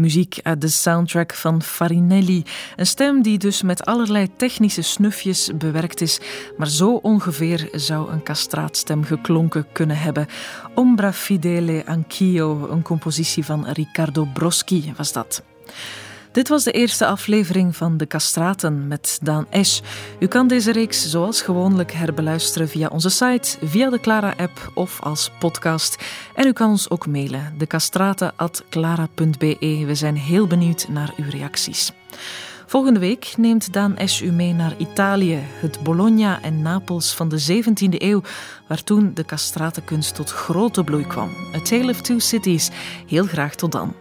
Muziek 0.00 0.38
uit 0.42 0.60
de 0.60 0.68
soundtrack 0.68 1.34
van 1.34 1.62
Farinelli. 1.62 2.42
Een 2.76 2.86
stem 2.86 3.22
die 3.22 3.38
dus 3.38 3.62
met 3.62 3.84
allerlei 3.84 4.28
technische 4.36 4.82
snufjes 4.82 5.50
bewerkt 5.54 6.00
is, 6.00 6.20
maar 6.56 6.68
zo 6.68 6.94
ongeveer 6.94 7.68
zou 7.72 8.10
een 8.10 8.22
castraatstem 8.22 9.04
geklonken 9.04 9.66
kunnen 9.72 9.98
hebben. 9.98 10.26
Ombra 10.74 11.12
Fidele 11.12 11.82
Anch'io, 11.86 12.68
een 12.70 12.82
compositie 12.82 13.44
van 13.44 13.66
Riccardo 13.66 14.24
Broschi 14.34 14.92
was 14.96 15.12
dat. 15.12 15.42
Dit 16.32 16.48
was 16.48 16.64
de 16.64 16.72
eerste 16.72 17.06
aflevering 17.06 17.76
van 17.76 17.96
De 17.96 18.06
Castraten 18.06 18.88
met 18.88 19.18
Daan 19.22 19.46
Esch. 19.50 19.80
U 20.18 20.26
kan 20.26 20.48
deze 20.48 20.72
reeks 20.72 21.10
zoals 21.10 21.42
gewoonlijk 21.42 21.92
herbeluisteren 21.92 22.68
via 22.68 22.88
onze 22.88 23.10
site, 23.10 23.56
via 23.62 23.90
de 23.90 24.00
Clara-app 24.00 24.70
of 24.74 25.02
als 25.02 25.30
podcast. 25.38 26.04
En 26.34 26.46
u 26.46 26.52
kan 26.52 26.70
ons 26.70 26.90
ook 26.90 27.06
mailen, 27.06 27.54
decastraten.clara.be. 27.58 29.84
We 29.86 29.94
zijn 29.94 30.16
heel 30.16 30.46
benieuwd 30.46 30.88
naar 30.88 31.12
uw 31.16 31.30
reacties. 31.30 31.92
Volgende 32.66 33.00
week 33.00 33.34
neemt 33.36 33.72
Daan 33.72 33.96
Esch 33.96 34.22
u 34.22 34.30
mee 34.30 34.52
naar 34.52 34.74
Italië, 34.76 35.38
het 35.42 35.82
Bologna 35.82 36.42
en 36.42 36.62
Napels 36.62 37.14
van 37.14 37.28
de 37.28 37.62
17e 37.62 37.98
eeuw, 37.98 38.22
waar 38.68 38.84
toen 38.84 39.10
de 39.14 39.24
castratenkunst 39.24 40.14
tot 40.14 40.30
grote 40.30 40.84
bloei 40.84 41.06
kwam. 41.06 41.30
A 41.54 41.60
Tale 41.60 41.90
of 41.90 42.00
Two 42.00 42.18
Cities. 42.18 42.70
Heel 43.06 43.26
graag 43.26 43.54
tot 43.54 43.72
dan. 43.72 43.94